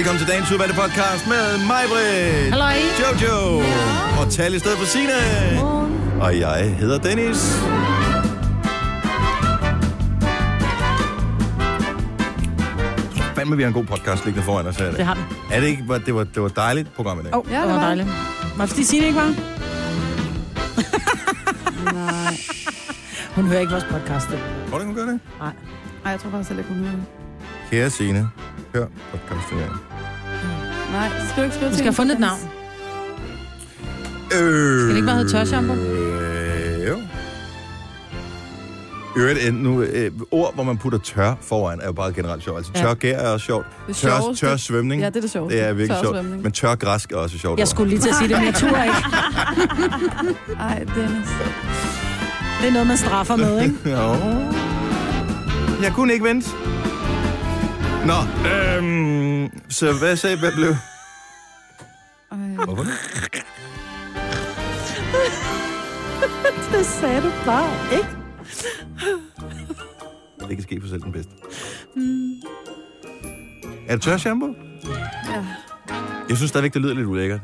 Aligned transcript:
Velkommen 0.00 0.18
til 0.18 0.28
dagens 0.28 0.52
udvalgte 0.52 0.74
podcast 0.76 1.26
med 1.26 1.66
mig, 1.66 1.82
Britt. 1.88 2.50
Halløj. 2.54 2.74
Jojo. 3.00 3.60
Ja. 3.60 4.20
Og 4.20 4.30
tal 4.32 4.54
i 4.54 4.58
stedet 4.58 4.78
for 4.78 4.86
Signe. 4.86 5.12
Og 6.20 6.38
jeg 6.38 6.76
hedder 6.76 6.98
Dennis. 6.98 7.60
Fandme, 13.34 13.56
vi 13.56 13.62
har 13.62 13.68
en 13.68 13.74
god 13.74 13.84
podcast 13.84 14.24
liggende 14.24 14.44
foran 14.46 14.66
os 14.66 14.76
her. 14.76 14.90
Det 14.90 15.04
har 15.04 15.14
den. 15.14 15.24
Er 15.52 15.60
det 15.60 15.66
ikke? 15.66 15.82
var- 15.88 15.98
Det 15.98 16.14
var, 16.14 16.24
det 16.24 16.42
var 16.42 16.48
dejligt 16.48 16.94
program 16.94 17.20
i 17.20 17.22
dag. 17.22 17.34
Åh, 17.34 17.40
oh, 17.40 17.46
Ja, 17.52 17.60
det 17.62 17.68
var 17.68 17.80
dejligt. 17.80 18.08
Var 18.56 18.64
det 18.64 18.68
fordi 18.70 18.84
Signe 18.84 19.06
ikke 19.06 19.18
var? 19.18 19.34
Nej. 21.94 22.36
Hun 23.34 23.46
hører 23.46 23.60
ikke 23.60 23.72
vores 23.72 23.84
podcast. 23.84 24.28
det. 24.30 24.38
Tror 24.70 24.78
du, 24.78 24.84
hun 24.84 24.94
gør 24.94 25.04
det? 25.06 25.20
Nej. 25.40 25.52
Ej, 26.04 26.10
jeg 26.10 26.20
tror 26.20 26.30
faktisk 26.30 26.48
heller 26.50 26.64
ikke, 26.64 26.74
hun 26.74 26.82
hører 26.84 26.96
det. 26.96 27.04
Kære 27.70 27.90
Signe, 27.90 28.28
hør 28.74 28.86
podcasten 29.10 29.58
her. 29.58 29.68
Nej, 30.92 31.08
skal 31.28 31.36
du 31.36 31.42
ikke 31.42 31.54
skrive 31.56 31.70
Du 31.70 31.74
skal 31.74 31.84
have 31.84 31.92
fundet 31.94 32.14
et 32.14 32.20
navn. 32.20 32.38
Øh, 34.34 34.80
Skal 34.80 34.88
det 34.88 34.96
ikke 34.96 35.06
bare 35.06 35.16
hedde 35.16 35.30
tørshampoo? 35.32 35.76
Øh, 35.76 36.88
jo. 36.88 36.96
Øvrigt, 39.16 39.38
øh, 39.48 39.54
nu, 39.54 39.82
øh, 39.82 40.10
ord, 40.30 40.54
hvor 40.54 40.62
man 40.64 40.78
putter 40.78 40.98
tør 40.98 41.34
foran, 41.40 41.80
er 41.80 41.86
jo 41.86 41.92
bare 41.92 42.12
generelt 42.12 42.42
sjovt. 42.44 42.56
Altså 42.56 42.72
Ja. 42.74 42.80
tør 42.82 42.94
gær 42.94 43.16
er 43.18 43.28
også 43.32 43.46
sjovt. 43.46 43.66
Det 43.88 43.96
Tør, 43.96 44.20
sjoveste. 44.20 44.46
tør 44.46 44.56
svømning, 44.56 45.02
Ja, 45.02 45.06
det 45.08 45.16
er 45.16 45.20
det 45.20 45.30
sjoveste. 45.30 45.58
det 45.58 45.66
er 45.68 45.72
virkelig 45.72 45.98
sjovt. 46.02 46.16
svømning. 46.16 46.42
Men 46.42 46.52
tør 46.52 46.74
græsk 46.74 47.12
er 47.12 47.16
også 47.16 47.38
sjovt. 47.38 47.58
Jeg 47.58 47.64
ord. 47.64 47.68
skulle 47.68 47.90
lige 47.90 48.00
til 48.00 48.08
at 48.08 48.14
sige 48.14 48.28
det, 48.28 48.36
men 48.36 48.46
jeg 48.46 48.54
turde 48.54 48.82
ikke. 48.84 48.96
Ej, 50.68 50.78
Dennis. 50.78 51.28
Det 52.60 52.68
er 52.68 52.72
noget, 52.72 52.86
man 52.86 52.96
straffer 52.96 53.36
med, 53.36 53.62
ikke? 53.62 53.74
Jo. 53.96 54.14
Jeg 55.82 55.92
kunne 55.94 56.12
ikke 56.12 56.24
vente. 56.24 56.50
Nå, 58.06 58.14
øhm, 58.50 59.50
så 59.68 59.92
hvad 59.98 60.16
sagde, 60.16 60.38
hvad 60.38 60.52
blev... 60.52 60.68
Ej, 62.32 62.64
Hvorfor 62.64 62.82
det? 62.82 62.92
Det 66.78 66.86
sagde 66.86 67.22
du 67.22 67.30
bare 67.46 67.70
ikke. 67.92 68.08
Det 70.40 70.48
kan 70.48 70.62
ske 70.62 70.80
for 70.80 70.88
selv 70.88 71.02
den 71.02 71.12
bedste. 71.12 71.32
Er 73.88 73.92
det 73.94 74.02
tør 74.02 74.16
shampoo? 74.16 74.54
ja. 75.28 75.44
Jeg 76.28 76.36
synes 76.36 76.48
stadigvæk, 76.48 76.74
det 76.74 76.82
lyder 76.82 76.94
lidt 76.94 77.06
ulækkert. 77.06 77.40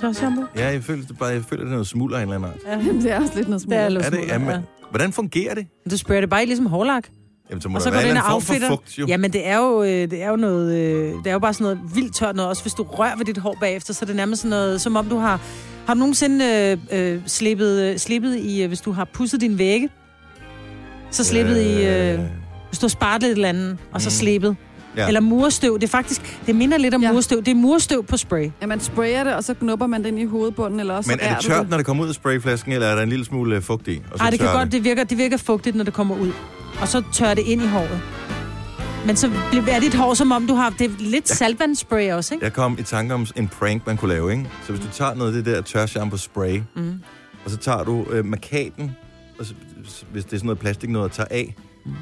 Tørshampoo? 0.00 0.44
Ja, 0.56 0.68
jeg 0.68 0.84
føler, 0.84 1.06
det 1.06 1.18
bare, 1.18 1.28
jeg 1.28 1.44
føler, 1.44 1.62
det 1.62 1.68
er 1.68 1.72
noget 1.72 1.86
smulder 1.86 2.18
af 2.18 2.22
en 2.22 2.32
eller 2.32 2.48
anden 2.48 2.50
art. 2.50 2.58
Ja. 2.80 2.86
Jamen, 2.86 3.00
det 3.02 3.12
er 3.12 3.20
også 3.20 3.32
lidt 3.36 3.48
noget 3.48 3.62
Det 3.68 3.76
er 3.78 3.88
lidt 3.88 4.04
Er 4.04 4.10
det? 4.10 4.18
smule, 4.18 4.32
Jamen, 4.32 4.48
ja. 4.48 4.60
Hvordan 4.90 5.12
fungerer 5.12 5.54
det? 5.54 5.66
Du 5.90 5.96
sprayer 5.96 6.20
det 6.20 6.30
bare 6.30 6.42
i 6.42 6.46
ligesom 6.46 6.66
hårlak. 6.66 7.08
Jamen, 7.50 7.62
så 7.62 7.68
må 7.68 7.74
Og 7.74 7.80
der 7.80 7.84
så 7.84 7.90
går 7.90 7.94
være 7.94 8.02
det 8.02 8.10
en 8.10 8.16
ind 8.16 8.24
eller 8.58 8.70
og 8.70 8.78
fugt, 8.78 8.98
jo. 8.98 9.06
Jamen, 9.06 9.32
det 9.32 9.46
er 9.48 9.56
jo, 9.58 9.82
øh, 9.82 9.88
det 9.88 10.22
er 10.22 10.30
jo 10.30 10.36
noget, 10.36 10.74
øh, 10.78 11.12
det 11.12 11.26
er 11.26 11.32
jo 11.32 11.38
bare 11.38 11.52
sådan 11.54 11.64
noget 11.64 11.78
vildt 11.94 12.14
tørt 12.14 12.36
noget. 12.36 12.48
Også 12.48 12.62
hvis 12.62 12.74
du 12.74 12.82
rører 12.82 13.16
ved 13.16 13.24
dit 13.24 13.38
hår 13.38 13.56
bagefter, 13.60 13.94
så 13.94 14.04
er 14.04 14.06
det 14.06 14.16
nærmest 14.16 14.42
sådan 14.42 14.50
noget, 14.50 14.80
som 14.80 14.96
om 14.96 15.08
du 15.08 15.18
har... 15.18 15.40
Har 15.86 15.94
du 15.94 15.98
nogensinde 15.98 16.78
øh, 16.92 17.12
øh, 17.14 17.20
slippet, 17.26 17.82
øh, 17.82 17.98
slippet 17.98 18.36
i, 18.36 18.62
øh, 18.62 18.68
hvis 18.68 18.80
du 18.80 18.92
har 18.92 19.04
pusset 19.04 19.40
din 19.40 19.58
vægge? 19.58 19.88
Så 21.10 21.24
slippet 21.24 21.62
i, 21.62 21.86
øh, 21.86 22.20
hvis 22.68 22.78
du 22.78 22.84
har 22.86 22.88
sparet 22.88 23.22
lidt 23.22 23.30
et 23.30 23.34
eller 23.36 23.48
andet, 23.48 23.78
og 23.92 24.00
så 24.00 24.06
Mm. 24.06 24.10
slippet. 24.10 24.56
Ja. 24.96 25.06
Eller 25.06 25.20
murstøv. 25.20 25.74
Det 25.74 25.84
er 25.84 25.88
faktisk, 25.88 26.38
det 26.46 26.54
minder 26.56 26.78
lidt 26.78 26.94
om 26.94 27.02
Ja. 27.02 27.12
murstøv. 27.12 27.38
Det 27.38 27.48
er 27.48 27.54
murstøv 27.54 28.04
på 28.04 28.16
spray. 28.16 28.50
Ja, 28.60 28.66
man 28.66 28.80
sprayer 28.80 29.24
det, 29.24 29.34
og 29.34 29.44
så 29.44 29.54
knupper 29.54 29.86
man 29.86 30.04
den 30.04 30.18
i 30.18 30.24
hovedbunden, 30.24 30.80
eller 30.80 30.94
også 30.94 31.10
Men 31.10 31.18
er 31.22 31.34
det 31.34 31.44
tørt, 31.44 31.70
når 31.70 31.76
det 31.76 31.86
kommer 31.86 32.04
ud 32.04 32.08
af 32.08 32.14
sprayflasken, 32.14 32.72
eller 32.72 32.86
er 32.86 32.94
der 32.94 33.02
en 33.02 33.08
lille 33.08 33.24
smule 33.24 33.56
øh, 33.56 33.62
fugt 33.62 33.88
i? 33.88 34.02
Og 34.12 34.18
så 34.18 34.22
Nej, 34.24 34.30
det 34.30 34.38
kan 34.38 34.48
tørrer 34.48 34.58
godt, 34.58 34.72
det 34.72 34.84
virker, 34.84 35.04
det 35.04 35.18
virker 35.18 35.36
fugtigt, 35.36 35.76
når 35.76 35.84
det 35.84 35.94
kommer 35.94 36.16
ud. 36.18 36.32
Og 36.80 36.88
så 36.88 37.02
tør 37.12 37.34
det 37.34 37.42
ind 37.42 37.62
i 37.62 37.66
håret. 37.66 38.00
Men 39.06 39.16
så 39.16 39.30
bliver- 39.50 39.72
er 39.76 39.80
dit 39.80 39.94
hår, 39.94 40.14
som 40.14 40.32
om 40.32 40.46
du 40.46 40.54
har... 40.54 40.70
Det 40.70 40.84
er 40.90 40.94
lidt 40.98 41.28
saltvandsspray 41.28 42.12
også, 42.12 42.34
ikke? 42.34 42.44
Jeg 42.44 42.52
kom 42.52 42.76
i 42.78 42.82
tanke 42.82 43.14
om 43.14 43.26
en 43.36 43.48
prank, 43.48 43.86
man 43.86 43.96
kunne 43.96 44.08
lave, 44.14 44.30
ikke? 44.32 44.50
Så 44.66 44.72
hvis 44.72 44.84
du 44.86 44.92
tager 44.92 45.14
noget 45.14 45.36
af 45.36 45.44
det 45.44 45.54
der 45.54 45.62
tør 45.62 45.86
shampoo 45.86 46.16
spray, 46.18 46.60
Mm. 46.76 47.00
og 47.44 47.50
så 47.50 47.56
tager 47.56 47.84
du 47.84 48.06
øh, 48.10 48.24
markaten, 48.24 48.96
og 49.38 49.46
så, 49.46 49.54
hvis 50.12 50.24
det 50.24 50.32
er 50.32 50.36
sådan 50.36 50.46
noget 50.46 50.58
plastik 50.58 50.90
noget 50.90 51.04
at 51.04 51.12
tage 51.12 51.32
af, 51.32 51.54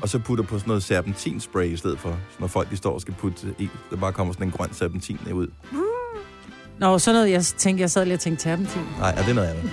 og 0.03 0.09
så 0.09 0.19
putter 0.19 0.45
på 0.45 0.59
sådan 0.59 0.69
noget 0.69 0.83
serpentinspray 0.83 1.67
i 1.67 1.77
stedet 1.77 1.99
for. 2.01 2.09
Så 2.09 2.37
når 2.41 2.47
folk 2.47 2.71
de 2.71 2.77
står 2.77 2.95
og 2.95 3.01
skal 3.01 3.15
putte 3.15 3.55
i, 3.59 3.69
der 3.91 3.97
bare 3.97 4.13
kommer 4.13 4.33
sådan 4.33 4.47
en 4.47 4.53
grøn 4.53 4.69
serpentin 4.73 5.19
ud. 5.33 5.47
Nå, 6.81 6.99
sådan 6.99 7.15
noget, 7.21 7.31
jeg 7.31 7.45
tænkte, 7.45 7.83
jeg 7.83 7.91
sad 7.91 8.05
lige 8.05 8.15
og 8.15 8.21
tænkte 8.21 8.45
terpentin. 8.45 8.83
Nej, 8.99 9.11
er 9.11 9.23
det 9.23 9.31
er 9.31 9.35
noget 9.35 9.49
andet. 9.49 9.71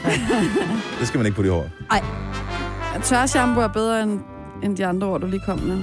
det 1.00 1.08
skal 1.08 1.18
man 1.18 1.26
ikke 1.26 1.36
putte 1.36 1.48
i 1.48 1.52
håret. 1.52 1.72
Ja, 1.94 3.00
tør 3.04 3.26
shampoo 3.26 3.64
er 3.64 3.68
bedre 3.68 4.04
end, 4.04 4.20
end 4.64 4.78
de 4.78 4.86
andre 4.86 5.08
ord, 5.08 5.22
du 5.22 5.28
lige 5.28 5.42
kom 5.46 5.60
med. 5.60 5.78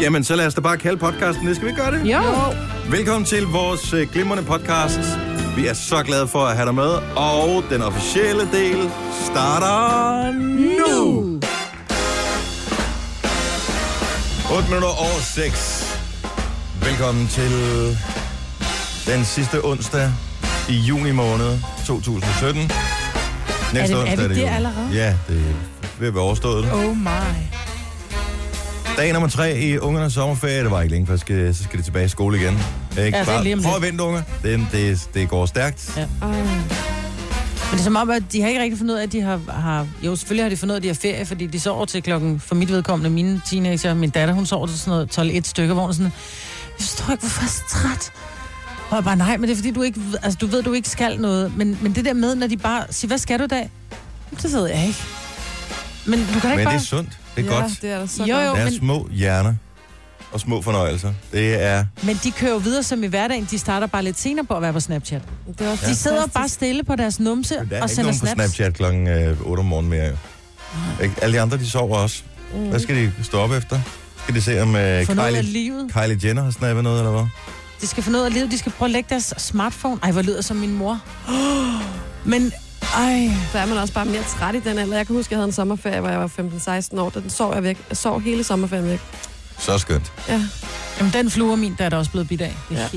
Jamen, 0.00 0.24
så 0.24 0.36
lad 0.36 0.46
os 0.46 0.54
da 0.54 0.60
bare 0.60 0.78
kalde 0.78 0.96
podcasten. 0.96 1.46
Det 1.46 1.56
skal 1.56 1.68
vi 1.68 1.72
gøre 1.72 1.90
det? 1.90 2.00
Jo. 2.04 2.16
jo. 2.22 2.90
Velkommen 2.90 3.24
til 3.24 3.44
vores 3.46 3.92
øh, 3.92 4.08
glimrende 4.12 4.44
podcast. 4.44 5.00
Vi 5.56 5.66
er 5.66 5.74
så 5.74 6.02
glade 6.02 6.28
for 6.28 6.38
at 6.38 6.56
have 6.56 6.66
dig 6.66 6.74
med, 6.74 6.90
og 7.16 7.64
den 7.70 7.82
officielle 7.82 8.52
del 8.52 8.90
starter 9.32 10.32
nu. 10.32 11.20
8 14.56 14.68
minutter 14.68 14.88
over 14.88 15.20
6. 15.34 16.00
Velkommen 16.82 17.26
til 17.28 17.50
den 19.06 19.24
sidste 19.24 19.64
onsdag 19.64 20.12
i 20.68 20.72
juni 20.72 21.12
måned 21.12 21.58
2017. 21.86 22.70
Næste 23.74 23.94
Er 23.94 23.98
det- 23.98 24.06
er 24.06 24.10
onsdag 24.10 24.28
vi 24.28 24.34
det 24.34 24.42
der 24.42 24.50
allerede? 24.50 24.88
Ja, 24.92 25.14
det 25.28 25.36
er 25.82 25.86
ved 25.98 26.08
at 26.08 26.14
være 26.14 26.22
overstået. 26.22 26.72
Oh 26.72 26.96
my. 26.96 27.06
Dag 28.96 29.12
nummer 29.12 29.28
tre 29.28 29.58
i 29.60 29.78
ungernes 29.78 30.12
sommerferie. 30.12 30.62
Det 30.62 30.70
var 30.70 30.80
ikke 30.82 30.92
længe, 30.94 31.06
for 31.06 31.14
så 31.16 31.20
skal, 31.20 31.54
så 31.54 31.62
skal 31.64 31.78
de 31.78 31.84
tilbage 31.84 32.04
i 32.04 32.08
skole 32.08 32.38
igen. 32.40 32.52
Ikke? 32.90 33.18
Ja, 33.18 33.22
er 33.22 33.24
Bare 33.24 33.62
prøv 33.62 33.76
at 33.76 33.82
vente, 33.82 34.04
unger. 34.04 34.22
Det, 34.42 34.66
det, 34.72 35.08
det 35.14 35.28
går 35.28 35.46
stærkt. 35.46 35.92
Ja. 35.96 36.06
Ej. 36.22 36.28
Men 36.28 37.72
det 37.72 37.78
er 37.80 37.84
som 37.84 37.96
om, 37.96 38.10
at 38.10 38.22
de 38.32 38.40
har 38.42 38.48
ikke 38.48 38.62
rigtig 38.62 38.78
fundet 38.78 38.94
ud 38.94 38.98
af, 38.98 39.02
at 39.02 39.12
de 39.12 39.20
har, 39.20 39.40
har... 39.48 39.86
Jo, 40.02 40.16
selvfølgelig 40.16 40.44
har 40.44 40.48
de 40.50 40.56
fundet 40.56 40.72
ud 40.72 40.76
af, 40.76 40.78
at 40.78 40.82
de 40.82 40.88
har 40.88 40.94
ferie, 40.94 41.26
fordi 41.26 41.46
de 41.46 41.60
sover 41.60 41.84
til 41.84 42.02
klokken, 42.02 42.40
for 42.40 42.54
mit 42.54 42.68
vedkommende, 42.72 43.10
mine 43.10 43.40
teenager, 43.50 43.94
min 43.94 44.10
datter, 44.10 44.34
hun 44.34 44.46
sover 44.46 44.66
til 44.66 44.78
sådan 44.78 45.06
noget 45.18 45.40
12-1 45.44 45.48
stykker, 45.48 45.74
hvor 45.74 45.82
hun 45.82 45.90
er 45.90 45.94
sådan, 45.94 46.12
jeg 46.78 46.84
forstår 46.86 47.12
ikke, 47.12 47.20
hvorfor 47.20 47.40
jeg 47.42 47.46
er 47.46 47.50
så 47.50 47.62
træt. 47.70 48.12
Og 48.90 48.96
jeg 48.96 49.04
bare, 49.04 49.16
nej, 49.16 49.36
men 49.36 49.42
det 49.48 49.50
er 49.52 49.56
fordi, 49.56 49.70
du 49.70 49.82
ikke, 49.82 50.00
altså, 50.22 50.38
du 50.40 50.46
ved, 50.46 50.62
du 50.62 50.72
ikke 50.72 50.88
skal 50.88 51.20
noget. 51.20 51.56
Men, 51.56 51.78
men 51.82 51.94
det 51.94 52.04
der 52.04 52.12
med, 52.14 52.34
når 52.34 52.46
de 52.46 52.56
bare 52.56 52.84
siger, 52.90 53.08
hvad 53.08 53.18
skal 53.18 53.38
du 53.38 53.44
i 53.44 53.46
dag? 53.46 53.70
Det 54.42 54.52
ved 54.52 54.66
jeg 54.68 54.86
ikke. 54.86 54.98
Men 56.06 56.18
du 56.34 56.40
kan 56.40 56.42
da 56.42 56.48
Men 56.48 56.52
ikke 56.52 56.58
det 56.60 56.64
bare... 56.66 56.74
er 56.74 56.78
sundt. 56.78 57.18
Det 57.36 57.46
er 57.46 57.54
ja, 57.54 57.60
godt. 57.60 57.78
det 57.82 57.90
er 57.90 57.98
da 57.98 58.06
så 58.06 58.24
Jo, 58.24 58.34
godt. 58.34 58.46
jo. 58.46 58.50
Det 58.52 58.60
er 58.60 58.64
men- 58.64 58.78
små 58.78 59.08
hjerner 59.12 59.54
og 60.32 60.40
små 60.40 60.62
fornøjelser. 60.62 61.12
Det 61.32 61.62
er... 61.62 61.84
Men 62.02 62.20
de 62.24 62.30
kører 62.30 62.50
jo 62.52 62.56
videre 62.56 62.82
som 62.82 63.04
i 63.04 63.06
hverdagen. 63.06 63.48
De 63.50 63.58
starter 63.58 63.86
bare 63.86 64.02
lidt 64.02 64.18
senere 64.20 64.46
på 64.46 64.54
at 64.54 64.62
være 64.62 64.72
på 64.72 64.80
Snapchat. 64.80 65.22
Det 65.58 65.66
er 65.66 65.70
også 65.70 65.86
De 65.86 65.94
sidder 65.96 66.16
fantastisk. 66.16 66.34
bare 66.34 66.48
stille 66.48 66.82
på 66.84 66.96
deres 66.96 67.20
numse 67.20 67.54
Der 67.54 67.60
er 67.60 67.64
og 67.64 67.74
ikke 67.76 67.88
sender 67.88 68.02
nogen 68.02 68.20
på 68.20 68.26
snaps. 68.26 68.52
Snapchat 68.54 68.74
klokken 68.74 69.08
øh, 69.08 69.36
8 69.42 69.60
om 69.60 69.66
morgenen 69.66 69.90
mere. 69.90 70.06
Jo. 70.06 70.14
Ikke? 71.02 71.14
Alle 71.22 71.36
de 71.36 71.40
andre, 71.40 71.56
de 71.58 71.70
sover 71.70 71.96
også. 71.96 72.22
Mm. 72.54 72.68
Hvad 72.68 72.80
skal 72.80 72.96
de 72.96 73.12
stå 73.22 73.38
op 73.38 73.52
efter? 73.52 73.80
Skal 74.22 74.34
de 74.34 74.42
se, 74.42 74.62
om 74.62 74.76
øh, 74.76 75.06
Få 75.06 75.14
noget 75.14 75.28
af 75.36 75.42
Kylie, 75.42 75.52
livet. 75.52 75.92
Kylie 75.92 76.18
Jenner 76.28 76.42
har 76.42 76.50
snappet 76.50 76.84
noget, 76.84 76.98
eller 76.98 77.10
hvad? 77.12 77.26
De 77.80 77.86
skal 77.86 78.02
få 78.02 78.10
noget 78.10 78.24
af 78.26 78.32
livet. 78.32 78.50
De 78.50 78.58
skal 78.58 78.72
prøve 78.72 78.86
at 78.86 78.90
lægge 78.92 79.06
deres 79.10 79.34
smartphone. 79.38 79.98
Ej, 80.02 80.12
hvor 80.12 80.22
lyder 80.22 80.40
som 80.42 80.56
min 80.56 80.74
mor. 80.74 81.00
Men, 82.30 82.52
ej... 82.96 83.30
Så 83.52 83.58
er 83.58 83.66
man 83.66 83.78
også 83.78 83.94
bare 83.94 84.04
mere 84.04 84.22
træt 84.22 84.54
i 84.54 84.60
den 84.60 84.78
alder. 84.78 84.96
Jeg 84.96 85.06
kan 85.06 85.16
huske, 85.16 85.32
jeg 85.32 85.38
havde 85.38 85.46
en 85.48 85.52
sommerferie, 85.52 86.00
hvor 86.00 86.08
jeg 86.10 86.20
var 86.20 86.26
15-16 86.96 87.00
år. 87.00 87.10
Den 87.10 87.30
sov 87.30 87.54
jeg 87.54 87.62
væk. 87.62 87.78
Jeg 87.88 87.96
sov 87.96 88.20
hele 88.20 88.44
sommerferien 88.44 88.86
væk. 88.86 89.00
Så 89.58 89.78
skønt. 89.78 90.12
Ja. 90.28 90.42
Jamen, 90.98 91.12
den 91.12 91.30
flue 91.30 91.52
er 91.52 91.56
min, 91.56 91.74
der 91.78 91.84
er 91.84 91.88
der 91.88 91.96
også 91.96 92.10
blevet 92.10 92.28
bidt 92.28 92.40
af. 92.40 92.56
Det 92.68 92.76
Ja. 92.76 92.88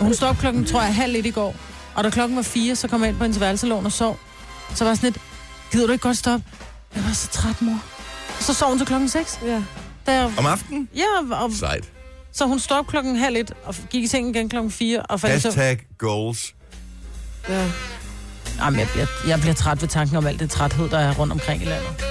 Hun 0.00 0.14
stod 0.14 0.28
op 0.28 0.36
klokken, 0.38 0.64
tror 0.64 0.82
jeg, 0.82 0.94
halv 0.94 1.12
lidt 1.12 1.26
i 1.26 1.30
går. 1.30 1.54
Og 1.94 2.04
da 2.04 2.10
klokken 2.10 2.36
var 2.36 2.42
fire, 2.42 2.76
så 2.76 2.88
kom 2.88 3.00
jeg 3.00 3.08
ind 3.08 3.16
på 3.18 3.24
hendes 3.24 3.40
værelselån 3.40 3.86
og 3.86 3.92
sov. 3.92 4.18
Så 4.74 4.84
var 4.84 4.90
jeg 4.90 4.96
sådan 4.96 5.10
lidt, 5.12 5.22
gider 5.72 5.86
du 5.86 5.92
ikke 5.92 6.02
godt 6.02 6.16
stoppe? 6.18 6.46
Jeg 6.94 7.04
var 7.04 7.12
så 7.12 7.28
træt, 7.28 7.62
mor. 7.62 7.78
Og 8.38 8.44
så 8.44 8.54
sov 8.54 8.68
hun 8.68 8.78
til 8.78 8.86
klokken 8.86 9.08
6. 9.08 9.40
Ja. 9.46 9.62
Da 10.06 10.12
jeg, 10.20 10.30
Om 10.38 10.46
aftenen? 10.46 10.88
ja, 10.96 11.34
og, 11.36 11.52
Sejt. 11.52 11.84
Så 12.34 12.46
hun 12.46 12.58
stod 12.58 12.76
op 12.76 12.86
klokken 12.86 13.16
halv 13.16 13.36
et 13.36 13.52
og 13.64 13.74
gik 13.90 14.04
i 14.04 14.06
sengen 14.06 14.34
igen 14.34 14.48
klokken 14.48 14.70
4 14.70 15.02
og 15.02 15.20
faldt. 15.20 15.44
Hashtag 15.44 15.78
goals. 15.98 16.54
ja. 17.48 17.70
Jamen, 18.58 18.80
jeg 18.80 18.88
bliver, 18.92 19.06
jeg 19.28 19.40
bliver 19.40 19.54
træt 19.54 19.82
ved 19.82 19.88
tanken 19.88 20.16
om 20.16 20.26
alt 20.26 20.40
det 20.40 20.50
træthed, 20.50 20.88
der 20.88 20.98
er 20.98 21.14
rundt 21.14 21.32
omkring 21.32 21.62
i 21.62 21.64
landet. 21.64 22.04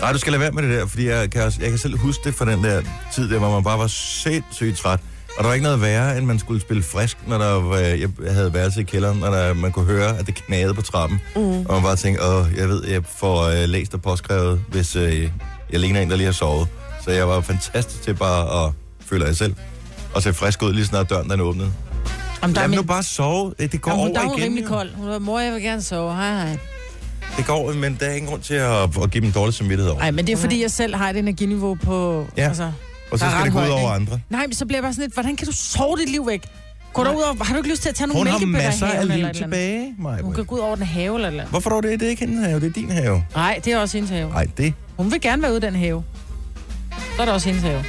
Nej, 0.00 0.12
du 0.12 0.18
skal 0.18 0.32
lade 0.32 0.40
være 0.40 0.52
med 0.52 0.62
det 0.62 0.70
der, 0.70 0.86
fordi 0.86 1.08
jeg 1.08 1.30
kan, 1.30 1.42
også, 1.42 1.58
jeg 1.60 1.70
kan 1.70 1.78
selv 1.78 1.98
huske 1.98 2.24
det 2.24 2.34
fra 2.34 2.44
den 2.44 2.64
der 2.64 2.82
tid, 3.12 3.30
der, 3.30 3.38
hvor 3.38 3.50
man 3.50 3.64
bare 3.64 3.78
var 3.78 3.86
sindssygt 3.86 4.76
træt. 4.76 5.00
Og 5.38 5.42
der 5.44 5.48
var 5.48 5.54
ikke 5.54 5.64
noget 5.64 5.80
værre, 5.80 6.18
end 6.18 6.26
man 6.26 6.38
skulle 6.38 6.60
spille 6.60 6.82
frisk, 6.82 7.18
når 7.26 7.38
der 7.38 7.50
var, 7.60 7.76
jeg 7.76 8.08
havde 8.30 8.54
værelse 8.54 8.80
i 8.80 8.84
kælderen, 8.84 9.18
når 9.18 9.30
der, 9.30 9.54
man 9.54 9.72
kunne 9.72 9.84
høre, 9.84 10.18
at 10.18 10.26
det 10.26 10.34
knagede 10.34 10.74
på 10.74 10.82
trappen. 10.82 11.20
Mm. 11.36 11.42
Og 11.42 11.74
man 11.74 11.82
bare 11.82 11.96
tænkte, 11.96 12.24
åh, 12.24 12.46
jeg 12.56 12.68
ved, 12.68 12.84
jeg 12.86 13.02
får 13.04 13.42
øh, 13.42 13.68
læst 13.68 13.94
og 13.94 14.02
påskrevet, 14.02 14.64
hvis 14.68 14.96
øh, 14.96 15.30
jeg 15.72 15.80
ligner 15.80 16.00
en, 16.00 16.10
der 16.10 16.16
lige 16.16 16.24
har 16.26 16.32
sovet. 16.32 16.68
Så 17.04 17.10
jeg 17.10 17.28
var 17.28 17.40
fantastisk 17.40 18.02
til 18.02 18.14
bare 18.14 18.66
at, 18.66 18.72
føler 19.06 19.26
jeg 19.26 19.36
selv, 19.36 19.54
at 20.16 20.22
se 20.22 20.34
frisk 20.34 20.62
ud, 20.62 20.72
lige 20.72 20.86
snart 20.86 21.10
døren 21.10 21.30
den 21.30 21.40
åbnede. 21.40 21.72
Jamen, 22.42 22.54
der 22.54 22.60
er 22.60 22.64
Lad 22.64 22.68
min, 22.68 22.76
nu 22.76 22.82
bare 22.82 23.02
sove. 23.02 23.54
Det, 23.58 23.80
går 23.80 23.90
jamen, 23.90 24.16
er 24.16 24.20
over 24.20 24.28
hun 24.28 24.38
igen. 24.38 24.44
rimelig 24.44 24.64
jo. 24.64 24.68
kold. 24.68 24.94
Hun 24.94 25.08
var, 25.08 25.18
mor, 25.18 25.40
jeg 25.40 25.54
vil 25.54 25.62
gerne 25.62 25.82
sove. 25.82 26.14
Hej, 26.14 26.34
hej. 26.34 26.58
Det 27.36 27.46
går, 27.46 27.72
men 27.72 27.96
der 28.00 28.06
er 28.06 28.14
ingen 28.14 28.30
grund 28.30 28.42
til 28.42 28.54
at, 28.54 28.82
at 29.02 29.10
give 29.10 29.24
dem 29.24 29.32
dårlig 29.32 29.54
samvittighed 29.54 29.90
over. 29.90 30.00
Nej, 30.00 30.10
men 30.10 30.26
det 30.26 30.32
er 30.32 30.36
fordi, 30.36 30.62
jeg 30.62 30.70
selv 30.70 30.94
har 30.94 31.10
et 31.10 31.16
energiniveau 31.16 31.74
på... 31.74 32.26
Ja. 32.36 32.48
Altså, 32.48 32.72
Og 33.10 33.18
så 33.18 33.24
er 33.24 33.30
skal 33.30 33.44
det 33.44 33.52
gå 33.52 33.60
ud 33.60 33.68
over 33.68 33.90
andre. 33.90 34.20
Nej, 34.30 34.46
men 34.46 34.54
så 34.54 34.66
bliver 34.66 34.78
jeg 34.78 34.82
bare 34.82 34.92
sådan 34.92 35.02
lidt, 35.02 35.14
hvordan 35.14 35.36
kan 35.36 35.46
du 35.46 35.52
sove 35.52 35.96
dit 35.96 36.10
liv 36.10 36.26
væk? 36.26 36.42
Gå 36.92 37.04
derud 37.04 37.22
og, 37.22 37.46
har 37.46 37.54
du 37.54 37.58
ikke 37.58 37.70
lyst 37.70 37.82
til 37.82 37.88
at 37.88 37.94
tage 37.94 38.06
nogle 38.08 38.20
Hun 38.20 38.26
har 38.26 38.38
mælkebøtter 38.38 38.68
masser 38.68 38.86
af 38.86 39.16
liv 39.16 39.26
tilbage, 39.34 39.94
Maja. 39.98 40.22
Hun 40.22 40.34
kan 40.34 40.44
gå 40.44 40.54
ud 40.54 40.60
over 40.60 40.74
den 40.76 40.84
have 40.84 41.14
eller 41.14 41.28
eller. 41.28 41.46
Hvorfor 41.46 41.70
dog 41.70 41.82
det? 41.82 42.00
Det 42.00 42.06
er 42.06 42.10
ikke 42.10 42.26
hendes 42.26 42.46
have, 42.46 42.60
det 42.60 42.66
er 42.66 42.72
din 42.72 42.90
have. 42.90 43.24
Nej, 43.34 43.60
det 43.64 43.72
er 43.72 43.78
også 43.78 43.96
hendes 43.96 44.10
have. 44.10 44.28
Nej, 44.30 44.46
det. 44.56 44.74
Hun 44.96 45.12
vil 45.12 45.20
gerne 45.20 45.42
være 45.42 45.50
ude 45.50 45.58
i 45.58 45.60
den 45.60 45.74
have. 45.74 46.04
Så 47.16 47.22
er 47.22 47.24
det 47.24 47.34
også 47.34 47.48
hendes 47.48 47.64
have. 47.64 47.84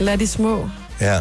Lad 0.00 0.18
de 0.18 0.26
små. 0.26 0.68
Ja. 1.00 1.20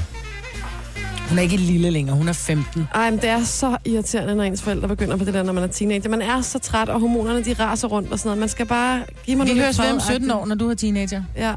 Hun 1.29 1.37
er 1.37 1.41
ikke 1.41 1.57
lille 1.57 1.89
længere, 1.89 2.15
hun 2.15 2.27
er 2.29 2.33
15. 2.33 2.87
Ej, 2.95 3.09
men 3.09 3.19
det 3.19 3.29
er 3.29 3.43
så 3.43 3.77
irriterende, 3.85 4.35
når 4.35 4.43
ens 4.43 4.61
forældre 4.61 4.87
begynder 4.87 5.17
på 5.17 5.25
det 5.25 5.33
der, 5.33 5.43
når 5.43 5.53
man 5.53 5.63
er 5.63 5.67
teenager. 5.67 6.09
Man 6.09 6.21
er 6.21 6.41
så 6.41 6.59
træt, 6.59 6.89
og 6.89 6.99
hormonerne 6.99 7.43
de 7.43 7.53
raser 7.53 7.87
rundt 7.87 8.11
og 8.11 8.19
sådan 8.19 8.27
noget. 8.29 8.39
Man 8.39 8.49
skal 8.49 8.65
bare 8.65 9.03
give 9.25 9.37
mig 9.37 9.45
Vi 9.47 9.51
noget 9.51 9.63
høres 9.63 9.79
ved 9.79 9.85
om 9.91 9.99
fred- 10.01 10.13
17 10.15 10.31
år, 10.31 10.45
når 10.45 10.55
du 10.55 10.69
er 10.69 10.73
teenager. 10.73 11.23
Ja, 11.37 11.53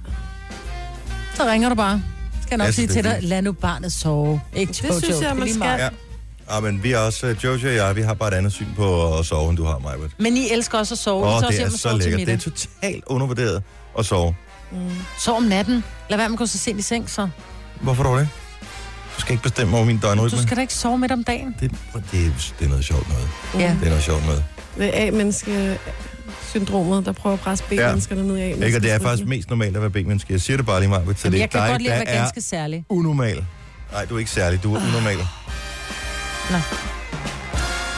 Så 1.34 1.44
ringer 1.44 1.68
du 1.68 1.74
bare. 1.74 2.02
Skal 2.42 2.50
jeg 2.50 2.58
nok 2.58 2.66
Jeg 2.66 2.74
sige 2.74 2.88
til 2.88 3.04
dig, 3.04 3.18
lad 3.22 3.42
nu 3.42 3.52
barnet 3.52 3.92
sove. 3.92 4.40
Ikke 4.56 4.72
Det 4.72 4.82
Jojo. 4.88 5.00
synes 5.00 5.20
jeg, 5.20 5.30
er 5.30 5.34
man 5.34 5.42
lige 5.42 5.54
skal. 5.54 5.66
meget. 5.66 5.78
Ja. 5.78 5.88
Ja, 6.54 6.60
men 6.60 6.82
vi 6.82 6.92
er 6.92 6.98
også, 6.98 7.26
øh, 7.26 7.36
Jojo 7.44 7.68
og 7.68 7.74
jeg, 7.74 7.96
vi 7.96 8.02
har 8.02 8.14
bare 8.14 8.28
et 8.28 8.34
andet 8.34 8.52
syn 8.52 8.66
på 8.76 9.18
at 9.18 9.26
sove, 9.26 9.48
end 9.48 9.56
du 9.56 9.64
har, 9.64 9.78
Majbert. 9.78 10.10
Men 10.18 10.36
I 10.36 10.50
elsker 10.52 10.78
også 10.78 10.94
at 10.94 10.98
sove. 10.98 11.26
Åh, 11.26 11.34
også 11.34 11.46
det 11.50 11.60
er 11.60 11.64
og 11.66 11.72
så 11.72 11.96
lækkert. 11.96 12.20
Det 12.20 12.28
er 12.34 12.38
totalt 12.38 13.04
undervurderet 13.06 13.62
at 13.98 14.06
sove. 14.06 14.34
Sov 15.18 15.36
om 15.36 15.42
natten. 15.42 15.84
Lad 16.10 16.18
være 16.18 16.28
med 16.28 16.34
at 16.34 16.38
gå 16.38 16.46
så 16.46 16.58
sent 16.58 16.78
i 16.78 16.82
seng, 16.82 17.10
så. 17.10 17.28
Hvorfor 17.80 18.02
dog 18.02 18.18
det? 18.18 18.28
Du 19.16 19.20
skal 19.20 19.32
ikke 19.32 19.42
bestemme 19.42 19.76
over 19.76 19.86
min 19.86 19.98
døgnrytme. 19.98 20.38
Du 20.38 20.42
skal 20.42 20.56
da 20.56 20.60
ikke 20.60 20.74
sove 20.74 20.98
midt 20.98 21.12
om 21.12 21.24
dagen. 21.24 21.56
Det, 21.60 21.70
det, 22.12 22.26
er, 22.26 22.30
det 22.58 22.64
er 22.64 22.68
noget 22.68 22.84
sjovt 22.84 23.08
noget. 23.08 23.28
Ja. 23.54 23.76
Det 23.80 23.82
er 23.82 23.88
noget 23.88 24.04
sjovt 24.04 24.26
noget. 24.26 24.44
det 24.78 25.02
er 25.02 25.06
A-menneske 25.08 25.78
syndromet, 26.48 27.06
der 27.06 27.12
prøver 27.12 27.34
at 27.34 27.40
presse 27.40 27.64
B-menneskerne 27.64 28.26
ned 28.26 28.36
i 28.36 28.40
A-menneskets 28.40 28.66
Ikke, 28.66 28.78
og 28.78 28.82
det 28.82 28.92
er 28.92 28.98
faktisk 28.98 29.28
mest 29.28 29.50
normalt 29.50 29.76
at 29.76 29.82
være 29.82 29.90
B-menneske. 29.90 30.32
Jeg 30.32 30.40
siger 30.40 30.56
det 30.56 30.66
bare 30.66 30.80
lige 30.80 30.88
meget, 30.88 31.02
så 31.04 31.08
Jamen, 31.24 31.32
det 31.32 31.38
er 31.38 31.42
jeg 31.42 31.50
kan 31.50 31.60
dig, 31.60 31.70
godt 31.70 31.82
lide 31.82 31.92
at 31.92 31.98
der 32.00 32.04
være 32.04 32.14
er 32.14 32.20
ganske 32.20 32.40
særlig. 32.40 32.84
unormal. 32.88 33.44
Nej, 33.92 34.04
du 34.04 34.14
er 34.14 34.18
ikke 34.18 34.30
særlig, 34.30 34.62
du 34.62 34.74
er 34.74 34.80
unormal. 34.88 35.18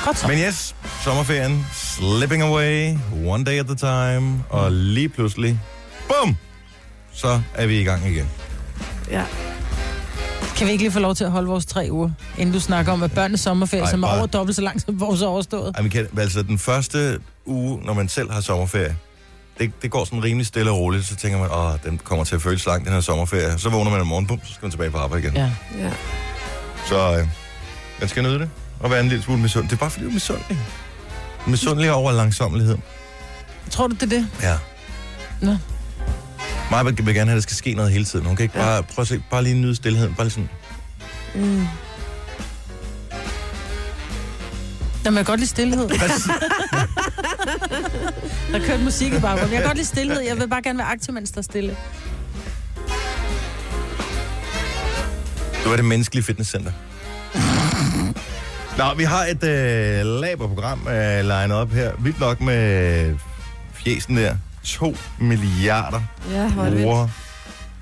Godt 0.05 0.19
så. 0.19 0.29
Men 0.29 0.39
yes, 0.39 0.75
sommerferien, 1.05 1.67
slipping 1.73 2.43
away, 2.43 2.97
one 3.27 3.45
day 3.45 3.59
at 3.61 3.71
a 3.71 3.75
time, 3.75 4.45
og 4.51 4.73
lige 4.73 5.09
pludselig, 5.09 5.61
bum, 6.09 6.37
så 7.21 7.41
er 7.55 7.67
vi 7.67 7.81
i 7.81 7.85
gang 7.85 8.07
igen. 8.07 8.29
Ja. 9.11 9.25
Kan 10.57 10.67
vi 10.67 10.73
ikke 10.73 10.85
lige 10.85 10.93
få 10.93 10.99
lov 11.01 11.15
til 11.15 11.25
at 11.25 11.31
holde 11.31 11.49
vores 11.49 11.67
tre 11.67 11.89
uger, 11.91 12.11
inden 12.39 12.53
du 12.55 12.61
snakker 12.61 12.93
om, 12.93 13.03
at 13.03 13.13
børnenes 13.13 13.41
sommerferie, 13.41 13.83
Ej, 13.85 13.91
som 13.91 14.03
er 14.03 14.09
bare- 14.09 14.19
over 14.19 14.27
dobbelt 14.27 14.57
så 14.57 14.63
lang 14.63 14.81
som 14.81 15.01
vores 15.01 15.23
er 15.23 15.27
overstået? 15.27 15.73
Ej, 15.77 15.83
men 15.83 15.91
kan, 15.91 16.07
altså 16.19 16.43
den 16.43 16.59
første 16.59 17.19
uge, 17.47 17.81
når 17.85 17.95
man 17.95 18.09
selv 18.09 18.31
har 18.33 18.41
sommerferie, 18.41 18.97
det, 19.59 19.73
det 19.83 19.91
går 19.91 20.05
sådan 20.05 20.25
rimelig 20.25 20.47
stille 20.47 20.71
og 20.71 20.79
roligt, 20.79 21.07
så 21.07 21.17
tænker 21.17 21.39
man, 21.39 21.51
åh, 21.53 21.73
den 21.85 22.01
kommer 22.05 22.25
til 22.25 22.35
at 22.35 22.43
føles 22.43 22.67
lang, 22.67 22.85
den 22.85 22.93
her 22.93 23.01
sommerferie. 23.01 23.59
Så 23.59 23.69
vågner 23.69 23.91
man 23.91 24.01
om 24.01 24.07
morgenen, 24.07 24.27
bum, 24.29 24.41
så 24.45 24.53
skal 24.55 24.65
man 24.65 24.71
tilbage 24.71 24.91
på 24.91 24.99
arbejde 24.99 25.25
igen. 25.25 25.37
Ja. 25.37 25.51
ja. 25.79 25.91
Så 26.89 27.19
øh, 27.19 27.27
man 28.01 28.09
skal 28.09 28.23
nyde 28.23 28.39
det, 28.39 28.51
og 28.81 28.91
være 28.91 29.01
en 29.01 29.09
lille 29.09 29.25
smule 29.25 29.41
misundelig. 29.43 29.71
Det 29.71 29.77
er 29.77 29.81
bare 29.81 29.91
fordi, 29.91 30.05
du 30.05 30.11
er 30.11 30.15
misundelig. 30.15 30.59
Misundelig 31.47 31.93
over 31.93 32.13
langsommelighed. 32.13 32.79
Tror 33.71 33.87
du, 33.87 33.95
det 33.95 34.03
er 34.03 34.07
det? 34.07 34.27
Ja. 34.43 34.57
Nå. 35.41 35.57
Maja 36.71 36.83
vil 36.83 36.97
gerne 36.97 37.19
have, 37.19 37.31
at 37.31 37.35
der 37.35 37.41
skal 37.41 37.57
ske 37.57 37.75
noget 37.75 37.93
hele 37.93 38.05
tiden. 38.05 38.27
Hun 38.27 38.37
kan 38.37 38.43
ikke 38.43 38.55
bare, 38.55 38.83
prøv 38.83 39.03
at 39.03 39.09
se, 39.09 39.23
bare 39.31 39.43
lige 39.43 39.55
nyde 39.55 39.75
stillheden. 39.75 40.15
Bare 40.15 40.25
lige 40.27 40.33
sådan, 40.33 40.49
Mm. 41.35 41.67
Jamen, 45.05 45.17
jeg 45.17 45.27
kan 45.27 45.33
godt 45.33 45.41
lide 45.41 45.51
stillhed. 45.51 45.89
der 48.53 48.59
kører 48.67 48.79
musik 48.85 49.13
i 49.13 49.21
baggrunden. 49.21 49.53
Jeg 49.53 49.61
kan 49.61 49.67
godt 49.69 49.77
lide 49.77 49.87
stillhed. 49.89 50.21
Jeg 50.21 50.37
vil 50.39 50.49
bare 50.49 50.63
gerne 50.63 50.79
være 50.79 50.87
aktiv, 50.89 51.15
mens 51.15 51.31
der 51.31 51.39
er 51.39 51.43
stille. 51.43 51.77
Du 55.65 55.71
er 55.73 55.77
det 55.77 55.85
menneskelige 55.85 56.25
fitnesscenter. 56.25 56.73
Nå, 58.79 58.95
vi 58.97 59.05
har 59.05 59.25
et 59.27 59.45
øh, 59.45 60.07
laberprogram 60.21 60.81
øh, 60.89 61.25
legnet 61.25 61.57
op 61.57 61.71
her. 61.73 61.93
Vildt 61.99 62.21
nok 62.21 62.41
med 62.41 63.15
fjesen 63.75 64.17
der. 64.17 64.37
2 64.65 64.97
milliarder 65.19 66.01
Ja, 66.31 66.51
brugere 66.55 67.11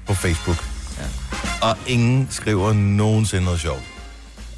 på 0.06 0.14
Facebook. 0.14 0.64
Ja. 0.98 1.04
Og 1.68 1.76
ingen 1.86 2.28
skriver 2.30 2.72
nogensinde 2.72 3.44
noget 3.44 3.60
sjovt. 3.60 3.82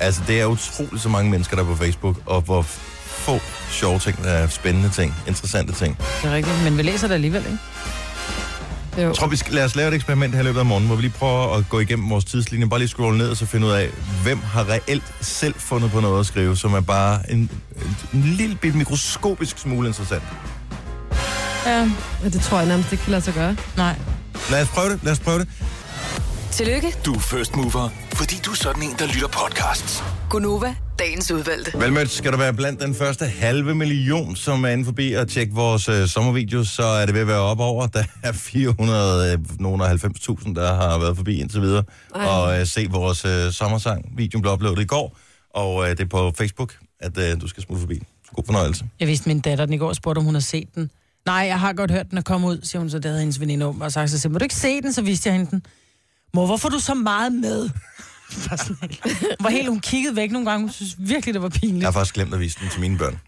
Altså, 0.00 0.22
det 0.26 0.40
er 0.40 0.44
utroligt 0.46 1.02
så 1.02 1.08
mange 1.08 1.31
mennesker, 1.31 1.56
der 1.56 1.62
er 1.62 1.67
på 1.67 1.76
Facebook, 1.76 2.17
og 2.26 2.40
hvor 2.40 2.62
få 2.62 3.40
sjove 3.70 3.99
ting, 3.99 4.22
der 4.22 4.31
er 4.31 4.46
spændende 4.46 4.90
ting, 4.90 5.14
interessante 5.26 5.72
ting. 5.72 5.99
Det 5.99 6.31
er 6.31 6.34
rigtigt, 6.34 6.62
men 6.64 6.76
vi 6.76 6.82
læser 6.82 7.06
det 7.06 7.14
alligevel, 7.14 7.44
ikke? 7.46 7.58
Jo. 8.99 9.02
Jeg 9.06 9.14
tror, 9.14 9.26
vi 9.26 9.37
skal 9.37 9.55
lade 9.55 9.64
os 9.64 9.76
lave 9.76 9.88
et 9.88 9.94
eksperiment 9.94 10.34
her 10.34 10.40
i 10.40 10.44
løbet 10.44 10.58
af 10.61 10.66
morgenen, 10.66 10.87
hvor 10.87 10.96
vi 10.96 11.02
lige 11.02 11.12
prøver 11.19 11.56
at 11.56 11.69
gå 11.69 11.81
igennem 11.81 12.11
vores 12.11 12.25
tidslinje, 12.25 12.69
bare 12.69 12.78
lige 12.78 12.88
scrolle 12.88 13.19
ned 13.19 13.31
og 13.31 13.37
så 13.37 13.46
finde 13.46 13.66
ud 13.66 13.73
af, 13.73 13.88
hvem 14.23 14.38
har 14.43 14.69
reelt 14.69 15.14
selv 15.20 15.55
fundet 15.58 15.90
på 15.90 16.00
noget 16.00 16.20
at 16.20 16.26
skrive, 16.26 16.56
som 16.56 16.75
er 16.75 16.81
bare 16.81 17.32
en, 17.32 17.38
en, 17.38 17.96
en 18.12 18.23
lille 18.23 18.56
bit 18.56 18.75
mikroskopisk 18.75 19.58
smule 19.58 19.88
interessant. 19.88 20.23
Ja. 21.66 21.90
Det 22.24 22.40
tror 22.40 22.58
jeg 22.58 22.68
nærmest 22.68 22.92
ikke 22.92 23.04
kan 23.04 23.10
lade 23.10 23.22
sig 23.22 23.34
gøre. 23.34 23.56
Nej. 23.76 23.96
Lad 24.50 24.62
os 24.62 24.68
prøve 24.68 24.88
det, 24.92 25.00
lad 25.04 25.12
os 25.12 25.20
prøve 25.20 25.38
det. 25.38 25.48
Tillykke, 26.52 26.94
Du 27.06 27.14
er 27.14 27.18
first 27.18 27.56
mover, 27.56 27.88
fordi 28.14 28.34
du 28.46 28.50
er 28.50 28.54
sådan 28.54 28.82
en, 28.82 28.90
der 28.98 29.06
lytter 29.06 29.28
podcasts. 29.28 30.02
Gunova, 30.30 30.74
dagens 30.98 31.30
udvalgte. 31.30 31.72
Velmødt 31.78 32.10
skal 32.10 32.32
du 32.32 32.36
være 32.36 32.54
blandt 32.54 32.80
den 32.80 32.94
første 32.94 33.24
halve 33.26 33.74
million, 33.74 34.36
som 34.36 34.64
er 34.64 34.68
inde 34.68 34.84
forbi 34.84 35.12
og 35.12 35.28
tjekke 35.28 35.54
vores 35.54 35.88
øh, 35.88 36.06
sommervideo, 36.08 36.64
så 36.64 36.82
er 36.82 37.06
det 37.06 37.14
ved 37.14 37.20
at 37.20 37.26
være 37.26 37.38
op 37.40 37.60
over. 37.60 37.86
Der 37.86 38.04
er 38.22 38.32
400, 38.32 39.32
øh, 39.32 39.38
nogen 39.60 39.80
af 39.80 40.04
90.000, 40.04 40.54
der 40.54 40.74
har 40.74 40.98
været 40.98 41.16
forbi 41.16 41.40
indtil 41.40 41.60
videre, 41.62 41.84
Ej. 42.14 42.26
og 42.26 42.60
øh, 42.60 42.66
se 42.66 42.86
vores 42.90 43.24
øh, 43.24 43.52
sommersang. 43.52 44.04
Videoen 44.16 44.42
blev 44.42 44.52
uploadet 44.52 44.78
i 44.82 44.86
går, 44.86 45.18
og 45.54 45.84
øh, 45.84 45.90
det 45.90 46.00
er 46.00 46.08
på 46.08 46.32
Facebook, 46.38 46.74
at 47.00 47.18
øh, 47.18 47.40
du 47.40 47.48
skal 47.48 47.62
smutte 47.62 47.80
forbi. 47.80 48.02
God 48.35 48.44
fornøjelse. 48.46 48.85
Jeg 49.00 49.08
vidste 49.08 49.28
min 49.28 49.40
datter 49.40 49.64
den 49.64 49.75
i 49.75 49.78
går 49.78 49.88
og 49.88 49.96
spurgte, 49.96 50.18
om 50.18 50.25
hun 50.25 50.35
har 50.35 50.40
set 50.40 50.68
den. 50.75 50.90
Nej, 51.26 51.34
jeg 51.34 51.60
har 51.60 51.72
godt 51.72 51.90
hørt 51.90 52.10
den 52.10 52.18
er 52.18 52.22
kommet 52.22 52.48
ud, 52.48 52.60
siger 52.62 52.80
hun, 52.80 52.90
så 52.90 52.98
det 52.98 53.04
havde 53.04 53.20
hendes 53.20 53.40
veninde 53.40 53.66
om 53.66 53.80
og 53.80 53.92
sagt, 53.92 54.10
så 54.10 54.18
siger, 54.18 54.32
må 54.32 54.38
du 54.38 54.42
ikke 54.44 54.54
se 54.54 54.80
den, 54.82 54.92
så 54.92 55.02
viste 55.02 55.28
jeg 55.28 55.36
hende 55.36 55.50
den. 55.50 55.62
Mor, 56.34 56.46
hvorfor 56.46 56.68
er 56.68 56.72
du 56.72 56.78
så 56.78 56.94
meget 56.94 57.32
med? 57.32 57.70
Helt- 58.30 59.00
Hun 59.04 59.36
var 59.40 59.50
helt, 59.50 59.68
hun 59.68 59.80
kiggede 59.80 60.16
væk 60.16 60.30
nogle 60.30 60.50
gange, 60.50 60.62
hun 60.62 60.70
synes 60.72 60.96
virkelig, 60.98 61.34
det 61.34 61.42
var 61.42 61.48
Jeg 61.48 61.60
pinligt. 61.60 61.84
har 61.84 61.92
faktisk 61.92 62.14
glemt 62.14 62.34
at 62.34 62.40
vise 62.40 62.58
den 62.60 62.68
til 62.70 62.80
mine 62.80 62.98
børn. 62.98 63.20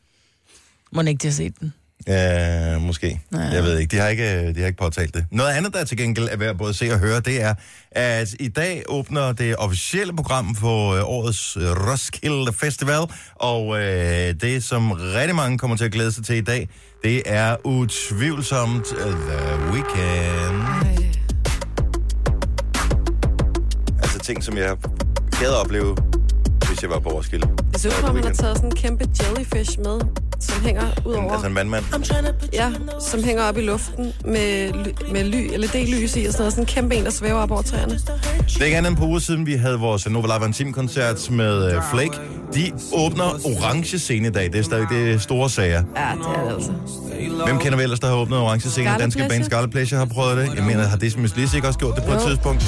Må 0.92 1.02
ikke, 1.02 1.18
de 1.22 1.26
har 1.26 1.32
set 1.32 1.60
den. 1.60 1.72
Ja, 2.06 2.78
måske. 2.78 3.20
Ja. 3.32 3.38
Jeg 3.38 3.62
ved 3.62 3.78
ikke. 3.78 3.96
De 3.96 4.00
har 4.00 4.08
ikke, 4.08 4.52
de 4.52 4.60
har 4.60 4.66
ikke 4.66 4.78
påtalt 4.78 5.14
det. 5.14 5.26
Noget 5.30 5.50
andet, 5.50 5.74
der 5.74 5.84
til 5.84 5.96
gengæld 5.96 6.28
er 6.30 6.36
værd 6.36 6.50
at 6.50 6.58
både 6.58 6.74
se 6.74 6.90
og 6.92 6.98
høre, 6.98 7.20
det 7.20 7.42
er, 7.42 7.54
at 7.90 8.34
i 8.40 8.48
dag 8.48 8.82
åbner 8.88 9.32
det 9.32 9.56
officielle 9.56 10.16
program 10.16 10.54
på 10.54 10.96
øh, 10.96 11.08
årets 11.08 11.56
øh, 11.56 11.62
Roskilde 11.62 12.52
Festival, 12.52 13.02
og 13.34 13.80
øh, 13.80 14.34
det, 14.40 14.64
som 14.64 14.92
rigtig 14.92 15.36
mange 15.36 15.58
kommer 15.58 15.76
til 15.76 15.84
at 15.84 15.92
glæde 15.92 16.12
sig 16.12 16.24
til 16.24 16.36
i 16.36 16.40
dag, 16.40 16.68
det 17.04 17.22
er 17.26 17.56
utvivlsomt 17.64 18.86
øh, 18.92 19.12
The 19.12 19.72
Weeknd. 19.72 20.62
Altså 24.02 24.18
ting, 24.18 24.44
som 24.44 24.56
jeg 24.56 24.76
gad 25.40 25.48
at 25.48 25.54
opleve, 25.54 25.96
hvis 26.82 26.90
jeg 26.90 26.94
var 26.94 27.00
på 27.00 27.16
Roskilde. 27.16 27.48
Det 27.72 27.80
ser 27.80 27.88
ud 27.88 27.94
som 27.94 28.08
om, 28.08 28.16
han 28.16 28.24
har 28.24 28.32
taget 28.32 28.56
sådan 28.56 28.70
en 28.70 28.76
kæmpe 28.76 29.08
jellyfish 29.22 29.78
med, 29.78 30.00
som 30.40 30.64
hænger 30.64 30.82
ud 31.06 31.14
over. 31.14 31.32
Altså 31.32 31.46
en 31.46 31.54
vandmand. 31.54 31.84
Ja, 32.52 32.70
som 33.00 33.24
hænger 33.24 33.42
op 33.42 33.58
i 33.58 33.60
luften 33.60 34.12
med, 34.24 34.72
ly- 34.72 35.12
med 35.12 35.24
ly, 35.24 35.48
LED-lys 35.56 36.16
i 36.16 36.26
og 36.26 36.32
sådan 36.32 36.38
noget. 36.38 36.52
Sådan 36.52 36.62
en 36.62 36.66
kæmpe 36.66 36.94
en, 36.94 37.04
der 37.04 37.10
svæver 37.10 37.38
op 37.38 37.50
over 37.50 37.62
træerne. 37.62 37.94
Det 37.94 38.60
er 38.60 38.64
ikke 38.64 38.76
andet 38.76 38.90
end 38.90 38.98
på 38.98 39.04
uger 39.04 39.18
siden, 39.18 39.46
vi 39.46 39.54
havde 39.54 39.78
vores 39.78 40.10
Nova 40.10 40.26
Live 40.38 40.46
Intim-koncert 40.48 41.30
med 41.30 41.76
uh, 41.76 41.82
Flake. 41.90 42.18
De 42.54 42.72
åbner 42.92 43.24
orange 43.24 43.98
scene 43.98 44.28
i 44.28 44.30
dag. 44.30 44.44
Det 44.52 44.58
er 44.58 44.62
stadig 44.62 44.86
det 44.90 45.22
store 45.22 45.50
sager. 45.50 45.82
Ja, 45.96 46.02
det 46.18 46.26
er 46.36 46.44
det 46.44 46.54
altså. 46.54 46.72
Hvem 47.46 47.58
kender 47.58 47.76
vi 47.76 47.82
ellers, 47.82 48.00
der 48.00 48.06
har 48.08 48.14
åbnet 48.14 48.38
orange 48.38 48.68
scene? 48.70 48.90
Danske 48.98 49.26
band. 49.28 49.44
Scarlet 49.44 49.70
Pleasure 49.70 49.98
har 49.98 50.06
prøvet 50.06 50.36
det. 50.36 50.54
Jeg 50.56 50.64
mener, 50.64 50.88
har 50.88 50.96
det 50.96 51.18
Miss 51.18 51.36
Lizzy 51.36 51.54
ikke 51.54 51.68
også 51.68 51.78
gjort 51.78 51.96
det 51.96 52.04
på 52.04 52.10
et 52.10 52.20
Jo. 52.22 52.26
tidspunkt? 52.26 52.62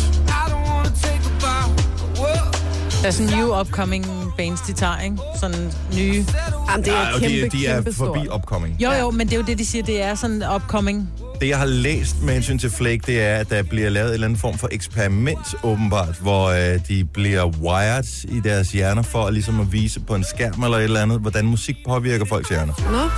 Der 3.04 3.10
er 3.10 3.12
sådan 3.14 3.36
new 3.38 3.60
upcoming 3.60 4.06
bands, 4.36 4.60
de 4.60 4.72
tager, 4.72 5.00
ikke? 5.00 5.16
Sådan 5.40 5.72
nye... 5.96 6.24
Jamen, 6.70 6.84
det 6.84 6.92
er 6.92 7.00
Ja, 7.00 7.18
kæmpe, 7.18 7.56
de, 7.56 7.58
de 7.58 7.66
er 7.66 7.74
kæmpe 7.74 7.92
forbi 7.92 8.20
stort. 8.24 8.36
upcoming. 8.40 8.76
Jo, 8.82 8.90
jo, 8.92 9.10
men 9.10 9.26
det 9.26 9.32
er 9.32 9.36
jo 9.36 9.42
det, 9.42 9.58
de 9.58 9.66
siger, 9.66 9.82
det 9.84 10.02
er 10.02 10.14
sådan 10.14 10.42
upcoming. 10.54 11.08
Det, 11.40 11.48
jeg 11.48 11.58
har 11.58 11.66
læst 11.66 12.22
med 12.22 12.34
hensyn 12.34 12.58
til 12.58 12.70
Flake, 12.70 13.00
det 13.06 13.22
er, 13.22 13.36
at 13.36 13.50
der 13.50 13.62
bliver 13.62 13.88
lavet 13.90 14.08
en 14.08 14.14
eller 14.14 14.26
anden 14.26 14.38
form 14.38 14.58
for 14.58 14.68
eksperiment, 14.72 15.54
åbenbart, 15.62 16.14
hvor 16.20 16.48
øh, 16.48 16.80
de 16.88 17.04
bliver 17.04 17.44
wired 17.46 18.24
i 18.24 18.40
deres 18.40 18.72
hjerner 18.72 19.02
for 19.02 19.30
ligesom 19.30 19.60
at 19.60 19.72
vise 19.72 20.00
på 20.00 20.14
en 20.14 20.24
skærm 20.24 20.62
eller 20.64 20.76
et 20.78 20.84
eller 20.84 21.02
andet, 21.02 21.20
hvordan 21.20 21.44
musik 21.46 21.76
påvirker 21.86 22.24
folks 22.24 22.48
hjerner. 22.48 22.72
Nå, 22.90 23.10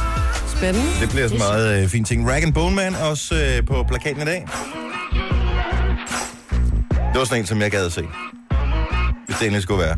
spændende. 0.57 0.87
Det 1.00 1.11
bliver 1.11 1.28
sådan 1.28 1.38
meget 1.38 1.83
øh, 1.83 1.88
fin 1.88 2.05
ting. 2.05 2.31
Rag 2.31 2.43
and 2.43 2.55
Bone 2.55 2.76
Man 2.76 2.95
også 2.95 3.35
øh, 3.35 3.66
på 3.66 3.85
plakaten 3.88 4.23
i 4.23 4.25
dag. 4.25 4.47
Det 7.12 7.19
var 7.21 7.25
sådan 7.25 7.40
en, 7.43 7.47
som 7.47 7.61
jeg 7.61 7.71
gad 7.71 7.87
at 7.87 7.93
se. 7.93 8.02
Hvis 9.37 9.40
det 9.40 9.47
endelig 9.47 9.62
skulle 9.62 9.83
være. 9.83 9.97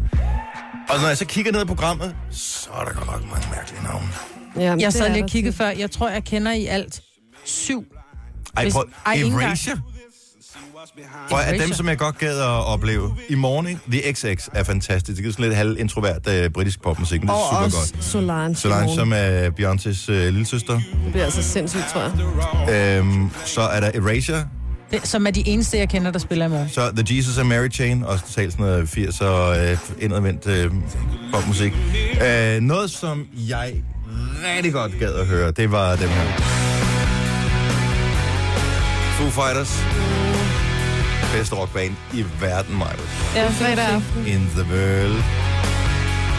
Og 0.88 1.00
når 1.00 1.08
jeg 1.08 1.16
så 1.16 1.24
kigger 1.24 1.52
ned 1.52 1.62
i 1.62 1.64
programmet, 1.64 2.14
så 2.30 2.68
er 2.80 2.84
der 2.84 2.92
godt 2.92 3.06
nok 3.06 3.30
mange 3.32 3.46
mærkelige 3.54 3.82
navne. 3.82 4.06
Jamen, 4.56 4.80
Jeg 4.80 4.92
sad 4.92 5.12
lige 5.12 5.24
og 5.24 5.30
kiggede 5.30 5.56
før. 5.56 5.68
Jeg 5.68 5.90
tror, 5.90 6.08
jeg 6.08 6.24
kender 6.24 6.52
i 6.52 6.66
alt 6.66 7.00
syv. 7.44 7.84
Ej, 8.56 8.62
Hvis- 8.62 8.74
prøv, 8.74 8.84
ej. 9.06 9.14
Erasure? 9.14 9.80
For 11.30 11.36
at 11.36 11.60
dem, 11.60 11.72
som 11.72 11.88
jeg 11.88 11.98
godt 11.98 12.18
gad 12.18 12.38
at 12.40 12.46
opleve 12.46 13.16
i 13.28 13.34
morgen? 13.34 13.80
The 13.92 14.12
XX 14.14 14.48
er 14.52 14.64
fantastisk. 14.64 15.22
Det 15.22 15.28
er 15.28 15.32
sådan 15.32 15.44
lidt 15.44 15.56
halv 15.56 15.76
introvert 15.80 16.26
uh, 16.26 16.52
britisk 16.54 16.82
popmusik, 16.82 17.20
men 17.20 17.28
det 17.28 17.34
er 17.34 17.38
Og 17.38 17.48
super 17.70 17.78
også 17.78 17.94
godt. 17.94 18.04
Solange. 18.04 18.56
Solange, 18.56 18.94
som 18.94 19.12
er 19.14 19.50
Beyoncés 19.60 20.12
uh, 20.12 20.16
lillesøster. 20.18 20.74
Det 20.74 21.12
bliver 21.12 21.24
altså 21.24 21.42
sindssygt, 21.42 21.84
tror 21.92 22.00
jeg. 22.68 22.98
Øhm, 22.98 23.30
så 23.44 23.60
er 23.60 23.80
der 23.80 23.90
Erasure, 23.94 24.44
Det, 24.90 25.06
som 25.08 25.26
er 25.26 25.30
de 25.30 25.48
eneste, 25.48 25.78
jeg 25.78 25.88
kender, 25.88 26.10
der 26.10 26.18
spiller 26.18 26.46
i 26.46 26.48
morgen. 26.48 26.68
så 26.68 26.90
The 26.96 27.16
Jesus 27.16 27.38
and 27.38 27.48
Mary 27.48 27.68
Chain, 27.68 28.02
også 28.04 28.24
totalt 28.26 28.52
sådan 28.52 28.66
noget 28.66 28.86
80'er 28.88 29.24
øh, 29.24 29.78
indadvendt 30.00 30.46
øh, 30.46 30.72
popmusik. 31.32 31.72
Øh, 32.26 32.60
noget, 32.60 32.90
som 32.90 33.26
jeg 33.34 33.72
rigtig 34.56 34.72
godt 34.72 34.92
gad 34.98 35.14
at 35.14 35.26
høre, 35.26 35.50
det 35.50 35.70
var 35.72 35.96
dem 35.96 36.08
her. 36.08 36.24
Foo 39.18 39.30
Fighters. 39.30 39.82
Bedste 41.32 41.54
rockband 41.56 41.92
i 42.14 42.24
verden, 42.40 42.78
Maja. 42.78 42.92
Ja, 43.34 43.48
fredag 43.48 43.78
aften. 43.84 44.26
In 44.26 44.48
the 44.56 44.64
world. 44.74 45.22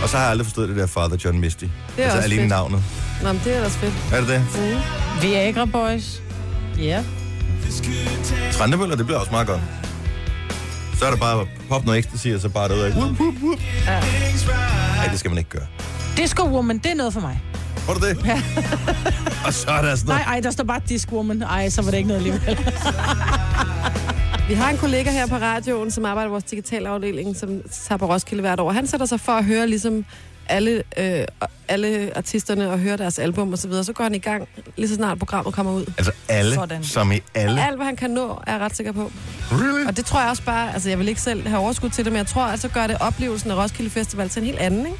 Og 0.03 0.10
så 0.10 0.18
har 0.18 0.24
jeg 0.24 0.32
aldrig 0.32 0.46
forstået 0.46 0.70
det 0.70 0.77
der 0.77 0.88
Father 0.88 1.18
John 1.25 1.39
Misty. 1.39 1.63
Det 1.63 1.72
er 1.98 2.03
altså 2.03 2.18
også 2.18 2.25
alene 2.25 2.41
fedt. 2.41 2.50
navnet. 2.50 2.84
Nå, 3.24 3.32
men 3.34 3.41
det 3.46 3.56
er 3.58 3.62
da 3.62 3.68
fedt. 3.68 3.94
Er 4.13 4.20
det 4.20 4.27
det? 4.29 4.41
Viagra 5.22 5.65
Boys. 5.65 6.22
Ja. 6.77 7.03
Trandebøller, 8.51 8.96
det 8.96 9.06
bliver 9.06 9.20
også 9.20 9.32
meget 9.32 9.48
godt. 9.48 9.62
Så 11.00 11.06
er 11.06 11.10
der 11.10 11.18
bare 11.18 11.48
pop 11.70 11.86
noget 11.86 12.00
ecstasy, 12.00 12.28
og 12.28 12.42
så 12.42 12.50
bare 12.50 12.70
derud 12.70 12.80
af. 12.82 12.92
Whoop, 12.92 13.20
whoop, 13.20 13.34
whoop. 13.44 13.60
Ja. 13.88 14.00
Nej, 14.96 15.08
det 15.12 15.20
skal 15.20 15.32
man 15.32 15.38
ikke 15.38 15.50
gøre. 15.50 15.66
Disco 16.18 16.44
Woman, 16.48 16.78
det 16.78 16.92
er 16.92 16.96
noget 16.96 17.13
for 17.13 17.22
mig. 17.22 17.42
Var 17.88 17.94
det 17.94 18.04
det? 18.04 18.25
Ja. 18.25 18.42
og 19.46 19.54
så 19.54 19.70
er 19.72 19.82
der 19.82 19.96
sådan 19.96 20.08
Nej, 20.08 20.18
noget. 20.18 20.28
ej, 20.28 20.39
der 20.39 20.51
står 20.51 20.63
bare 20.63 20.82
Disco 20.89 21.16
Woman. 21.16 21.42
Ej, 21.42 21.70
så 21.70 21.82
var 21.82 21.92
det 21.92 21.98
ikke 21.98 22.08
noget 22.08 22.20
alligevel. 22.25 22.58
Vi 24.48 24.54
har 24.54 24.70
en 24.70 24.78
kollega 24.78 25.12
her 25.12 25.28
på 25.28 25.36
radioen, 25.36 25.92
som 25.92 26.06
arbejder 26.06 26.28
i 26.30 26.32
vores 26.32 26.44
digitalafdeling, 26.44 27.36
som 27.36 27.62
tager 27.88 27.98
på 27.98 28.06
Roskilde 28.13 28.42
hvert 28.42 28.60
år. 28.60 28.72
Han 28.72 28.88
sætter 28.88 29.06
sig 29.06 29.20
for 29.20 29.32
at 29.32 29.46
høre 29.46 29.68
ligesom 29.68 30.06
alle, 30.50 30.84
øh, 30.98 31.25
alle 31.68 32.12
artisterne 32.15 32.72
og 32.72 32.79
høre 32.79 32.98
deres 32.98 33.20
album 33.20 33.51
og 33.51 33.58
så 33.60 33.68
videre. 33.68 33.84
Så 33.84 33.94
går 33.94 34.03
han 34.03 34.15
i 34.15 34.20
gang, 34.20 34.48
lige 34.77 34.88
så 34.89 34.96
snart 34.96 35.20
programmet 35.20 35.53
kommer 35.53 35.72
ud. 35.74 35.86
Altså 35.98 36.12
alle, 36.29 36.53
Sådan. 36.56 36.84
som 36.84 37.12
i 37.12 37.20
alle. 37.36 37.65
Alt, 37.65 37.75
hvad 37.75 37.86
han 37.86 37.96
kan 37.96 38.10
nå, 38.10 38.39
er 38.48 38.51
jeg 38.51 38.62
ret 38.62 38.75
sikker 38.75 38.91
på. 38.91 39.12
Really? 39.51 39.88
Og 39.88 39.98
det 39.98 40.06
tror 40.06 40.22
jeg 40.22 40.29
også 40.29 40.44
bare, 40.44 40.74
altså 40.74 40.89
jeg 40.89 41.00
vil 41.00 41.08
ikke 41.08 41.22
selv 41.22 41.48
have 41.48 41.60
overskud 41.62 41.89
til 41.89 42.06
det, 42.06 42.13
men 42.13 42.18
jeg 42.18 42.27
tror, 42.27 42.44
at 42.46 42.60
så 42.60 42.68
gør 42.68 42.88
det 42.88 42.98
oplevelsen 43.00 43.51
af 43.51 43.56
Roskilde 43.56 43.89
Festival 43.89 44.29
til 44.29 44.39
en 44.39 44.46
helt 44.46 44.60
anden, 44.60 44.86
ikke? 44.86 44.98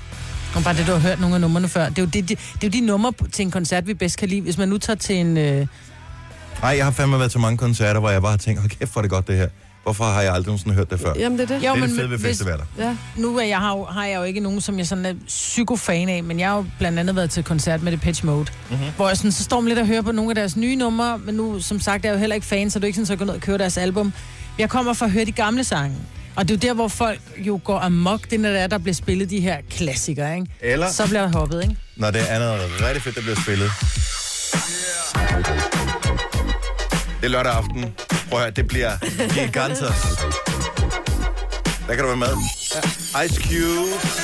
Og 0.56 0.64
bare 0.64 0.74
det, 0.74 0.88
du 0.88 0.92
har 0.92 1.00
hørt 1.00 1.20
nogle 1.20 1.36
af 1.36 1.42
numrene 1.42 1.68
før. 1.68 1.90
Det 1.90 1.98
er 1.98 2.02
jo, 2.02 2.06
det, 2.14 2.30
det, 2.30 2.40
det 2.62 2.64
er 2.64 2.68
jo 2.68 2.70
de 2.70 2.82
numre 2.86 3.14
til 3.32 3.44
en 3.46 3.52
koncert, 3.52 3.88
vi 3.88 3.94
bedst 3.94 4.18
kan 4.18 4.30
lide. 4.30 4.42
Hvis 4.42 4.58
man 4.58 4.70
nu 4.70 4.78
tager 4.78 4.98
til 4.98 5.16
en... 5.16 5.38
Øh, 5.38 5.68
Nej, 6.62 6.76
jeg 6.78 6.86
har 6.86 6.92
fandme 6.92 7.20
været 7.20 7.32
til 7.32 7.40
mange 7.40 7.58
koncerter, 7.58 8.00
hvor 8.00 8.10
jeg 8.10 8.22
bare 8.22 8.32
har 8.32 8.38
tænkt, 8.38 8.60
hold 8.60 8.70
kæft, 8.70 8.92
hvor 8.92 9.00
er 9.00 9.02
det 9.04 9.12
godt 9.12 9.28
det 9.28 9.38
her. 9.38 9.48
Hvorfor 9.84 10.04
har 10.04 10.22
jeg 10.22 10.34
aldrig 10.34 10.46
nogensinde 10.46 10.76
hørt 10.76 10.90
det 10.92 11.00
før? 11.00 11.14
Jamen, 11.20 11.40
det 11.40 11.52
er 11.52 11.58
det. 11.60 11.68
Jo, 11.68 11.70
det 11.70 11.70
er 11.70 11.76
men 11.76 11.90
det 11.90 11.98
fede 11.98 12.10
ved 12.10 12.18
hvis- 12.18 12.28
festivaler. 12.28 12.64
Ja. 12.78 12.96
nu 13.16 13.38
er 13.38 13.44
jeg, 13.46 13.58
har, 13.58 13.78
jo, 13.78 13.86
har 13.86 14.06
jeg 14.06 14.18
jo 14.18 14.24
ikke 14.24 14.40
nogen, 14.40 14.62
som 14.62 14.78
jeg 14.78 14.88
sådan 14.88 15.06
er 15.06 15.14
psykofan 15.28 16.10
af, 16.10 16.24
men 16.24 16.40
jeg 16.40 16.50
har 16.50 16.56
jo 16.58 16.66
blandt 16.80 17.00
andet 17.00 17.16
været 17.16 17.30
til 17.30 17.44
koncert 17.44 17.84
med 17.84 17.98
Pitch 17.98 18.26
Mode, 18.26 18.46
mm-hmm. 18.70 18.86
hvor 18.96 19.08
jeg 19.08 19.18
sådan, 19.18 19.32
så 19.32 19.44
står 19.44 19.60
man 19.60 19.68
lidt 19.68 19.80
og 19.80 19.88
hører 19.88 20.02
på 20.02 20.12
nogle 20.12 20.32
af 20.32 20.36
deres 20.36 20.56
nye 20.58 20.76
numre, 20.76 21.18
men 21.18 21.36
nu, 21.36 21.60
som 21.60 21.80
sagt, 21.80 22.06
er 22.06 22.10
jeg 22.10 22.14
jo 22.16 22.20
heller 22.20 22.36
ikke 22.36 22.48
fan, 22.48 22.70
så 22.70 22.80
det 22.80 22.84
er 22.84 22.88
ikke 22.88 22.96
sådan, 22.96 23.06
så 23.06 23.14
jeg 23.14 23.18
går 23.18 23.26
ned 23.26 23.34
og 23.34 23.42
kører 23.42 23.58
deres 23.58 23.78
album. 23.78 24.14
Jeg 24.60 24.70
kommer 24.70 24.94
for 24.94 25.06
at 25.06 25.12
høre 25.12 25.26
de 25.26 25.32
gamle 25.32 25.64
sange. 25.64 25.96
Og 26.36 26.48
det 26.48 26.54
er 26.54 26.68
jo 26.68 26.70
der, 26.70 26.74
hvor 26.76 26.88
folk 26.88 27.20
jo 27.38 27.60
går 27.64 27.80
amok, 27.80 28.24
det 28.24 28.34
er, 28.34 28.40
når 28.40 28.50
det 28.50 28.60
er, 28.60 28.68
der 28.68 28.78
bliver 28.78 28.94
spillet 28.94 29.30
de 29.30 29.40
her 29.40 29.58
klassikere, 29.72 30.36
ikke? 30.36 30.48
Eller 30.62 30.90
Så 30.92 31.08
bliver 31.08 31.22
der 31.22 31.32
hoppet, 31.40 31.62
ikke? 31.64 31.76
når 31.96 32.12
det 32.12 32.22
er 32.32 32.40
noget 32.40 32.62
rigtig 32.82 33.02
fedt, 33.02 33.16
der 33.16 33.22
bliver 33.22 33.36
spillet. 33.42 33.72
Det 37.20 37.26
er 37.26 37.30
lørdag 37.30 37.54
aften. 37.54 37.94
Prøv 38.30 38.40
at 38.40 38.46
høre, 38.46 38.52
det 38.52 38.68
bliver 38.68 38.92
gigantos. 39.34 40.02
Der 41.88 41.96
kan 41.96 42.04
du 42.04 42.08
være 42.08 42.18
med. 42.18 42.36
Ice 43.26 43.42
Cube. 43.44 44.20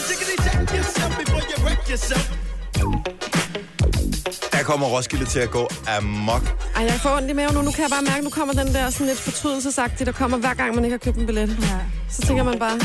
Kommer 4.66 4.88
Roskilde 4.88 5.26
til 5.26 5.40
at 5.40 5.52
gå 5.52 5.70
amok. 5.98 6.66
Ej, 6.76 6.84
jeg 6.84 6.94
får 6.94 7.10
ondt 7.18 7.30
i 7.30 7.34
maven 7.34 7.54
nu. 7.54 7.62
Nu 7.62 7.72
kan 7.72 7.82
jeg 7.82 7.90
bare 7.90 8.02
mærke, 8.02 8.24
nu 8.24 8.30
kommer 8.30 8.54
den 8.54 8.74
der 8.74 8.90
sådan 8.90 9.08
lidt 9.08 9.20
fortrydelsesagtige, 9.20 10.06
der 10.06 10.12
kommer 10.12 10.38
hver 10.38 10.54
gang, 10.54 10.76
man 10.76 10.84
ikke 10.86 10.94
har 10.94 10.98
købt 10.98 11.18
en 11.18 11.26
billet. 11.26 11.58
Ja. 11.62 11.68
Så 12.10 12.22
tænker 12.22 12.44
man 12.44 12.60
bare, 12.60 12.80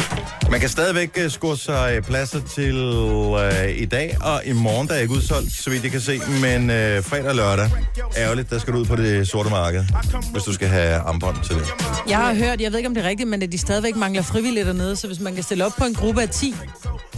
Man 0.51 0.61
kan 0.61 0.69
stadigvæk 0.69 1.19
uh, 1.25 1.31
score 1.31 1.57
sig 1.57 1.93
øh, 1.97 2.03
pladser 2.03 2.41
til 2.55 2.75
uh, 2.95 3.71
i 3.77 3.85
dag 3.85 4.17
og 4.21 4.43
i 4.45 4.53
morgen, 4.53 4.89
der 4.89 4.95
er 4.95 4.99
ikke 4.99 5.15
udsolgt, 5.15 5.53
så 5.53 5.71
vidt 5.71 5.83
jeg 5.83 5.93
kan 5.93 6.01
se. 6.01 6.21
Men 6.41 6.63
uh, 6.63 7.05
fredag 7.05 7.29
og 7.29 7.35
lørdag, 7.35 7.71
ærgerligt, 8.17 8.51
der 8.51 8.59
skal 8.59 8.73
du 8.73 8.79
ud 8.79 8.85
på 8.85 8.97
det 8.97 9.29
sorte 9.29 9.51
marked, 9.51 9.85
hvis 10.33 10.43
du 10.43 10.53
skal 10.53 10.69
have 10.69 10.95
armbånd 10.97 11.37
til 11.45 11.55
det. 11.55 11.69
Jeg 12.09 12.19
har 12.19 12.35
hørt, 12.35 12.61
jeg 12.61 12.73
ved 12.73 12.79
ikke 12.79 12.89
om 12.89 12.95
det 12.95 13.05
er 13.05 13.09
rigtigt, 13.09 13.29
men 13.29 13.43
at 13.43 13.53
de 13.53 13.59
stadigvæk 13.59 13.97
mangler 13.97 14.23
frivillige 14.23 14.65
dernede, 14.65 14.97
så 14.97 15.07
hvis 15.07 15.21
man 15.21 15.35
kan 15.35 15.43
stille 15.43 15.67
op 15.67 15.73
på 15.79 15.85
en 15.85 15.95
gruppe 15.95 16.23
af 16.23 16.29
10, 16.29 16.55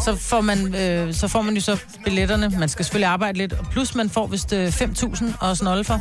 så 0.04 0.16
får 0.16 0.40
man, 0.40 0.74
øh, 0.74 1.14
så 1.14 1.28
får 1.28 1.42
man 1.42 1.54
jo 1.54 1.60
så 1.60 1.76
billetterne. 2.04 2.52
Man 2.58 2.68
skal 2.68 2.84
selvfølgelig 2.84 3.08
arbejde 3.08 3.38
lidt, 3.38 3.52
og 3.52 3.66
plus 3.70 3.94
man 3.94 4.10
får 4.10 4.26
vist 4.26 4.51
øh, 4.52 4.68
5.000 4.68 5.24
og 5.40 5.56
snolde 5.56 5.84
for. 5.84 6.00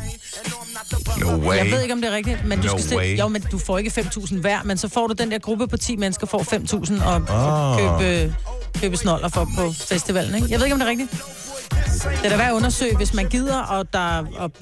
No 1.20 1.48
way. 1.48 1.56
Jeg 1.56 1.66
ved 1.66 1.82
ikke, 1.82 1.94
om 1.94 2.00
det 2.00 2.10
er 2.10 2.16
rigtigt, 2.16 2.44
men 2.44 2.58
du 2.58 2.64
No 2.64 2.68
skal 2.68 2.82
stille, 2.82 2.98
way. 2.98 3.18
jo, 3.18 3.28
men 3.28 3.42
du 3.42 3.58
får 3.58 3.78
ikke 3.78 3.90
5.000 4.00 4.40
hver, 4.40 4.62
men 4.64 4.78
så 4.78 4.88
får 4.88 5.06
du 5.06 5.14
den 5.18 5.30
der 5.30 5.38
gruppe 5.38 5.66
på 5.66 5.76
10 5.76 5.96
mennesker, 5.96 6.26
får 6.26 6.38
5.000 6.38 7.04
og 7.04 7.14
oh. 7.14 7.78
købe, 7.78 8.34
købe 8.80 8.96
snoller 8.96 9.28
for 9.28 9.48
på 9.56 9.72
festivalen, 9.72 10.34
ikke? 10.34 10.46
Jeg 10.50 10.58
ved 10.58 10.66
ikke, 10.66 10.74
om 10.74 10.80
det 10.80 10.86
er 10.86 10.90
rigtigt. 10.90 11.10
Det 12.22 12.24
er 12.24 12.28
da 12.28 12.36
værd 12.36 12.48
at 12.48 12.52
undersøge, 12.52 12.96
hvis 12.96 13.14
man 13.14 13.28
gider, 13.28 13.58
og 13.62 13.92
der... 13.92 14.24
Og, 14.38 14.52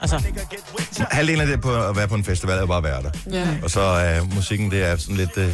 altså, 0.00 0.22
Halvdelen 1.10 1.40
af 1.40 1.46
det 1.46 1.60
på 1.60 1.82
at 1.84 1.96
være 1.96 2.08
på 2.08 2.14
en 2.14 2.24
festival 2.24 2.58
er 2.58 2.66
bare 2.66 2.78
at 2.78 2.84
være 2.84 3.02
der. 3.02 3.10
ja. 3.38 3.48
Og 3.62 3.70
så 3.70 3.80
er 3.80 4.20
uh, 4.20 4.34
musikken, 4.34 4.70
det 4.70 4.82
er 4.84 4.96
sådan 4.96 5.16
lidt 5.16 5.36
uh, 5.36 5.44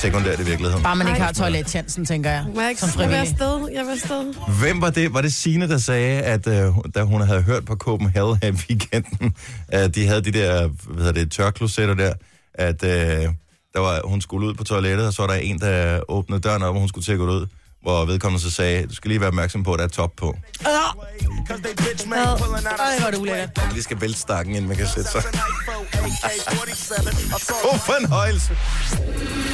sekundært 0.00 0.40
i 0.40 0.44
virkeligheden. 0.44 0.82
bare 0.82 0.96
man 0.96 1.06
ikke 1.08 1.20
Ej. 1.20 1.26
har 1.26 1.32
toiletchancen, 1.32 2.04
tænker 2.04 2.30
jeg, 2.30 2.44
Må 2.54 2.60
jeg 2.60 2.70
ikke 2.70 2.80
som 2.80 2.88
jeg 3.00 3.08
vil 3.08 3.16
frivillig. 3.16 3.42
afsted? 3.42 3.68
Jeg 3.74 3.84
vil 3.84 3.92
afsted. 3.92 4.34
Hvem 4.60 4.80
var 4.80 4.90
det? 4.90 5.14
Var 5.14 5.20
det 5.20 5.32
Signe, 5.32 5.68
der 5.68 5.78
sagde, 5.78 6.20
at 6.22 6.46
uh, 6.46 6.76
da 6.94 7.02
hun 7.02 7.20
havde 7.20 7.42
hørt 7.42 7.64
på 7.64 7.74
Copenhagen 7.76 8.38
her 8.42 8.48
i 8.48 8.54
weekenden, 8.68 9.34
at 9.68 9.94
de 9.94 10.06
havde 10.06 10.20
de 10.24 10.32
der, 10.32 10.68
hvad 10.68 11.04
hedder 11.04 11.20
det, 11.20 11.32
tørklosetter 11.32 11.94
der, 11.94 12.12
at 12.54 12.82
uh, 12.82 12.88
der 13.74 13.80
var, 13.80 14.00
hun 14.04 14.20
skulle 14.20 14.46
ud 14.46 14.54
på 14.54 14.64
toilettet, 14.64 15.06
og 15.06 15.12
så 15.12 15.22
var 15.22 15.26
der 15.28 15.34
en, 15.34 15.58
der 15.60 16.00
åbnede 16.08 16.40
døren 16.40 16.62
op, 16.62 16.74
og 16.74 16.80
hun 16.80 16.88
skulle 16.88 17.04
til 17.04 17.12
at 17.12 17.18
gå 17.18 17.30
ud, 17.30 17.46
hvor 17.82 18.04
vedkommende 18.04 18.42
så 18.44 18.50
sagde, 18.50 18.86
du 18.86 18.94
skal 18.94 19.08
lige 19.08 19.20
være 19.20 19.28
opmærksom 19.28 19.62
på, 19.62 19.72
at 19.72 19.78
der 19.78 19.84
er 19.84 19.88
top 19.88 20.12
på. 20.16 20.36
Ej, 20.60 20.70
hvor 22.98 23.06
er 23.06 23.10
det 23.10 23.18
ulækkert. 23.18 23.50
Man 23.56 23.72
lige 23.72 23.82
skal 23.82 24.00
vælte 24.00 24.18
stakken, 24.18 24.54
inden 24.54 24.68
man 24.68 24.76
kan 24.76 24.86
sætte 24.86 25.10
sig. 25.10 25.22
God 27.62 27.78
fornøjelse. 27.78 28.56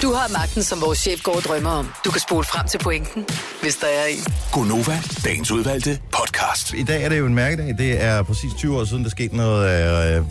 Du 0.02 0.12
har 0.12 0.28
magten, 0.32 0.62
som 0.62 0.80
vores 0.80 0.99
chef 0.99 1.23
går 1.23 1.37
og 1.37 1.42
drømmer 1.42 1.70
om. 1.70 1.88
Du 2.04 2.11
kan 2.11 2.20
spole 2.20 2.44
frem 2.44 2.68
til 2.68 2.78
pointen, 2.78 3.26
hvis 3.62 3.76
der 3.76 3.87
er 3.87 4.06
en. 4.06 4.25
Gonova, 4.52 5.00
dagens 5.25 5.50
udvalgte 5.50 6.00
podcast. 6.12 6.75
I 6.75 6.82
dag 6.82 7.02
er 7.04 7.08
det 7.08 7.18
jo 7.18 7.26
en 7.26 7.35
mærkedag. 7.35 7.75
Det 7.78 8.02
er 8.02 8.23
præcis 8.23 8.52
20 8.58 8.78
år 8.78 8.85
siden, 8.85 9.04
der 9.04 9.11
skete 9.11 9.37
noget 9.37 10.16
øh, 10.16 10.25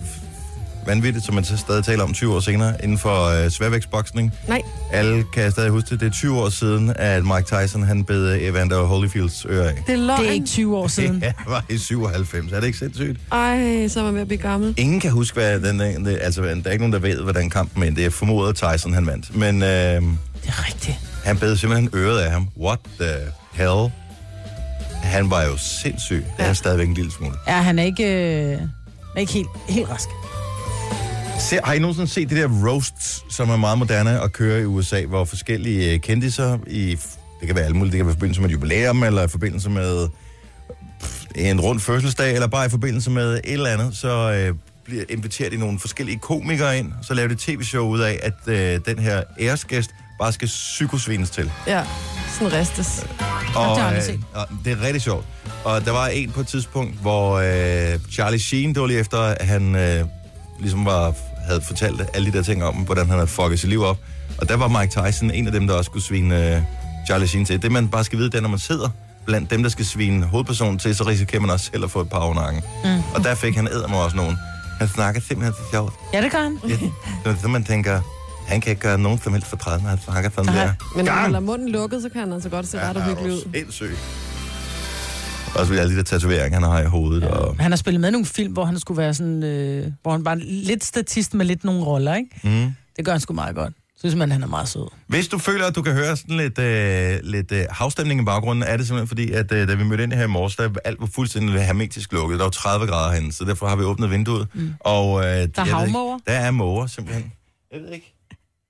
vanvittigt, 0.88 1.26
som 1.26 1.36
man 1.36 1.44
så 1.44 1.58
stadig 1.58 1.84
taler 1.86 2.04
om 2.04 2.14
20 2.14 2.36
år 2.36 2.40
senere, 2.40 2.74
inden 2.84 2.98
for 2.98 3.44
øh, 3.44 3.50
sværvægtsboksning. 3.52 4.34
Nej. 4.48 4.62
Alle 4.92 5.24
kan 5.34 5.52
stadig 5.52 5.70
huske 5.70 5.90
det. 5.90 6.00
Det 6.00 6.06
er 6.08 6.12
20 6.12 6.40
år 6.42 6.50
siden, 6.50 6.94
at 6.96 7.24
Mike 7.24 7.44
Tyson 7.62 7.84
han 7.84 8.04
bed 8.04 8.38
Evander 8.42 8.84
Holyfields 8.84 9.46
øre 9.50 9.68
af. 9.68 9.84
Det 9.88 9.94
er 9.94 9.98
løgn. 9.98 10.22
Det 10.22 10.30
er 10.30 10.34
ikke 10.34 10.46
20 10.46 10.78
år 10.78 10.88
siden. 10.88 11.22
Det 11.22 11.34
var 11.48 11.66
i 11.70 11.78
97. 11.78 12.52
Er 12.52 12.60
det 12.60 12.68
ikke 12.68 12.80
sindssygt? 12.80 13.20
Ej, 13.32 13.88
så 13.88 14.00
er 14.00 14.04
man 14.04 14.14
ved 14.14 14.22
at 14.22 14.28
blive 14.28 14.42
gammel. 14.42 14.74
Ingen 14.78 15.00
kan 15.00 15.12
huske, 15.12 15.34
hvad 15.34 15.60
den, 15.60 15.80
den, 15.80 16.08
altså, 16.08 16.42
der 16.42 16.50
er 16.66 16.72
ikke 16.72 16.78
nogen, 16.88 16.94
der 16.94 17.00
ved, 17.00 17.22
hvordan 17.22 17.50
kampen 17.50 17.84
endte. 17.84 18.02
Jeg 18.02 18.14
formoder, 18.14 18.50
at 18.50 18.56
Tyson 18.56 18.94
han 18.94 19.06
vandt. 19.08 19.36
Men 19.36 19.56
øh, 19.64 19.70
Det 19.70 20.02
er 20.48 20.68
rigtigt. 20.68 20.98
han 21.26 21.38
bed 21.38 21.58
simpelthen 21.58 21.90
øret 21.94 22.20
af 22.20 22.32
ham. 22.32 22.48
What 22.60 22.80
the 23.00 23.14
hell? 23.54 23.92
Han 25.04 25.30
var 25.30 25.44
jo 25.44 25.58
sindssyg. 25.58 26.16
Det 26.38 26.42
er 26.42 26.44
han 26.44 26.56
stadigvæk 26.56 26.88
en 26.88 26.94
lille 26.94 27.12
smule. 27.12 27.34
Ja, 27.48 27.54
han 27.62 27.80
er 27.80 27.84
ikke, 27.84 28.04
øh, 28.04 28.62
er 29.16 29.20
ikke 29.20 29.34
helt, 29.34 29.48
helt 29.70 29.90
rask. 29.90 30.08
Se, 31.40 31.60
har 31.64 31.74
I 31.74 31.80
nogensinde 31.80 32.08
set 32.08 32.30
de 32.30 32.36
der 32.36 32.48
roasts, 32.68 33.24
som 33.30 33.50
er 33.50 33.58
meget 33.58 33.78
moderne 33.78 34.22
at 34.22 34.34
køre 34.34 34.62
i 34.62 34.66
USA, 34.66 35.06
hvor 35.06 35.26
forskellige 35.26 35.94
øh, 35.94 36.00
kendiser 36.00 36.58
i, 36.68 36.90
det 37.40 37.48
kan 37.48 37.56
være 37.56 37.66
alt 37.66 37.76
muligt, 37.76 37.92
det 37.92 37.98
kan 37.98 38.06
være 38.06 38.14
i 38.14 38.16
forbindelse 38.16 38.42
med 38.42 38.50
et 38.50 38.54
jubilæum, 38.54 39.04
eller 39.04 39.24
i 39.24 39.28
forbindelse 39.28 39.70
med 39.70 40.08
pff, 41.02 41.26
en 41.36 41.62
rund 41.62 41.80
fødselsdag, 41.80 42.34
eller 42.34 42.48
bare 42.48 42.66
i 42.66 42.70
forbindelse 42.70 43.12
med 43.12 43.34
et 43.34 43.42
eller 43.44 43.70
andet, 43.70 43.98
så 43.98 44.32
øh, 44.32 44.56
bliver 44.86 45.04
inviteret 45.10 45.52
de 45.52 45.58
nogle 45.58 45.80
forskellige 45.80 46.20
komikere 46.20 46.78
ind, 46.78 46.92
så 47.02 47.14
laver 47.14 47.28
de 47.30 47.36
tv-show 47.36 47.88
ud 47.88 48.00
af, 48.00 48.20
at 48.24 48.54
øh, 48.54 48.80
den 48.86 49.00
her 49.00 49.24
æresgæst 49.40 49.90
bare 50.20 50.34
skal 50.34 50.48
psykosvines 50.48 51.30
til. 51.30 51.52
Ja, 51.68 51.84
sådan 52.40 52.54
ristes. 52.54 53.06
Og, 53.56 53.76
det 53.76 53.82
jeg 53.82 53.88
aldrig 53.88 54.14
øh, 54.14 54.20
og 54.34 54.48
det 54.66 54.72
er 54.72 54.82
rigtig 54.82 55.02
sjovt. 55.02 55.26
Og 55.64 55.86
der 55.86 55.92
var 55.92 56.08
en 56.08 56.32
på 56.32 56.40
et 56.40 56.48
tidspunkt, 56.48 57.02
hvor 57.02 57.34
øh, 57.34 58.00
Charlie 58.12 58.40
Sheen, 58.40 58.74
det 58.74 58.82
var 58.82 58.88
lige 58.88 59.00
efter, 59.00 59.20
at 59.20 59.48
han 59.48 59.76
øh, 59.76 60.06
ligesom 60.60 60.86
var, 60.86 61.14
havde 61.48 61.62
fortalt 61.62 62.02
alle 62.14 62.32
de 62.32 62.38
der 62.38 62.44
ting 62.44 62.64
om, 62.64 62.76
hvordan 62.76 63.06
han 63.06 63.16
havde 63.16 63.28
fucket 63.28 63.60
sit 63.60 63.70
liv 63.70 63.82
op. 63.84 63.98
Og 64.38 64.50
der 64.50 64.56
var 64.56 64.68
Mike 64.68 65.02
Tyson 65.02 65.32
en 65.32 65.46
af 65.48 65.54
dem, 65.54 65.68
der 65.68 65.74
også 65.74 65.90
skulle 65.90 66.04
svine 66.04 66.56
øh, 66.56 66.62
Charlie 67.08 67.28
Sheen 67.28 67.46
til. 67.46 67.62
Det 67.62 67.72
man 67.72 67.88
bare 67.88 68.04
skal 68.04 68.20
vide, 68.20 68.30
det 68.30 68.38
er, 68.38 68.42
når 68.42 68.50
man 68.50 68.60
sidder 68.60 68.90
blandt 69.26 69.52
dem, 69.52 69.64
der 69.64 69.70
skal 69.70 69.86
svine 69.86 70.26
hovedpersonen 70.26 70.80
til, 70.80 70.96
så 70.96 71.04
risikerer 71.04 71.42
man 71.42 71.50
også 71.50 71.70
selv 71.72 71.84
at 71.84 71.92
få 71.92 72.02
et 72.02 72.10
par 72.10 72.18
over 72.18 72.36
nakken. 72.36 72.62
Mm. 72.84 72.90
Og 73.16 73.24
der 73.24 73.36
fik 73.36 73.56
han 73.56 73.68
ædermod 73.68 74.00
også 74.00 74.18
nogen. 74.18 74.38
Han 74.80 74.88
snakker 74.88 75.22
simpelthen 75.22 75.54
så 75.54 75.72
sjovt. 75.72 75.94
Ja, 76.14 76.22
det 76.22 76.32
gør 76.32 76.40
han. 76.44 76.60
Ja. 76.70 76.78
Så, 77.26 77.42
så 77.42 77.48
man 77.48 77.64
tænker, 77.64 78.02
han 78.48 78.62
kan 78.62 78.70
ikke 78.70 78.82
gøre 78.82 78.98
nogen 78.98 79.20
som 79.24 79.34
helst 79.34 79.48
fortræd, 79.48 79.80
når 79.82 79.90
han 79.90 80.00
snakker 80.06 80.30
sådan 80.36 80.54
Nej. 80.54 80.64
der. 80.66 80.74
Men 80.96 81.06
når 81.06 81.12
han 81.12 81.22
holder 81.22 81.40
munden 81.40 81.70
lukket, 81.70 82.02
så 82.02 82.10
kan 82.10 82.22
han 82.22 82.34
altså 82.34 82.50
godt 82.50 82.68
se 82.68 82.80
ret 82.90 82.98
uhyggelig 82.98 83.32
ud. 83.34 83.42
Sindssygt. 83.54 84.00
Også 85.58 85.72
ved 85.72 85.80
alle 85.80 85.92
de 85.94 85.98
der 85.98 86.04
tatoveringer, 86.04 86.60
han 86.60 86.70
har 86.70 86.82
i 86.82 86.86
hovedet. 86.86 87.22
Ja. 87.24 87.28
Og, 87.28 87.56
Han 87.60 87.72
har 87.72 87.78
spillet 87.78 88.02
med 88.02 88.10
i 88.10 88.12
nogle 88.12 88.26
film, 88.26 88.54
hvor 88.54 88.66
han 88.66 88.80
skulle 88.80 88.98
være 88.98 89.14
sådan, 89.14 89.44
øh, 89.44 89.92
hvor 90.02 90.12
han 90.12 90.26
var 90.26 90.36
lidt 90.44 90.84
statist 90.84 91.34
med 91.34 91.46
lidt 91.46 91.64
nogle 91.64 91.84
roller, 91.86 92.16
ikke? 92.16 92.30
mm. 92.44 92.72
Det 92.98 93.06
gør 93.06 93.12
han 93.12 93.22
sgu 93.22 93.34
meget 93.34 93.56
godt. 93.56 93.74
Synes 94.00 94.16
man, 94.16 94.32
han 94.32 94.44
er 94.44 94.48
meget 94.48 94.68
sød. 94.68 94.88
Hvis 95.08 95.28
du 95.28 95.38
føler, 95.38 95.66
at 95.66 95.76
du 95.76 95.82
kan 95.82 95.94
høre 95.94 96.18
sådan 96.18 96.38
lidt, 96.38 96.60
øh, 96.60 97.20
lidt 97.24 97.52
øh, 97.52 97.66
havstemning 97.70 98.22
i 98.22 98.26
baggrunden, 98.26 98.64
er 98.64 98.78
det 98.78 98.88
simpelthen 98.88 99.08
fordi, 99.08 99.32
at 99.32 99.52
øh, 99.52 99.68
da 99.68 99.74
vi 99.74 99.84
mødte 99.84 100.04
ind 100.04 100.14
her 100.14 100.24
i 100.24 100.28
morges, 100.28 100.56
der 100.56 100.70
alt 100.86 101.00
var 101.00 101.10
fuldstændig 101.16 101.62
hermetisk 101.62 102.14
lukket. 102.14 102.40
Der 102.40 102.46
var 102.46 102.52
30 102.52 102.88
grader 102.88 103.12
herinde, 103.12 103.34
så 103.34 103.46
derfor 103.46 103.68
har 103.68 103.76
vi 103.76 103.84
åbnet 103.84 104.12
vinduet. 104.12 104.48
Mm. 104.54 104.74
Og, 104.80 105.20
øh, 105.20 105.26
der 105.26 105.48
Der 105.48 105.62
er 105.62 105.66
havmåger. 105.66 106.20
Der 106.28 106.34
er 106.34 106.52
måger, 106.52 106.88
simpelthen. 106.88 107.32
Jeg 107.74 107.82
ved 107.82 107.90
ikke. 107.90 108.17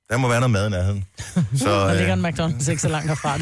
Der 0.09 0.17
må 0.17 0.27
være 0.27 0.39
noget 0.39 0.51
mad 0.51 0.67
i 0.67 0.69
nærheden. 0.69 1.05
Så 1.63 1.69
Der 1.87 1.93
ligger 1.93 2.17
øh, 2.17 2.19
en 2.19 2.25
McDonald's 2.25 2.69
ikke 2.69 2.81
så 2.81 2.89
langt 2.89 3.07
herfra. 3.07 3.37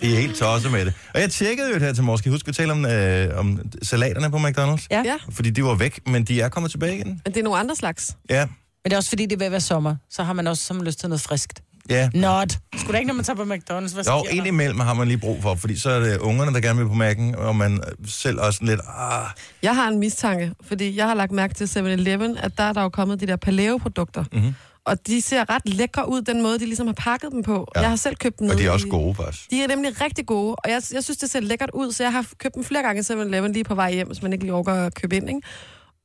Det 0.00 0.12
er 0.14 0.20
helt 0.20 0.36
tosset 0.36 0.72
med 0.72 0.84
det. 0.86 0.94
Og 1.14 1.20
jeg 1.20 1.30
tjekkede 1.30 1.68
jo 1.68 1.74
det 1.74 1.82
her 1.82 1.92
til 1.92 2.04
morgen. 2.04 2.18
Skal 2.18 2.28
I 2.28 2.32
huske 2.32 2.48
at 2.48 2.54
tale 2.54 2.72
om, 2.72 2.86
øh, 2.86 3.38
om 3.38 3.60
salaterne 3.82 4.30
på 4.30 4.36
McDonald's? 4.36 4.86
Ja. 4.90 5.02
Ja, 5.04 5.16
Fordi 5.30 5.50
de 5.50 5.64
var 5.64 5.74
væk, 5.74 6.00
men 6.06 6.24
de 6.24 6.40
er 6.40 6.48
kommet 6.48 6.70
tilbage 6.70 6.94
igen. 6.96 7.08
men 7.08 7.20
det 7.34 7.36
er 7.36 7.42
nogle 7.44 7.58
andre 7.58 7.76
slags. 7.76 8.16
Ja, 8.30 8.46
Men 8.46 8.54
det 8.84 8.92
er 8.92 8.96
også 8.96 9.08
fordi, 9.08 9.22
det 9.26 9.32
er 9.32 9.36
ved 9.38 9.46
at 9.46 9.52
være 9.52 9.60
sommer. 9.60 9.96
Så 10.10 10.22
har 10.22 10.32
man 10.32 10.46
også 10.46 10.62
som 10.62 10.82
lyst 10.82 10.98
til 11.00 11.08
noget 11.08 11.20
friskt. 11.20 11.62
Ja. 11.90 12.10
Not. 12.14 12.58
Skulle 12.76 12.92
da 12.92 12.98
ikke, 12.98 13.06
når 13.08 13.14
man 13.14 13.24
tager 13.24 13.36
på 13.36 13.42
McDonald's? 13.42 13.94
Hvad 13.94 14.04
sker 14.04 14.14
Jo, 14.14 14.24
indimellem 14.30 14.80
har 14.80 14.94
man 14.94 15.08
lige 15.08 15.18
brug 15.18 15.42
for, 15.42 15.54
fordi 15.54 15.78
så 15.78 15.90
er 15.90 16.00
det 16.00 16.18
ungerne, 16.18 16.54
der 16.54 16.60
gerne 16.60 16.78
vil 16.78 16.88
på 16.88 16.94
mærken, 16.94 17.34
og 17.34 17.56
man 17.56 17.80
selv 18.06 18.40
også 18.40 18.64
lidt, 18.64 18.80
ah, 18.98 19.26
Jeg 19.62 19.74
har 19.74 19.88
en 19.88 19.98
mistanke, 19.98 20.52
fordi 20.60 20.96
jeg 20.96 21.06
har 21.06 21.14
lagt 21.14 21.32
mærke 21.32 21.54
til 21.54 21.64
7-Eleven, 21.64 22.36
at 22.38 22.58
der 22.58 22.64
er 22.64 22.72
der 22.72 22.82
jo 22.82 22.88
kommet 22.88 23.20
de 23.20 23.26
der 23.26 23.36
paleo-produkter. 23.36 24.24
Mhm. 24.32 24.54
Og 24.86 25.06
de 25.06 25.22
ser 25.22 25.50
ret 25.50 25.62
lækre 25.68 26.08
ud, 26.08 26.22
den 26.22 26.42
måde, 26.42 26.58
de 26.58 26.64
ligesom 26.64 26.86
har 26.86 26.94
pakket 26.94 27.32
dem 27.32 27.42
på. 27.42 27.68
Ja. 27.76 27.80
Jeg 27.80 27.88
har 27.88 27.96
selv 27.96 28.16
købt 28.16 28.38
dem 28.38 28.48
og 28.48 28.58
de 28.58 28.66
er 28.66 28.70
også 28.70 28.88
gode, 28.88 29.14
faktisk. 29.14 29.50
De 29.50 29.62
er 29.62 29.68
nemlig 29.68 30.00
rigtig 30.00 30.26
gode, 30.26 30.54
og 30.54 30.70
jeg, 30.70 30.82
jeg 30.92 31.04
synes, 31.04 31.16
det 31.18 31.30
ser 31.30 31.40
lækkert 31.40 31.70
ud, 31.74 31.92
så 31.92 32.02
jeg 32.02 32.12
har 32.12 32.26
købt 32.38 32.54
dem 32.54 32.64
flere 32.64 32.82
gange 32.82 33.00
i 33.00 33.04
7-Eleven 33.04 33.52
lige 33.52 33.64
på 33.64 33.74
vej 33.74 33.92
hjem, 33.92 34.06
hvis 34.06 34.22
man 34.22 34.32
ikke 34.32 34.44
lige 34.44 34.54
overgår 34.54 34.72
at 34.72 34.94
købe 34.94 35.16
ind, 35.16 35.28
ikke? 35.28 35.40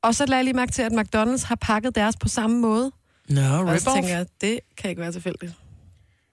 Og 0.02 0.14
så 0.14 0.26
lagde 0.26 0.36
jeg 0.36 0.44
lige 0.44 0.54
mærke 0.54 0.72
til, 0.72 0.82
at 0.82 0.92
McDonald's 0.92 1.46
har 1.46 1.54
pakket 1.60 1.94
deres 1.94 2.16
på 2.16 2.28
samme 2.28 2.58
måde. 2.60 2.90
Nå, 3.28 3.40
Og 3.40 3.80
så 3.80 3.90
tænker 3.94 4.08
jeg, 4.16 4.26
det 4.40 4.60
kan 4.76 4.90
ikke 4.90 5.02
være 5.02 5.12
tilfældigt. 5.12 5.52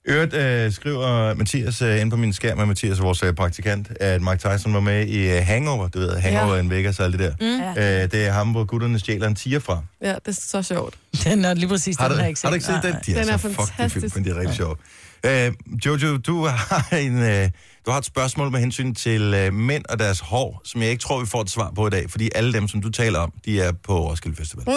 Øvrigt 0.08 0.34
øh, 0.34 0.72
skriver 0.72 1.34
Mathias 1.34 1.82
øh, 1.82 2.02
ind 2.02 2.12
på 2.12 2.18
min 2.18 2.34
skærm, 2.34 2.60
at 2.60 2.68
Mathias 2.68 3.00
er 3.00 3.04
vores 3.04 3.24
øh, 3.24 3.34
praktikant, 3.34 3.88
at 4.00 4.22
Mike 4.22 4.38
Tyson 4.38 4.74
var 4.74 4.80
med 4.80 5.08
i 5.08 5.28
øh, 5.38 5.42
Hangover. 5.46 5.88
Du 5.88 6.00
ved, 6.00 6.18
Hangover 6.18 6.56
Ja. 6.56 6.62
in 6.62 6.70
Vegas 6.70 7.00
og 7.00 7.06
alt 7.06 7.20
det 7.20 7.36
der. 7.40 7.64
Mm. 7.74 7.78
Øh, 7.82 8.12
det 8.12 8.28
er 8.28 8.32
ham, 8.32 8.48
hvor 8.52 8.64
gutterne 8.64 9.00
stjæler 9.00 9.28
en 9.28 9.36
tiger 9.36 9.60
fra. 9.60 9.82
Ja, 10.02 10.14
det 10.16 10.28
er 10.28 10.32
så 10.32 10.62
sjovt. 10.64 10.96
Den 11.24 11.46
er 11.46 11.54
lige 11.54 11.68
præcis, 11.70 11.98
Har 11.98 12.08
den 12.08 12.12
du, 12.12 12.16
har 12.18 12.24
jeg 12.24 12.30
ikke 12.30 12.40
set. 12.40 12.44
har 12.46 12.50
du 12.50 12.54
ikke 12.56 12.66
set 12.66 12.80
den? 12.84 12.96
De 13.06 13.20
er, 13.20 13.24
Den 13.24 13.34
er 13.34 13.38
så 13.38 13.42
fucking 13.50 13.68
fantastisk. 13.68 14.14
film, 14.14 14.26
men 14.26 14.26
de 14.26 14.30
er 14.38 14.40
rigtig 14.42 14.56
sjove. 14.56 14.76
Øh, 15.24 15.52
Jojo, 15.86 16.18
du 16.18 16.46
har, 16.46 16.96
en, 16.98 17.18
øh, 17.24 17.50
du 17.88 17.91
har 17.91 17.98
et 18.00 18.06
spørgsmål 18.06 18.51
med 18.51 18.60
hensyn 18.60 18.94
til 18.94 19.34
øh, 19.34 19.53
mænd 19.53 19.86
og 19.89 20.00
deres 20.00 20.20
hår, 20.20 20.62
som 20.64 20.81
jeg 20.81 20.90
ikke 20.90 21.01
tror, 21.01 21.20
vi 21.20 21.25
får 21.25 21.42
et 21.42 21.50
svar 21.50 21.72
på 21.75 21.88
i 21.88 21.90
dag, 21.90 22.09
fordi 22.09 22.29
alle 22.35 22.53
dem, 22.53 22.68
som 22.68 22.81
du 22.81 22.90
taler 22.90 23.20
om, 23.20 23.33
de 23.46 23.62
er 23.62 23.72
på 23.72 24.09
Roskilde 24.09 24.38
Festival. 24.38 24.66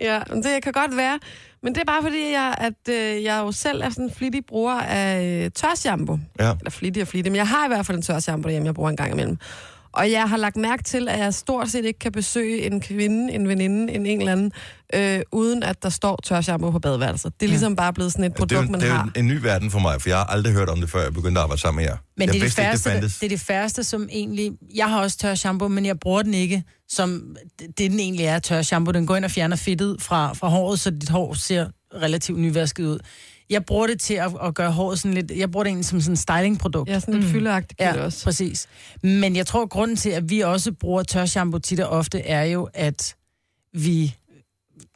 Ja, 0.00 0.20
det 0.34 0.62
kan 0.62 0.72
godt 0.72 0.96
være. 0.96 1.18
Men 1.62 1.74
det 1.74 1.80
er 1.80 1.84
bare 1.84 2.02
fordi, 2.02 2.32
jeg, 2.32 2.54
at 2.58 2.94
øh, 2.94 3.24
jeg 3.24 3.38
jo 3.38 3.52
selv 3.52 3.82
er 3.82 3.90
sådan 3.90 4.04
en 4.04 4.10
flittig 4.10 4.46
bruger 4.48 4.80
af 4.80 5.44
øh, 5.44 5.50
tørshampoo. 5.50 6.18
Ja. 6.40 6.52
Eller 6.58 6.70
flittig 6.70 7.02
og 7.02 7.08
flittig, 7.08 7.32
men 7.32 7.36
jeg 7.36 7.48
har 7.48 7.64
i 7.64 7.68
hvert 7.68 7.86
fald 7.86 7.96
en 7.96 8.02
tørshampoo 8.02 8.48
derhjemme, 8.48 8.66
jeg 8.66 8.74
bruger 8.74 8.90
en 8.90 8.96
gang 8.96 9.12
imellem. 9.12 9.38
Og 9.92 10.10
jeg 10.10 10.28
har 10.28 10.36
lagt 10.36 10.56
mærke 10.56 10.82
til, 10.82 11.08
at 11.08 11.18
jeg 11.18 11.34
stort 11.34 11.70
set 11.70 11.84
ikke 11.84 11.98
kan 11.98 12.12
besøge 12.12 12.66
en 12.66 12.80
kvinde, 12.80 13.32
en 13.32 13.48
veninde, 13.48 13.92
en 13.92 14.06
en 14.06 14.20
eller 14.20 14.32
anden, 14.32 14.52
øh, 14.94 15.20
uden 15.32 15.62
at 15.62 15.82
der 15.82 15.88
står 15.88 16.18
tørshampoo 16.24 16.70
på 16.70 16.78
badeværelset. 16.78 17.32
Det 17.40 17.46
er 17.46 17.50
ligesom 17.50 17.76
bare 17.76 17.92
blevet 17.92 18.12
sådan 18.12 18.24
et 18.24 18.28
Altså, 18.30 18.44
det 18.44 18.52
er, 18.52 18.56
produkt, 18.56 18.68
jo, 18.68 18.72
man 18.72 18.80
det 18.80 18.88
er 18.88 18.92
har. 18.94 19.10
jo 19.16 19.20
en 19.20 19.26
ny 19.26 19.38
verden 19.42 19.70
for 19.70 19.78
mig, 19.78 20.02
for 20.02 20.08
jeg 20.08 20.18
har 20.18 20.24
aldrig 20.24 20.52
hørt 20.52 20.68
om 20.68 20.80
det, 20.80 20.90
før 20.90 21.02
jeg 21.02 21.14
begyndte 21.14 21.38
at 21.38 21.42
arbejde 21.42 21.60
sammen 21.60 21.82
med 21.82 21.90
jer. 21.90 21.96
Men 22.16 22.26
jeg 22.26 22.28
det 22.28 22.28
er, 22.28 22.32
det, 22.32 22.42
vidste 22.42 22.62
ikke, 22.62 22.68
færreste, 22.68 22.90
det 22.90 23.02
det, 23.02 23.16
det 23.20 23.26
er 23.26 23.28
det 23.28 23.40
færreste, 23.40 23.84
som 23.84 24.08
egentlig... 24.12 24.52
Jeg 24.74 24.90
har 24.90 25.00
også 25.00 25.18
tør 25.18 25.34
shampoo, 25.34 25.68
men 25.68 25.86
jeg 25.86 25.98
bruger 26.00 26.22
den 26.22 26.34
ikke, 26.34 26.62
som 26.88 27.36
det, 27.58 27.78
det 27.78 27.90
den 27.90 28.00
egentlig 28.00 28.26
er, 28.26 28.38
tør 28.38 28.62
shampoo. 28.62 28.92
Den 28.92 29.06
går 29.06 29.16
ind 29.16 29.24
og 29.24 29.30
fjerner 29.30 29.56
fedtet 29.56 29.96
fra, 30.02 30.32
fra 30.32 30.48
håret, 30.48 30.80
så 30.80 30.90
dit 30.90 31.08
hår 31.08 31.34
ser 31.34 31.66
relativt 31.94 32.38
nyvasket 32.38 32.84
ud. 32.84 32.98
Jeg 33.50 33.64
bruger 33.64 33.86
det 33.86 34.00
til 34.00 34.14
at, 34.14 34.32
at 34.44 34.54
gøre 34.54 34.70
håret 34.72 34.98
sådan 34.98 35.14
lidt... 35.14 35.30
Jeg 35.30 35.50
bruger 35.50 35.64
det 35.64 35.68
egentlig 35.68 35.86
som 35.86 36.00
sådan 36.00 36.12
en 36.12 36.16
stylingprodukt. 36.16 36.90
Ja, 36.90 37.00
sådan 37.00 37.14
lidt 37.14 37.26
mm. 37.26 37.30
fyldeagtigt 37.30 37.80
ja, 37.80 38.04
også. 38.04 38.24
præcis. 38.24 38.66
Men 39.02 39.36
jeg 39.36 39.46
tror, 39.46 39.62
at 39.62 39.70
grunden 39.70 39.96
til, 39.96 40.10
at 40.10 40.30
vi 40.30 40.40
også 40.40 40.72
bruger 40.72 41.02
tørshampoo 41.02 41.58
tit 41.58 41.80
og 41.80 41.88
ofte, 41.88 42.20
er 42.20 42.44
jo, 42.44 42.68
at 42.74 43.16
vi 43.72 44.14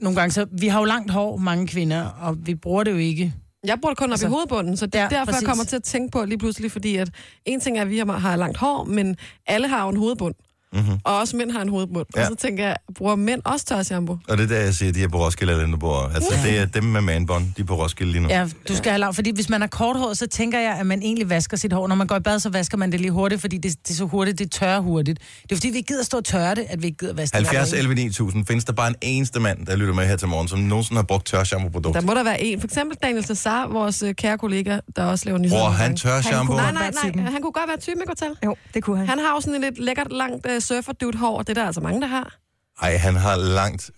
nogle 0.01 0.21
gange 0.21 0.33
så... 0.33 0.47
Vi 0.53 0.69
har 0.69 0.79
jo 0.79 0.85
langt 0.85 1.11
hår, 1.11 1.37
mange 1.37 1.67
kvinder, 1.67 2.05
og 2.05 2.47
vi 2.47 2.55
bruger 2.55 2.85
det 2.85 2.91
jo 2.91 2.97
ikke. 2.97 3.35
Jeg 3.67 3.79
bruger 3.81 3.91
det 3.91 3.99
kun 3.99 4.11
op 4.11 4.13
Altså, 4.13 4.27
i 4.27 4.29
hovedbunden, 4.29 4.77
så 4.77 4.87
det 4.87 4.95
er 4.95 4.99
ja, 4.99 5.05
ja, 5.05 5.09
derfor, 5.11 5.25
præcis. 5.25 5.43
jeg 5.43 5.49
kommer 5.49 5.65
til 5.65 5.77
at 5.77 5.83
tænke 5.83 6.11
på 6.11 6.25
lige 6.25 6.39
pludselig, 6.39 6.73
fordi 6.73 6.97
at 6.97 7.11
en 7.45 7.61
ting 7.61 7.79
er, 7.79 7.83
at 7.83 7.91
vi 7.91 7.99
har, 7.99 8.19
har 8.19 8.37
langt 8.37 8.57
hår, 8.57 8.85
men 8.85 9.17
alle 9.47 9.69
har 9.69 9.83
jo 9.83 9.89
en 9.89 9.97
hovedbund. 9.97 10.35
Mm-hmm. 10.73 10.99
Og 11.05 11.19
også 11.19 11.37
mænd 11.37 11.51
har 11.51 11.63
en 11.63 11.69
hovedbund. 11.69 12.07
Ja. 12.17 12.21
Og 12.21 12.27
så 12.27 12.35
tænker 12.35 12.67
jeg, 12.67 12.77
bruger 12.95 13.17
mænd 13.17 13.41
også 13.45 13.67
tørshampoo? 13.67 14.19
Og 14.29 14.39
det 14.39 14.45
er 14.45 14.49
der, 14.49 14.61
jeg 14.61 14.75
siger, 14.75 14.93
de 14.93 15.03
er 15.03 15.09
på 15.09 15.19
Roskilde, 15.19 15.63
eller 15.63 15.77
bor. 15.77 16.11
Altså, 16.15 16.35
det 16.45 16.59
er 16.59 16.67
dem 16.67 16.85
med 16.85 17.01
manbånd, 17.01 17.45
de 17.57 17.63
er 17.63 17.67
på 17.67 17.75
Roskilde 17.75 18.13
lige 18.13 18.23
nu. 18.23 18.29
Ja, 18.29 18.49
du 18.69 18.77
skal 18.77 18.93
have 18.93 19.01
langt, 19.01 19.15
fordi 19.15 19.31
hvis 19.35 19.49
man 19.49 19.61
har 19.61 19.69
kort 19.69 19.97
hår, 19.97 20.15
så 20.15 20.27
tænker 20.27 20.59
jeg, 20.59 20.77
at 20.81 20.87
man 20.87 21.03
egentlig 21.03 21.31
vasker 21.31 21.57
sit 21.57 21.73
hår. 21.73 21.89
Når 21.89 21.97
man 21.97 22.07
går 22.07 22.17
i 22.17 22.21
bad, 22.21 22.39
så 22.39 22.49
vasker 22.51 22.79
man 22.79 22.93
det 22.93 23.01
lige 23.01 23.11
hurtigt, 23.11 23.41
fordi 23.41 23.59
det, 23.59 23.77
det 23.83 23.91
er 23.91 23.95
så 23.95 24.05
hurtigt, 24.05 24.39
det 24.39 24.51
tørrer 24.51 24.81
hurtigt. 24.81 25.19
Det 25.43 25.53
er 25.53 25.57
fordi, 25.57 25.69
vi 25.69 25.77
ikke 25.77 25.87
gider 25.87 26.05
stå 26.05 26.17
og 26.17 26.25
tørre 26.25 26.55
det, 26.55 26.65
at 26.69 26.83
vi 26.83 26.87
ikke 26.87 26.99
gider 26.99 27.15
vaske 27.15 27.37
70 27.37 27.71
det. 27.71 27.79
11 27.79 27.95
9000 27.95 28.47
findes 28.47 28.65
der 28.65 28.73
bare 28.73 28.89
en 28.89 28.95
eneste 29.01 29.41
mand, 29.41 29.67
der 29.67 29.77
lytter 29.77 29.95
med 29.95 30.07
her 30.07 30.17
til 30.17 30.29
morgen, 30.29 30.49
som 30.49 30.59
nogensinde 30.59 30.99
har 30.99 31.05
brugt 31.05 31.27
tørshampoo-produkt. 31.27 31.95
Der 31.95 32.01
må 32.01 32.15
der 32.15 32.23
være 32.25 32.43
en. 32.43 32.61
For 32.61 32.67
eksempel 32.67 32.97
Daniel 33.03 33.25
Cesar, 33.25 33.67
vores 33.67 34.03
øh, 34.03 34.15
kære 34.15 34.39
kollega, 34.39 34.79
der 34.97 35.05
også 35.05 35.25
laver 35.25 35.39
nyheder. 35.39 35.59
Bruger 35.61 35.71
han 35.71 35.97
tørshampoo? 35.97 36.57
Nej, 36.57 36.65
Han 36.65 36.75
nej, 36.75 36.83
være 36.83 36.93
nej. 36.93 37.11
typen. 37.11 37.27
Han 37.27 37.43
kunne 37.43 37.53
godt 37.53 37.69
være 37.69 37.77
typen, 37.77 38.03
ikke? 38.03 38.27
Jo, 38.45 38.57
det 38.75 38.83
kunne 38.83 38.99
han. 38.99 39.09
Han 39.09 39.19
har 39.19 39.35
jo 39.35 39.41
sådan 39.41 39.55
et 39.55 39.61
lidt 39.61 39.85
lækkert, 39.85 40.13
langt 40.13 40.47
uh, 40.47 40.62
surfer 40.63 40.93
dude 40.93 41.19
hår. 41.19 41.39
Det 41.43 41.49
er 41.49 41.55
der 41.55 41.67
altså 41.67 41.81
mange, 41.81 42.01
der 42.01 42.07
har. 42.07 42.37
Ej, 42.83 42.97
han 42.97 43.17
har 43.17 43.37
langt, 43.37 43.91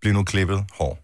bliv 0.00 0.12
nu 0.12 0.24
klippet 0.24 0.64
hår. 0.72 0.98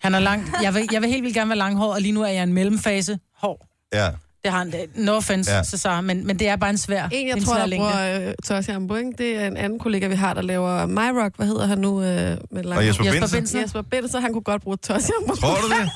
Han 0.00 0.14
er 0.14 0.18
langt. 0.18 0.50
Jeg 0.62 0.74
vil, 0.74 0.88
jeg 0.92 1.02
vil 1.02 1.10
helt 1.10 1.22
vildt 1.22 1.36
gerne 1.36 1.48
være 1.48 1.58
langhåret, 1.58 1.94
og 1.94 2.00
lige 2.00 2.12
nu 2.12 2.22
er 2.22 2.28
jeg 2.28 2.40
i 2.40 2.42
en 2.42 2.52
mellemfase 2.52 3.18
hår. 3.34 3.66
Ja. 3.94 4.10
Det 4.46 4.52
har 4.52 4.58
han. 4.58 4.70
det- 4.70 4.86
No 4.94 5.12
offense, 5.16 5.52
Ja. 5.52 5.62
Cesar, 5.64 6.00
men, 6.00 6.26
men 6.26 6.38
det 6.38 6.48
er 6.48 6.56
bare 6.56 6.70
en 6.70 6.78
svær 6.78 7.08
En, 7.12 7.28
jeg 7.28 7.36
en 7.36 7.44
tror, 7.44 7.54
svær 7.54 7.66
der 7.66 7.76
bruger 7.76 8.28
øh, 8.28 8.34
tørshampoo, 8.44 8.96
ikke? 8.96 9.12
Det 9.18 9.36
er 9.42 9.46
en 9.46 9.56
anden 9.56 9.78
kollega, 9.78 10.06
vi 10.06 10.14
har, 10.14 10.34
der 10.34 10.42
laver 10.42 10.86
MyRock. 10.86 11.32
Hvad 11.36 11.46
hedder 11.46 11.66
han 11.66 11.78
nu? 11.78 12.02
Øh, 12.02 12.06
med 12.06 12.62
lang... 12.62 12.78
Og 12.78 12.86
Jesper, 12.86 13.04
Jesper 13.04 13.20
Binsen? 13.20 13.38
Binsen. 13.38 13.60
Jesper 13.60 13.82
Binser, 13.82 14.20
han 14.20 14.32
kunne 14.32 14.42
godt 14.42 14.62
bruge 14.62 14.76
tørshampoo. 14.76 15.34
Tror 15.36 15.54
du 15.54 15.68
det? 15.68 15.90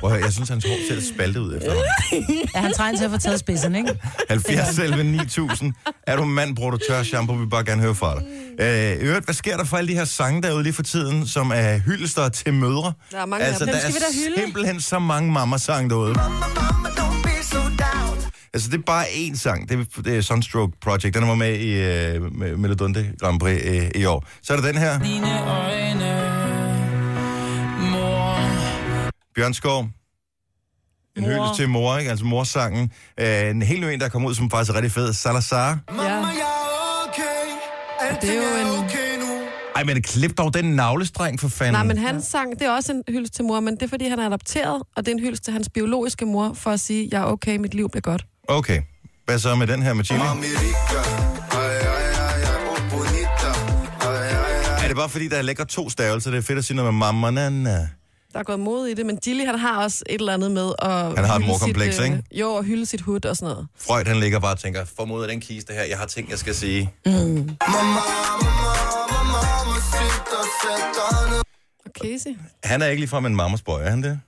Prøv 0.00 0.10
at 0.10 0.16
høre, 0.16 0.24
jeg 0.24 0.32
synes, 0.32 0.48
hans 0.48 0.64
hår 0.64 0.76
ser 0.88 1.14
spaltet 1.14 1.40
ud 1.40 1.56
efter 1.56 1.72
Ja, 2.54 2.60
han 2.60 2.72
trænger 2.72 2.98
til 2.98 3.04
at 3.04 3.10
få 3.10 3.18
taget 3.18 3.40
spidsen, 3.40 3.74
ikke? 3.74 3.98
70 4.28 4.68
selv 4.76 5.04
9000. 5.04 5.72
Er 6.06 6.16
du 6.16 6.24
mand, 6.24 6.56
bruger 6.56 6.70
du 6.70 6.78
tør 6.88 7.02
shampoo, 7.02 7.34
vi 7.34 7.40
vil 7.40 7.50
bare 7.50 7.64
gerne 7.64 7.82
høre 7.82 7.94
fra 7.94 8.14
dig. 8.14 8.24
Øh, 9.00 9.06
øvrigt, 9.08 9.24
hvad 9.24 9.34
sker 9.34 9.56
der 9.56 9.64
for 9.64 9.76
alle 9.76 9.88
de 9.88 9.94
her 9.94 10.04
sange 10.04 10.42
derude 10.42 10.62
lige 10.62 10.72
for 10.72 10.82
tiden, 10.82 11.26
som 11.26 11.52
er 11.54 11.78
hyldester 11.78 12.28
til 12.28 12.54
mødre? 12.54 12.92
Der 13.12 13.18
er 13.20 13.26
mange 13.26 13.44
altså, 13.46 13.64
af 13.64 13.66
dem. 13.72 13.76
der 13.80 13.88
er 14.38 14.40
simpelthen 14.44 14.80
så 14.80 14.98
mange 14.98 15.32
mamma-sange 15.32 15.90
derude. 15.90 16.14
Altså, 18.56 18.70
det 18.70 18.78
er 18.78 18.82
bare 18.82 19.04
én 19.04 19.36
sang. 19.36 19.68
Det 19.68 19.80
er, 19.80 20.02
det 20.02 20.16
er 20.16 20.20
Sunstroke 20.20 20.76
Project. 20.80 21.14
Den 21.14 21.28
var 21.28 21.34
med 21.34 21.58
i 21.58 21.72
øh, 21.72 22.58
Melodunde 22.58 23.12
Grand 23.20 23.40
Prix 23.40 23.62
øh, 23.64 23.90
i 23.94 24.04
år. 24.04 24.24
Så 24.42 24.52
er 24.52 24.56
der 24.60 24.66
den 24.66 24.76
her. 24.76 25.02
Dine 25.02 25.48
øjne, 25.48 26.10
mor. 27.90 28.38
Bjørn 29.34 29.54
Skov. 29.54 29.80
En 29.80 29.90
Mor. 31.22 31.28
hyldest 31.28 31.54
til 31.56 31.68
mor, 31.68 31.96
ikke? 31.98 32.10
Altså 32.10 32.24
morsangen. 32.24 32.92
Øh, 33.20 33.50
en 33.50 33.62
helt 33.62 33.80
ny 33.80 33.84
en, 33.84 34.00
der 34.00 34.08
kom 34.08 34.24
ud, 34.24 34.34
som 34.34 34.50
faktisk 34.50 34.70
er 34.70 34.74
rigtig 34.74 34.92
fed. 34.92 35.12
Salazar. 35.12 35.78
Ja. 35.90 36.24
Det 38.20 38.30
er 38.30 38.34
jo 38.34 38.80
en... 38.80 38.86
Ej, 39.76 39.84
men 39.84 40.02
klip 40.02 40.38
dog 40.38 40.54
den 40.54 40.64
navlestreng 40.64 41.40
for 41.40 41.48
fanden. 41.48 41.72
Nej, 41.72 41.84
men 41.84 41.98
hans 41.98 42.24
sang, 42.24 42.58
det 42.58 42.62
er 42.62 42.70
også 42.70 42.92
en 42.92 43.02
hyldest 43.08 43.34
til 43.34 43.44
mor, 43.44 43.60
men 43.60 43.74
det 43.74 43.82
er, 43.82 43.88
fordi 43.88 44.08
han 44.08 44.18
er 44.18 44.26
adopteret, 44.26 44.82
og 44.96 45.06
det 45.06 45.08
er 45.08 45.12
en 45.12 45.20
hyldest 45.20 45.44
til 45.44 45.52
hans 45.52 45.68
biologiske 45.74 46.26
mor, 46.26 46.52
for 46.52 46.70
at 46.70 46.80
sige, 46.80 47.08
jeg 47.12 47.20
er 47.20 47.24
okay, 47.24 47.56
mit 47.56 47.74
liv 47.74 47.88
bliver 47.90 48.00
godt. 48.00 48.26
Okay. 48.48 48.82
Hvad 49.24 49.38
så 49.38 49.54
med 49.54 49.66
den 49.66 49.82
her 49.82 49.92
med 49.94 50.04
Chili? 50.04 50.20
Er 54.82 54.88
det 54.88 54.96
bare 54.96 55.08
fordi, 55.08 55.28
der 55.28 55.42
ligger 55.42 55.64
to 55.64 55.90
stavelser? 55.90 56.30
Det 56.30 56.38
er 56.38 56.42
fedt 56.42 56.58
at 56.58 56.64
sige 56.64 56.76
noget 56.76 56.94
med 56.94 56.98
mamma, 56.98 57.30
nana. 57.30 57.88
Der 58.32 58.38
er 58.38 58.42
gået 58.42 58.60
mod 58.60 58.86
i 58.86 58.94
det, 58.94 59.06
men 59.06 59.16
Gilly, 59.16 59.44
han 59.46 59.58
har 59.58 59.82
også 59.82 60.04
et 60.08 60.14
eller 60.20 60.34
andet 60.34 60.50
med 60.50 60.72
at... 60.78 60.90
Han 60.90 61.24
har 61.24 61.36
et 61.38 61.46
morkompleks, 61.46 61.94
sit, 61.96 62.04
øh, 62.04 62.10
ikke? 62.10 62.22
Jo, 62.32 62.50
og 62.50 62.64
hylde 62.64 62.86
sit 62.86 63.00
hud 63.00 63.24
og 63.24 63.36
sådan 63.36 63.52
noget. 63.52 63.68
Freud, 63.78 64.04
han 64.06 64.16
ligger 64.20 64.40
bare 64.40 64.52
og 64.52 64.58
tænker, 64.58 64.84
formod 64.96 65.22
af 65.22 65.28
den 65.28 65.40
kiste 65.40 65.72
her, 65.72 65.82
jeg 65.82 65.98
har 65.98 66.06
ting, 66.06 66.30
jeg 66.30 66.38
skal 66.38 66.54
sige. 66.54 66.92
Og 71.84 71.90
Casey? 72.02 72.30
Han 72.64 72.82
er 72.82 72.86
ikke 72.86 73.00
ligefrem 73.00 73.26
en 73.26 73.36
mammas 73.36 73.62
boy, 73.62 73.80
er 73.80 73.90
han 73.90 74.02
det? 74.02 74.20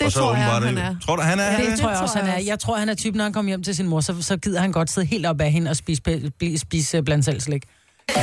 Det 0.00 0.06
og 0.06 0.12
så 0.12 0.18
tror 0.18 0.34
jeg, 0.34 0.44
han 0.44 0.78
er. 0.78 0.96
Tror 1.06 1.16
du, 1.16 1.22
han 1.22 1.40
er? 1.40 1.50
Det, 1.50 1.58
det 1.58 1.70
det 1.70 1.78
tror 1.80 1.88
jeg 1.88 1.96
tror 1.98 2.02
også, 2.02 2.18
han 2.18 2.26
jeg 2.26 2.34
er. 2.34 2.44
Jeg 2.44 2.58
tror, 2.58 2.76
han 2.76 2.88
er 2.88 2.94
typen, 2.94 3.16
når 3.16 3.24
han 3.24 3.32
kommer 3.32 3.50
hjem 3.50 3.62
til 3.62 3.76
sin 3.76 3.86
mor, 3.88 4.00
så, 4.00 4.22
så 4.22 4.36
gider 4.36 4.60
han 4.60 4.72
godt 4.72 4.90
sidde 4.90 5.06
helt 5.06 5.26
op 5.26 5.40
af 5.40 5.52
hende 5.52 5.70
og 5.70 5.76
spise, 5.76 6.02
spise, 6.36 6.58
spise 6.58 7.02
blandt 7.02 7.24
selv 7.24 7.40
slik. 7.40 7.64
Og 8.08 8.14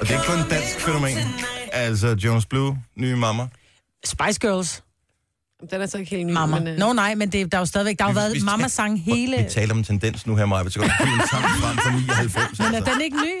det 0.00 0.10
er 0.10 0.12
ikke 0.12 0.26
kun 0.26 0.38
et 0.38 0.50
dansk 0.50 0.80
fænomen. 0.80 1.16
Altså, 1.72 2.16
Jones 2.24 2.46
Blue, 2.46 2.78
nye 2.96 3.16
mamma. 3.16 3.48
Spice 4.04 4.40
Girls, 4.40 4.82
Den 5.70 5.80
er 5.82 5.86
så 5.86 5.98
ikke 5.98 6.10
helt 6.10 6.26
ny, 6.26 6.32
mamma. 6.32 6.58
men... 6.58 6.68
øh, 6.68 6.78
Nå 6.78 6.92
nej, 6.92 7.14
men 7.14 7.32
det, 7.32 7.52
der 7.52 7.58
er 7.58 7.60
jo 7.60 7.66
stadigvæk, 7.66 7.98
der 7.98 8.04
har 8.04 8.12
været 8.12 8.42
mamma-sang 8.44 9.04
hele... 9.04 9.36
Vi 9.36 9.44
taler 9.50 9.72
om 9.72 9.78
en 9.78 9.84
tendens 9.84 10.26
nu 10.26 10.36
her, 10.36 10.46
Maja. 10.46 10.68
Så 10.68 10.80
kan 10.80 10.88
du 10.88 11.04
en 11.04 11.20
sang 11.30 11.44
frem 11.44 11.76
fra 11.76 11.90
99. 12.16 12.58
Men 12.58 12.66
er 12.74 12.76
Altså. 12.76 12.92
den 12.92 13.00
ikke 13.00 13.16
ny? 13.16 13.32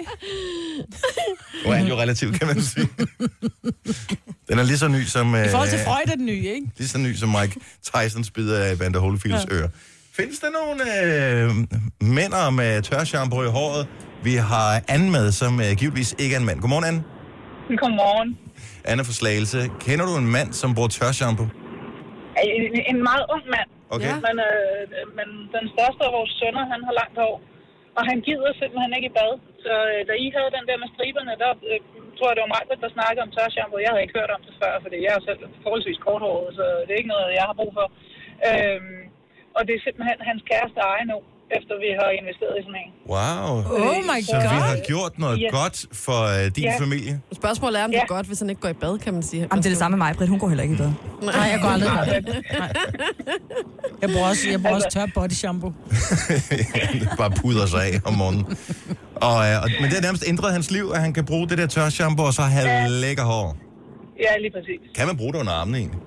Nu 1.64 1.70
er 1.70 1.74
han 1.74 1.86
jo 1.86 1.94
relativt, 2.00 2.38
kan 2.38 2.46
man 2.46 2.62
sige. 2.62 2.88
Den 4.48 4.58
er 4.58 4.62
lige 4.62 4.78
så 4.78 4.88
ny 4.88 5.04
som... 5.04 5.34
I 5.34 5.48
forhold 5.50 5.68
til 5.68 5.78
øh, 5.78 5.84
Freud 5.84 6.02
er 6.06 6.14
den 6.16 6.26
nye, 6.26 6.48
ikke? 6.54 6.66
Lige 6.78 6.88
så 6.88 6.98
ny 6.98 7.14
som 7.14 7.28
Mike 7.40 7.60
Tyson 7.94 8.24
spider 8.24 8.58
af 8.64 8.80
Vander 8.80 9.00
Holyfields 9.00 9.46
ja. 9.50 9.54
ører. 9.54 9.68
Findes 10.16 10.38
der 10.38 10.46
nogle 10.50 11.04
øh, 11.04 11.50
mænd 12.00 12.32
med 12.52 12.82
tørshampoo 12.82 13.42
i 13.42 13.48
håret? 13.48 13.86
Vi 14.24 14.34
har 14.34 14.82
Anne 14.88 15.10
med, 15.10 15.32
som 15.32 15.60
øh, 15.60 15.72
givetvis 15.76 16.14
ikke 16.18 16.34
er 16.34 16.40
en 16.40 16.46
mand. 16.46 16.60
Godmorgen, 16.60 16.84
Anne. 16.84 17.02
Godmorgen. 17.78 18.38
Anne 18.84 19.04
fra 19.04 19.12
Slagelse. 19.12 19.70
Kender 19.80 20.06
du 20.06 20.16
en 20.16 20.26
mand, 20.26 20.52
som 20.52 20.74
bruger 20.74 20.88
tørshampoo? 20.88 21.46
En, 22.42 22.84
en 22.92 23.00
meget 23.10 23.24
ung 23.34 23.44
mand, 23.54 23.70
Okay. 23.94 24.14
Men, 24.26 24.36
øh, 24.48 24.82
men 25.18 25.28
den 25.56 25.66
største 25.74 26.02
af 26.08 26.12
vores 26.18 26.32
sønner, 26.40 26.64
han 26.72 26.80
har 26.86 26.94
langt 27.00 27.18
hår. 27.22 27.36
Og 27.98 28.02
han 28.10 28.18
gider 28.26 28.52
simpelthen 28.60 28.92
ikke 28.96 29.10
i 29.10 29.16
bad. 29.18 29.32
Så 29.64 29.74
øh, 29.92 30.00
da 30.08 30.12
I 30.24 30.26
havde 30.36 30.56
den 30.56 30.66
der 30.68 30.78
med 30.82 30.88
striberne, 30.94 31.34
der 31.42 31.50
øh, 31.70 31.80
tror 32.16 32.28
jeg, 32.28 32.36
det 32.36 32.44
var 32.46 32.54
mig, 32.54 32.62
der 32.84 32.96
snakkede 32.96 33.24
om 33.26 33.32
tørshampoo. 33.36 33.84
Jeg 33.84 33.90
havde 33.92 34.04
ikke 34.04 34.18
hørt 34.20 34.36
om 34.36 34.42
det 34.46 34.54
før, 34.62 34.72
fordi 34.84 34.98
jeg 35.06 35.12
er 35.16 35.22
selv 35.28 35.40
forholdsvis 35.64 36.04
korthåret, 36.06 36.50
så 36.58 36.64
det 36.84 36.92
er 36.92 37.02
ikke 37.02 37.14
noget, 37.14 37.38
jeg 37.38 37.46
har 37.50 37.60
brug 37.60 37.72
for. 37.78 37.86
Øhm, 38.48 39.02
og 39.56 39.60
det 39.66 39.72
er 39.74 39.84
simpelthen 39.86 40.28
hans 40.30 40.42
kæreste 40.50 40.80
eje 40.92 41.06
nu, 41.12 41.18
efter 41.58 41.74
vi 41.84 41.90
har 42.00 42.08
investeret 42.20 42.54
i 42.60 42.62
sådan 42.66 42.80
en. 42.84 42.90
Wow. 43.14 43.50
Oh 43.88 43.98
my 44.10 44.18
Så 44.22 44.36
vi 44.44 44.48
god. 44.54 44.62
har 44.68 44.76
gjort 44.90 45.12
noget 45.24 45.40
Ja. 45.40 45.48
godt 45.60 45.76
for 46.04 46.20
øh, 46.34 46.50
din 46.56 46.64
Ja. 46.64 46.76
familie. 46.84 47.20
Spørgsmålet 47.40 47.80
er, 47.80 47.84
om 47.84 47.90
det 47.90 47.96
er 47.96 48.06
Ja. 48.10 48.14
godt, 48.16 48.26
hvis 48.26 48.38
han 48.38 48.48
ikke 48.50 48.60
går 48.60 48.68
i 48.68 48.78
bad, 48.84 48.98
kan 48.98 49.12
man 49.14 49.22
sige. 49.22 49.40
Jamen, 49.50 49.62
det 49.62 49.66
er 49.66 49.70
det 49.70 49.78
samme 49.78 49.96
med 49.96 50.06
mig, 50.06 50.14
Britt. 50.16 50.30
Hun 50.30 50.38
går 50.38 50.48
heller 50.48 50.62
ikke 50.62 50.74
i 50.74 50.78
bad. 50.78 50.90
Nej, 51.22 51.34
jeg 51.52 51.58
går 51.62 51.68
aldrig 51.68 51.90
i 51.90 51.94
bad. 52.22 52.32
Nej. 52.58 52.72
Jeg 54.02 54.10
bruger 54.12 54.28
også, 54.28 54.42
jeg 54.50 54.60
bruger 54.62 54.74
også 54.74 54.88
tør 54.90 55.06
body 55.14 55.30
shampoo. 55.32 55.72
det 57.00 57.08
bare 57.18 57.30
puder 57.30 57.66
sig 57.66 57.82
af 57.82 57.94
om 58.04 58.12
morgenen. 58.12 58.44
Og, 59.28 59.38
øh, 59.48 59.62
og, 59.62 59.68
men 59.80 59.84
det 59.90 59.94
har 59.98 60.02
nærmest 60.02 60.24
ændret 60.28 60.52
hans 60.52 60.70
liv, 60.70 60.90
at 60.94 61.00
han 61.00 61.12
kan 61.12 61.24
bruge 61.24 61.48
det 61.48 61.58
der 61.58 61.66
tørshampoo 61.66 62.26
og 62.26 62.34
så 62.34 62.42
have 62.42 62.68
ja. 62.68 62.86
lækker 62.88 63.22
hår. 63.24 63.56
Ja, 64.20 64.38
lige 64.40 64.50
præcis. 64.56 64.80
Kan 64.96 65.06
man 65.06 65.16
bruge 65.16 65.32
det 65.32 65.38
under 65.40 65.52
armene 65.52 65.78
egentlig? 65.78 66.00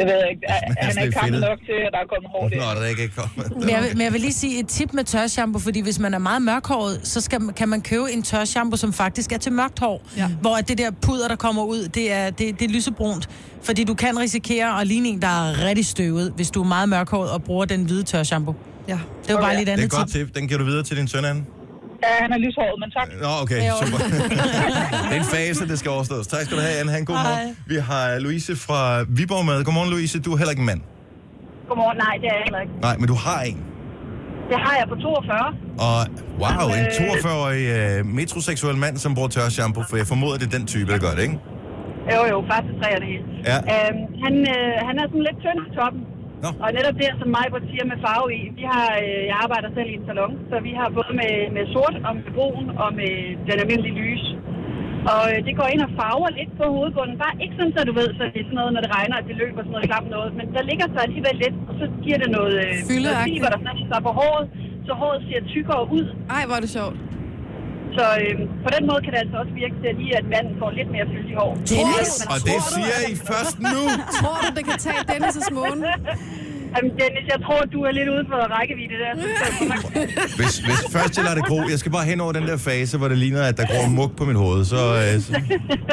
Det 0.00 0.08
ved 0.08 0.14
jeg 0.22 0.30
ikke. 0.30 0.42
Han 0.86 0.98
er 0.98 1.02
ikke 1.02 1.04
lidt 1.04 1.24
fedtet. 1.24 1.40
nok 1.40 1.58
til, 1.68 1.78
at 1.86 1.90
der 1.94 1.98
er 2.04 2.08
kommet 2.12 2.30
hårdt 2.34 2.52
ind. 2.54 2.60
Nå, 2.62 2.68
det 2.80 2.84
er 2.84 2.86
ikke 2.86 3.08
kommet. 3.16 3.56
Men 3.60 3.70
jeg, 3.70 3.82
vil, 3.82 3.90
men 3.96 4.04
jeg 4.04 4.12
vil 4.12 4.20
lige 4.20 4.32
sige 4.32 4.60
et 4.60 4.68
tip 4.68 4.92
med 4.92 5.04
tørshampoo, 5.04 5.58
fordi 5.60 5.80
hvis 5.80 5.98
man 5.98 6.14
er 6.14 6.18
meget 6.18 6.42
mørkhåret, 6.42 7.00
så 7.04 7.20
skal, 7.20 7.40
kan 7.56 7.68
man 7.68 7.80
købe 7.82 8.12
en 8.12 8.22
tørshampoo, 8.22 8.76
som 8.76 8.92
faktisk 8.92 9.32
er 9.32 9.38
til 9.38 9.52
mørkt 9.52 9.78
hår. 9.78 10.02
Ja. 10.16 10.28
Hvor 10.40 10.56
at 10.56 10.68
det 10.68 10.78
der 10.78 10.90
puder, 10.90 11.28
der 11.28 11.36
kommer 11.36 11.62
ud, 11.64 11.88
det 11.88 12.12
er, 12.12 12.30
det, 12.30 12.60
det 12.60 12.64
er 12.70 12.74
lysebrunt. 12.74 13.28
Fordi 13.62 13.84
du 13.84 13.94
kan 13.94 14.18
risikere 14.18 14.80
at 14.80 14.86
ligne 14.86 15.08
en, 15.08 15.22
der 15.22 15.28
er 15.48 15.64
rigtig 15.68 15.86
støvet, 15.86 16.32
hvis 16.36 16.50
du 16.50 16.62
er 16.62 16.66
meget 16.66 16.88
mørkhåret 16.88 17.30
og 17.30 17.42
bruger 17.42 17.64
den 17.64 17.84
hvide 17.84 18.02
tørshampoo. 18.02 18.54
Ja. 18.88 18.92
Det 19.22 19.28
er 19.28 19.32
jo 19.32 19.38
bare 19.38 19.46
Okay. 19.46 19.52
lige 19.54 19.60
et 19.62 19.66
Det 19.66 19.68
er 19.68 19.72
andet 19.72 19.84
et 19.84 19.90
godt 19.90 20.08
tip. 20.10 20.26
tip. 20.26 20.36
Den 20.36 20.48
giver 20.48 20.58
du 20.58 20.64
videre 20.64 20.82
til 20.82 20.96
din 20.96 21.08
søn, 21.08 21.24
Anne. 21.24 21.44
Ja, 22.04 22.12
han 22.24 22.30
er 22.36 22.38
lyshåret, 22.44 22.76
men 22.82 22.88
tak. 22.96 23.08
Nå, 23.24 23.30
okay, 23.42 23.60
super. 23.82 23.98
det 25.08 25.14
er 25.16 25.20
en 25.24 25.30
fase, 25.36 25.62
det 25.72 25.78
skal 25.78 25.90
overstås. 25.96 26.26
Tak 26.26 26.40
skal 26.46 26.56
du 26.58 26.62
have, 26.66 26.74
Anne. 26.80 26.90
Ha' 26.92 26.98
en 26.98 27.04
god 27.12 27.14
morgen. 27.28 27.56
Vi 27.72 27.76
har 27.90 28.18
Louise 28.26 28.52
fra 28.66 28.80
Viborg 29.18 29.44
med. 29.50 29.64
Godmorgen, 29.64 29.90
Louise. 29.90 30.20
Du 30.26 30.32
er 30.32 30.36
heller 30.40 30.50
ikke 30.54 30.64
en 30.66 30.70
mand. 30.72 30.80
Godmorgen. 31.68 31.98
Nej, 32.06 32.14
det 32.20 32.26
er 32.32 32.36
jeg 32.38 32.44
heller 32.48 32.60
ikke. 32.64 32.72
Nej, 32.86 32.94
men 33.00 33.06
du 33.12 33.16
har 33.26 33.40
en. 33.50 33.58
Det 34.50 34.58
har 34.66 34.74
jeg 34.80 34.86
på 34.92 34.96
42. 34.96 35.54
Og 35.88 35.98
wow, 36.42 36.68
en 36.78 36.86
Øh. 36.86 37.08
42-årig 37.10 37.64
øh, 37.78 38.06
metroseksuel 38.18 38.76
mand, 38.84 38.96
som 39.04 39.10
bruger 39.16 39.28
tørshampoo, 39.36 39.82
for 39.90 39.96
jeg 40.00 40.06
formoder, 40.06 40.36
det 40.40 40.46
er 40.50 40.54
den 40.58 40.66
type, 40.74 40.88
der 40.92 40.98
gør 41.06 41.12
det, 41.16 41.22
ikke? 41.28 41.38
Jo, 42.14 42.20
jo, 42.32 42.36
faktisk 42.52 42.76
af 42.94 42.98
det 43.02 43.08
hele. 43.14 43.26
Ja. 43.50 43.56
Øhm, 43.72 44.00
han, 44.24 44.34
øh, 44.54 44.72
han 44.88 44.94
er 45.02 45.06
sådan 45.10 45.24
lidt 45.28 45.38
tynd 45.44 45.58
i 45.66 45.70
toppen. 45.78 46.02
Nå. 46.44 46.50
Og 46.64 46.68
netop 46.76 46.96
det, 47.02 47.08
som 47.20 47.28
mig 47.36 47.46
siger 47.72 47.84
med 47.92 47.98
farve 48.06 48.28
i, 48.40 48.42
vi 48.58 48.64
har, 48.72 48.88
øh, 49.04 49.22
jeg 49.30 49.36
arbejder 49.44 49.68
selv 49.76 49.88
i 49.92 49.94
en 49.98 50.04
salon, 50.08 50.32
så 50.50 50.56
vi 50.66 50.72
har 50.78 50.88
både 50.98 51.12
med, 51.20 51.32
med 51.56 51.64
sort 51.74 51.96
og 52.06 52.12
med 52.16 52.24
brun 52.34 52.66
og 52.84 52.88
med 53.00 53.12
den 53.46 53.56
almindelige 53.62 53.96
lys. 54.02 54.24
Og 55.12 55.22
øh, 55.30 55.38
det 55.46 55.52
går 55.60 55.68
ind 55.74 55.82
og 55.86 55.90
farver 56.00 56.30
lidt 56.38 56.52
på 56.60 56.64
hovedbunden. 56.76 57.16
Bare 57.24 57.34
ikke 57.42 57.54
sådan, 57.58 57.74
så 57.76 57.80
du 57.90 57.94
ved, 58.00 58.08
så 58.18 58.22
det 58.32 58.40
er 58.40 58.46
sådan 58.48 58.60
noget, 58.60 58.72
når 58.76 58.82
det 58.86 58.92
regner, 58.98 59.16
at 59.20 59.26
det 59.30 59.36
løber 59.42 59.60
sådan 59.62 59.74
noget 59.76 59.88
klamt 59.90 60.10
noget. 60.16 60.30
Men 60.38 60.46
der 60.56 60.62
ligger 60.70 60.86
så 60.94 60.98
alligevel 61.06 61.36
lidt, 61.44 61.56
og 61.68 61.74
så 61.80 61.84
giver 62.04 62.18
det 62.22 62.30
noget, 62.38 62.54
øh, 62.64 62.72
noget 63.06 63.18
fiber, 63.28 63.48
der 63.54 63.60
sætter 63.66 63.86
sig 63.92 64.00
på 64.08 64.12
håret, 64.20 64.46
så 64.86 64.92
håret 65.02 65.20
ser 65.28 65.40
tykkere 65.54 65.82
ud. 65.96 66.04
Ej, 66.36 66.42
hvor 66.46 66.56
er 66.58 66.62
det 66.66 66.72
sjovt. 66.78 66.96
Så 67.96 68.04
øh, 68.22 68.34
på 68.64 68.70
den 68.76 68.82
måde 68.88 69.00
kan 69.04 69.10
det 69.14 69.20
altså 69.24 69.36
også 69.42 69.52
virke 69.62 69.74
til 69.82 69.88
at 69.92 69.96
lige, 70.02 70.14
at 70.20 70.26
manden 70.34 70.54
får 70.60 70.70
lidt 70.78 70.90
mere 70.96 71.06
fyldig 71.14 71.34
hår. 71.40 71.50
Dennis! 71.72 72.12
Og 72.32 72.38
det 72.48 72.58
siger 72.74 72.98
I 73.12 73.14
først 73.30 73.56
nu. 73.74 73.82
Tror 74.20 74.36
du, 74.44 74.48
det 74.56 74.64
kan 74.68 74.76
tage 74.86 75.00
Dennis' 75.12 75.50
måne? 75.58 75.88
Jamen, 76.76 76.90
Dennis, 77.00 77.24
jeg 77.34 77.40
tror, 77.46 77.60
du 77.74 77.80
er 77.88 77.92
lidt 77.98 78.08
ude 78.08 78.24
for 78.30 78.36
rækkevidde 78.56 78.96
der. 79.04 79.12
Hvis, 80.36 80.58
hvis 80.58 80.80
først 80.96 81.16
jeg 81.16 81.24
lader 81.24 81.36
det 81.36 81.44
gro, 81.44 81.60
jeg 81.70 81.78
skal 81.78 81.92
bare 81.92 82.04
hen 82.04 82.20
over 82.20 82.32
den 82.32 82.42
der 82.42 82.56
fase, 82.56 82.98
hvor 82.98 83.08
det 83.08 83.18
ligner, 83.18 83.42
at 83.42 83.56
der 83.56 83.66
gror 83.66 83.88
muk 83.88 84.16
på 84.16 84.24
mit 84.24 84.36
hoved, 84.36 84.64
så, 84.64 84.76
øh, 84.76 85.20
så, 85.22 85.40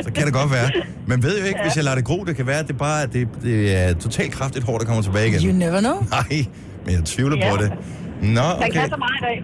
så 0.01 0.12
kan 0.15 0.25
det 0.25 0.33
godt 0.33 0.51
være. 0.51 0.69
Men 1.07 1.23
ved 1.23 1.39
jo 1.39 1.45
ikke, 1.45 1.60
hvis 1.63 1.75
jeg 1.75 1.83
lader 1.83 1.95
det 1.95 2.05
gro, 2.05 2.23
det 2.23 2.36
kan 2.36 2.47
være, 2.47 2.60
at 2.60 2.67
det 2.67 2.77
bare 2.77 3.03
at 3.03 3.13
det, 3.13 3.27
det 3.43 3.77
er 3.77 3.93
totalt 3.93 4.31
kraftigt 4.33 4.65
hår, 4.65 4.77
der 4.77 4.86
kommer 4.86 5.01
tilbage 5.03 5.27
igen. 5.27 5.49
You 5.49 5.53
never 5.65 5.79
know. 5.79 5.97
Nej, 6.10 6.45
men 6.86 6.93
jeg 6.95 7.03
tvivler 7.05 7.36
på 7.36 7.57
Ja. 7.62 7.63
det. 7.65 7.71
Nå, 8.21 8.41
okay. 8.58 8.71
kan 8.71 8.89
så 8.89 8.99
meget 9.06 9.17
i 9.21 9.23
dag. 9.30 9.38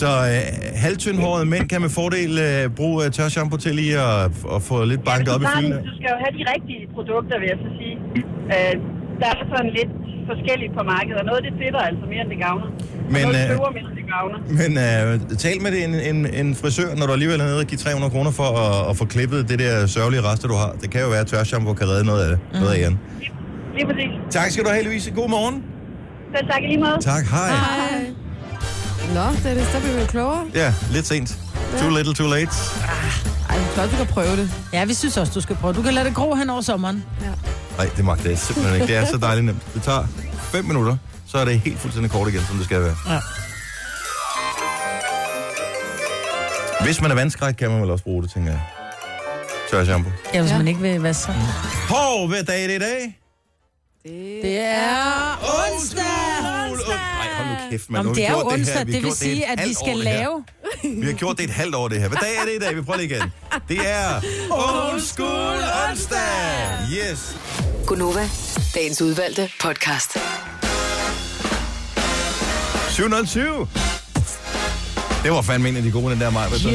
Så 0.00 0.06
øh, 0.06 0.42
halvtyndhårede 0.84 1.46
mænd 1.46 1.68
kan 1.68 1.80
med 1.80 1.90
fordel 1.90 2.38
øh, 2.38 2.70
bruge 2.70 3.04
øh, 3.04 3.10
tørshampoo 3.10 3.58
til 3.58 3.74
lige 3.74 3.98
at, 4.00 4.24
at 4.54 4.62
få 4.62 4.84
lidt 4.84 5.04
banket 5.04 5.34
op 5.34 5.42
i 5.42 5.46
fylden. 5.56 5.72
du 5.72 5.94
skal 5.98 6.08
jo 6.14 6.18
have 6.24 6.32
de 6.38 6.44
rigtige 6.54 6.82
produkter, 6.94 7.34
vil 7.40 7.48
jeg 7.52 7.58
så 7.64 7.70
sige. 7.80 7.96
Øh, 8.54 8.74
der 9.20 9.28
er 9.34 9.44
sådan 9.56 9.70
lidt 9.78 9.92
forskelligt 10.32 10.72
på 10.78 10.82
markedet, 10.94 11.16
og 11.20 11.24
noget 11.30 11.40
det 11.46 11.52
fedter 11.60 11.80
altså 11.90 12.04
mere, 12.12 12.20
end 12.24 12.30
det 12.34 12.40
gavner. 12.46 12.66
Og 13.06 13.12
Men, 13.14 13.22
noget 13.22 13.42
øh, 13.42 13.50
tøver 13.52 13.70
mere, 13.76 13.86
end 13.90 13.98
det 14.02 14.06
gavner. 14.14 14.38
Men 14.60 14.70
øh, 14.86 15.38
tal 15.44 15.56
med 15.64 15.72
en, 15.86 15.92
en, 16.10 16.18
en 16.40 16.48
frisør, 16.54 16.88
når 16.98 17.06
du 17.06 17.12
alligevel 17.12 17.40
er 17.40 17.44
nede 17.50 17.60
og 17.64 17.68
give 17.72 17.78
300 17.78 18.10
kroner 18.14 18.30
for 18.40 18.48
at, 18.64 18.90
at 18.90 18.94
få 19.00 19.04
klippet 19.14 19.40
det 19.50 19.58
der 19.64 19.86
sørgelige 19.96 20.22
rester, 20.28 20.48
du 20.52 20.56
har. 20.62 20.70
Det 20.82 20.88
kan 20.92 21.00
jo 21.04 21.08
være, 21.14 21.20
at 21.20 21.26
tørshampoo 21.32 21.74
kan 21.80 21.86
redde 21.92 22.04
noget 22.10 22.22
af 22.24 22.28
det. 22.32 22.38
Mm. 22.42 22.58
Noget 22.60 22.72
af 22.74 22.78
igen. 22.82 22.94
Lige 23.76 23.86
præcis. 23.90 24.10
Tak 24.30 24.48
skal 24.52 24.64
du 24.64 24.70
have, 24.74 24.84
Louise. 24.84 25.10
God 25.20 25.28
morgen. 25.36 25.56
Selv 26.36 26.46
tak 26.50 26.62
i 26.62 26.66
lige 26.66 26.78
måde. 26.78 26.98
Tak, 27.00 27.24
hej. 27.24 27.50
Hej. 27.50 28.06
Nå, 29.14 29.24
Dennis, 29.44 29.66
der 29.72 29.80
bliver 29.80 30.00
vi 30.00 30.06
klogere. 30.06 30.44
Ja, 30.54 30.74
lidt 30.90 31.06
sent. 31.06 31.38
Too 31.80 31.90
little, 31.96 32.14
too 32.14 32.26
late. 32.30 32.50
Ej, 33.48 33.56
jeg 33.56 33.66
tror, 33.74 33.82
du 33.86 33.96
kan 33.96 34.06
prøve 34.06 34.36
det. 34.36 34.50
Ja, 34.72 34.84
vi 34.84 34.94
synes 34.94 35.16
også, 35.16 35.32
du 35.32 35.40
skal 35.40 35.56
prøve. 35.56 35.74
Du 35.74 35.82
kan 35.82 35.94
lade 35.94 36.04
det 36.06 36.14
gro 36.14 36.34
hen 36.34 36.50
over 36.50 36.60
sommeren. 36.60 37.04
Nej, 37.76 37.90
det 37.96 38.04
magter 38.04 38.30
jeg 38.30 38.38
simpelthen 38.38 38.74
ikke. 38.74 38.86
Det 38.86 38.96
er 38.96 39.04
så 39.06 39.16
dejligt 39.16 39.46
nemt. 39.46 39.74
Det 39.74 39.82
tager 39.82 40.04
5 40.40 40.64
minutter, 40.64 40.96
så 41.26 41.38
er 41.38 41.44
det 41.44 41.60
helt 41.60 41.78
fuldstændig 41.78 42.10
kort 42.12 42.28
igen, 42.28 42.40
som 42.48 42.56
det 42.56 42.64
skal 42.64 42.80
være. 42.80 42.96
Ja. 43.10 43.18
Hvis 46.84 47.00
man 47.00 47.10
er 47.10 47.14
vandskræk, 47.14 47.54
kan 47.54 47.70
man 47.70 47.82
vel 47.82 47.90
også 47.90 48.04
bruge 48.04 48.22
det, 48.22 48.30
tænker 48.30 48.50
jeg. 48.50 48.60
Tørshampoo. 49.70 50.12
Ja, 50.34 50.40
hvis 50.40 50.50
Ja. 50.52 50.56
man 50.58 50.68
ikke 50.68 50.80
vil 50.80 51.00
vaske 51.02 51.22
sig. 51.22 51.34
Hov, 51.88 52.28
hvad 52.28 52.42
dag 52.42 52.62
er 52.64 52.68
det 52.68 52.74
i 52.74 52.78
dag? 52.78 53.17
Det... 54.02 54.38
Det 54.42 54.58
er 54.58 55.38
onsdag! 55.72 56.02
Nej, 56.02 57.28
hold 57.36 57.48
nu 57.48 57.70
kæft, 57.70 57.88
det 57.88 58.16
vi 58.16 58.22
er 58.22 58.30
jo 58.30 58.48
onsdag, 58.48 58.74
her. 58.78 58.84
Vi 58.84 58.92
har 58.92 58.98
det 59.00 59.04
vil 59.04 59.12
sige, 59.12 59.46
at 59.46 59.68
vi 59.68 59.74
skal 59.74 59.94
det 59.96 60.04
lave... 60.04 60.44
Vi 60.82 61.06
har 61.06 61.12
gjort 61.12 61.36
det 61.36 61.44
et 61.44 61.50
halvt 61.50 61.74
år, 61.74 61.88
det 61.88 62.00
her. 62.00 62.08
Hvad 62.08 62.18
dag 62.22 62.36
er 62.36 62.44
det 62.44 62.52
i 62.52 62.58
dag? 62.58 62.76
Vi 62.76 62.82
prøver 62.82 62.98
lige 62.98 63.16
igen. 63.16 63.32
Det 63.68 63.78
er 63.88 64.20
Old 64.50 65.00
School 65.00 65.58
onsdag. 65.90 66.18
Yes. 66.92 67.36
Gunova, 67.86 68.28
dagens 68.74 69.02
udvalgte 69.02 69.50
podcast. 69.60 70.16
720. 72.90 73.68
Det 75.22 75.32
var 75.32 75.42
fandme 75.42 75.68
en 75.68 75.76
af 75.76 75.82
de 75.82 75.90
gode, 75.90 76.10
den 76.12 76.20
der 76.20 76.30
mig. 76.30 76.48
Ja, 76.64 76.68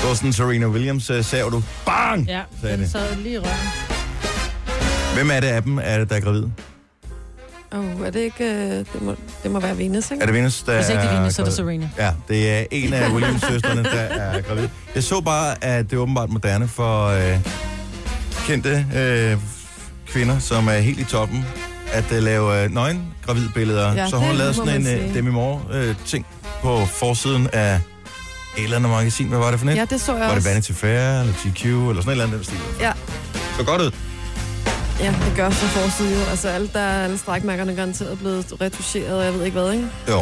Det 0.00 0.08
var 0.08 0.14
sådan 0.14 0.32
Serena 0.32 0.66
Williams, 0.66 1.10
uh, 1.10 1.24
sagde 1.24 1.44
du. 1.44 1.62
Bang! 1.86 2.28
ja 2.28 2.42
sagde 2.60 2.76
den 2.76 2.82
det. 2.82 2.90
sad 2.92 3.16
lige 3.16 3.34
i 3.34 3.38
røven. 3.38 3.56
Hvem 5.14 5.30
er 5.30 5.40
det 5.40 5.46
af 5.46 5.62
dem, 5.62 5.78
er 5.82 5.98
det, 5.98 6.10
der 6.10 6.16
er 6.16 6.20
gravid? 6.20 6.44
Oh, 7.72 8.06
er 8.06 8.10
det 8.10 8.20
ikke... 8.20 8.44
øh, 8.44 8.70
Det 8.70 8.86
må, 9.02 9.14
det 9.42 9.50
må 9.50 9.60
være 9.60 9.78
Venus, 9.78 10.10
ikke? 10.10 10.22
Er 10.22 10.26
det 10.26 10.34
Venus, 10.34 10.62
der 10.62 10.76
Hvis 10.76 10.88
ikke 10.88 11.02
det 11.02 11.08
er 11.08 11.12
er 11.14 11.18
Venus, 11.20 11.34
så 11.34 11.42
er 11.42 11.46
det 11.46 11.56
gravid? 11.56 11.80
Serena. 11.80 11.90
Ja, 11.98 12.12
det 12.28 12.50
er 12.58 12.64
en 12.70 12.92
af 12.92 13.10
Williams 13.12 13.40
søstrene, 13.42 13.82
der 13.84 13.90
er 13.90 14.40
gravid. 14.48 14.68
Jeg 14.94 15.02
så 15.02 15.20
bare, 15.20 15.64
at 15.64 15.90
det 15.90 15.96
er 15.96 16.00
åbenbart 16.00 16.30
moderne 16.30 16.68
for 16.68 17.06
øh, 17.06 17.38
kendte 18.46 18.86
øh, 18.96 19.36
kvinder, 20.06 20.38
som 20.38 20.68
er 20.68 20.72
helt 20.78 21.00
i 21.00 21.04
toppen, 21.04 21.46
at 21.92 22.12
øh, 22.12 22.22
lave 22.22 22.64
øh, 22.64 22.70
nøgen 22.70 23.02
gravidbilleder. 23.26 23.92
Ja, 23.94 24.08
så 24.08 24.16
hun 24.16 24.24
har 24.24 24.30
det 24.32 24.38
lavet 24.38 24.56
må 24.56 24.64
sådan 24.64 24.80
en 24.80 24.84
man 24.84 24.92
øh, 24.94 25.00
sige. 25.00 25.14
Demi 25.14 25.30
Moore-ting 25.30 26.26
på 26.62 26.86
forsiden 26.86 27.48
af 27.52 27.74
et 28.58 28.64
eller 28.64 28.76
andet 28.76 28.90
magasin. 28.90 29.28
Hvad 29.28 29.38
var 29.38 29.50
det 29.50 29.58
for 29.58 29.66
net? 29.66 29.76
Ja, 29.76 29.84
det 29.84 30.00
så 30.00 30.12
jeg 30.12 30.20
var 30.20 30.28
det 30.28 30.36
også. 30.36 30.48
Vanity 30.48 30.72
Fair, 30.72 31.20
eller 31.20 31.32
GQ, 31.32 31.64
eller 31.64 31.94
sådan 31.94 32.08
et 32.08 32.10
eller 32.10 32.24
andet 32.24 32.36
den 32.36 32.44
stil. 32.44 32.58
Ja. 32.80 32.92
Så 33.58 33.64
godt 33.64 33.82
ud. 33.82 33.90
Ja, 35.00 35.14
det 35.26 35.32
gør 35.36 35.50
som 35.50 35.68
forside 35.68 36.18
jo. 36.18 36.24
Altså, 36.30 36.48
alle, 36.48 36.70
der 36.72 36.80
er 36.80 37.04
alle 37.04 37.18
strækmærkerne 37.18 37.74
garanteret 37.74 38.18
blevet 38.18 38.52
retuscheret, 38.60 39.18
og 39.18 39.24
jeg 39.24 39.34
ved 39.34 39.44
ikke 39.44 39.60
hvad, 39.60 39.72
ikke? 39.72 39.86
Jo. 40.08 40.20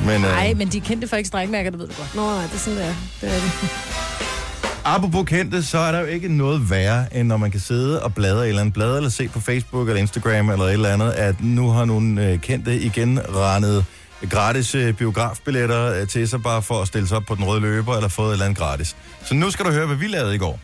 Men, 0.00 0.14
øh, 0.14 0.20
Nej, 0.20 0.54
men 0.54 0.68
de 0.68 0.80
kendte 0.80 1.08
for 1.08 1.16
ikke 1.16 1.28
strækmærker, 1.28 1.70
det 1.70 1.78
ved 1.78 1.88
du 1.88 1.94
godt. 1.96 2.14
Nå, 2.14 2.22
nej, 2.22 2.42
det 2.42 2.54
er 2.54 2.58
sådan, 2.58 2.78
det 2.78 2.86
er. 2.86 2.94
Det 3.20 3.28
er 3.28 3.40
det. 3.40 3.52
Apropos 4.84 5.24
kendte, 5.28 5.62
så 5.62 5.78
er 5.78 5.92
der 5.92 6.00
jo 6.00 6.06
ikke 6.06 6.36
noget 6.36 6.70
værre, 6.70 7.16
end 7.16 7.28
når 7.28 7.36
man 7.36 7.50
kan 7.50 7.60
sidde 7.60 8.02
og 8.02 8.14
bladre 8.14 8.40
i 8.40 8.42
et 8.42 8.48
eller 8.48 8.60
andet 8.60 8.74
blad, 8.74 8.96
eller 8.96 9.10
se 9.10 9.28
på 9.28 9.40
Facebook 9.40 9.88
eller 9.88 10.00
Instagram 10.00 10.50
eller 10.50 10.64
et 10.64 10.72
eller 10.72 10.88
andet, 10.88 11.10
at 11.10 11.34
nu 11.40 11.70
har 11.70 11.84
nogle 11.84 12.26
øh, 12.26 12.38
kendte 12.38 12.80
igen 12.80 13.20
rendet 13.34 13.84
gratis 14.30 14.74
øh, 14.74 14.94
biografbilletter 14.94 16.00
øh, 16.00 16.08
til 16.08 16.28
sig, 16.28 16.42
bare 16.42 16.62
for 16.62 16.82
at 16.82 16.88
stille 16.88 17.08
sig 17.08 17.16
op 17.16 17.22
på 17.28 17.34
den 17.34 17.44
røde 17.44 17.60
løber, 17.60 17.94
eller 17.96 18.08
fået 18.08 18.28
et 18.28 18.32
eller 18.32 18.44
andet 18.44 18.58
gratis. 18.58 18.96
Så 19.24 19.34
nu 19.34 19.50
skal 19.50 19.64
du 19.64 19.70
høre, 19.70 19.86
hvad 19.86 19.96
vi 19.96 20.06
lavede 20.06 20.34
i 20.34 20.38
går, 20.38 20.58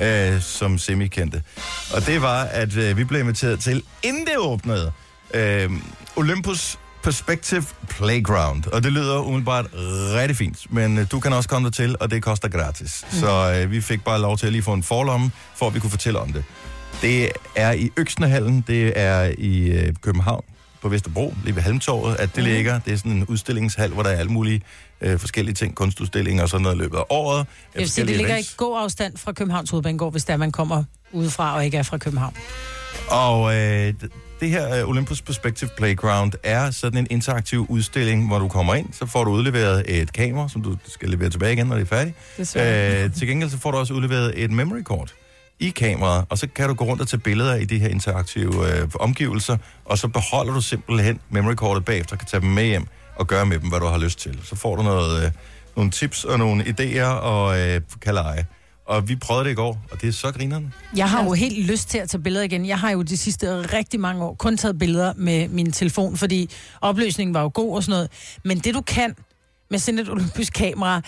øh, 0.00 0.42
som 0.42 0.78
semi-kendte. 0.78 1.42
Og 1.94 2.06
det 2.06 2.22
var, 2.22 2.42
at 2.42 2.76
øh, 2.76 2.96
vi 2.96 3.04
blev 3.04 3.20
inviteret 3.20 3.60
til, 3.60 3.82
inden 4.02 4.26
det 4.26 4.38
åbnede, 4.38 4.92
øh, 5.34 5.70
Olympus 6.16 6.78
Perspective 7.02 7.64
Playground. 7.88 8.66
Og 8.66 8.84
det 8.84 8.92
lyder 8.92 9.18
umiddelbart 9.18 9.66
rigtig 10.14 10.36
fint, 10.36 10.72
men 10.72 10.98
øh, 10.98 11.06
du 11.10 11.20
kan 11.20 11.32
også 11.32 11.48
komme 11.48 11.66
der 11.66 11.72
til, 11.72 11.96
og 12.00 12.10
det 12.10 12.22
koster 12.22 12.48
gratis. 12.48 13.04
Mm. 13.12 13.18
Så 13.18 13.52
øh, 13.56 13.70
vi 13.70 13.80
fik 13.80 14.04
bare 14.04 14.20
lov 14.20 14.38
til 14.38 14.46
at 14.46 14.52
lige 14.52 14.62
få 14.62 14.72
en 14.72 14.82
forlomme, 14.82 15.30
for 15.56 15.66
at 15.66 15.74
vi 15.74 15.80
kunne 15.80 15.90
fortælle 15.90 16.18
om 16.18 16.32
det. 16.32 16.44
Det 17.02 17.32
er 17.56 17.72
i 17.72 17.90
Øksnehallen, 17.96 18.64
det 18.66 18.92
er 18.96 19.32
i 19.38 19.70
øh, 19.70 19.94
København, 20.02 20.44
på 20.82 20.88
Vesterbro, 20.88 21.34
lige 21.44 21.56
ved 21.56 21.62
Halmtorvet, 21.62 22.16
at 22.16 22.36
det 22.36 22.44
mm. 22.44 22.50
ligger. 22.50 22.80
Det 22.80 22.92
er 22.92 22.96
sådan 22.96 23.12
en 23.12 23.24
udstillingshal, 23.24 23.90
hvor 23.90 24.02
der 24.02 24.10
er 24.10 24.16
alle 24.16 24.32
mulige 24.32 24.62
øh, 25.00 25.18
forskellige 25.18 25.54
ting, 25.54 25.74
kunstudstillinger 25.74 26.42
og 26.42 26.48
sådan 26.48 26.62
noget 26.62 26.76
i 26.76 26.78
løbet 26.78 26.98
af 26.98 27.04
året. 27.08 27.46
Jeg 27.74 27.80
vil 27.80 27.90
sige, 27.90 28.06
det 28.06 28.16
ligger 28.16 28.36
i 28.36 28.46
god 28.56 28.82
afstand 28.82 29.16
fra 29.16 29.32
Københavns 29.32 29.70
Hovedbanegård, 29.70 30.12
hvis 30.12 30.24
der 30.24 30.36
man 30.36 30.52
kommer 30.52 30.84
udefra 31.12 31.56
og 31.56 31.64
ikke 31.64 31.76
er 31.76 31.82
fra 31.82 31.98
København. 31.98 32.34
Og 33.08 33.54
øh, 33.54 33.94
det 34.40 34.50
her 34.50 34.80
øh, 34.80 34.88
Olympus 34.88 35.22
Perspective 35.22 35.70
Playground 35.76 36.32
er 36.42 36.70
sådan 36.70 36.98
en 36.98 37.06
interaktiv 37.10 37.66
udstilling, 37.68 38.26
hvor 38.26 38.38
du 38.38 38.48
kommer 38.48 38.74
ind, 38.74 38.92
så 38.92 39.06
får 39.06 39.24
du 39.24 39.30
udleveret 39.30 40.00
et 40.00 40.12
kamera, 40.12 40.48
som 40.48 40.62
du 40.62 40.76
skal 40.86 41.08
levere 41.08 41.30
tilbage 41.30 41.52
igen, 41.52 41.66
når 41.66 41.74
det 41.74 41.82
er 41.82 41.86
færdigt. 41.86 42.16
Desværre. 42.36 43.04
Øh, 43.04 43.14
til 43.14 43.28
gengæld 43.28 43.50
så 43.50 43.58
får 43.58 43.70
du 43.70 43.76
også 43.76 43.94
udleveret 43.94 44.44
et 44.44 44.50
memory 44.50 44.82
card 44.82 45.12
i 45.60 45.70
kameraet, 45.70 46.24
og 46.28 46.38
så 46.38 46.48
kan 46.54 46.68
du 46.68 46.74
gå 46.74 46.84
rundt 46.84 47.02
og 47.02 47.08
tage 47.08 47.20
billeder 47.20 47.54
i 47.54 47.64
de 47.64 47.78
her 47.78 47.88
interaktive 47.88 48.78
øh, 48.78 48.88
omgivelser, 48.94 49.56
og 49.84 49.98
så 49.98 50.08
beholder 50.08 50.52
du 50.52 50.60
simpelthen 50.60 51.20
memory 51.30 51.54
cardet 51.54 51.84
bagefter, 51.84 52.16
kan 52.16 52.26
tage 52.26 52.40
dem 52.40 52.48
med 52.48 52.64
hjem 52.64 52.86
og 53.16 53.26
gøre 53.26 53.46
med 53.46 53.58
dem, 53.58 53.68
hvad 53.68 53.80
du 53.80 53.86
har 53.86 53.98
lyst 53.98 54.18
til. 54.18 54.38
Så 54.44 54.56
får 54.56 54.76
du 54.76 54.82
noget, 54.82 55.24
øh, 55.24 55.30
nogle 55.76 55.90
tips 55.90 56.24
og 56.24 56.38
nogle 56.38 56.64
idéer 56.64 57.04
og 57.04 57.60
øh, 57.60 57.80
kan 58.02 58.14
lege. 58.14 58.46
Og 58.86 59.08
vi 59.08 59.16
prøvede 59.16 59.44
det 59.44 59.50
i 59.50 59.54
går, 59.54 59.82
og 59.90 60.00
det 60.00 60.08
er 60.08 60.12
så 60.12 60.32
grineren. 60.32 60.74
Jeg 60.96 61.10
har 61.10 61.24
jo 61.24 61.32
helt 61.32 61.66
lyst 61.66 61.88
til 61.88 61.98
at 61.98 62.08
tage 62.08 62.22
billeder 62.22 62.44
igen. 62.44 62.66
Jeg 62.66 62.78
har 62.78 62.90
jo 62.90 63.02
de 63.02 63.16
sidste 63.16 63.62
rigtig 63.62 64.00
mange 64.00 64.24
år 64.24 64.34
kun 64.34 64.56
taget 64.56 64.78
billeder 64.78 65.12
med 65.16 65.48
min 65.48 65.72
telefon, 65.72 66.16
fordi 66.16 66.50
opløsningen 66.80 67.34
var 67.34 67.42
jo 67.42 67.50
god 67.54 67.76
og 67.76 67.82
sådan 67.82 67.92
noget. 67.92 68.10
Men 68.44 68.58
det 68.58 68.74
du 68.74 68.80
kan 68.80 69.14
med 69.70 69.78
sådan 69.78 69.98
et 69.98 70.08
olympisk 70.08 70.52
kamera, 70.52 71.02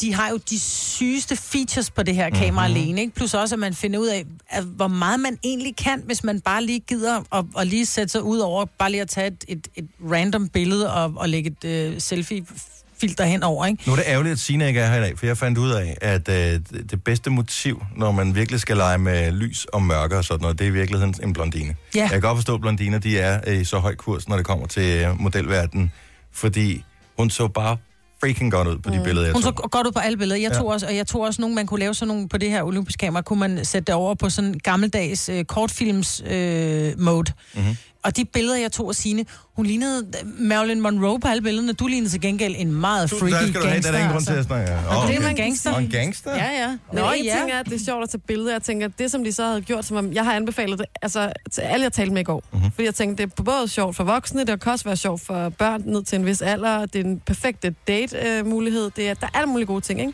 de 0.00 0.14
har 0.14 0.28
jo 0.30 0.36
de 0.50 0.60
sygeste 0.60 1.36
features 1.36 1.90
på 1.90 2.02
det 2.02 2.14
her 2.14 2.30
kamera 2.30 2.68
mm-hmm. 2.68 2.80
alene, 2.82 3.00
ikke? 3.00 3.14
Plus 3.14 3.34
også, 3.34 3.54
at 3.54 3.58
man 3.58 3.74
finder 3.74 3.98
ud 3.98 4.06
af, 4.06 4.24
at 4.50 4.64
hvor 4.64 4.88
meget 4.88 5.20
man 5.20 5.38
egentlig 5.44 5.76
kan, 5.76 6.02
hvis 6.06 6.24
man 6.24 6.40
bare 6.40 6.64
lige 6.64 6.80
gider 6.80 7.22
at, 7.38 7.44
at 7.58 7.66
lige 7.66 7.86
sætte 7.86 8.12
sig 8.12 8.22
ud 8.22 8.38
over, 8.38 8.64
bare 8.78 8.90
lige 8.90 9.00
at 9.00 9.08
tage 9.08 9.26
et, 9.26 9.44
et, 9.48 9.68
et 9.76 9.86
random 10.10 10.48
billede 10.48 10.92
og, 10.94 11.12
og 11.16 11.28
lægge 11.28 11.50
et 11.62 11.68
øh, 11.68 12.00
selfie-filter 12.00 13.24
henover, 13.24 13.66
ikke? 13.66 13.82
Nu 13.86 13.92
er 13.92 13.96
det 13.96 14.04
ærgerligt, 14.06 14.32
at 14.32 14.38
Signe 14.38 14.68
ikke 14.68 14.80
er 14.80 14.88
her 14.90 14.96
i 14.98 15.00
dag, 15.00 15.18
for 15.18 15.26
jeg 15.26 15.38
fandt 15.38 15.58
ud 15.58 15.70
af, 15.70 15.96
at 16.00 16.28
øh, 16.28 16.34
det- 16.34 16.90
det 16.90 17.04
bedste 17.04 17.30
motiv, 17.30 17.82
når 17.96 18.12
man 18.12 18.34
virkelig 18.34 18.60
skal 18.60 18.76
lege 18.76 18.98
med 18.98 19.32
lys 19.32 19.64
og 19.72 19.82
mørke 19.82 20.16
og 20.16 20.24
sådan 20.24 20.42
noget, 20.42 20.58
det 20.58 20.64
er 20.64 20.68
i 20.68 20.72
virkeligheden 20.72 21.14
en 21.22 21.32
blondine. 21.32 21.76
Ja. 21.94 22.00
Jeg 22.00 22.10
kan 22.10 22.20
godt 22.20 22.36
forstå, 22.36 22.54
at 22.54 22.60
blondiner 22.60 22.98
de 22.98 23.18
er 23.18 23.40
øh, 23.46 23.60
i 23.60 23.64
så 23.64 23.78
høj 23.78 23.94
kurs, 23.94 24.28
når 24.28 24.36
det 24.36 24.46
kommer 24.46 24.66
til 24.66 25.04
øh, 25.04 25.20
modelverdenen, 25.20 25.92
fordi 26.32 26.84
hun 27.18 27.30
så 27.30 27.48
bare 27.48 27.76
freaking 28.24 28.52
godt 28.52 28.68
ud 28.68 28.78
på 28.78 28.90
de 28.90 29.00
billeder, 29.04 29.26
jeg 29.26 29.32
Hun 29.32 29.42
så 29.42 29.50
tog. 29.50 29.70
godt 29.70 29.86
ud 29.86 29.92
på 29.92 29.98
alle 29.98 30.16
billeder. 30.18 30.40
Jeg 30.40 30.50
Ja. 30.52 30.58
tog 30.58 30.66
også, 30.66 30.86
og 30.86 30.96
jeg 30.96 31.06
tog 31.06 31.20
også 31.20 31.40
nogle, 31.40 31.54
man 31.56 31.66
kunne 31.66 31.80
lave 31.80 31.94
sådan 31.94 32.08
nogle 32.08 32.28
på 32.28 32.38
det 32.38 32.50
her 32.50 32.62
olympisk 32.62 32.98
kamera, 32.98 33.22
kunne 33.22 33.38
man 33.40 33.64
sætte 33.64 33.86
det 33.86 33.94
over 33.94 34.14
på 34.14 34.30
sådan 34.30 34.54
gammeldags 34.62 35.28
øh, 35.28 35.44
kortfilms 35.44 36.22
øh, 36.30 36.92
mode. 37.00 37.32
Mm-hmm. 37.54 37.76
Og 38.04 38.16
de 38.16 38.24
billeder, 38.24 38.56
jeg 38.56 38.72
tog 38.72 38.88
af 38.88 38.94
Signe, 38.94 39.24
hun 39.56 39.66
lignede 39.66 40.06
Marilyn 40.38 40.80
Monroe 40.80 41.20
på 41.20 41.28
alle 41.28 41.42
billederne. 41.42 41.72
Du 41.72 41.86
lignede 41.86 42.10
til 42.10 42.20
gengæld 42.20 42.54
en 42.58 42.72
meget 42.72 43.10
Du, 43.10 43.18
freaky 43.18 43.32
der 43.32 43.40
skal 43.40 43.54
du 43.54 43.58
have, 43.60 43.72
gangster. 43.72 43.90
der 43.92 43.98
er 43.98 44.02
ingen 44.02 44.12
grund 44.12 44.24
til 44.24 44.30
at 44.32 44.36
altså. 44.36 44.46
snakke. 44.48 44.72
Og 44.88 44.98
Oh, 45.02 45.08
det 45.08 45.16
er 45.16 45.20
man 45.20 45.36
gangster. 45.36 45.72
Og 45.74 45.82
en 45.82 45.90
gangster? 45.90 46.36
Ja, 46.36 46.50
ja. 46.62 46.68
Men 46.68 46.78
Nå, 46.92 47.10
en 47.12 47.24
ja. 47.24 47.36
ting 47.38 47.50
er, 47.50 47.58
at 47.60 47.66
det 47.66 47.74
er 47.80 47.84
sjovt 47.84 48.02
at 48.02 48.10
tage 48.10 48.20
billeder. 48.26 48.52
Jeg 48.52 48.62
tænker, 48.62 48.88
det 48.88 49.10
som 49.10 49.24
de 49.24 49.32
så 49.32 49.44
havde 49.46 49.60
gjort, 49.60 49.84
som 49.84 49.96
om 49.96 50.12
jeg 50.12 50.24
har 50.24 50.32
anbefalet 50.32 50.78
det, 50.78 50.86
altså 51.02 51.32
til 51.52 51.60
alle, 51.60 51.82
jeg 51.84 51.92
talte 51.92 52.12
med 52.12 52.20
i 52.20 52.24
går. 52.24 52.42
Mhm. 52.50 52.58
Mm-hmm. 52.58 52.72
Fordi 52.72 52.84
jeg 52.86 52.94
tænkte, 52.94 53.22
det 53.24 53.32
er 53.38 53.42
både 53.42 53.68
sjovt 53.68 53.96
for 53.96 54.04
voksne, 54.04 54.44
det 54.44 54.60
kan 54.62 54.72
også 54.72 54.84
være 54.84 54.96
sjovt 54.96 55.20
for 55.20 55.48
børn 55.48 55.82
ned 55.86 56.02
til 56.02 56.18
en 56.18 56.26
vis 56.26 56.42
alder. 56.42 56.86
Det 56.86 57.00
er 57.00 57.04
en 57.04 57.20
perfekte 57.26 57.74
date-mulighed. 57.88 58.90
det 58.96 59.08
er, 59.08 59.14
der 59.14 59.26
er 59.26 59.38
alle 59.38 59.46
mulige 59.50 59.66
gode 59.66 59.80
ting, 59.80 60.00
ikke? 60.00 60.12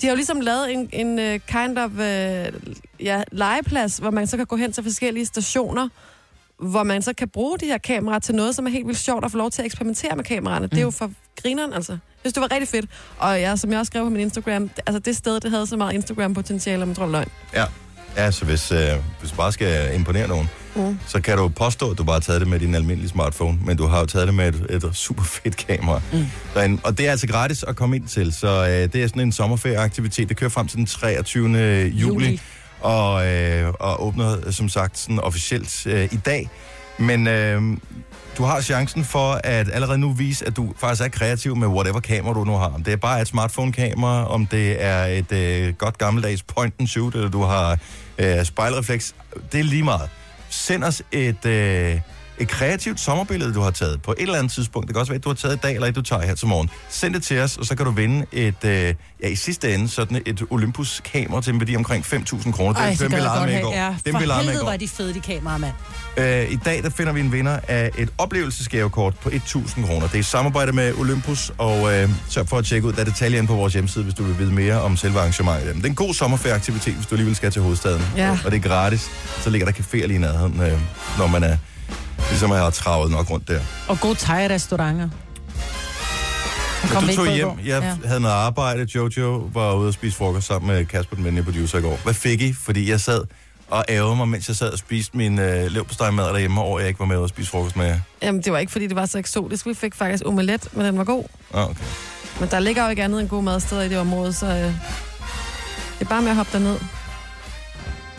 De 0.00 0.06
har 0.06 0.10
jo 0.12 0.16
ligesom 0.16 0.40
lavet 0.40 0.72
en, 0.72 0.88
en 0.92 1.18
uh, 1.18 1.40
kind 1.46 1.78
of 1.78 1.90
uh, 1.90 2.00
ja, 3.06 3.22
legeplads, 3.32 3.96
hvor 3.98 4.10
man 4.10 4.26
så 4.26 4.36
kan 4.36 4.46
gå 4.46 4.56
hen 4.56 4.72
til 4.72 4.82
forskellige 4.82 5.26
stationer, 5.26 5.88
hvor 6.58 6.82
man 6.82 7.02
så 7.02 7.12
kan 7.12 7.28
bruge 7.28 7.58
de 7.58 7.66
her 7.66 7.78
kameraer 7.78 8.18
til 8.18 8.34
noget, 8.34 8.54
som 8.54 8.66
er 8.66 8.70
helt 8.70 8.86
vildt 8.86 8.98
sjovt 9.00 9.24
at 9.24 9.30
få 9.30 9.38
lov 9.38 9.50
til 9.50 9.62
at 9.62 9.66
eksperimentere 9.66 10.16
med 10.16 10.24
kameraerne. 10.24 10.66
Mm. 10.66 10.70
Det 10.70 10.78
er 10.78 10.82
jo 10.82 10.90
for 10.90 11.10
grineren, 11.42 11.72
altså. 11.72 11.92
Jeg 11.92 11.98
synes, 12.22 12.32
det 12.32 12.40
var 12.40 12.52
rigtig 12.52 12.68
fedt. 12.68 12.86
Og 13.18 13.40
ja, 13.40 13.56
som 13.56 13.70
jeg 13.70 13.78
også 13.78 13.90
skrev 13.90 14.04
på 14.04 14.10
min 14.10 14.20
Instagram, 14.20 14.68
det- 14.68 14.80
altså 14.86 14.98
det 14.98 15.16
sted, 15.16 15.40
det 15.40 15.50
havde 15.50 15.66
så 15.66 15.76
meget 15.76 15.92
Instagram-potentiale, 15.94 16.82
om 16.82 16.88
jeg 16.88 16.96
tror 16.96 17.06
løgn. 17.06 17.28
Ja, 17.54 17.64
ja 18.16 18.30
så 18.30 18.44
hvis, 18.44 18.72
øh, 18.72 18.78
hvis 19.20 19.30
du 19.30 19.36
bare 19.36 19.52
skal 19.52 19.94
imponere 19.94 20.28
nogen, 20.28 20.48
Mm. 20.76 20.98
så 21.06 21.20
kan 21.20 21.38
du 21.38 21.48
påstå, 21.48 21.90
at 21.90 21.98
du 21.98 22.04
bare 22.04 22.14
har 22.14 22.20
taget 22.20 22.40
det 22.40 22.48
med 22.48 22.60
din 22.60 22.74
almindelige 22.74 23.08
smartphone, 23.10 23.58
men 23.66 23.76
du 23.76 23.86
har 23.86 24.00
jo 24.00 24.06
taget 24.06 24.26
det 24.26 24.34
med 24.34 24.48
et, 24.70 24.84
et 24.84 24.96
super 24.96 25.22
fedt 25.22 25.56
kamera. 25.56 26.00
Mm. 26.12 26.24
Derinde. 26.54 26.80
Og 26.84 26.98
det 26.98 27.06
er 27.06 27.10
altså 27.10 27.26
gratis 27.26 27.62
at 27.62 27.76
komme 27.76 27.96
ind 27.96 28.08
til, 28.08 28.32
så 28.32 28.48
øh, 28.48 28.92
det 28.92 29.02
er 29.02 29.06
sådan 29.06 29.22
en 29.22 29.32
sommerferieaktivitet. 29.32 30.28
Det 30.28 30.36
kører 30.36 30.50
frem 30.50 30.66
til 30.68 30.78
den 30.78 30.86
23. 30.86 31.44
juli, 31.48 31.88
Juli. 31.88 32.40
Og, 32.80 33.26
øh, 33.26 33.72
og 33.80 34.06
åbner 34.06 34.50
som 34.50 34.68
sagt 34.68 34.98
sådan 34.98 35.20
officielt 35.20 35.86
øh, 35.86 36.08
i 36.12 36.16
dag. 36.16 36.48
Men 36.98 37.28
øh, 37.28 37.62
du 38.38 38.44
har 38.44 38.60
chancen 38.60 39.04
for 39.04 39.40
at 39.44 39.70
allerede 39.72 39.98
nu 39.98 40.12
vise, 40.12 40.46
at 40.46 40.56
du 40.56 40.74
faktisk 40.78 41.02
er 41.02 41.08
kreativ 41.08 41.56
med 41.56 41.68
whatever 41.68 42.00
kamera 42.00 42.34
du 42.34 42.44
nu 42.44 42.52
har. 42.52 42.68
Om 42.68 42.84
det 42.84 42.92
er 42.92 42.96
bare 42.96 43.20
et 43.20 43.28
smartphone-kamera, 43.28 44.26
om 44.26 44.46
det 44.46 44.82
er 44.84 45.04
et 45.04 45.32
øh, 45.32 45.74
godt 45.74 45.98
gammeldags 45.98 46.42
point 46.42 46.74
and 46.78 46.88
shoot, 46.88 47.14
eller 47.14 47.28
du 47.28 47.42
har 47.42 47.78
øh, 48.18 48.44
spejlrefleks, 48.44 49.14
det 49.52 49.60
er 49.60 49.64
lige 49.64 49.82
meget. 49.82 50.08
Send 50.48 50.84
os 50.84 51.02
et, 51.12 51.46
øh, 51.46 52.00
et 52.38 52.48
kreativt 52.48 53.00
sommerbillede, 53.00 53.54
du 53.54 53.60
har 53.60 53.70
taget 53.70 54.02
på 54.02 54.10
et 54.12 54.22
eller 54.22 54.38
andet 54.38 54.52
tidspunkt. 54.52 54.88
Det 54.88 54.94
kan 54.94 55.00
også 55.00 55.12
være, 55.12 55.18
at 55.18 55.24
du 55.24 55.28
har 55.28 55.34
taget 55.34 55.54
i 55.56 55.58
dag, 55.58 55.74
eller 55.74 55.88
et, 55.88 55.94
du 55.96 56.02
tager 56.02 56.22
her 56.22 56.34
til 56.34 56.48
morgen. 56.48 56.70
Send 56.88 57.14
det 57.14 57.22
til 57.22 57.40
os, 57.40 57.56
og 57.56 57.64
så 57.66 57.76
kan 57.76 57.86
du 57.86 57.92
vinde 57.92 58.26
et, 58.32 58.54
øh, 58.64 58.94
ja, 59.22 59.28
i 59.28 59.34
sidste 59.36 59.74
ende, 59.74 59.88
sådan 59.88 60.22
et 60.26 60.42
Olympus-kamera 60.50 61.40
til 61.42 61.52
en 61.54 61.60
værdi 61.60 61.76
omkring 61.76 62.04
5.000 62.04 62.52
kroner. 62.52 62.78
Ej, 62.80 62.96
dem, 63.00 63.10
vi 63.12 63.16
legede 63.16 63.40
med 63.40 63.48
i 63.48 63.52
have. 63.52 63.62
går. 63.64 63.72
Ja, 63.72 63.94
Dem, 64.06 64.12
for 64.14 64.20
vi 64.20 64.26
legede 64.26 64.46
med 64.46 64.54
i 64.54 64.56
går. 64.56 64.64
var 64.64 64.76
de 64.76 64.88
fede, 64.88 65.14
de 65.14 65.20
kameraer, 65.20 65.58
mand. 65.58 65.72
Øh, 66.16 66.50
I 66.52 66.56
dag 66.64 66.82
der 66.82 66.90
finder 66.90 67.12
vi 67.12 67.20
en 67.20 67.32
vinder 67.32 67.58
af 67.68 67.90
et 67.98 68.08
oplevelsesgavekort 68.18 69.14
på 69.22 69.28
1.000 69.28 69.86
kroner. 69.86 70.06
Det 70.06 70.14
er 70.14 70.18
i 70.18 70.22
samarbejde 70.22 70.72
med 70.72 70.94
Olympus, 70.98 71.52
og 71.58 71.94
øh, 71.94 72.08
sørg 72.28 72.48
for 72.48 72.58
at 72.58 72.64
tjekke 72.64 72.88
ud, 72.88 72.92
der 72.92 73.00
er 73.00 73.04
detaljer 73.04 73.38
inde 73.38 73.48
på 73.48 73.54
vores 73.54 73.72
hjemmeside, 73.72 74.04
hvis 74.04 74.14
du 74.14 74.22
vil 74.24 74.38
vide 74.38 74.52
mere 74.52 74.80
om 74.82 74.96
selve 74.96 75.18
arrangementet. 75.18 75.74
Det 75.74 75.84
er 75.84 75.88
en 75.88 75.94
god 75.94 76.14
sommerferieaktivitet, 76.14 76.94
hvis 76.94 77.06
du 77.06 77.14
alligevel 77.14 77.36
skal 77.36 77.50
til 77.50 77.62
hovedstaden. 77.62 78.02
Ja. 78.16 78.38
Og 78.44 78.50
det 78.50 78.56
er 78.64 78.68
gratis. 78.68 79.10
Så 79.40 79.50
ligger 79.50 79.66
der 79.70 79.72
caféer 79.72 80.06
lige 80.06 80.14
i 80.14 80.18
nærheden, 80.18 80.60
øh, 80.60 80.78
når 81.18 81.26
man 81.26 81.44
er 81.44 81.56
ligesom 82.28 82.50
har 82.50 82.70
travet 82.70 83.10
nok 83.10 83.30
rundt 83.30 83.48
der. 83.48 83.60
Og 83.88 84.00
gode 84.00 84.14
thai-restauranter. 84.14 85.08
Vi 86.82 87.12
du 87.12 87.16
tog 87.16 87.34
hjem, 87.34 87.48
jeg 87.66 87.96
havde 88.04 88.20
noget 88.20 88.34
arbejde, 88.34 88.86
Jojo 88.94 89.50
var 89.52 89.74
ude 89.74 89.88
og 89.88 89.94
spise 89.94 90.16
frokost 90.16 90.46
sammen 90.46 90.76
med 90.76 90.84
Kasper, 90.84 91.16
den 91.16 91.24
venlige 91.24 91.44
producer 91.44 91.78
i 91.78 91.82
går. 91.82 92.00
Hvad 92.04 92.14
fik 92.14 92.40
I? 92.40 92.52
Fordi 92.52 92.90
jeg 92.90 93.00
sad 93.00 93.24
og 93.68 93.84
ærgede 93.88 94.16
mig, 94.16 94.28
mens 94.28 94.48
jeg 94.48 94.56
sad 94.56 94.70
og 94.70 94.78
spiste 94.78 95.16
min 95.16 95.38
øh, 95.38 95.66
leverpostejmad 95.66 96.24
derhjemme, 96.24 96.60
over 96.60 96.78
jeg 96.78 96.88
ikke 96.88 97.00
var 97.00 97.06
med 97.06 97.16
og 97.16 97.28
spise 97.28 97.50
frokost 97.50 97.76
med 97.76 97.86
jer. 97.86 97.98
Jamen, 98.22 98.42
det 98.42 98.52
var 98.52 98.58
ikke, 98.58 98.72
fordi 98.72 98.86
det 98.86 98.96
var 98.96 99.06
så 99.06 99.18
eksotisk. 99.18 99.66
Vi 99.66 99.74
fik 99.74 99.94
faktisk 99.94 100.22
omelet, 100.26 100.68
men 100.72 100.86
den 100.86 100.98
var 100.98 101.04
god. 101.04 101.24
Ah, 101.54 101.70
okay. 101.70 101.84
Men 102.40 102.48
der 102.50 102.58
ligger 102.58 102.84
jo 102.84 102.90
ikke 102.90 103.02
andet 103.04 103.20
end 103.20 103.28
gode 103.28 103.42
madsteder 103.42 103.82
i 103.82 103.88
det 103.88 103.98
område, 103.98 104.32
så 104.32 104.46
øh, 104.46 104.54
det 104.54 104.72
er 106.00 106.04
bare 106.04 106.22
med 106.22 106.30
at 106.30 106.36
hoppe 106.36 106.52
derned. 106.52 106.78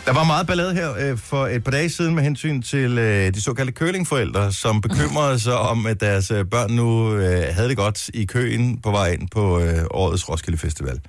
Der 0.05 0.13
var 0.13 0.23
meget 0.23 0.47
ballade 0.47 0.73
her 0.73 0.93
øh, 0.97 1.17
for 1.17 1.47
et 1.47 1.63
par 1.63 1.71
dage 1.71 1.89
siden 1.89 2.15
med 2.15 2.23
hensyn 2.23 2.61
til 2.61 2.97
øh, 2.97 3.33
de 3.33 3.41
såkaldte 3.41 3.73
curlingforældre, 3.73 4.53
som 4.53 4.81
bekymrede 4.81 5.39
sig 5.45 5.57
om, 5.57 5.85
at 5.85 5.99
deres 5.99 6.31
øh, 6.31 6.45
børn 6.45 6.71
nu 6.71 7.15
øh, 7.15 7.55
havde 7.55 7.69
det 7.69 7.77
godt 7.77 8.09
i 8.13 8.25
køen 8.25 8.81
på 8.81 8.91
vej 8.91 9.11
ind 9.11 9.29
på 9.29 9.59
øh, 9.59 9.83
årets 9.91 10.29
Roskilde 10.29 10.57
Festival. 10.57 10.99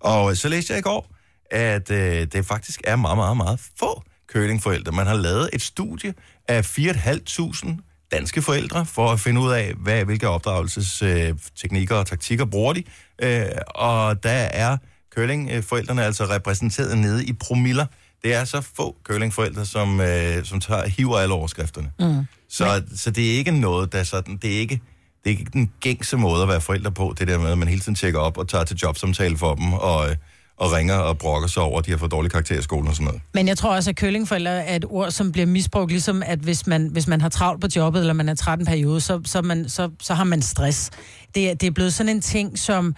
Og 0.00 0.36
så 0.36 0.48
læste 0.48 0.72
jeg 0.72 0.78
i 0.78 0.82
går, 0.82 1.14
at 1.50 1.90
øh, 1.90 2.26
det 2.32 2.46
faktisk 2.46 2.80
er 2.84 2.96
meget, 2.96 3.16
meget, 3.16 3.36
meget 3.36 3.60
få 3.78 4.02
curlingforældre. 4.32 4.92
Man 4.92 5.06
har 5.06 5.16
lavet 5.16 5.50
et 5.52 5.62
studie 5.62 6.14
af 6.48 6.78
4.500 6.78 7.76
danske 8.12 8.42
forældre 8.42 8.86
for 8.86 9.08
at 9.08 9.20
finde 9.20 9.40
ud 9.40 9.50
af, 9.50 9.74
hvad, 9.76 10.04
hvilke 10.04 10.28
opdragelsesteknikker 10.28 11.96
og 11.96 12.06
taktikker 12.06 12.44
bruger 12.44 12.72
de. 12.72 12.82
Øh, 13.22 13.46
og 13.66 14.22
der 14.22 14.30
er 14.30 14.76
curlingforældrene 15.14 16.04
altså 16.04 16.24
repræsenteret 16.24 16.98
nede 16.98 17.24
i 17.24 17.32
promiller. 17.32 17.86
Det 18.22 18.34
er 18.34 18.44
så 18.44 18.60
få 18.76 18.96
curlingforældre, 19.04 19.66
som, 19.66 20.00
øh, 20.00 20.44
som 20.44 20.60
tager, 20.60 20.88
hiver 20.88 21.18
alle 21.18 21.34
overskrifterne. 21.34 21.90
Mm. 22.00 22.24
Så, 22.48 22.82
så 22.96 23.10
det 23.10 23.30
er 23.32 23.38
ikke 23.38 23.50
noget, 23.50 23.92
der 23.92 23.98
er 23.98 24.04
sådan, 24.04 24.36
det 24.36 24.54
er 24.54 24.58
ikke, 24.58 24.80
det 25.24 25.32
er 25.32 25.38
ikke 25.38 25.50
den 25.52 25.70
gængse 25.80 26.16
måde 26.16 26.42
at 26.42 26.48
være 26.48 26.60
forældre 26.60 26.92
på, 26.92 27.14
det 27.18 27.28
der 27.28 27.38
med, 27.38 27.50
at 27.50 27.58
man 27.58 27.68
hele 27.68 27.80
tiden 27.80 27.94
tjekker 27.94 28.20
op 28.20 28.38
og 28.38 28.48
tager 28.48 28.64
til 28.64 28.76
jobsamtale 28.76 29.36
for 29.38 29.54
dem, 29.54 29.72
og, 29.72 30.10
øh, 30.10 30.16
og 30.56 30.72
ringer 30.72 30.94
og 30.94 31.18
brokker 31.18 31.48
sig 31.48 31.62
over, 31.62 31.78
at 31.78 31.86
de 31.86 31.90
har 31.90 31.98
fået 31.98 32.10
dårlige 32.12 32.30
karakterer 32.30 32.58
i 32.58 32.62
skolen 32.62 32.88
og 32.88 32.94
sådan 32.94 33.04
noget. 33.04 33.20
Men 33.34 33.48
jeg 33.48 33.58
tror 33.58 33.74
også, 33.74 33.90
at 33.90 33.96
køllingforældre 33.96 34.64
er 34.64 34.76
et 34.76 34.84
ord, 34.88 35.10
som 35.10 35.32
bliver 35.32 35.46
misbrugt, 35.46 35.90
ligesom 35.90 36.22
at 36.26 36.38
hvis 36.38 36.66
man, 36.66 36.86
hvis 36.92 37.06
man 37.06 37.20
har 37.20 37.28
travlt 37.28 37.60
på 37.60 37.66
jobbet, 37.76 38.00
eller 38.00 38.12
man 38.12 38.28
er 38.28 38.34
træt 38.34 38.58
en 38.58 38.66
periode, 38.66 39.00
så, 39.00 39.20
så, 39.24 39.42
man, 39.42 39.68
så, 39.68 39.90
så 40.02 40.14
har 40.14 40.24
man 40.24 40.42
stress. 40.42 40.90
Det, 41.34 41.50
er- 41.50 41.54
det 41.54 41.66
er 41.66 41.70
blevet 41.70 41.94
sådan 41.94 42.08
en 42.16 42.20
ting, 42.20 42.58
som... 42.58 42.94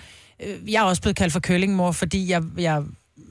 Øh, 0.47 0.73
jeg 0.73 0.81
er 0.81 0.85
også 0.85 1.03
blevet 1.03 1.17
kaldt 1.17 1.33
for 1.33 1.41
køllingmor, 1.41 1.93
fordi 1.93 2.31
jeg, 2.31 2.43
jeg 2.59 2.83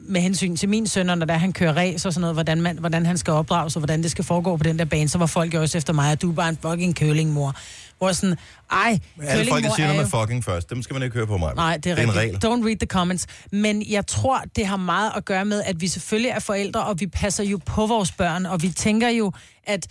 med 0.02 0.22
hensyn 0.22 0.56
til 0.56 0.70
min 0.70 0.88
søn, 0.88 1.06
når 1.06 1.16
der 1.16 1.38
han 1.38 1.54
kører 1.54 1.74
race 1.74 2.08
og 2.08 2.14
sådan 2.14 2.22
noget, 2.22 2.36
hvordan, 2.36 2.62
man, 2.62 2.78
hvordan 2.78 3.06
han 3.06 3.18
skal 3.18 3.34
opdrages, 3.34 3.76
og 3.76 3.80
hvordan 3.80 4.04
det 4.04 4.12
skal 4.12 4.24
foregå 4.24 4.58
på 4.58 4.64
den 4.64 4.80
der 4.80 4.86
bane, 4.86 5.10
så 5.10 5.18
var 5.18 5.26
folk 5.26 5.54
jo 5.54 5.62
også 5.62 5.78
efter 5.78 5.94
mig, 5.94 6.12
at 6.12 6.22
du 6.22 6.30
er 6.30 6.36
bare 6.36 6.50
en 6.50 6.58
fucking 6.62 6.96
køllingmor. 6.96 7.56
Hvor 7.98 8.12
sådan, 8.12 8.38
ej, 8.72 9.00
Alle 9.22 9.52
folk, 9.52 9.64
der 9.64 9.76
siger 9.76 9.88
er 9.88 9.94
noget 9.94 10.12
med 10.12 10.20
fucking 10.20 10.44
først, 10.44 10.70
dem 10.70 10.82
skal 10.84 10.94
man 10.94 11.04
ikke 11.04 11.16
høre 11.16 11.28
på 11.28 11.38
mig. 11.38 11.56
Nej, 11.56 11.78
det 11.78 11.92
er, 11.92 11.96
det 11.96 12.04
er 12.04 12.08
en 12.08 12.16
regel. 12.16 12.36
Don't 12.36 12.68
read 12.68 12.78
the 12.78 12.88
comments. 12.88 13.28
Men 13.52 13.90
jeg 13.90 14.08
tror, 14.08 14.44
det 14.56 14.66
har 14.66 14.78
meget 14.78 15.12
at 15.16 15.26
gøre 15.26 15.46
med, 15.46 15.64
at 15.66 15.82
vi 15.82 15.88
selvfølgelig 15.88 16.30
er 16.30 16.40
forældre, 16.40 16.84
og 16.84 17.00
vi 17.00 17.08
passer 17.08 17.44
jo 17.44 17.60
på 17.66 17.88
vores 17.88 18.12
børn, 18.12 18.46
og 18.46 18.62
vi 18.62 18.70
tænker 18.70 19.10
jo, 19.10 19.32
at 19.64 19.88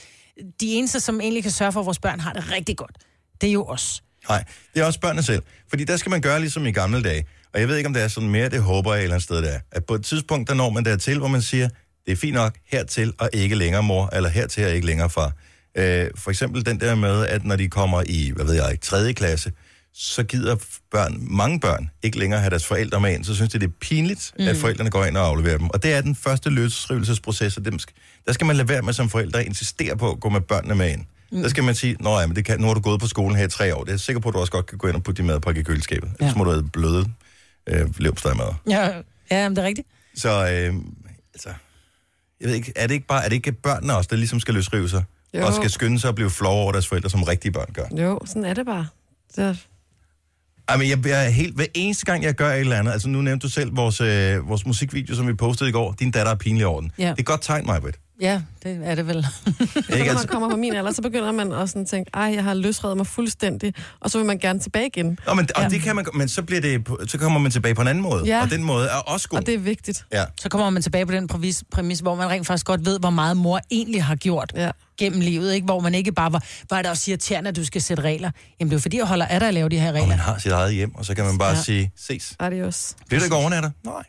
de 0.60 0.72
eneste, 0.72 1.00
som 1.00 1.20
egentlig 1.20 1.42
kan 1.42 1.52
sørge 1.52 1.72
for, 1.72 1.80
at 1.80 1.86
vores 1.86 1.98
børn 1.98 2.20
har 2.20 2.32
det 2.32 2.50
rigtig 2.50 2.76
godt, 2.76 2.96
det 3.40 3.48
er 3.48 3.52
jo 3.52 3.64
os. 3.64 4.02
Nej, 4.28 4.44
det 4.74 4.82
er 4.82 4.84
også 4.84 5.00
børnene 5.00 5.22
selv. 5.22 5.42
Fordi 5.68 5.84
der 5.84 5.96
skal 5.96 6.10
man 6.10 6.20
gøre 6.20 6.40
ligesom 6.40 6.66
i 6.66 6.72
gamle 6.72 7.02
dage. 7.02 7.24
Og 7.54 7.60
jeg 7.60 7.68
ved 7.68 7.76
ikke, 7.76 7.86
om 7.86 7.94
det 7.94 8.02
er 8.02 8.08
sådan 8.08 8.30
mere, 8.30 8.48
det 8.48 8.62
håber 8.62 8.92
jeg 8.92 9.00
et 9.00 9.02
eller 9.02 9.14
andet 9.14 9.24
sted, 9.24 9.36
det 9.36 9.54
er. 9.54 9.58
At 9.72 9.84
på 9.84 9.94
et 9.94 10.04
tidspunkt, 10.04 10.48
der 10.48 10.54
når 10.54 10.70
man 10.70 10.84
dertil, 10.84 11.18
hvor 11.18 11.28
man 11.28 11.42
siger, 11.42 11.68
det 12.06 12.12
er 12.12 12.16
fint 12.16 12.34
nok 12.34 12.54
hertil 12.66 13.12
og 13.18 13.30
ikke 13.32 13.54
længere 13.54 13.82
mor, 13.82 14.10
eller 14.12 14.28
hertil 14.28 14.64
og 14.64 14.70
ikke 14.70 14.86
længere 14.86 15.10
far. 15.10 15.32
Øh, 15.76 16.06
for 16.16 16.30
eksempel 16.30 16.66
den 16.66 16.80
der 16.80 16.94
med, 16.94 17.26
at 17.26 17.44
når 17.44 17.56
de 17.56 17.68
kommer 17.68 18.02
i, 18.06 18.32
hvad 18.36 18.44
ved 18.44 18.54
jeg 18.54 18.72
ikke, 18.72 18.84
3. 18.84 19.12
klasse, 19.12 19.52
så 19.94 20.22
gider 20.22 20.56
børn, 20.90 21.16
mange 21.20 21.60
børn 21.60 21.90
ikke 22.02 22.18
længere 22.18 22.40
have 22.40 22.50
deres 22.50 22.66
forældre 22.66 23.00
med 23.00 23.14
ind, 23.14 23.24
så 23.24 23.34
synes 23.34 23.52
de, 23.52 23.58
det 23.58 23.66
er 23.66 23.72
pinligt, 23.80 24.32
mm. 24.38 24.48
at 24.48 24.56
forældrene 24.56 24.90
går 24.90 25.04
ind 25.04 25.16
og 25.16 25.26
afleverer 25.26 25.58
dem. 25.58 25.70
Og 25.70 25.82
det 25.82 25.92
er 25.92 26.00
den 26.00 26.14
første 26.14 26.50
løsrivelsesproces, 26.50 27.56
og 27.56 27.64
dem 27.64 27.78
skal, 27.78 27.96
der 28.26 28.32
skal 28.32 28.46
man 28.46 28.56
lade 28.56 28.68
være 28.68 28.82
med 28.82 28.92
som 28.92 29.10
forældre 29.10 29.40
at 29.40 29.46
insistere 29.46 29.96
på 29.96 30.10
at 30.10 30.20
gå 30.20 30.28
med 30.28 30.40
børnene 30.40 30.74
med 30.74 30.92
ind. 30.92 31.04
Mm. 31.32 31.42
Der 31.42 31.48
skal 31.48 31.64
man 31.64 31.74
sige, 31.74 31.96
Nå 32.00 32.18
ja, 32.18 32.26
men 32.26 32.36
det 32.36 32.44
kan, 32.44 32.60
nu 32.60 32.66
har 32.66 32.74
du 32.74 32.80
gået 32.80 33.00
på 33.00 33.06
skolen 33.06 33.36
her 33.36 33.44
i 33.44 33.48
tre 33.48 33.74
år. 33.74 33.80
Det 33.80 33.88
er 33.88 33.92
jeg 33.92 34.00
sikker 34.00 34.20
på, 34.20 34.28
at 34.28 34.34
du 34.34 34.38
også 34.38 34.52
godt 34.52 34.66
kan 34.66 34.78
gå 34.78 34.86
ind 34.86 34.96
og 34.96 35.02
putte 35.02 35.22
din 35.22 35.26
madpakke 35.26 35.60
i 35.60 35.64
køleskabet. 35.64 36.08
Ja. 36.08 36.24
Ellers 36.24 36.36
må 36.36 36.44
du 36.44 36.50
have 36.50 36.68
bløde 36.72 37.06
øh, 37.70 38.00
leverpostejmad. 38.00 38.46
Ja, 38.68 38.90
ja 39.30 39.48
men 39.48 39.56
det 39.56 39.62
er 39.62 39.66
rigtigt. 39.66 39.88
Så, 40.14 40.28
øh, 40.28 40.74
altså, 41.34 41.48
jeg 42.40 42.48
ved 42.48 42.54
ikke, 42.54 42.72
er 42.76 42.86
det 42.86 42.94
ikke 42.94 43.06
bare, 43.06 43.24
er 43.24 43.28
det 43.28 43.36
ikke 43.36 43.52
børnene 43.52 43.96
også, 43.96 44.08
der 44.10 44.16
ligesom 44.16 44.40
skal 44.40 44.54
løsrive 44.54 44.88
sig? 44.88 45.04
Jo. 45.34 45.46
Og 45.46 45.54
skal 45.54 45.70
skynde 45.70 46.00
sig 46.00 46.08
at 46.08 46.14
blive 46.14 46.30
flove 46.30 46.54
over 46.54 46.72
deres 46.72 46.88
forældre, 46.88 47.10
som 47.10 47.22
rigtige 47.22 47.52
børn 47.52 47.68
gør? 47.72 48.02
Jo, 48.02 48.20
sådan 48.24 48.44
er 48.44 48.54
det 48.54 48.66
bare. 48.66 48.86
Så, 49.34 49.56
Ej, 50.68 50.76
men 50.76 50.88
jeg, 50.88 51.06
jeg 51.06 51.26
er 51.26 51.30
helt, 51.30 51.56
hver 51.56 51.66
eneste 51.74 52.04
gang, 52.06 52.24
jeg 52.24 52.34
gør 52.34 52.52
et 52.52 52.60
eller 52.60 52.76
andet, 52.78 52.92
altså 52.92 53.08
nu 53.08 53.22
nævnte 53.22 53.46
du 53.46 53.50
selv 53.50 53.76
vores, 53.76 54.00
øh, 54.00 54.48
vores 54.48 54.66
musikvideo, 54.66 55.14
som 55.14 55.28
vi 55.28 55.34
postede 55.34 55.70
i 55.70 55.72
går, 55.72 55.92
din 55.92 56.10
datter 56.10 56.32
er 56.32 56.36
pinlig 56.36 56.66
over 56.66 56.80
den. 56.80 56.92
Ja. 56.98 57.02
Det 57.02 57.10
er 57.10 57.14
et 57.18 57.26
godt 57.26 57.42
tegn, 57.42 57.66
Majbrit. 57.66 57.98
Ja, 58.20 58.42
det 58.62 58.80
er 58.84 58.94
det 58.94 59.06
vel. 59.06 59.26
så 59.44 59.94
Ikke? 59.96 60.06
når 60.06 60.14
man 60.14 60.26
kommer 60.26 60.50
på 60.50 60.56
min 60.56 60.74
alder, 60.74 60.92
så 60.92 61.02
begynder 61.02 61.32
man 61.32 61.52
også 61.52 61.72
sådan 61.72 61.82
at 61.82 61.88
tænke, 61.88 62.10
ej, 62.14 62.22
jeg 62.22 62.44
har 62.44 62.54
løsredet 62.54 62.96
mig 62.96 63.06
fuldstændig, 63.06 63.74
og 64.00 64.10
så 64.10 64.18
vil 64.18 64.26
man 64.26 64.38
gerne 64.38 64.58
tilbage 64.58 64.86
igen. 64.86 65.18
Nå, 65.26 65.34
men, 65.34 65.48
og 65.56 65.70
det 65.70 65.82
kan 65.82 65.96
man, 65.96 66.06
men 66.14 66.28
så, 66.28 66.42
bliver 66.42 66.60
det, 66.60 66.88
så 67.10 67.18
kommer 67.18 67.38
man 67.40 67.50
tilbage 67.50 67.74
på 67.74 67.82
en 67.82 67.88
anden 67.88 68.02
måde, 68.02 68.24
Ja. 68.26 68.42
og 68.42 68.50
den 68.50 68.62
måde 68.62 68.86
er 68.86 68.94
også 68.96 69.28
god. 69.28 69.38
Og 69.38 69.46
det 69.46 69.54
er 69.54 69.58
vigtigt. 69.58 70.04
Ja. 70.12 70.24
Så 70.40 70.48
kommer 70.48 70.70
man 70.70 70.82
tilbage 70.82 71.06
på 71.06 71.12
den 71.12 71.28
præmis, 71.28 71.64
præmis, 71.72 72.00
hvor 72.00 72.14
man 72.14 72.30
rent 72.30 72.46
faktisk 72.46 72.66
godt 72.66 72.84
ved, 72.86 72.98
hvor 73.00 73.10
meget 73.10 73.36
mor 73.36 73.60
egentlig 73.70 74.04
har 74.04 74.16
gjort 74.16 74.52
Ja. 74.56 74.70
gennem 74.98 75.20
livet, 75.20 75.54
ikke? 75.54 75.64
Hvor 75.64 75.80
man 75.80 75.94
ikke 75.94 76.12
bare 76.12 76.32
var, 76.32 76.44
var 76.70 76.78
er 76.78 76.82
det 76.82 76.90
også 76.90 77.10
irriterende, 77.10 77.48
at 77.48 77.56
du 77.56 77.64
skal 77.64 77.82
sætte 77.82 78.02
regler. 78.02 78.30
Jamen 78.60 78.70
det 78.70 78.76
er 78.76 78.80
fordi, 78.80 78.96
jeg 78.98 79.06
holder 79.06 79.26
af 79.26 79.40
dig 79.40 79.48
at 79.48 79.54
lave 79.54 79.68
de 79.68 79.78
her 79.78 79.88
Og 79.88 79.94
regler. 79.94 80.08
man 80.08 80.18
har 80.18 80.38
sit 80.38 80.52
eget 80.52 80.74
hjem, 80.74 80.94
og 80.94 81.04
så 81.04 81.14
kan 81.14 81.24
man 81.24 81.38
bare 81.38 81.48
ja. 81.50 81.54
Ja. 81.56 81.62
sige, 81.62 81.92
ses. 81.96 82.34
Adios. 82.40 82.94
Bliver 83.08 83.20
du 83.20 83.24
ikke 83.24 83.36
overnatter? 83.36 83.70
Nej. 83.84 84.02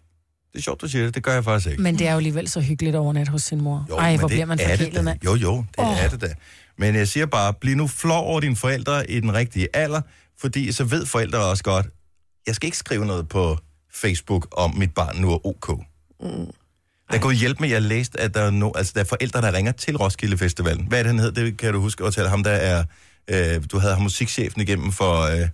Det 0.54 0.58
er 0.58 0.62
sjovt, 0.62 0.82
du 0.82 0.88
siger 0.88 1.06
det. 1.06 1.16
Det 1.16 1.24
gør 1.24 1.34
jeg 1.34 1.44
faktisk 1.44 1.70
ikke. 1.72 1.84
Men 1.84 2.00
det 2.00 2.08
er 2.08 2.12
jo 2.12 2.18
alligevel 2.18 2.48
så 2.50 2.62
hyggeligt 2.62 2.96
overnat 2.96 3.28
hos 3.28 3.42
sin 3.42 3.62
mor. 3.62 3.86
Jo, 3.90 3.96
Ej, 3.96 4.18
hvor 4.18 4.28
bliver 4.28 4.46
man 4.46 4.60
forkælet, 4.60 5.04
mand. 5.04 5.20
Jo, 5.26 5.36
jo, 5.36 5.58
det 5.58 5.66
oh. 5.78 6.04
er 6.04 6.10
det 6.10 6.22
da. 6.22 6.34
Men 6.78 6.96
jeg 6.96 7.08
siger 7.08 7.26
bare, 7.26 7.54
bliv 7.54 7.76
nu 7.76 7.88
flov 7.88 8.26
over 8.26 8.40
dine 8.40 8.56
forældre 8.56 9.12
i 9.12 9.20
den 9.20 9.34
rigtige 9.34 9.68
alder, 9.74 10.02
fordi 10.40 10.72
så 10.72 10.84
ved 10.84 11.06
forældre 11.06 11.40
også 11.40 11.64
godt, 11.64 11.88
jeg 12.48 12.56
skal 12.56 12.68
ikke 12.68 12.78
skrive 12.78 13.06
noget 13.06 13.30
på 13.30 13.58
Facebook 13.94 14.48
om 14.52 14.76
mit 14.78 14.94
barn 14.94 15.18
nu 15.18 15.32
er 15.32 15.46
ok. 15.46 15.70
Mm. 16.22 16.48
Der 17.12 17.20
kunne 17.20 17.36
hjælpe 17.36 17.60
med, 17.62 17.70
at 17.70 17.74
jeg 17.74 17.82
læste, 17.82 18.20
at 18.20 18.34
der 18.34 18.42
er, 18.42 18.50
no, 18.50 18.72
altså, 18.76 18.92
der 18.96 19.02
er 19.02 19.06
forældre, 19.06 19.42
der 19.42 19.54
ringer 19.54 19.72
til 19.72 19.98
Roskilde 19.98 20.38
Festivalen. 20.38 20.86
Hvad 20.88 21.00
er 21.00 21.04
det, 21.04 21.12
han 21.12 21.20
hed? 21.20 21.32
Det 21.32 21.58
kan 21.58 21.74
du 21.74 21.80
huske 21.80 22.04
at 22.04 22.14
tale 22.14 22.30
ham, 22.30 22.44
der 22.44 22.52
er... 22.52 22.84
Øh, 23.28 23.64
du 23.72 23.80
havde 23.80 23.94
ham 23.94 24.04
musikchefen 24.04 24.62
igennem 24.62 24.92
for, 24.92 25.22
øh, 25.22 25.48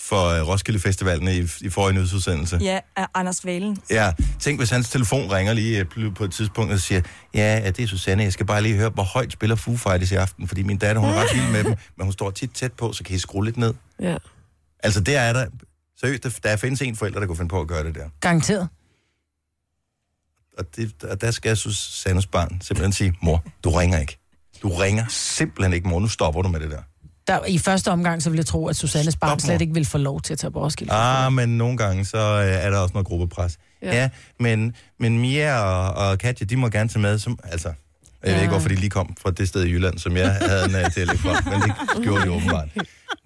for 0.00 0.26
øh, 0.26 0.48
Roskilde 0.48 0.80
Festivalen 0.80 1.28
i, 1.28 1.66
i 1.66 1.70
forrige 1.70 1.94
nyhedsudsendelse. 1.94 2.58
Ja, 2.62 2.80
af 2.96 3.06
Anders 3.14 3.44
Valen. 3.44 3.78
Ja, 3.90 4.12
tænk 4.40 4.60
hvis 4.60 4.70
hans 4.70 4.90
telefon 4.90 5.32
ringer 5.32 5.52
lige 5.52 5.86
øh, 5.96 6.14
på 6.14 6.24
et 6.24 6.32
tidspunkt 6.32 6.72
og 6.72 6.80
siger, 6.80 7.02
ja, 7.34 7.70
det 7.70 7.82
er 7.82 7.86
Susanne, 7.86 8.22
jeg 8.22 8.32
skal 8.32 8.46
bare 8.46 8.62
lige 8.62 8.76
høre, 8.76 8.90
hvor 8.90 9.02
højt 9.02 9.32
spiller 9.32 9.56
Foo 9.56 9.76
Fighters 9.76 10.12
i 10.12 10.14
aften, 10.14 10.48
fordi 10.48 10.62
min 10.62 10.78
datter, 10.78 11.00
hun 11.02 11.10
er 11.10 11.14
ret 11.14 11.28
vild 11.34 11.50
med 11.52 11.64
dem, 11.64 11.74
men 11.96 12.04
hun 12.04 12.12
står 12.12 12.30
tit 12.30 12.50
tæt 12.50 12.72
på, 12.72 12.92
så 12.92 13.04
kan 13.04 13.16
I 13.16 13.18
skrue 13.18 13.44
lidt 13.44 13.56
ned. 13.56 13.74
Ja. 14.00 14.16
Altså, 14.82 15.00
der 15.00 15.20
er 15.20 15.32
der, 15.32 15.46
seriøst, 16.00 16.22
der, 16.22 16.30
der 16.42 16.56
findes 16.56 16.82
en 16.82 16.96
forælder, 16.96 17.20
der 17.20 17.26
kunne 17.26 17.36
finde 17.36 17.48
på 17.48 17.60
at 17.60 17.68
gøre 17.68 17.84
det 17.84 17.94
der. 17.94 18.08
Garanteret. 18.20 18.68
Og, 20.58 20.76
det, 20.76 21.04
og 21.04 21.20
der 21.20 21.30
skal 21.30 21.56
Susannes 21.56 22.26
barn 22.26 22.60
simpelthen 22.60 22.92
sige, 22.92 23.14
mor, 23.22 23.44
du 23.64 23.70
ringer 23.70 23.98
ikke. 23.98 24.18
Du 24.62 24.68
ringer 24.68 25.04
simpelthen 25.08 25.72
ikke, 25.72 25.88
mor, 25.88 26.00
nu 26.00 26.08
stopper 26.08 26.42
du 26.42 26.48
med 26.48 26.60
det 26.60 26.70
der. 26.70 26.82
Der, 27.30 27.44
I 27.46 27.58
første 27.58 27.90
omgang, 27.90 28.22
så 28.22 28.30
vil 28.30 28.36
jeg 28.36 28.46
tro, 28.46 28.68
at 28.68 28.76
Stop, 28.76 28.90
mor. 29.22 29.36
slet 29.38 29.60
ikke 29.60 29.74
vil 29.74 29.84
få 29.86 29.98
lov 29.98 30.20
til 30.20 30.32
at 30.32 30.38
tage 30.38 30.50
på 30.50 30.62
Roskilde. 30.64 30.92
Ah, 30.92 31.32
men 31.32 31.58
nogle 31.58 31.76
gange, 31.76 32.04
så 32.04 32.18
øh, 32.18 32.64
er 32.66 32.70
der 32.70 32.78
også 32.78 32.92
noget 32.92 33.06
gruppepres. 33.06 33.58
Ja, 33.82 33.94
Ja. 33.96 34.08
men, 34.40 34.74
men 35.00 35.18
Mia 35.18 35.58
og, 35.60 36.08
og 36.10 36.18
Katja, 36.18 36.46
de 36.46 36.56
må 36.56 36.68
gerne 36.68 36.88
tage 36.88 37.00
med, 37.02 37.18
som, 37.18 37.38
altså, 37.44 37.68
jeg 37.68 37.74
ja. 38.24 38.32
ved 38.34 38.40
ikke, 38.40 38.50
hvorfor 38.50 38.68
de 38.68 38.74
lige 38.74 38.90
kom 38.90 39.16
fra 39.22 39.30
det 39.30 39.48
sted 39.48 39.64
i 39.64 39.70
Jylland, 39.70 39.98
som 39.98 40.16
jeg 40.16 40.32
havde 40.32 40.64
en 40.64 40.74
uh, 40.74 40.80
dialekt 40.94 41.20
fra, 41.20 41.50
men 41.50 41.62
det 41.62 41.72
gjorde 42.04 42.24
de 42.24 42.30
åbenbart. 42.30 42.68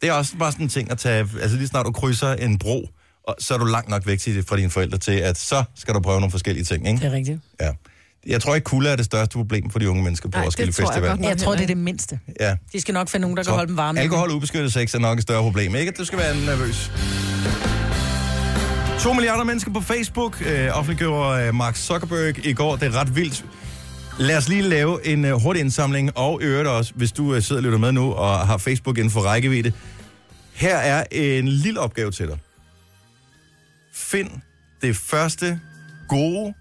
Det 0.00 0.08
er 0.08 0.12
også 0.12 0.36
bare 0.36 0.52
sådan 0.52 0.66
en 0.66 0.68
ting 0.70 0.90
at 0.90 0.98
tage, 0.98 1.28
altså 1.42 1.56
lige 1.56 1.68
snart 1.68 1.86
du 1.86 1.92
krydser 1.92 2.32
en 2.32 2.58
bro, 2.58 2.88
og 3.28 3.36
så 3.38 3.54
er 3.54 3.58
du 3.58 3.64
langt 3.64 3.88
nok 3.90 4.06
væk 4.06 4.18
til, 4.18 4.44
fra 4.48 4.56
dine 4.56 4.70
forældre 4.70 4.98
til, 4.98 5.12
at 5.12 5.38
så 5.38 5.64
skal 5.74 5.94
du 5.94 6.00
prøve 6.00 6.20
nogle 6.20 6.30
forskellige 6.30 6.64
ting, 6.64 6.84
Det 6.86 6.92
ikke? 6.92 7.06
er 7.06 7.12
rigtigt. 7.12 7.40
Ja. 7.60 7.70
Jeg 8.26 8.42
tror 8.42 8.54
ikke, 8.54 8.64
kulde 8.64 8.90
er 8.90 8.96
det 8.96 9.04
største 9.04 9.32
problem 9.37 9.70
for 9.70 9.78
de 9.78 9.90
unge 9.90 10.02
mennesker 10.02 10.28
på 10.28 10.37
Nej, 10.37 10.40
det 10.40 10.46
Roskilde 10.46 10.72
tror 10.72 10.82
jeg 10.82 10.88
Festival. 10.88 11.08
godt 11.10 11.20
nok. 11.20 11.28
Jeg 11.30 11.38
tror, 11.38 11.52
det 11.54 11.62
er 11.62 11.66
det 11.66 11.76
mindste. 11.76 12.18
Ja. 12.40 12.56
De 12.72 12.80
skal 12.80 12.94
nok 12.94 13.08
finde 13.08 13.20
nogen, 13.22 13.37
der 13.37 13.42
kan 13.42 13.52
holde 13.52 13.68
dem 13.68 13.76
varme. 13.76 14.00
Alkohol 14.00 14.30
og 14.30 14.37
ubeskyttet 14.37 14.72
sex 14.72 14.94
er 14.94 14.98
nok 14.98 15.18
et 15.18 15.22
større 15.22 15.42
problem. 15.42 15.74
Ikke 15.74 15.90
at 15.90 15.98
du 15.98 16.04
skal 16.04 16.18
være 16.18 16.37
nervøs. 16.37 16.90
2 19.00 19.12
milliarder 19.12 19.44
mennesker 19.44 19.72
på 19.72 19.80
Facebook 19.80 20.42
øh, 20.46 20.78
offentliggjorde 20.78 21.46
øh, 21.46 21.54
Mark 21.54 21.76
Zuckerberg 21.76 22.46
i 22.46 22.52
går. 22.52 22.76
Det 22.76 22.94
er 22.94 23.00
ret 23.00 23.16
vildt. 23.16 23.44
Lad 24.18 24.37
os 24.37 24.48
lige 24.48 24.62
lave 24.62 25.06
en 25.06 25.24
øh, 25.24 25.32
hurtig 25.32 25.60
indsamling, 25.60 26.18
og 26.18 26.38
øvrigt 26.42 26.68
også, 26.68 26.92
hvis 26.94 27.12
du 27.12 27.34
øh, 27.34 27.42
sidder 27.42 27.60
og 27.60 27.64
lytter 27.64 27.78
med 27.78 27.92
nu 27.92 28.12
og 28.12 28.46
har 28.46 28.56
Facebook 28.58 28.98
inden 28.98 29.10
for 29.10 29.20
rækkevidde. 29.20 29.72
Her 30.52 30.76
er 30.76 31.04
en 31.10 31.48
lille 31.48 31.80
opgave 31.80 32.10
til 32.10 32.26
dig. 32.28 32.38
Find 33.94 34.30
det 34.82 34.96
første 34.96 35.60
gode, 36.08 36.54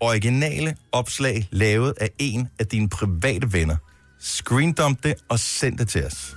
originale 0.00 0.74
opslag 0.92 1.48
lavet 1.52 1.94
af 2.00 2.10
en 2.18 2.48
af 2.58 2.66
dine 2.66 2.88
private 2.88 3.52
venner. 3.52 3.76
Screendump 4.20 5.02
det 5.02 5.14
og 5.28 5.38
send 5.38 5.78
det 5.78 5.88
til 5.88 6.04
os. 6.06 6.36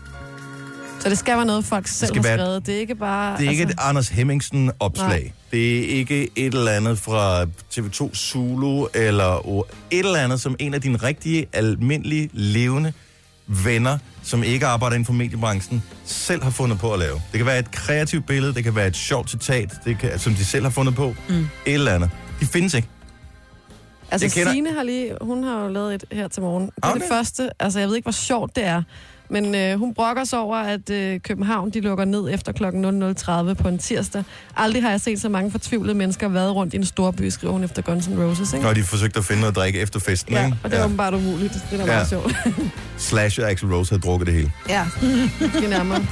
Så 1.00 1.10
det 1.10 1.18
skal 1.18 1.38
være 1.38 1.46
noget, 1.46 1.66
folk 1.66 1.88
selv 1.88 2.08
skal 2.08 2.22
har 2.22 2.30
være- 2.30 2.38
skrevet. 2.38 2.66
Det 2.66 2.76
er 2.76 2.80
ikke 2.80 2.96
bare... 2.96 3.38
Det 3.38 3.46
er 3.48 3.52
ikke 3.52 3.64
et 3.64 3.70
altså, 3.70 3.86
Anders 3.88 4.10
Hemmingsen-opslag. 4.10 5.08
Nej. 5.22 5.32
Det 5.52 5.80
er 5.80 5.98
ikke 5.98 6.30
et 6.36 6.54
eller 6.54 6.72
andet 6.72 7.00
fra 7.00 7.44
TV2 7.44 8.16
Zulu, 8.16 8.88
eller 8.94 9.64
et 9.92 10.00
eller 10.06 10.20
andet, 10.20 10.42
som 10.42 10.56
en 10.60 10.74
af 10.74 10.82
dine 10.82 10.98
rigtige, 10.98 11.46
almindelige, 11.54 12.30
levende 12.34 12.94
venner, 13.48 13.98
som 14.24 14.44
ikke 14.44 14.66
arbejder 14.66 14.96
inden 14.96 15.06
for 15.06 15.14
mediebranchen, 15.14 15.84
selv 16.06 16.44
har 16.44 16.50
fundet 16.50 16.80
på 16.80 16.94
at 16.94 17.00
lave. 17.00 17.14
Det 17.32 17.38
kan 17.38 17.46
være 17.46 17.60
et 17.60 17.72
kreativt 17.72 18.26
billede, 18.28 18.54
det 18.54 18.64
kan 18.64 18.76
være 18.76 18.88
et 18.88 18.96
sjovt 18.96 19.30
citat, 19.30 19.74
det 19.86 19.98
kan, 20.00 20.20
som 20.20 20.34
de 20.34 20.46
selv 20.46 20.64
har 20.64 20.70
fundet 20.72 20.96
på. 20.96 21.16
Mm. 21.30 21.36
Et 21.36 21.48
eller 21.66 21.96
andet. 21.96 22.10
De 22.40 22.46
findes 22.46 22.74
ikke. 22.74 22.88
Altså, 24.12 24.26
Jeg 24.26 24.32
kender- 24.32 24.52
Signe 24.52 24.74
har 24.74 24.84
lige... 24.84 25.14
Hun 25.22 25.44
har 25.44 25.62
jo 25.64 25.68
lavet 25.70 25.94
et 25.96 26.04
her 26.12 26.28
til 26.28 26.42
morgen. 26.42 26.66
Det 26.66 26.72
er 26.84 26.88
Okay. 26.90 27.00
det 27.02 27.08
første... 27.12 27.50
Altså, 27.60 27.80
jeg 27.80 27.88
ved 27.88 27.96
ikke, 27.96 28.06
hvor 28.06 28.12
sjovt 28.12 28.56
det 28.56 28.66
er. 28.66 28.84
Men 29.30 29.56
øh, 29.56 29.80
hun 29.80 29.94
brokker 29.94 30.24
sig 30.24 30.40
over, 30.40 30.58
at 30.58 30.90
øh, 30.90 31.20
København 31.20 31.70
de 31.70 31.80
lukker 31.82 32.06
ned 32.06 32.30
efter 32.34 32.52
kl. 32.52 32.64
00.30 32.66 33.54
på 33.64 33.68
en 33.68 33.78
tirsdag. 33.78 34.24
Aldrig 34.58 34.84
har 34.84 34.90
jeg 34.90 35.02
set 35.02 35.22
så 35.22 35.30
mange 35.30 35.52
fortvivlede 35.52 35.94
mennesker 35.98 36.28
været 36.28 36.56
rundt 36.56 36.74
i 36.74 36.78
en 36.78 36.86
stor 36.86 37.12
by, 37.12 37.30
skriver 37.30 37.54
hun 37.54 37.64
efter 37.64 37.82
Guns 37.82 38.08
N' 38.08 38.20
Roses. 38.22 38.54
Ikke? 38.54 38.66
Når 38.66 38.74
de 38.74 38.84
forsøgte 38.84 39.20
at 39.20 39.26
finde 39.26 39.40
noget 39.42 39.52
at 39.52 39.56
drikke 39.56 39.80
efter 39.80 40.00
festen, 40.00 40.34
Ja, 40.34 40.46
ikke? 40.46 40.58
og 40.64 40.72
det 40.72 40.80
er 40.80 40.86
åbenbart 40.86 41.14
umuligt. 41.14 41.54
Det 41.54 41.64
er 41.74 41.78
da 41.78 41.84
Ja. 41.84 41.86
meget 41.86 42.08
sjovt. 42.10 42.36
Slash 42.98 43.40
og 43.42 43.50
Axl 43.52 43.66
Rose 43.66 43.92
havde 43.92 44.02
drukket 44.02 44.28
det 44.28 44.36
hele. 44.36 44.52
ja, 44.70 44.86
måske 45.42 45.68
nærmere. 45.70 46.06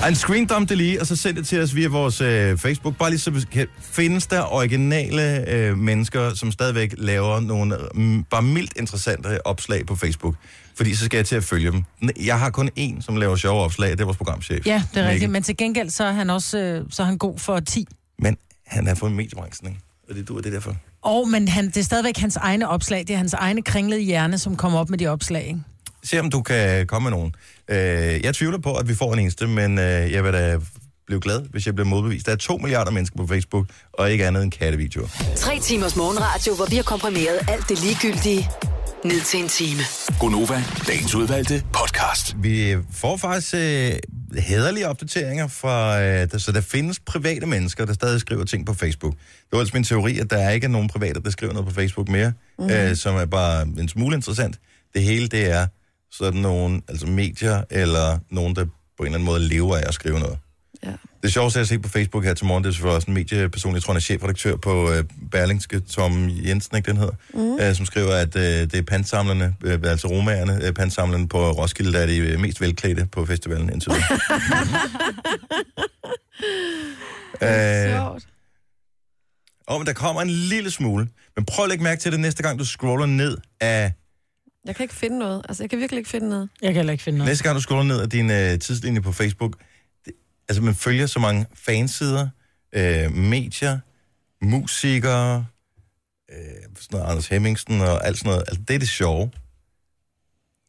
Ej, 0.00 0.08
En 0.08 0.14
screendump 0.14 0.68
det 0.68 0.76
lige, 0.76 1.00
og 1.00 1.06
så 1.06 1.16
send 1.16 1.36
det 1.36 1.46
til 1.46 1.62
os 1.62 1.74
via 1.74 1.88
vores 1.88 2.20
øh, 2.20 2.58
Facebook. 2.58 2.96
Bare 2.96 3.10
lige 3.10 3.20
så 3.20 3.30
vi 3.30 3.40
kan, 3.52 3.66
findes 3.80 4.26
der 4.26 4.52
originale 4.54 5.50
øh, 5.50 5.78
mennesker, 5.78 6.34
som 6.34 6.52
stadigvæk 6.52 6.94
laver 6.98 7.40
nogle 7.40 7.76
mm, 7.94 8.24
bare 8.24 8.42
mildt 8.42 8.72
interessante 8.76 9.46
opslag 9.46 9.86
på 9.86 9.96
Facebook. 9.96 10.34
Fordi 10.76 10.94
så 10.94 11.04
skal 11.04 11.18
jeg 11.18 11.26
til 11.26 11.36
at 11.36 11.44
følge 11.44 11.70
dem. 11.70 11.84
Jeg 12.24 12.38
har 12.38 12.50
kun 12.50 12.70
én, 12.78 13.00
som 13.00 13.16
laver 13.16 13.36
sjove 13.36 13.62
opslag, 13.62 13.90
det 13.90 14.00
er 14.00 14.04
vores 14.04 14.16
programchef. 14.16 14.66
Ja, 14.66 14.72
det 14.72 15.00
er 15.00 15.02
Mikkel. 15.02 15.04
rigtigt. 15.04 15.30
Men 15.30 15.42
til 15.42 15.56
gengæld, 15.56 15.90
så 15.90 16.04
er 16.04 16.12
han 16.12 16.30
også 16.30 16.58
øh, 16.58 16.84
så 16.90 17.02
er 17.02 17.06
han 17.06 17.18
god 17.18 17.38
for 17.38 17.60
10. 17.60 17.86
Men 18.18 18.36
han 18.66 18.86
er 18.86 18.94
fra 18.94 19.08
mediebranchen, 19.08 19.68
ikke? 19.68 19.80
Og 20.08 20.14
det 20.14 20.28
du 20.28 20.36
er 20.38 20.42
det 20.42 20.52
derfor. 20.52 20.76
Og, 21.02 21.28
men 21.28 21.48
han, 21.48 21.66
det 21.66 21.76
er 21.76 21.82
stadigvæk 21.82 22.16
hans 22.16 22.36
egne 22.36 22.68
opslag. 22.68 23.00
Det 23.00 23.10
er 23.10 23.16
hans 23.16 23.34
egne 23.34 23.62
kringlede 23.62 24.00
hjerne, 24.00 24.38
som 24.38 24.56
kommer 24.56 24.78
op 24.78 24.90
med 24.90 24.98
de 24.98 25.06
opslag. 25.06 25.46
Ikke? 25.46 25.60
Se 26.10 26.20
om 26.20 26.30
du 26.30 26.42
kan 26.42 26.86
komme 26.86 27.10
med 27.10 27.18
nogen. 27.18 27.34
Øh, 27.68 28.24
jeg 28.24 28.34
tvivler 28.34 28.58
på, 28.58 28.74
at 28.74 28.88
vi 28.88 28.94
får 28.94 29.12
en 29.12 29.18
eneste, 29.18 29.46
men 29.46 29.78
øh, 29.78 30.12
jeg 30.12 30.24
vil 30.24 30.32
da 30.32 30.58
blive 31.06 31.20
glad, 31.20 31.42
hvis 31.50 31.66
jeg 31.66 31.74
bliver 31.74 31.88
modbevist. 31.88 32.26
Der 32.26 32.32
er 32.32 32.36
to 32.36 32.56
milliarder 32.56 32.90
mennesker 32.90 33.16
på 33.16 33.26
Facebook, 33.26 33.66
og 33.92 34.10
ikke 34.10 34.26
andet 34.26 34.42
end 34.42 34.52
kattevideoer. 34.52 35.08
Tre 35.36 35.58
timers 35.60 35.96
morgenradio, 35.96 36.54
hvor 36.54 36.66
vi 36.66 36.76
har 36.76 36.82
komprimeret 36.82 37.38
alt 37.48 37.68
det 37.68 37.82
ligegyldige 37.82 38.48
ned 39.04 39.20
til 39.20 39.40
en 39.40 39.48
time. 39.48 39.80
Gonova, 40.20 40.64
dagens 40.86 41.14
udvalgte 41.14 41.62
podcast. 41.72 42.36
Vi 42.42 42.76
får 42.92 43.16
faktisk 43.16 43.54
øh, 43.54 43.92
hederlige 44.38 44.88
opdateringer 44.88 45.46
fra... 45.46 46.02
Øh, 46.02 46.30
der, 46.30 46.38
så 46.38 46.52
der 46.52 46.60
findes 46.60 47.00
private 47.00 47.46
mennesker, 47.46 47.84
der 47.84 47.92
stadig 47.92 48.20
skriver 48.20 48.44
ting 48.44 48.66
på 48.66 48.74
Facebook. 48.74 49.12
Det 49.12 49.52
var 49.52 49.58
altså 49.58 49.76
min 49.76 49.84
teori, 49.84 50.18
at 50.18 50.30
der 50.30 50.50
ikke 50.50 50.64
er 50.64 50.68
nogen 50.68 50.88
private, 50.88 51.20
der 51.22 51.30
skriver 51.30 51.52
noget 51.52 51.68
på 51.68 51.74
Facebook 51.74 52.08
mere, 52.08 52.32
mm-hmm. 52.58 52.74
øh, 52.74 52.96
som 52.96 53.16
er 53.16 53.26
bare 53.26 53.62
en 53.62 53.88
smule 53.88 54.16
interessant. 54.16 54.58
Det 54.94 55.02
hele, 55.02 55.28
det 55.28 55.50
er 55.50 55.66
sådan 56.12 56.40
nogle 56.40 56.82
altså 56.88 57.06
medier, 57.06 57.62
eller 57.70 58.18
nogen, 58.30 58.56
der 58.56 58.64
på 58.64 58.70
en 59.00 59.06
eller 59.06 59.18
anden 59.18 59.26
måde 59.26 59.40
lever 59.40 59.76
af 59.76 59.84
at 59.86 59.94
skrive 59.94 60.20
noget. 60.20 60.38
Ja. 60.84 60.92
Det 61.22 61.32
sjoveste, 61.32 61.58
jeg 61.58 61.62
har 61.62 61.66
set 61.66 61.82
på 61.82 61.88
Facebook 61.88 62.24
her 62.24 62.34
til 62.34 62.46
morgen, 62.46 62.64
det 62.64 62.68
er 62.68 62.72
selvfølgelig 62.72 62.96
også 62.96 63.08
en 63.08 63.14
medieperson, 63.14 63.74
jeg 63.74 63.82
tror, 63.82 63.92
han 63.92 63.96
er 63.96 64.00
chefredaktør 64.00 64.56
på 64.56 64.90
øh, 64.92 65.04
Berlingske, 65.30 65.80
Tom 65.80 66.28
Jensen, 66.28 66.76
ikke 66.76 66.90
den 66.90 66.96
hedder, 66.96 67.14
mm. 67.34 67.58
øh, 67.60 67.74
som 67.74 67.86
skriver, 67.86 68.14
at 68.14 68.36
øh, 68.36 68.42
det 68.42 68.74
er 68.74 68.82
pantsamlerne, 68.82 69.54
øh, 69.64 69.78
altså 69.84 70.08
romagerne, 70.08 70.66
øh, 70.66 70.72
pantsamlerne 70.72 71.28
på 71.28 71.50
Roskilde, 71.50 71.92
der 71.92 71.98
er 71.98 72.06
de 72.06 72.16
øh, 72.16 72.40
mest 72.40 72.60
velklædte 72.60 73.06
på 73.12 73.26
festivalen 73.26 73.72
indtil 73.72 73.92
videre. 73.92 74.18
øh, 78.14 78.20
og 79.68 79.78
men 79.78 79.86
der 79.86 79.92
kommer 79.92 80.22
en 80.22 80.30
lille 80.30 80.70
smule, 80.70 81.08
men 81.36 81.44
prøv 81.44 81.64
at 81.64 81.68
lægge 81.68 81.84
mærke 81.84 82.00
til 82.00 82.12
det 82.12 82.20
næste 82.20 82.42
gang, 82.42 82.58
du 82.58 82.64
scroller 82.64 83.06
ned 83.06 83.36
af, 83.60 83.92
Jeg 84.64 84.76
kan 84.76 84.84
ikke 84.84 84.94
finde 84.94 85.18
noget. 85.18 85.42
Altså, 85.48 85.62
jeg 85.62 85.70
kan 85.70 85.78
virkelig 85.78 85.98
ikke 85.98 86.10
finde 86.10 86.28
noget. 86.28 86.48
Jeg 86.62 86.68
kan 86.68 86.76
heller 86.76 86.92
ikke 86.92 87.04
finde 87.04 87.18
noget. 87.18 87.30
næste 87.30 87.44
gang 87.44 87.56
du 87.56 87.60
scroller 87.60 87.84
ned 87.84 88.00
af 88.00 88.10
din 88.10 88.30
øh, 88.30 88.58
tidslinje 88.58 89.00
på 89.00 89.12
Facebook, 89.12 89.56
det, 90.06 90.12
altså 90.48 90.62
man 90.62 90.74
følger 90.74 91.06
så 91.06 91.18
mange 91.18 91.46
fansider, 91.54 92.28
øh, 92.72 93.12
medier, 93.12 93.78
musikere, 94.42 95.46
øh, 96.30 96.36
sådan 96.80 96.98
noget 96.98 97.10
Anders 97.10 97.28
Hemmingsen 97.28 97.80
og 97.80 98.06
alt 98.06 98.18
sådan 98.18 98.30
noget. 98.30 98.44
Altså, 98.48 98.62
det 98.68 98.74
er 98.74 98.78
det 98.78 98.88
sjove. 98.88 99.30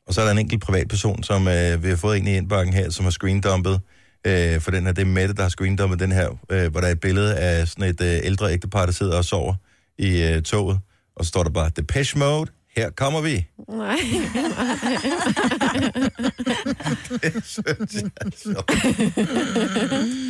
Og 0.07 0.13
så 0.13 0.21
er 0.21 0.25
der 0.25 0.31
en 0.31 0.39
enkelt 0.39 0.61
privatperson, 0.61 1.23
som 1.23 1.47
øh, 1.47 1.83
vi 1.83 1.89
har 1.89 1.95
fået 1.95 2.17
ind 2.17 2.27
i 2.27 2.37
indbakken 2.37 2.73
her, 2.73 2.89
som 2.89 3.05
har 3.05 3.11
screendumpet 3.11 3.81
øh, 4.27 4.61
for 4.61 4.71
den 4.71 4.85
her. 4.85 4.91
Det 4.91 5.01
er 5.01 5.05
Mette, 5.05 5.33
der 5.35 5.41
har 5.41 5.49
screendumpet 5.49 5.99
den 5.99 6.11
her, 6.11 6.29
øh, 6.49 6.71
hvor 6.71 6.79
der 6.81 6.87
er 6.87 6.91
et 6.91 6.99
billede 6.99 7.37
af 7.37 7.67
sådan 7.67 7.85
et 7.89 8.01
øh, 8.01 8.19
ældre 8.23 8.53
ægtepar, 8.53 8.85
der 8.85 8.93
sidder 8.93 9.17
og 9.17 9.25
sover 9.25 9.55
i 9.97 10.21
øh, 10.23 10.41
toget. 10.43 10.79
Og 11.15 11.25
så 11.25 11.29
står 11.29 11.43
der 11.43 11.49
bare, 11.49 11.69
Depeche 11.75 12.19
Mode, 12.19 12.51
her 12.76 12.89
kommer 12.89 13.22
vi. 13.22 13.47
Nej. 13.70 13.97
Det 17.24 17.43
synes 17.45 17.59
jeg 17.65 18.11
er 18.22 18.30
sjovt. 18.43 18.72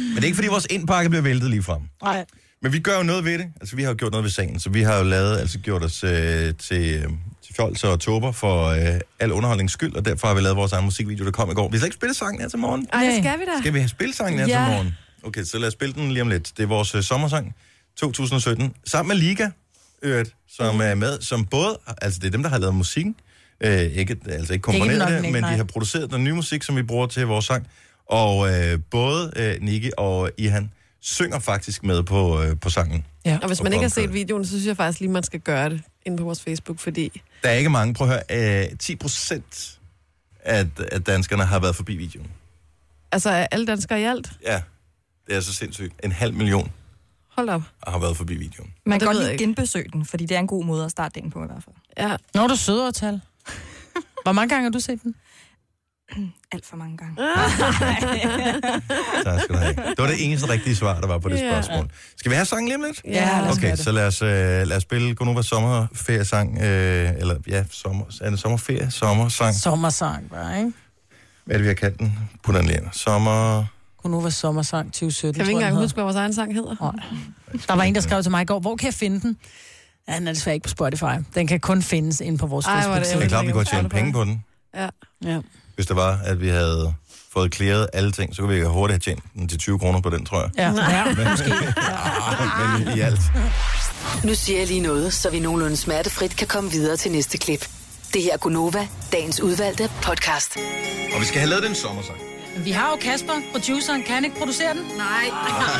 Men 0.08 0.16
det 0.16 0.22
er 0.22 0.26
ikke, 0.26 0.36
fordi 0.36 0.48
vores 0.48 0.68
indpakke 0.70 1.10
bliver 1.10 1.22
væltet 1.24 1.50
lige 1.50 1.64
frem. 1.64 1.82
Nej. 2.04 2.26
Men 2.62 2.74
vi 2.74 2.80
gør 2.80 2.98
jo 2.98 3.04
noget 3.04 3.26
ved 3.26 3.38
det. 3.40 3.48
Altså, 3.62 3.76
vi 3.76 3.84
har 3.84 3.90
jo 3.90 3.96
gjort 4.00 4.12
noget 4.12 4.24
ved 4.24 4.32
sagen, 4.32 4.60
så 4.60 4.70
vi 4.70 4.82
har 4.82 4.98
jo 4.98 5.04
lavet, 5.04 5.38
altså 5.38 5.60
gjort 5.60 5.84
os 5.84 6.04
øh, 6.04 6.12
til, 6.12 6.96
øh, 6.96 7.04
til 7.46 7.56
fjols 7.56 7.84
og 7.84 8.00
tober 8.00 8.32
for 8.32 8.66
øh, 8.66 9.00
al 9.20 9.32
underholdnings 9.32 9.74
skyld, 9.74 9.96
og 9.96 10.06
derfor 10.06 10.28
har 10.28 10.34
vi 10.36 10.42
lavet 10.42 10.58
vores 10.58 10.72
egen 10.72 10.86
musikvideo, 10.86 11.26
der 11.26 11.32
kom 11.32 11.52
i 11.52 11.54
går. 11.54 11.70
Vi 11.70 11.78
skal 11.78 11.86
ikke 11.88 11.96
spille 11.96 12.14
sangen 12.16 12.42
her 12.42 12.50
til 12.50 12.60
morgen. 12.60 12.88
Ej, 12.94 13.00
det 13.04 13.10
Nej. 13.10 13.22
skal 13.22 13.40
vi 13.40 13.46
da. 13.46 13.52
Skal 13.60 13.74
vi 13.74 13.80
have 13.80 13.90
spilsangen 13.90 14.40
her 14.40 14.48
Ja. 14.48 14.66
til 14.66 14.74
morgen? 14.74 14.94
Okay, 15.24 15.44
så 15.44 15.58
lad 15.60 15.68
os 15.68 15.74
spille 15.74 15.94
den 15.94 16.12
lige 16.12 16.22
om 16.22 16.28
lidt. 16.28 16.52
Det 16.58 16.64
er 16.64 16.68
vores 16.68 16.96
øh, 16.96 17.04
sommersang 17.04 17.56
2017, 17.98 18.74
sammen 18.88 19.08
med 19.08 19.16
Liga, 19.28 19.50
øvrigt, 20.04 20.36
som 20.48 20.82
er 20.82 20.96
med, 20.96 21.22
som 21.22 21.46
både, 21.46 21.80
altså 22.02 22.20
det 22.20 22.28
er 22.28 22.32
dem, 22.32 22.44
der 22.44 22.50
har 22.50 22.58
lavet 22.58 22.76
musikken, 22.76 23.16
øh, 23.62 23.82
ikke, 23.82 24.18
altså 24.26 24.54
ikke 24.54 24.64
komponeret 24.64 25.24
det, 25.24 25.32
men 25.32 25.42
nej. 25.42 25.52
de 25.52 25.58
har 25.58 25.64
produceret 25.64 26.12
den 26.12 26.24
nye 26.24 26.34
musik, 26.34 26.64
som 26.64 26.76
vi 26.76 26.84
bruger 26.84 27.08
til 27.08 27.28
vores 27.28 27.46
sang. 27.46 27.68
Og 28.06 28.50
øh, 28.50 28.80
både 28.92 29.32
øh, 29.36 29.62
Nicky 29.62 29.92
og 29.98 30.32
Ihan 30.38 30.72
synger 31.00 31.40
faktisk 31.40 31.84
med 31.84 32.04
på, 32.04 32.42
øh, 32.44 32.60
på 32.60 32.70
sangen. 32.70 33.06
Ja. 33.26 33.40
Og 33.42 33.48
hvis 33.48 33.60
Og 33.60 33.64
man 33.64 33.74
ikke 33.74 33.84
har 33.84 33.90
set 33.90 34.14
videoen, 34.14 34.46
så 34.46 34.50
synes 34.50 34.66
jeg 34.66 34.78
faktisk 34.78 35.00
lige, 35.00 35.12
man 35.12 35.24
skal 35.24 35.40
gøre 35.40 35.70
det 35.70 35.82
inde 36.06 36.18
på 36.18 36.24
vores 36.24 36.42
Facebook, 36.42 36.80
fordi... 36.80 37.22
Der 37.44 37.50
er 37.50 37.54
ikke 37.54 37.70
mange, 37.70 37.94
prøv 37.94 38.10
at 38.10 38.22
høre, 38.30 38.64
øh, 38.72 38.78
10 38.80 38.96
procent 38.96 39.80
af, 40.44 40.68
af 40.92 41.04
danskerne 41.04 41.46
har 41.46 41.60
været 41.60 41.76
forbi 41.76 41.96
videoen. 41.96 42.28
Altså, 43.12 43.30
er 43.30 43.48
alle 43.52 43.66
danskere 43.66 44.02
i 44.02 44.04
alt? 44.04 44.32
Ja, 44.46 44.62
det 45.28 45.36
er 45.36 45.40
så 45.40 45.54
sindssygt. 45.54 45.94
En 46.04 46.12
halv 46.12 46.34
million 46.34 46.72
Hold 47.40 47.50
op. 47.50 47.62
har 47.88 48.00
været 48.00 48.18
forbi 48.18 48.36
videoen. 48.36 48.70
Man 48.86 49.00
kan 49.00 49.06
godt 49.06 49.18
lige 49.18 49.32
ikke. 49.32 49.44
genbesøge 49.44 49.90
den, 49.94 50.06
fordi 50.06 50.26
det 50.26 50.36
er 50.36 50.40
en 50.40 50.48
god 50.48 50.66
måde 50.66 50.86
at 50.86 50.92
starte 50.92 51.14
dagen 51.20 51.32
på 51.32 51.44
i 51.44 51.48
hvert 51.48 51.64
fald. 51.64 51.76
Ja. 52.10 52.16
Når 52.36 52.48
du 52.48 52.56
sødere 52.56 52.92
tal. 52.92 53.22
Hvor 54.24 54.32
mange 54.32 54.50
gange 54.50 54.64
har 54.64 54.70
du 54.72 54.80
set 54.80 55.04
den? 55.04 55.16
Alt 56.52 56.66
for 56.66 56.78
mange 56.78 56.98
gange. 56.98 57.16
Tak 59.26 59.42
skal 59.42 59.56
du 59.56 59.60
have. 59.60 59.76
Det 59.76 59.98
var 59.98 60.08
det 60.08 60.26
eneste 60.26 60.50
rigtige 60.50 60.76
svar, 60.76 61.00
der 61.02 61.08
var 61.08 61.18
på 61.18 61.30
det 61.30 61.36
Ja. 61.40 61.62
spørgsmål. 61.62 61.90
Skal 62.18 62.30
vi 62.30 62.36
have 62.36 62.46
sangen 62.46 62.68
lige 62.68 62.76
om 62.76 62.84
lidt? 62.84 63.02
Ja, 63.06 63.40
lad 63.42 63.50
os 63.52 63.58
Okay, 63.58 63.76
så 63.76 63.92
lad 63.92 64.08
os, 64.08 64.22
øh, 64.22 64.28
lad 64.68 64.78
os 64.78 64.84
spille 64.84 65.16
Gunova 65.16 65.42
sommerferiesang, 65.42 66.58
øh, 66.62 67.10
eller 67.18 67.36
ja, 67.48 67.64
sommer, 67.72 68.06
er 68.22 68.30
det 68.30 68.40
sommerferie? 68.40 68.92
Sommersang. 68.92 69.56
Sommersang, 69.56 70.30
bare, 70.30 70.58
ikke? 70.58 70.74
Hvad 71.46 71.56
er 71.56 71.58
det, 71.58 71.64
vi 71.64 71.68
har 71.68 71.74
kaldt 71.76 72.00
den? 72.00 72.20
Put 72.44 72.56
den 72.56 72.66
lige 72.66 72.78
ind. 72.78 72.88
Sommer... 72.92 73.66
Kunova 74.04 74.30
Sommersang 74.30 74.86
2017, 74.94 75.34
Kan 75.40 75.46
vi 75.48 75.52
ikke 75.52 75.62
engang 75.66 75.82
huske, 75.84 75.96
hvad 75.96 76.04
vores 76.04 76.16
egen 76.16 76.34
sang 76.34 76.54
hedder? 76.54 76.70
hedder. 76.70 77.64
Der 77.68 77.74
var 77.76 77.84
en, 77.84 77.96
der 77.96 78.02
skrev 78.02 78.22
til 78.24 78.32
mig 78.32 78.42
i 78.42 78.46
går, 78.46 78.60
hvor 78.60 78.76
kan 78.76 78.86
jeg 78.86 78.94
finde 78.94 79.22
den? 79.22 79.38
Ja, 80.10 80.16
den 80.16 80.28
er 80.28 80.34
desværre 80.34 80.56
ikke 80.56 80.64
på 80.64 80.70
Spotify. 80.70 81.04
Den 81.36 81.48
kan 81.48 81.60
kun 81.60 81.82
findes 81.82 82.22
inde 82.22 82.38
på 82.38 82.48
vores 82.48 82.66
Ej, 82.66 82.74
hvor 82.88 82.96
er 82.96 83.00
det 83.00 83.08
Det 83.08 83.14
er 83.16 83.20
Facebook-side. 83.20 83.30
klart, 83.30 83.48
vi 83.48 83.52
kunne 83.52 83.66
tjene 83.66 83.90
penge 83.90 84.14
på 84.14 84.24
den. 84.24 84.44
Ja. 84.76 84.90
Ja. 85.26 85.40
Hvis 85.76 85.86
det 85.88 85.96
var, 85.96 86.20
at 86.26 86.42
vi 86.42 86.48
havde 86.50 86.94
fået 87.34 87.52
klaret 87.52 87.88
alle 87.94 88.12
ting, 88.12 88.36
så 88.36 88.42
kunne 88.42 88.56
vi 88.56 88.62
hurtigt 88.66 88.94
have 89.06 89.14
tjent 89.16 89.24
den 89.34 89.48
til 89.48 89.58
20 89.60 89.80
kroner 89.80 90.02
på 90.02 90.10
den, 90.10 90.26
tror 90.26 90.42
jeg. 90.42 90.50
Ja, 90.58 90.98
ja, 90.98 91.30
måske. 91.32 91.54
Men 92.86 92.98
i 92.98 93.00
alt. 93.00 93.20
Nu 94.24 94.36
siger 94.36 94.60
jeg 94.60 94.68
lige 94.68 94.80
noget, 94.82 95.14
så 95.14 95.30
vi 95.30 95.40
nogenlunde 95.40 95.78
smertefrit 95.78 96.36
kan 96.36 96.48
komme 96.48 96.72
videre 96.72 96.98
til 96.98 97.12
næste 97.12 97.38
klip. 97.38 97.68
Det 98.14 98.24
her 98.24 98.34
er 98.34 98.38
Gunova, 98.38 98.88
dagens 99.12 99.42
udvalgte 99.42 99.90
podcast. 100.02 100.58
Og 101.16 101.22
vi 101.22 101.26
skal 101.26 101.40
have 101.40 101.50
lavet 101.50 101.64
den 101.64 101.76
sommersang. 101.76 102.18
Vi 102.64 102.72
har 102.72 102.90
jo 102.92 102.96
Kasper, 102.96 103.34
produceren. 103.52 104.04
Kan 104.04 104.16
han 104.16 104.26
ikke 104.26 104.38
producere 104.38 104.74
den? 104.74 104.84
Nej. 104.98 105.26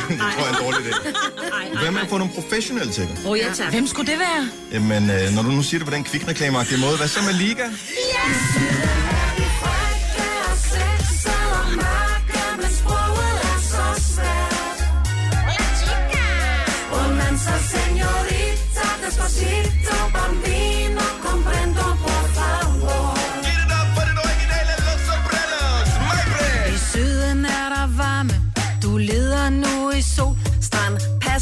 det 0.08 0.18
tror 0.18 0.46
jeg 0.46 0.52
er 0.52 0.58
en 0.58 0.64
dårlig 0.64 0.80
idé. 0.86 1.80
Hvad 1.82 1.90
med 1.90 2.00
at 2.00 2.08
få 2.08 2.18
nogle 2.18 2.32
professionelle 2.34 2.92
til 2.92 3.02
det? 3.02 3.26
Oh, 3.26 3.38
ja, 3.38 3.52
tak. 3.54 3.70
Hvem 3.70 3.86
skulle 3.86 4.10
det 4.12 4.18
være? 4.18 4.48
Jamen, 4.72 5.10
øh, 5.10 5.30
når 5.34 5.42
du 5.42 5.50
nu 5.50 5.62
siger 5.62 5.78
det 5.78 5.88
på 5.88 5.94
den 5.94 6.04
kvikreklameagtige 6.04 6.80
måde, 6.80 6.96
hvad 6.96 7.08
så 7.08 7.20
med 7.22 7.34
Liga? 7.34 7.66
I 7.66 8.10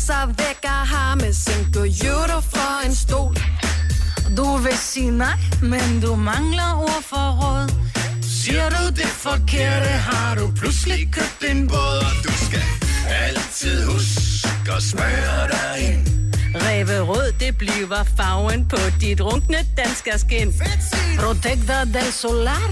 passer 0.08 0.26
væk 0.26 0.58
af 0.64 0.86
harme, 0.86 1.34
send 1.34 1.72
du 1.72 1.80
for 2.40 2.86
en 2.86 2.94
stol. 2.94 3.36
Du 4.36 4.56
vil 4.56 4.78
sige 4.78 5.10
nej, 5.10 5.38
men 5.62 6.00
du 6.00 6.14
mangler 6.14 6.74
ord 6.74 7.02
for 7.02 7.26
råd. 7.40 7.68
Siger 8.22 8.70
du 8.70 8.88
det 8.88 9.12
forkerte, 9.26 9.88
har 9.88 10.34
du 10.34 10.52
pludselig 10.56 11.08
købt 11.12 11.50
en 11.50 11.68
båd. 11.68 12.04
Du 12.24 12.32
skal 12.46 12.62
altid 13.08 13.86
huske 13.86 14.72
at 14.76 14.82
smøre 14.82 15.48
dig 15.52 15.88
ind. 15.88 16.06
Ræverød, 16.54 17.32
det 17.40 17.58
bliver 17.58 18.04
farven 18.16 18.68
på 18.68 18.78
dit 19.00 19.20
runkne 19.20 19.58
danske 19.76 20.12
skin. 20.16 20.52
Protector 21.18 21.84
del 21.94 22.12
Solar 22.12 22.62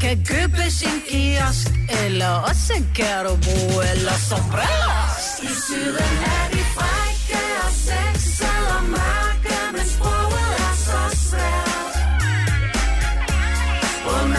kan 0.00 0.24
købes 0.24 0.82
en 0.82 1.02
kiosk, 1.10 1.68
eller 2.04 2.28
også 2.28 2.74
kan 2.96 3.24
du 3.26 3.32
bruge 3.46 3.90
eller 3.92 4.16
sombreros. 4.28 5.26
I 5.42 5.46
syden 5.66 6.12
er 6.34 6.50
de 6.52 6.65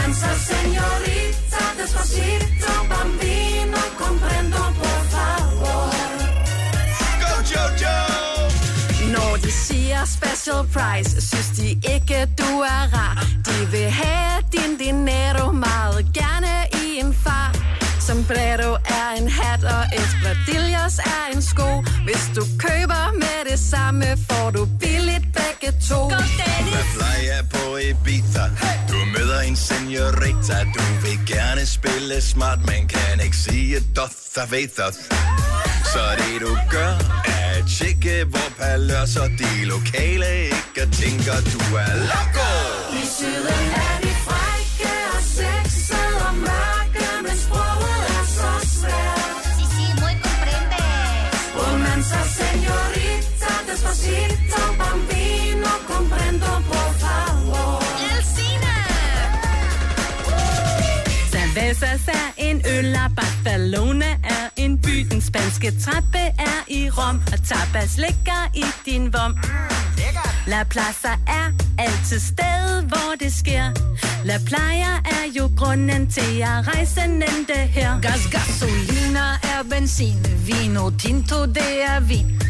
Danza 0.07 0.33
señorita, 0.35 1.61
despacito, 1.75 2.71
bambino, 2.87 3.77
comprendo, 3.97 4.57
por 4.79 5.01
favor. 5.13 5.91
Go 7.21 7.33
Jojo! 7.51 7.97
Når 9.11 9.37
de 9.43 9.51
siger 9.51 10.05
special 10.05 10.63
price, 10.73 11.21
synes 11.21 11.49
de 11.57 11.69
ikke, 11.93 12.27
du 12.37 12.59
er 12.61 12.83
rar. 12.95 13.25
De 13.45 13.71
vil 13.71 13.89
have 13.91 14.43
din 14.51 14.77
dinero 14.77 15.51
meget 15.51 16.05
gerne 16.13 16.67
i 16.83 16.99
en 16.99 17.13
far. 17.13 17.56
Sombrero 18.07 18.71
er 18.73 19.09
en 19.17 19.27
hat 19.29 19.63
Og 19.63 19.83
espadrilles 19.99 20.99
er 20.99 21.35
en 21.35 21.41
sko. 21.41 21.69
Hvis 22.05 22.23
du 22.35 22.43
køber 22.59 23.03
med 23.23 23.39
det 23.51 23.59
samme 23.59 24.05
Får 24.29 24.49
du 24.51 24.67
billigt 24.79 25.25
begge 25.39 25.69
to. 25.89 25.99
Hvad 26.07 26.87
playa 26.95 27.39
på 27.53 27.77
Ibiza? 27.77 28.45
Du 28.91 28.99
møder 29.15 29.41
en 29.41 29.55
senorita. 29.55 30.57
Du 30.75 30.83
vil 31.03 31.19
gerne 31.35 31.65
spille 31.65 32.21
smart 32.21 32.59
Men 32.65 32.87
kan 32.87 33.25
ikke 33.25 33.37
sige 33.37 33.79
doth 33.95 34.41
og 34.41 34.51
vethos 34.51 34.95
Så 35.93 36.03
det 36.17 36.41
du 36.41 36.57
gør 36.69 36.93
Er 37.25 37.49
at 37.57 37.65
tjekke 37.77 38.25
hvor 38.31 38.49
paløs 38.59 39.15
Og 39.15 39.29
de 39.39 39.65
lokale 39.65 40.29
ikke 40.43 40.83
tænker 41.01 41.37
Du 41.53 41.59
er 41.83 41.93
loco. 42.11 42.49
I 43.01 43.05
syden 43.17 43.63
er 43.85 43.95
de 44.05 44.13
frække 44.27 44.93
og 45.15 45.21
sexede 45.35 46.27
og 46.27 46.35
mørke 46.35 46.86
Cervezas 61.31 62.07
er 62.07 62.33
en 62.37 62.61
øl, 62.69 62.95
og 62.95 63.15
Barcelona 63.15 64.05
er 64.23 64.49
en 64.55 64.81
by. 64.81 65.07
Den 65.11 65.21
spanske 65.21 65.73
trappe 65.85 66.17
er 66.39 66.59
i 66.67 66.89
Rom, 66.89 67.21
og 67.33 67.39
tapas 67.43 67.97
ligger 67.97 68.43
i 68.55 68.65
din 68.85 69.13
vom. 69.13 69.37
La 70.47 70.63
Plaza 70.63 71.13
er 71.27 71.47
altid 71.77 72.19
sted, 72.19 72.81
hvor 72.81 73.15
det 73.19 73.33
sker. 73.33 73.71
La 74.23 74.37
Playa 74.45 75.01
er 75.05 75.25
jo 75.37 75.49
grunden 75.57 76.07
til 76.11 76.41
at 76.41 76.67
rejse 76.67 77.07
nente 77.07 77.53
her. 77.53 78.01
Gas, 78.01 78.27
gasolina 78.31 79.25
er 79.43 79.63
benzin, 79.69 80.25
vino 80.45 80.89
tinto, 80.89 81.45
det 81.45 81.83
er 81.83 81.99
vin. 81.99 82.41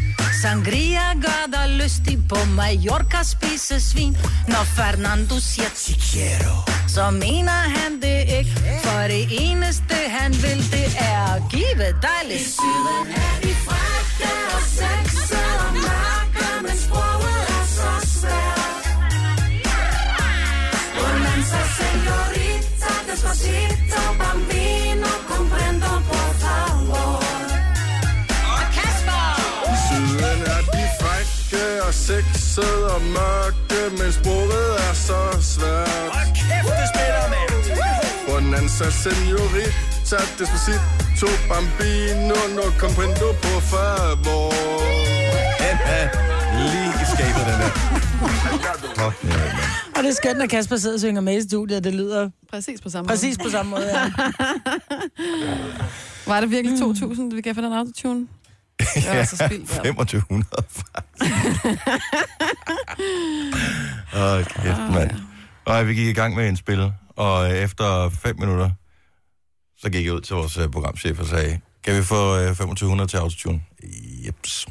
Sangria 0.42 1.14
gør 1.14 1.44
dig 1.52 1.68
lystig 1.68 2.18
på 2.28 2.36
Mallorca 2.56 3.22
spise 3.22 3.80
svin. 3.80 4.16
Når 4.48 4.64
Fernando 4.76 5.40
siger 5.40 5.70
chiquero, 5.76 6.56
så 6.88 7.10
mener 7.10 7.60
han 7.76 7.92
det 8.02 8.20
ikke. 8.38 8.52
For 8.84 9.00
det 9.08 9.26
eneste 9.30 9.94
han 10.08 10.32
vil, 10.32 10.60
det 10.72 10.88
er 10.98 11.34
at 11.34 11.42
give 11.50 11.84
dig 12.02 12.20
lidt. 12.28 12.40
I 12.40 12.44
syden 12.44 13.06
er 13.24 13.34
de 13.42 13.54
frække 13.66 14.32
og 14.54 14.62
sexede 14.78 15.58
og 15.66 15.72
mørke, 15.74 16.46
men 16.62 16.76
sproget 16.78 17.17
Romanza, 21.48 21.74
señorita, 21.82 22.90
despacito, 23.06 23.96
bambino, 24.18 25.08
comprendo, 25.28 25.86
por 26.10 26.30
favor. 26.44 27.22
Og 28.52 28.62
Kasper! 28.76 29.28
Syden 29.86 30.40
er 30.54 30.62
de 30.74 30.84
frække 31.00 31.82
og 31.86 31.94
sexede 31.94 32.94
og 32.94 33.02
mørke, 33.02 33.80
men 33.98 34.12
sproget 34.12 34.70
er 34.88 34.94
så 34.94 35.22
svært. 35.40 36.10
Hold 36.12 36.32
kæft, 36.38 36.68
det 36.80 36.88
spiller, 36.92 37.26
mand 37.32 37.50
Bonanza, 38.26 38.90
señorita, 39.04 40.20
despacito, 40.38 41.28
bambino, 41.48 42.38
no 42.56 42.66
comprendo, 42.78 43.26
por 43.42 43.60
favor. 43.72 44.52
Lige 46.58 47.06
skabet, 47.14 47.46
den 47.46 47.60
der. 47.60 47.70
Fuck, 48.98 49.24
ja, 49.24 49.36
mand. 49.36 49.77
Og 49.98 50.04
det 50.04 50.10
er 50.10 50.14
skønt, 50.14 50.38
når 50.38 50.46
Kasper 50.46 50.76
sidder 50.76 50.96
og 50.96 51.00
synger 51.00 51.20
med 51.20 51.36
i 51.38 51.42
studiet, 51.48 51.84
det 51.84 51.94
lyder 51.94 52.30
Præcis 52.50 52.80
på 52.80 52.90
samme 52.90 53.08
præcis 53.08 53.38
på 53.38 53.50
samme 53.50 53.70
måde. 53.70 53.98
Ja. 53.98 54.04
måde. 54.04 54.32
Var 56.26 56.40
det 56.40 56.50
virkelig 56.50 56.78
2.000, 56.78 57.34
vi 57.34 57.40
gav 57.40 57.54
for 57.54 57.62
den 57.62 57.72
autotune? 57.72 58.20
Det 58.94 59.06
var 59.06 59.12
altså 59.12 59.36
spildt. 59.36 59.76
Ja. 59.76 59.82
2500, 59.82 60.46
Åh, 64.38 64.44
kæft, 64.44 64.94
mand. 64.94 65.10
Og 65.64 65.88
vi 65.88 65.94
gik 65.94 66.06
i 66.06 66.12
gang 66.12 66.36
med 66.36 66.48
en 66.48 66.56
spil, 66.56 66.92
og 67.16 67.56
efter 67.56 68.08
fem 68.08 68.36
minutter, 68.38 68.70
så 69.78 69.90
gik 69.90 70.06
jeg 70.06 70.14
ud 70.14 70.20
til 70.20 70.36
vores 70.36 70.56
øh, 70.56 70.68
programchef 70.68 71.20
og 71.20 71.26
sagde, 71.26 71.60
kan 71.84 71.96
vi 71.96 72.02
få 72.02 72.36
øh, 72.36 72.48
2500 72.48 73.10
til 73.10 73.16
autotune? 73.16 73.60
Jeps. 74.26 74.66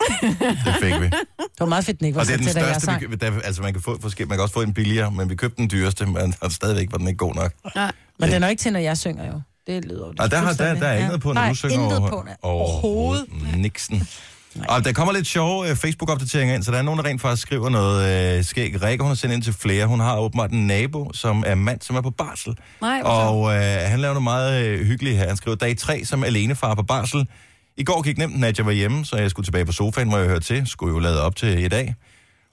Det 0.66 0.74
fik 0.82 1.00
vi. 1.00 1.04
Det 1.04 1.60
var 1.60 1.66
meget 1.66 1.84
fedt, 1.84 1.98
den 1.98 2.06
ikke 2.06 2.16
var 2.16 2.22
Og 2.22 2.26
det 2.26 2.32
er 2.32 2.36
den 2.36 2.46
til, 2.46 2.52
største, 2.52 3.10
vi, 3.10 3.16
der, 3.16 3.40
altså 3.44 3.62
man 3.62 3.72
kan, 3.72 3.82
få 3.82 4.00
forskellige, 4.00 4.28
man 4.28 4.38
kan 4.38 4.42
også 4.42 4.52
få 4.52 4.62
en 4.62 4.74
billigere, 4.74 5.10
men 5.10 5.30
vi 5.30 5.34
købte 5.34 5.56
den 5.56 5.70
dyreste, 5.70 6.06
men 6.06 6.34
og 6.42 6.52
stadigvæk 6.52 6.88
var 6.90 6.98
den 6.98 7.08
ikke 7.08 7.18
god 7.18 7.34
nok. 7.34 7.52
Nej. 7.74 7.92
Men 8.18 8.30
den 8.30 8.42
er 8.42 8.48
ikke 8.48 8.60
til, 8.60 8.72
når 8.72 8.80
jeg 8.80 8.98
synger 8.98 9.26
jo. 9.26 9.40
Det 9.66 9.84
lyder 9.84 10.06
jo 10.06 10.14
Og 10.18 10.30
der, 10.30 10.36
har, 10.36 10.52
der, 10.52 10.74
der 10.74 10.86
er 10.86 10.94
ikke 10.94 11.06
noget 11.06 11.22
på, 11.22 11.28
når 11.28 11.34
Nej, 11.34 11.48
du 11.48 11.54
synger 11.54 11.82
intet 11.82 11.98
over, 11.98 12.10
på, 12.10 12.22
nej. 12.26 12.36
overhovedet. 12.42 13.26
Niksen. 13.56 14.08
Og 14.68 14.84
der 14.84 14.92
kommer 14.92 15.12
lidt 15.12 15.26
sjove 15.26 15.70
uh, 15.70 15.76
Facebook-opdateringer 15.76 16.54
ind, 16.54 16.62
så 16.62 16.70
der 16.70 16.78
er 16.78 16.82
nogen, 16.82 16.98
der 16.98 17.04
rent 17.04 17.20
faktisk 17.20 17.42
skriver 17.42 17.68
noget 17.68 18.38
uh, 18.38 18.44
skæg. 18.44 18.82
Rikke, 18.82 19.02
hun 19.02 19.10
har 19.10 19.14
sendt 19.14 19.34
ind 19.34 19.42
til 19.42 19.52
flere. 19.52 19.86
Hun 19.86 20.00
har 20.00 20.18
åbenbart 20.18 20.50
en 20.50 20.66
nabo, 20.66 21.10
som 21.14 21.44
er 21.46 21.54
mand, 21.54 21.80
som 21.80 21.96
er 21.96 22.00
på 22.00 22.10
barsel. 22.10 22.56
Nej, 22.80 23.00
hvor 23.00 23.10
og 23.10 23.40
uh, 23.40 23.52
han 23.90 24.00
laver 24.00 24.14
noget 24.14 24.22
meget 24.22 24.80
uh, 24.80 24.86
hyggeligt 24.86 25.16
her. 25.16 25.28
Han 25.28 25.36
skriver, 25.36 25.56
dag 25.56 25.76
3 25.76 26.04
som 26.04 26.24
alenefar 26.24 26.74
på 26.74 26.82
barsel. 26.82 27.26
I 27.76 27.84
går 27.84 28.02
gik 28.02 28.18
nemt, 28.18 28.44
at 28.44 28.58
jeg 28.58 28.66
var 28.66 28.72
hjemme, 28.72 29.04
så 29.04 29.16
jeg 29.16 29.30
skulle 29.30 29.46
tilbage 29.46 29.64
på 29.64 29.72
sofaen, 29.72 30.08
hvor 30.08 30.18
jeg 30.18 30.28
hørte 30.28 30.44
til. 30.44 30.66
Skulle 30.66 30.92
jo 30.94 30.98
lade 30.98 31.22
op 31.22 31.36
til 31.36 31.58
i 31.64 31.68
dag. 31.68 31.94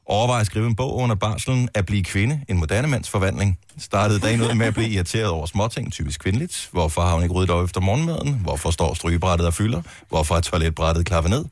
Overvej 0.06 0.40
at 0.40 0.46
skrive 0.46 0.68
en 0.68 0.76
bog 0.76 0.96
under 0.96 1.16
barselen 1.16 1.70
at 1.74 1.86
blive 1.86 2.04
kvinde, 2.04 2.42
en 2.48 2.58
moderne 2.58 2.88
mands 2.88 3.10
forvandling. 3.10 3.60
Startede 3.78 4.20
dagen 4.20 4.42
ud 4.42 4.54
med 4.54 4.66
at 4.66 4.74
blive 4.74 4.90
irriteret 4.90 5.28
over 5.28 5.46
småting, 5.46 5.94
typisk 5.94 6.20
kvindeligt. 6.20 6.70
Hvorfor 6.72 7.02
har 7.02 7.14
hun 7.14 7.24
ikke 7.24 7.36
ryddet 7.36 7.50
op 7.50 7.66
efter 7.66 7.82
morgenmaden? 7.82 8.34
Hvorfor 8.34 8.72
står 8.72 8.94
strygebrættet 8.94 9.48
og 9.48 9.54
fylder? 9.54 9.82
Hvorfor 10.10 10.36
er 10.36 10.42
toiletbrættet 10.42 11.06
klappet 11.06 11.30
ned? 11.30 11.46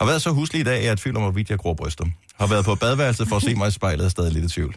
Har 0.00 0.06
været 0.06 0.22
så 0.22 0.30
huslig 0.30 0.60
i 0.60 0.64
dag, 0.64 0.76
at 0.76 0.82
jeg 0.82 0.88
er 0.88 0.92
i 0.92 0.96
tvivl 0.96 1.16
om, 1.16 1.22
hvorvidt 1.22 1.50
jeg 1.50 1.58
gror 1.58 1.74
bryster. 1.74 2.04
Har 2.40 2.46
været 2.46 2.64
på 2.64 2.74
badeværelset 2.74 3.28
for 3.28 3.36
at 3.36 3.42
se 3.42 3.54
mig 3.54 3.68
i 3.68 3.70
spejlet 3.70 4.00
og 4.00 4.06
er 4.06 4.10
stadig 4.10 4.32
lidt 4.32 4.44
i 4.44 4.48
tvivl. 4.48 4.76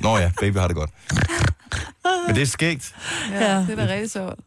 Nå 0.00 0.18
ja, 0.18 0.30
baby 0.40 0.56
har 0.56 0.66
det 0.66 0.76
godt. 0.76 0.90
Men 2.26 2.36
det 2.36 2.42
er 2.42 2.46
skægt. 2.46 2.94
Ja, 3.30 3.58
det 3.58 3.70
er 3.70 3.86
da 3.86 3.92
rigtig 3.92 4.10
sjovt. 4.10 4.38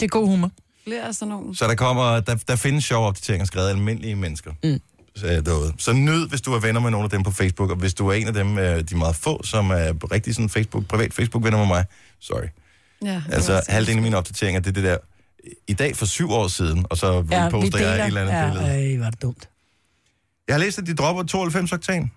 Det 0.00 0.04
er 0.04 0.08
god 0.08 0.26
humor. 0.26 0.50
Flere 0.84 1.02
af 1.02 1.14
sådan 1.14 1.28
nogle. 1.28 1.56
Så 1.56 1.66
der 1.68 1.74
kommer, 1.74 2.20
der, 2.20 2.34
der 2.48 2.56
findes 2.56 2.84
sjove 2.84 3.06
opdateringer 3.06 3.44
skrevet 3.46 3.66
af 3.66 3.70
almindelige 3.70 4.16
mennesker. 4.16 4.52
Mm. 4.64 4.80
Så, 5.16 5.42
derude. 5.46 5.72
så 5.78 5.92
nyd, 5.92 6.28
hvis 6.28 6.40
du 6.40 6.52
er 6.52 6.60
venner 6.60 6.80
med 6.80 6.90
nogle 6.90 7.04
af 7.04 7.10
dem 7.10 7.22
på 7.22 7.30
Facebook, 7.30 7.70
og 7.70 7.76
hvis 7.76 7.94
du 7.94 8.08
er 8.08 8.12
en 8.12 8.26
af 8.26 8.32
dem, 8.32 8.58
øh, 8.58 8.82
de 8.82 8.96
meget 8.96 9.16
få, 9.16 9.42
som 9.42 9.70
er 9.70 10.12
rigtig 10.12 10.34
sådan 10.34 10.48
Facebook, 10.48 10.86
privat 10.86 11.14
Facebook-venner 11.14 11.58
med 11.58 11.66
mig, 11.66 11.84
sorry. 12.20 12.46
Ja, 13.04 13.22
Altså, 13.32 13.62
halvdelen 13.68 13.98
af 13.98 14.02
mine 14.02 14.16
opdateringer, 14.16 14.60
det 14.60 14.68
er 14.68 14.72
det 14.72 14.84
der, 14.84 14.96
i 15.68 15.72
dag 15.72 15.96
for 15.96 16.06
syv 16.06 16.30
år 16.30 16.48
siden, 16.48 16.86
og 16.90 16.96
så 16.96 17.24
Ja, 17.30 17.48
poster 17.48 17.78
jeg 17.78 18.00
et 18.00 18.06
eller 18.06 18.20
andet 18.20 18.32
ja, 18.32 18.50
billede. 18.50 18.94
Øj, 18.94 18.98
var 19.04 19.10
det 19.10 19.22
dumt. 19.22 19.48
Jeg 20.48 20.54
har 20.54 20.60
læst, 20.60 20.78
at 20.78 20.86
de 20.86 20.94
dropper 20.94 21.22
92 21.22 21.72
oktan. 21.72 22.10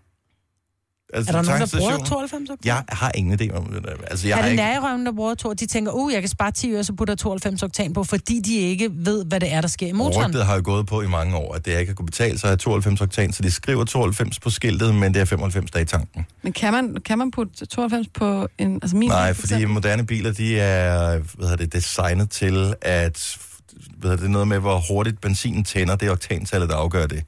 Altså, 1.14 1.32
Er 1.32 1.42
der 1.42 1.50
nogen, 1.50 1.62
der 1.62 1.78
bruger 1.78 1.98
92 1.98 2.50
oktan? 2.50 2.58
Jeg 2.66 2.84
har 2.90 3.12
ingen 3.16 3.40
idé 3.42 3.58
om 3.58 3.66
det. 3.66 3.84
der. 3.84 3.90
Altså, 4.08 4.28
jeg 4.28 4.34
er 4.34 4.36
har 4.36 4.44
det 4.44 4.52
ikke... 4.52 4.64
nærrøven, 4.64 5.06
der 5.06 5.12
bruger 5.12 5.36
to? 5.36 5.54
De 5.54 5.66
tænker, 5.66 5.92
uh, 5.92 6.14
jeg 6.14 6.22
kan 6.22 6.30
spare 6.30 6.52
10 6.52 6.74
øre, 6.74 6.84
så 6.84 6.94
putter 6.94 7.12
jeg 7.12 7.18
92 7.18 7.64
oktan 7.64 7.94
på, 7.94 8.04
fordi 8.04 8.40
de 8.40 8.56
ikke 8.58 8.90
ved, 8.94 9.26
hvad 9.26 9.40
det 9.40 9.54
er, 9.54 9.62
der 9.62 9.68
sker 9.68 9.88
i 9.88 9.92
motoren. 9.92 10.28
Rygtet 10.28 10.46
har 10.46 10.56
jo 10.56 10.62
gået 10.64 10.86
på 10.86 11.02
i 11.02 11.08
mange 11.08 11.36
år, 11.36 11.56
at 11.56 11.66
det 11.66 11.80
ikke 11.80 11.90
har 11.90 11.96
kunne 11.96 12.06
betale 12.06 12.40
sig 12.40 12.48
at 12.48 12.52
have 12.52 12.58
92 12.58 13.02
oktan, 13.02 13.34
så 13.34 13.44
de 13.44 13.52
skriver 13.52 13.86
92 13.86 14.40
på 14.40 14.50
skiltet, 14.50 14.96
men 14.96 15.14
det 15.14 15.20
er 15.22 15.26
95, 15.26 15.72
der 15.72 15.80
er 15.80 15.84
i 15.84 15.86
tanken. 15.86 16.26
Men 16.42 16.54
kan 16.54 16.74
man, 16.74 16.98
kan 17.06 17.18
man 17.18 17.32
putte 17.32 17.66
92 17.66 18.08
på 18.14 18.48
en... 18.58 18.76
Altså 18.76 18.96
min 18.98 19.10
Nej, 19.10 19.34
fordi 19.34 19.66
moderne 19.66 20.06
biler, 20.06 20.32
de 20.32 20.60
er 20.60 21.10
hvad 21.10 21.48
hedder 21.48 21.56
det, 21.56 21.74
designet 21.74 22.30
til, 22.30 22.74
at 22.82 23.38
hvad 23.98 24.10
hedder 24.12 24.24
det, 24.24 24.32
noget 24.32 24.48
med, 24.48 24.60
hvor 24.60 24.84
hurtigt 24.90 25.22
benzinen 25.22 25.64
tænder, 25.64 25.96
det 25.96 26.08
er 26.08 26.12
oktantallet, 26.12 26.70
der 26.70 26.76
afgør 26.76 27.08
det. 27.08 27.24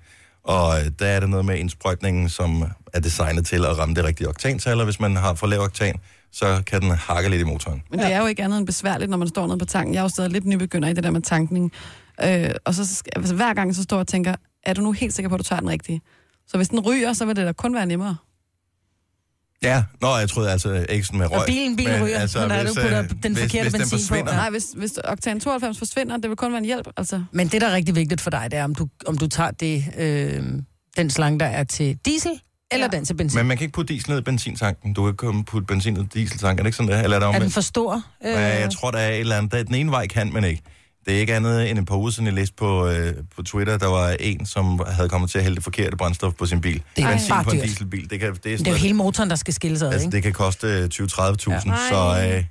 Og 0.56 0.80
øh, 0.80 0.86
der 1.00 1.06
er 1.06 1.20
det 1.20 1.30
noget 1.30 1.46
med 1.46 1.58
indsprøjtningen, 1.58 2.30
som 2.30 2.64
er 2.94 3.00
designet 3.00 3.46
til 3.46 3.66
at 3.66 3.78
ramme 3.78 3.96
det 3.96 4.04
rigtige 4.04 4.28
oktantal, 4.30 4.78
og 4.80 4.84
hvis 4.86 5.00
man 5.00 5.16
har 5.16 5.34
for 5.34 5.48
lav 5.48 5.62
oktan, 5.62 5.96
så 6.32 6.64
kan 6.68 6.82
den 6.82 6.92
hakke 6.92 7.30
lidt 7.30 7.42
i 7.42 7.44
motoren. 7.46 7.82
Men 7.92 8.00
det 8.00 8.14
er 8.14 8.20
jo 8.20 8.26
ikke 8.28 8.44
andet 8.44 8.58
end 8.58 8.66
besværligt, 8.66 9.10
når 9.10 9.18
man 9.18 9.28
står 9.28 9.48
nede 9.48 9.58
på 9.58 9.66
tanken. 9.66 9.94
Jeg 9.94 10.00
er 10.00 10.04
jo 10.04 10.10
stadig 10.10 10.32
lidt 10.32 10.46
nybegynder 10.46 10.90
i 10.90 10.94
det 10.94 11.04
der 11.04 11.12
med 11.12 11.22
tankning. 11.22 11.72
Øh, 12.24 12.50
og 12.66 12.74
så 12.76 12.96
skal- 12.96 13.14
altså, 13.16 13.36
hver 13.36 13.54
gang 13.54 13.76
så 13.76 13.84
står 13.84 13.98
jeg 13.98 14.02
og 14.02 14.08
tænker, 14.08 14.36
er 14.64 14.74
du 14.74 14.82
nu 14.82 14.92
helt 14.92 15.14
sikker 15.14 15.30
på, 15.30 15.36
at 15.36 15.40
du 15.40 15.44
tager 15.44 15.60
den 15.60 15.70
rigtige? 15.70 16.02
Så 16.48 16.58
hvis 16.58 16.70
den 16.70 16.80
ryger, 16.80 17.14
så 17.14 17.26
vil 17.26 17.36
det 17.36 17.46
da 17.46 17.52
kun 17.52 17.76
være 17.76 17.86
nemmere. 17.86 18.16
Ja, 19.64 19.84
nå, 20.02 20.18
jeg 20.18 20.30
troede 20.30 20.52
altså 20.52 20.86
ikke 20.90 21.06
sådan 21.06 21.20
med 21.20 21.32
røg. 21.32 21.40
Og 21.40 21.46
bilen- 21.48 21.76
bilen 21.76 22.04
ryger, 22.04 22.42
men 22.42 22.52
er 22.52 22.62
hvis, 22.64 22.74
du 22.74 22.82
putter 22.82 23.00
øh, 23.04 23.10
den 23.24 23.34
hvis, 23.34 23.44
forkerte 23.44 23.64
hvis 23.64 23.74
den 23.74 23.80
benzin 23.82 23.98
på. 23.98 24.02
forsvinder, 24.02 24.32
Ja. 24.34 24.38
Nej, 24.38 24.50
hvis, 24.50 24.66
hvis 24.76 24.98
oktan 25.04 25.40
92 25.40 25.78
forsvinder, 25.78 26.18
det 26.18 26.30
vil 26.30 26.38
kun 26.38 26.52
være 26.52 26.60
en 26.60 26.66
hjælp. 26.66 26.88
Altså. 26.98 27.24
Men 27.32 27.48
det, 27.48 27.62
der 27.62 27.68
er 27.68 27.76
rigtig 27.76 27.96
vigtigt 27.96 28.22
for 28.22 28.30
dig, 28.30 28.48
det 28.52 28.60
er, 28.60 28.64
om 28.64 28.76
du, 28.76 28.88
om 29.08 29.18
du 29.18 29.28
tager 29.28 29.52
det, 29.52 29.84
øh, 29.98 30.44
den 30.98 31.10
slange, 31.10 31.40
der 31.40 31.46
er 31.46 31.64
til 31.64 31.98
diesel, 32.06 32.32
eller 32.72 32.88
ja. 32.92 32.98
den 32.98 33.06
til 33.06 33.14
benzin. 33.14 33.38
Men 33.40 33.48
man 33.48 33.58
kan 33.58 33.64
ikke 33.66 33.74
putte 33.74 33.94
diesel 33.94 34.10
ned 34.12 34.20
i 34.20 34.22
benzintanken. 34.22 34.94
Du 34.94 35.12
kan 35.12 35.30
ikke 35.30 35.44
putte 35.46 35.66
benzin 35.66 35.94
ned 35.94 36.04
i 36.04 36.08
dieseltanken. 36.14 36.60
Er 36.60 36.64
det 36.64 36.68
ikke 36.68 36.78
sådan, 36.78 36.92
det 36.92 36.98
er? 37.00 37.04
Eller 37.04 37.18
er 37.20 37.28
det 37.32 37.36
er 37.36 37.40
den 37.40 37.52
for 37.52 37.62
stor? 37.62 37.94
Øh, 38.26 38.32
Ja, 38.32 38.60
jeg 38.60 38.70
tror, 38.72 38.92
der 38.92 39.00
er 39.00 39.10
et 39.12 39.20
eller 39.20 39.38
andet. 39.38 39.52
Der- 39.52 39.64
Den 39.64 39.76
ene 39.76 39.92
vej 39.92 40.08
kan 40.08 40.34
man 40.34 40.44
ikke. 40.44 40.62
Det 41.10 41.16
er 41.18 41.20
ikke 41.20 41.36
andet 41.36 41.70
end 41.70 41.80
et 41.80 41.86
par 41.86 41.96
uger 41.96 42.10
siden, 42.12 42.26
jeg 42.26 42.34
læste 42.34 42.56
på, 42.56 42.88
øh, 42.88 43.14
på 43.36 43.44
Twitter, 43.44 43.78
der 43.78 43.88
var 43.88 44.10
en, 44.20 44.46
som 44.46 44.82
havde 44.88 45.10
kommet 45.10 45.30
til 45.30 45.38
at 45.38 45.44
hælde 45.44 45.56
det 45.56 45.64
forkerte 45.64 45.98
brændstof 45.98 46.34
på 46.34 46.46
sin 46.46 46.62
bil. 46.62 46.84
Det 46.96 47.04
er 47.04 47.10
Benzin 47.10 47.30
bare 47.30 47.44
på 47.44 47.50
en 47.50 47.56
dyrt. 47.58 47.66
dieselbil. 47.66 48.10
Det, 48.10 48.20
kan, 48.20 48.36
det, 48.44 48.54
er 48.54 48.58
Det 48.58 48.68
er 48.68 48.72
jo 48.72 48.78
hele 48.78 48.94
motoren, 48.94 49.30
der 49.30 49.36
skal 49.36 49.54
skilles 49.54 49.82
ad, 49.82 49.92
Altså, 49.94 50.08
ikke? 50.08 50.16
det 50.16 50.24
kan 50.24 50.34
koste 50.34 50.68
øh, 50.68 50.90
20-30.000, 50.94 51.52
ja. 51.52 51.60
så 51.90 52.32
øh, 52.36 52.44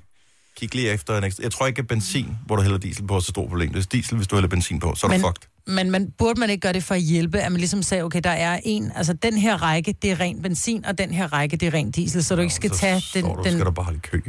kig 0.57 0.75
lige 0.75 0.89
efter 0.89 1.17
en 1.17 1.23
ekstra. 1.23 1.43
Jeg 1.43 1.51
tror 1.51 1.67
ikke, 1.67 1.79
at 1.79 1.87
benzin, 1.87 2.37
hvor 2.45 2.55
du 2.55 2.61
hælder 2.61 2.77
diesel 2.77 3.07
på, 3.07 3.15
er 3.15 3.19
så 3.19 3.27
stort 3.27 3.49
problem. 3.49 3.73
Det 3.73 3.79
er 3.85 3.87
diesel, 3.91 4.15
hvis 4.17 4.27
du 4.27 4.35
hælder 4.35 4.49
benzin 4.49 4.79
på, 4.79 4.95
så 4.95 5.07
er 5.07 5.09
du 5.09 5.13
Men- 5.13 5.21
fucked. 5.21 5.49
Men 5.67 5.91
man, 5.91 6.11
burde 6.17 6.39
man 6.39 6.49
ikke 6.49 6.61
gøre 6.61 6.73
det 6.73 6.83
for 6.83 6.95
at 6.95 7.01
hjælpe, 7.01 7.39
at 7.39 7.51
man 7.51 7.59
ligesom 7.59 7.83
sagde, 7.83 8.03
okay, 8.03 8.21
der 8.23 8.29
er 8.29 8.59
en, 8.63 8.91
altså 8.95 9.13
den 9.13 9.37
her 9.37 9.57
række, 9.63 9.95
det 10.01 10.11
er 10.11 10.19
ren 10.19 10.41
benzin, 10.41 10.85
og 10.85 10.97
den 10.97 11.13
her 11.13 11.33
række, 11.33 11.57
det 11.57 11.67
er 11.67 11.73
ren 11.73 11.91
diesel, 11.91 12.23
så 12.23 12.35
du 12.35 12.41
ikke 12.41 12.53
skal 12.53 12.69
så 12.69 12.79
tage 12.79 12.93
den, 12.93 13.01
står 13.01 13.35
du, 13.35 13.43
den 13.43 13.51
skal 13.51 13.65
du 13.65 13.71
bare 13.71 13.83
holde 13.85 13.97
i 14.03 14.07
kø. 14.07 14.21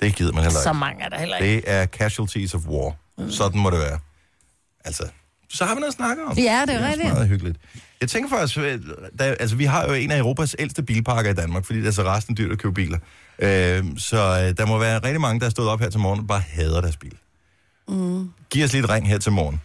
Det 0.00 0.16
gider 0.16 0.32
man 0.32 0.42
heller 0.42 0.58
ikke. 0.58 0.62
så 0.62 0.72
mange 0.72 1.04
er 1.04 1.08
der 1.08 1.18
heller 1.18 1.36
ikke. 1.36 1.56
Det 1.56 1.62
er 1.66 1.86
casualties 1.86 2.54
of 2.54 2.60
war. 2.66 2.94
Sådan 3.28 3.60
må 3.60 3.70
det 3.70 3.78
være. 3.78 3.98
Altså, 4.84 5.08
så 5.48 5.64
har 5.64 5.74
vi 5.74 5.80
noget 5.80 5.92
at 5.92 5.96
snakke 5.96 6.24
om. 6.24 6.38
Ja, 6.38 6.64
det 6.66 6.74
er 6.74 6.78
også 6.78 6.88
rigtigt. 6.88 7.12
meget 7.12 7.28
hyggeligt. 7.28 7.58
Jeg 8.00 8.08
tænker 8.08 8.30
faktisk, 8.30 8.58
øh, 8.58 8.80
der, 9.18 9.24
altså 9.24 9.56
vi 9.56 9.64
har 9.64 9.86
jo 9.86 9.92
en 9.92 10.10
af 10.10 10.18
Europas 10.18 10.56
ældste 10.58 10.82
bilparker 10.82 11.30
i 11.30 11.34
Danmark, 11.34 11.64
fordi 11.64 11.78
det 11.78 11.86
er 11.86 11.92
så 11.92 12.02
resten 12.02 12.36
dyrt 12.36 12.52
at 12.52 12.58
købe 12.58 12.74
biler. 12.74 12.98
Øh, 13.38 13.84
så 13.98 14.52
der 14.52 14.66
må 14.66 14.78
være 14.78 14.98
rigtig 14.98 15.20
mange, 15.20 15.40
der 15.40 15.46
er 15.46 15.50
stået 15.50 15.68
op 15.68 15.80
her 15.80 15.90
til 15.90 16.00
morgen 16.00 16.20
og 16.20 16.26
bare 16.26 16.40
hader 16.40 16.80
deres 16.80 16.96
bil. 16.96 17.14
Mm. 17.88 18.30
Giv 18.50 18.64
os 18.64 18.72
lige 18.72 18.84
et 18.84 18.90
ring 18.90 19.08
her 19.08 19.18
til 19.18 19.32
morgen. 19.32 19.60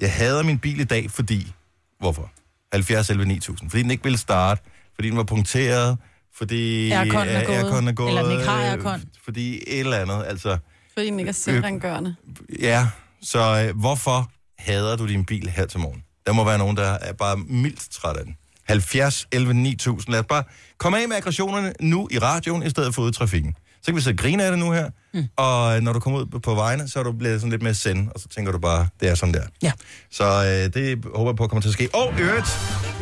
Jeg 0.00 0.12
hader 0.12 0.42
min 0.42 0.58
bil 0.58 0.80
i 0.80 0.84
dag, 0.84 1.10
fordi... 1.10 1.52
Hvorfor? 2.00 2.30
70 2.72 3.10
11 3.10 3.26
9000. 3.26 3.70
Fordi 3.70 3.82
den 3.82 3.90
ikke 3.90 4.02
ville 4.04 4.18
starte, 4.18 4.62
fordi 4.94 5.08
den 5.08 5.16
var 5.16 5.22
punkteret, 5.22 5.98
fordi 6.36 6.90
Airconen 6.90 7.28
er 7.28 7.40
øh, 7.40 7.46
gået, 7.46 7.56
airconen 7.56 7.88
er 7.88 7.92
gået, 7.92 8.08
eller 8.08 8.22
den 8.22 8.32
ikke 8.32 8.44
har 8.44 8.62
aircon. 8.62 9.02
Fordi 9.24 9.54
et 9.56 9.80
eller 9.80 9.98
andet, 9.98 10.24
altså... 10.26 10.58
Fordi 10.94 11.06
den 11.06 11.18
ikke 11.18 11.28
er 11.28 11.32
selvrengørende. 11.32 12.16
Ja, 12.60 12.88
så 13.22 13.66
øh, 13.68 13.80
hvorfor 13.80 14.30
hader 14.58 14.96
du 14.96 15.08
din 15.08 15.24
bil 15.24 15.48
her 15.48 15.66
til 15.66 15.80
morgen? 15.80 16.02
Der 16.26 16.32
må 16.32 16.44
være 16.44 16.58
nogen, 16.58 16.76
der 16.76 16.90
er 16.90 17.12
bare 17.12 17.36
mildt 17.36 17.90
træt 17.90 18.16
af 18.16 18.24
den. 18.24 18.36
70 18.64 19.26
11 19.32 19.54
9000. 19.54 20.12
Lad 20.12 20.20
os 20.20 20.26
bare 20.28 20.44
komme 20.78 21.02
af 21.02 21.08
med 21.08 21.16
aggressionerne 21.16 21.72
nu 21.80 22.08
i 22.10 22.18
radioen, 22.18 22.62
i 22.62 22.70
stedet 22.70 22.94
for 22.94 23.02
ude 23.02 23.10
i 23.10 23.12
trafikken. 23.12 23.54
Så 23.84 23.86
kan 23.86 23.96
vi 23.96 24.00
sidde 24.00 24.14
og 24.14 24.18
grine 24.18 24.44
af 24.44 24.50
det 24.50 24.58
nu 24.60 24.72
her, 24.72 24.90
mm. 25.14 25.24
og 25.36 25.76
øh, 25.76 25.82
når 25.82 25.92
du 25.92 26.00
kommer 26.00 26.20
ud 26.20 26.26
på- 26.26 26.38
på 26.38 26.54
vejene, 26.54 26.88
så 26.88 26.98
er 26.98 27.02
du 27.02 27.12
blevet 27.12 27.40
sådan 27.40 27.50
lidt 27.50 27.62
mere 27.62 27.74
send, 27.74 28.08
og 28.14 28.20
så 28.20 28.28
tænker 28.28 28.52
du 28.52 28.58
bare, 28.58 28.86
det 29.00 29.08
er 29.08 29.14
sådan 29.14 29.34
der. 29.34 29.42
Ja. 29.62 29.72
Så 30.12 30.24
øh, 30.24 30.82
det 30.82 31.04
håber 31.14 31.30
jeg 31.30 31.36
på 31.36 31.46
kommer 31.46 31.60
til 31.62 31.68
at 31.68 31.72
ske. 31.72 31.88
Og 31.94 32.12
øvrigt, 32.18 32.46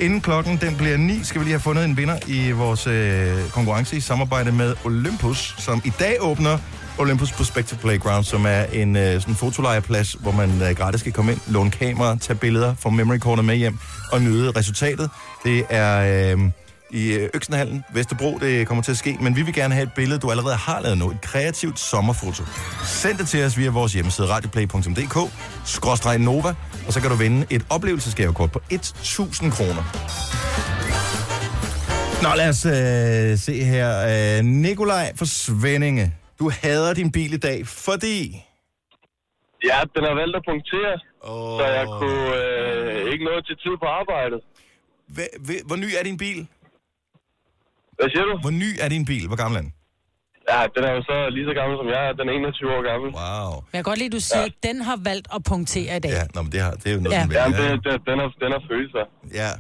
inden 0.01 0.21
klokken 0.21 0.57
den 0.61 0.77
bliver 0.77 0.97
9, 0.97 1.21
skal 1.25 1.41
vi 1.41 1.45
lige 1.45 1.53
have 1.53 1.61
fundet 1.61 1.85
en 1.85 1.97
vinder 1.97 2.19
i 2.27 2.51
vores 2.51 2.87
øh, 2.87 3.51
konkurrence 3.51 3.97
i 3.97 4.01
samarbejde 4.01 4.53
med 4.53 4.75
Olympus, 4.85 5.55
som 5.59 5.83
i 5.85 5.93
dag 5.99 6.17
åbner 6.21 6.59
Olympus 6.99 7.33
Perspective 7.33 7.79
Playground, 7.81 8.25
som 8.25 8.45
er 8.47 8.63
en 8.63 8.97
øh, 8.97 9.21
sådan 9.21 9.35
fotolejeplads, 9.35 10.13
hvor 10.13 10.33
man 10.33 10.63
øh, 10.63 10.71
gratis 10.77 11.03
kan 11.03 11.13
komme 11.13 11.33
ind, 11.33 11.41
låne 11.49 11.71
kamera, 11.71 12.17
tage 12.19 12.37
billeder, 12.37 12.75
få 12.79 12.91
memory 12.91 13.19
corner 13.19 13.43
med 13.43 13.57
hjem 13.57 13.79
og 14.13 14.23
nyde 14.23 14.51
resultatet. 14.51 15.11
Det 15.45 15.65
er... 15.71 16.33
Øh, 16.37 16.41
i 16.93 17.13
øh, 17.13 17.29
Øksenhallen, 17.35 17.85
Vesterbro, 17.95 18.39
det 18.39 18.67
kommer 18.67 18.83
til 18.85 18.91
at 18.91 18.97
ske, 18.99 19.17
men 19.21 19.37
vi 19.37 19.43
vil 19.43 19.55
gerne 19.55 19.75
have 19.75 19.83
et 19.83 19.93
billede, 19.97 20.21
du 20.21 20.31
allerede 20.31 20.57
har 20.57 20.81
lavet 20.81 20.99
nu, 20.99 21.11
et 21.11 21.21
kreativt 21.21 21.79
sommerfoto. 21.79 22.43
Send 22.85 23.19
det 23.19 23.29
til 23.29 23.45
os 23.45 23.59
via 23.59 23.71
vores 23.71 23.93
hjemmeside 23.93 24.27
radioplay.dk, 24.29 25.33
skråstreg 25.65 26.19
Nova, 26.19 26.55
og 26.87 26.93
så 26.93 27.01
kan 27.01 27.11
du 27.11 27.17
vinde 27.17 27.47
et 27.51 27.67
oplevelsesgavekort 27.71 28.53
på 28.53 28.61
1.000 28.73 29.51
kroner. 29.57 29.83
Nå, 32.23 32.29
lad 32.37 32.49
os 32.49 32.65
øh, 32.67 33.39
se 33.39 33.65
her. 33.65 33.89
Øh, 34.39 34.45
Nikolaj 34.45 35.13
fra 35.17 35.27
Svendinge, 35.27 36.15
du 36.39 36.51
hader 36.63 36.95
din 36.95 37.13
bil 37.13 37.33
i 37.33 37.37
dag, 37.37 37.67
fordi... 37.67 38.45
Ja, 39.65 39.79
den 39.97 40.05
har 40.09 40.15
valgt 40.15 40.37
at 40.37 40.43
punktere, 40.51 40.95
oh. 41.21 41.59
så 41.61 41.65
jeg 41.79 41.87
kunne 41.99 42.37
øh, 42.37 43.13
ikke 43.13 43.25
nå 43.25 43.41
til 43.41 43.57
tid 43.57 43.75
på 43.83 43.87
arbejdet. 44.01 44.41
Hva- 45.17 45.37
hva- 45.47 45.67
Hvor 45.67 45.77
ny 45.77 45.89
er 45.99 46.03
din 46.05 46.17
bil? 46.17 46.47
Hvad 47.99 48.07
siger 48.13 48.25
du? 48.31 48.35
Hvor 48.45 48.55
ny 48.65 48.71
er 48.85 48.89
din 48.95 49.05
bil? 49.11 49.25
Hvor 49.31 49.37
gammel 49.43 49.57
er 49.61 49.63
den? 49.67 49.73
Ja, 50.53 50.61
den 50.77 50.83
er 50.89 50.93
jo 50.97 51.03
så 51.11 51.17
lige 51.37 51.47
så 51.51 51.55
gammel 51.61 51.75
som 51.81 51.89
jeg 51.95 52.01
er. 52.09 52.13
Den 52.21 52.25
er 52.31 52.33
21 52.33 52.71
år 52.77 52.83
gammel. 52.91 53.09
Wow. 53.21 53.51
Men 53.67 53.73
jeg 53.75 53.79
kan 53.81 53.89
godt 53.91 53.99
lide, 54.03 54.11
at 54.13 54.17
du 54.19 54.23
siger, 54.31 54.41
ja. 54.47 54.51
at 54.53 54.57
den 54.69 54.77
har 54.89 54.99
valgt 55.11 55.27
at 55.37 55.41
punktere 55.53 55.97
i 55.97 56.03
dag. 56.05 56.13
Ja, 56.19 56.23
nå, 56.35 56.39
men 56.45 56.53
det, 56.55 56.61
har, 56.67 56.73
det 56.81 56.87
er 56.91 56.95
jo 56.97 57.01
noget, 57.05 57.17
Ja. 57.17 57.23
den 57.23 57.29
vil. 57.31 57.37
Ja, 57.41 57.45
den, 57.45 57.79
den, 57.87 57.97
den, 58.09 58.17
har, 58.23 58.29
den 58.43 58.51
har 58.57 58.63
følelser. 58.71 59.05
Ja. 59.41 59.51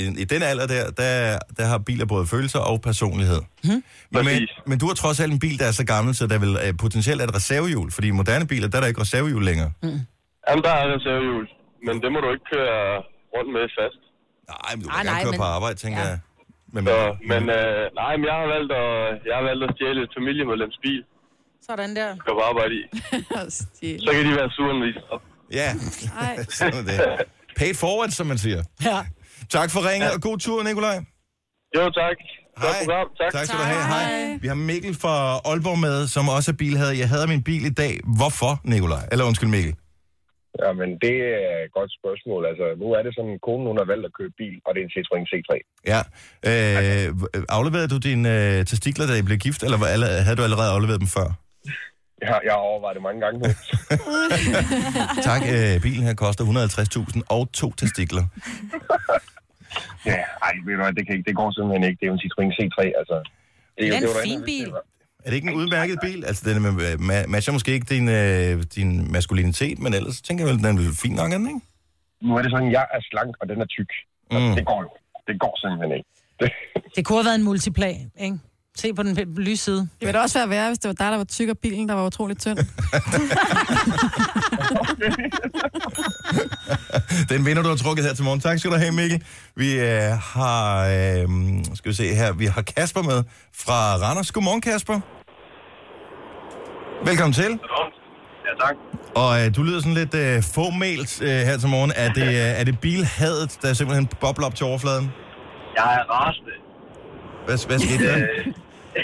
I, 0.00 0.02
I 0.22 0.24
den 0.32 0.42
alder 0.50 0.66
der, 0.74 0.82
der, 1.02 1.12
der 1.58 1.64
har 1.72 1.78
biler 1.88 2.06
både 2.14 2.24
følelser 2.34 2.58
og 2.70 2.76
personlighed. 2.90 3.40
Hmm? 3.64 3.80
Men, 4.14 4.24
men, 4.28 4.48
men 4.70 4.76
du 4.78 4.86
har 4.90 4.94
trods 5.02 5.20
alt 5.20 5.32
en 5.32 5.38
bil, 5.46 5.56
der 5.58 5.66
er 5.66 5.76
så 5.80 5.86
gammel, 5.94 6.14
så 6.14 6.26
der 6.26 6.38
vil 6.44 6.52
uh, 6.64 6.76
potentielt 6.84 7.20
er 7.22 7.26
et 7.30 7.34
reservehjul. 7.40 7.90
Fordi 7.96 8.08
i 8.08 8.16
moderne 8.20 8.46
biler, 8.52 8.68
der 8.68 8.76
er 8.76 8.80
der 8.80 8.88
ikke 8.88 9.00
reservehjul 9.00 9.44
længere. 9.44 9.70
Mm. 9.82 9.88
Jamen, 10.48 10.62
der 10.66 10.72
er 10.80 10.84
reservehjul, 10.96 11.44
men 11.86 11.94
det 12.02 12.08
må 12.14 12.18
du 12.24 12.28
ikke 12.34 12.46
køre 12.54 12.78
rundt 13.34 13.50
med 13.56 13.64
fast. 13.78 14.00
Nej, 14.52 14.72
men 14.76 14.82
du 14.84 14.88
Ah, 14.90 14.96
kan 14.96 15.04
gerne 15.04 15.10
nej, 15.14 15.22
køre 15.24 15.30
men- 15.34 15.38
på 15.42 15.46
arbejde, 15.56 15.76
tænker 15.84 16.00
Ja. 16.00 16.08
jeg. 16.08 16.18
Men, 16.74 16.82
Så, 16.86 16.98
men 17.30 17.42
øh, 17.58 17.82
nej, 18.02 18.12
men 18.18 18.24
jeg 18.30 18.36
har 18.42 18.48
valgt 18.54 18.72
at, 18.82 18.88
jeg 19.28 19.34
har 19.38 19.44
valgt 19.50 19.62
at 19.66 19.70
stjæle 19.76 20.00
et 20.06 20.12
familiemedlems 20.18 20.78
bil, 20.84 21.00
Sådan 21.68 21.90
der. 21.98 22.10
der 22.26 22.32
på 22.38 22.42
arbejde 22.50 22.74
i. 22.80 22.82
Så 24.06 24.10
kan 24.16 24.22
de 24.28 24.32
være 24.40 24.50
sure, 24.56 24.72
når 24.78 24.86
de 24.86 24.92
står. 25.06 25.18
Ja, 25.60 25.68
sådan 26.58 26.78
er 26.80 26.84
det. 26.90 26.98
Paid 27.56 27.74
forward, 27.74 28.10
som 28.18 28.26
man 28.26 28.38
siger. 28.38 28.62
Ja. 28.84 28.98
Tak 29.56 29.68
for 29.74 29.80
ringet, 29.90 30.10
og 30.14 30.20
god 30.28 30.38
tur, 30.38 30.62
Nikolaj. 30.62 30.96
Jo, 31.76 31.82
tak. 32.00 32.16
Hej. 32.58 32.68
program. 32.84 33.06
Tak. 33.20 33.32
Tak 33.32 33.44
skal 33.46 33.58
du 33.58 33.64
have. 33.64 33.84
Hej. 33.94 34.38
Vi 34.42 34.48
har 34.48 34.54
Mikkel 34.54 34.94
fra 34.94 35.14
Aalborg 35.50 35.78
med, 35.78 36.06
som 36.06 36.28
også 36.28 36.50
er 36.50 36.56
bilhader. 36.56 36.92
Jeg 36.92 37.08
hader 37.08 37.26
min 37.26 37.42
bil 37.42 37.66
i 37.66 37.70
dag. 37.70 38.00
Hvorfor, 38.18 38.60
Nikolaj? 38.64 39.08
Eller 39.12 39.24
undskyld, 39.24 39.48
Mikkel. 39.48 39.74
Ja, 40.62 40.70
men 40.80 40.88
det 41.04 41.16
er 41.50 41.56
et 41.66 41.72
godt 41.78 41.90
spørgsmål. 42.00 42.42
Altså, 42.50 42.66
nu 42.82 42.86
er 42.96 43.02
det 43.06 43.12
sådan, 43.14 43.34
at 43.36 43.40
konen 43.48 43.66
hun 43.70 43.78
har 43.82 43.88
valgt 43.92 44.06
at 44.08 44.12
købe 44.20 44.34
bil, 44.42 44.56
og 44.66 44.70
det 44.74 44.80
er 44.80 44.86
en 44.88 44.94
Citroën 44.96 45.24
C3. 45.32 45.50
Ja. 45.92 46.00
Øh, 46.50 47.06
afleverede 47.58 47.88
du 47.94 47.98
dine 48.08 48.28
øh, 48.38 48.64
testikler, 48.70 49.04
da 49.06 49.14
I 49.18 49.22
blev 49.28 49.38
gift, 49.46 49.62
eller 49.66 49.78
var 49.84 49.86
alle, 49.94 50.06
havde 50.26 50.36
du 50.40 50.44
allerede 50.48 50.70
afleveret 50.76 51.00
dem 51.04 51.10
før? 51.18 51.28
Jeg, 52.22 52.28
har- 52.32 52.42
jeg 52.46 52.52
har 52.56 52.62
overvejet 52.70 52.94
det 52.98 53.02
mange 53.08 53.20
gange 53.24 53.38
nu. 53.42 53.46
Tak. 55.30 55.42
Øh, 55.54 55.74
bilen 55.86 56.04
her 56.08 56.14
koster 56.24 56.44
150.000 56.44 57.20
og 57.36 57.42
to 57.60 57.68
testikler. 57.80 58.24
ja, 60.10 60.18
ej, 60.46 60.52
ved 60.66 60.74
du 60.76 60.82
hvad, 60.82 60.92
det, 60.98 61.02
kan 61.06 61.12
ikke, 61.16 61.28
det 61.28 61.36
går 61.40 61.48
simpelthen 61.56 61.84
ikke. 61.88 61.98
Det 62.00 62.06
er 62.06 62.10
jo 62.12 62.16
en 62.18 62.24
Citroën 62.24 62.50
C3, 62.58 62.78
altså. 63.00 63.16
Det, 63.78 63.82
Det 63.82 63.94
er 63.96 64.00
jo 64.00 64.06
en 64.08 64.28
fin 64.30 64.42
bil. 64.52 64.68
Er 65.24 65.30
det 65.30 65.36
ikke 65.36 65.48
en 65.50 65.54
udmærket 65.54 65.98
bil? 66.02 66.24
Altså, 66.24 66.50
den 66.50 66.64
er- 66.64 66.70
ma- 67.10 67.26
matcher 67.26 67.52
måske 67.52 67.72
ikke 67.72 67.86
din, 67.94 68.08
øh, 68.08 68.62
din 68.74 69.12
maskulinitet, 69.12 69.78
men 69.78 69.94
ellers 69.94 70.20
tænker 70.22 70.44
jeg 70.46 70.54
vel, 70.54 70.64
den 70.64 70.78
er 70.78 70.92
fin 71.02 71.12
nok, 71.12 71.30
den, 71.32 71.46
ikke? 71.46 71.60
Nu 72.22 72.36
er 72.36 72.42
det 72.42 72.50
sådan, 72.50 72.70
jeg 72.72 72.86
er 72.94 73.00
slank, 73.10 73.36
og 73.40 73.48
den 73.48 73.60
er 73.60 73.66
tyk. 73.66 73.90
Mm. 74.32 74.54
Det 74.54 74.66
går 74.66 74.82
jo. 74.82 74.88
Det 75.28 75.40
går 75.40 75.58
simpelthen 75.60 75.92
ikke. 75.98 76.08
Det 76.96 77.04
kunne 77.04 77.18
have 77.18 77.24
været 77.24 77.34
en 77.38 77.44
multiplag, 77.44 78.08
ikke? 78.20 78.38
Se 78.76 78.94
på 78.94 79.02
den 79.02 79.34
lyse 79.36 79.64
side. 79.64 79.78
Det 79.80 79.88
ville 80.00 80.12
da 80.12 80.18
også 80.18 80.38
være 80.38 80.48
værre, 80.48 80.68
hvis 80.68 80.78
det 80.78 80.88
var 80.88 80.94
dig, 80.94 81.10
der 81.12 81.16
var 81.16 81.24
tyk, 81.24 81.48
og 81.48 81.58
bilen, 81.58 81.88
der 81.88 81.94
var 81.94 82.06
utrolig 82.06 82.38
tynd. 82.38 82.58
Den 87.30 87.46
vinder, 87.46 87.62
du 87.62 87.68
har 87.68 87.76
trukket 87.76 88.04
her 88.04 88.14
til 88.14 88.24
morgen. 88.24 88.40
Tak 88.40 88.58
skal 88.58 88.70
du 88.70 88.76
have, 88.76 88.92
Mikkel. 88.92 89.22
Vi 89.56 89.80
øh, 89.80 90.10
har, 90.34 90.86
øh, 90.96 91.28
skal 91.74 91.88
vi 91.92 91.94
se 91.94 92.14
her, 92.14 92.32
vi 92.32 92.46
har 92.46 92.62
Kasper 92.62 93.02
med 93.02 93.22
fra 93.62 93.78
Randers. 94.02 94.32
Godmorgen, 94.32 94.60
Kasper. 94.60 95.00
Velkommen 97.10 97.32
til. 97.32 97.50
Ja, 98.46 98.52
tak. 98.64 98.74
Og 99.22 99.30
øh, 99.40 99.46
du 99.56 99.62
lyder 99.62 99.80
sådan 99.80 99.98
lidt 100.02 100.14
øh, 100.24 100.36
fåmælt 100.56 101.12
øh, 101.22 101.28
her 101.48 101.56
til 101.62 101.68
morgen. 101.74 101.92
Er 102.04 102.10
det, 102.18 102.28
øh, 102.42 102.60
er 102.60 102.64
det 102.64 102.80
bilhadet, 102.80 103.58
der 103.62 103.72
simpelthen 103.72 104.06
bobler 104.20 104.46
op 104.46 104.54
til 104.54 104.66
overfladen? 104.66 105.06
Jeg 105.78 105.88
er 105.98 106.04
rasende. 106.14 106.54
Hvad, 107.46 107.56
hvad 107.68 107.78
skete 107.86 108.02
der? 108.08 108.16
Øh, 108.18 108.46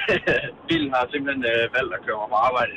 bilen 0.68 0.90
har 0.96 1.04
simpelthen 1.12 1.42
øh, 1.52 1.62
valgt 1.76 1.92
at 1.96 2.00
køre 2.06 2.18
mig 2.22 2.28
på 2.34 2.38
arbejde. 2.48 2.74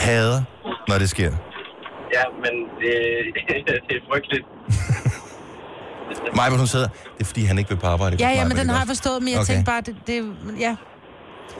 Hader, 0.00 0.42
når 0.88 0.98
det 0.98 1.10
sker. 1.10 1.30
Ja, 2.16 2.24
men 2.42 2.54
det, 2.80 2.92
det 3.88 3.94
er 3.98 4.04
frygteligt. 4.12 4.46
Hvor 6.34 6.56
hun 6.58 6.66
sidder. 6.66 6.88
Det 6.88 7.20
er 7.20 7.24
fordi, 7.24 7.44
han 7.44 7.58
ikke 7.58 7.70
vil 7.70 7.76
på 7.76 7.86
arbejde. 7.86 8.16
Ja, 8.20 8.28
ja, 8.30 8.44
men 8.48 8.56
den 8.56 8.68
har 8.68 8.78
jeg 8.78 8.86
forstået, 8.86 9.22
men 9.22 9.28
jeg 9.32 9.40
Okay. 9.40 9.46
tænkte 9.46 9.64
bare, 9.72 9.80
det, 9.80 9.94
det, 10.06 10.16
ja. 10.60 10.76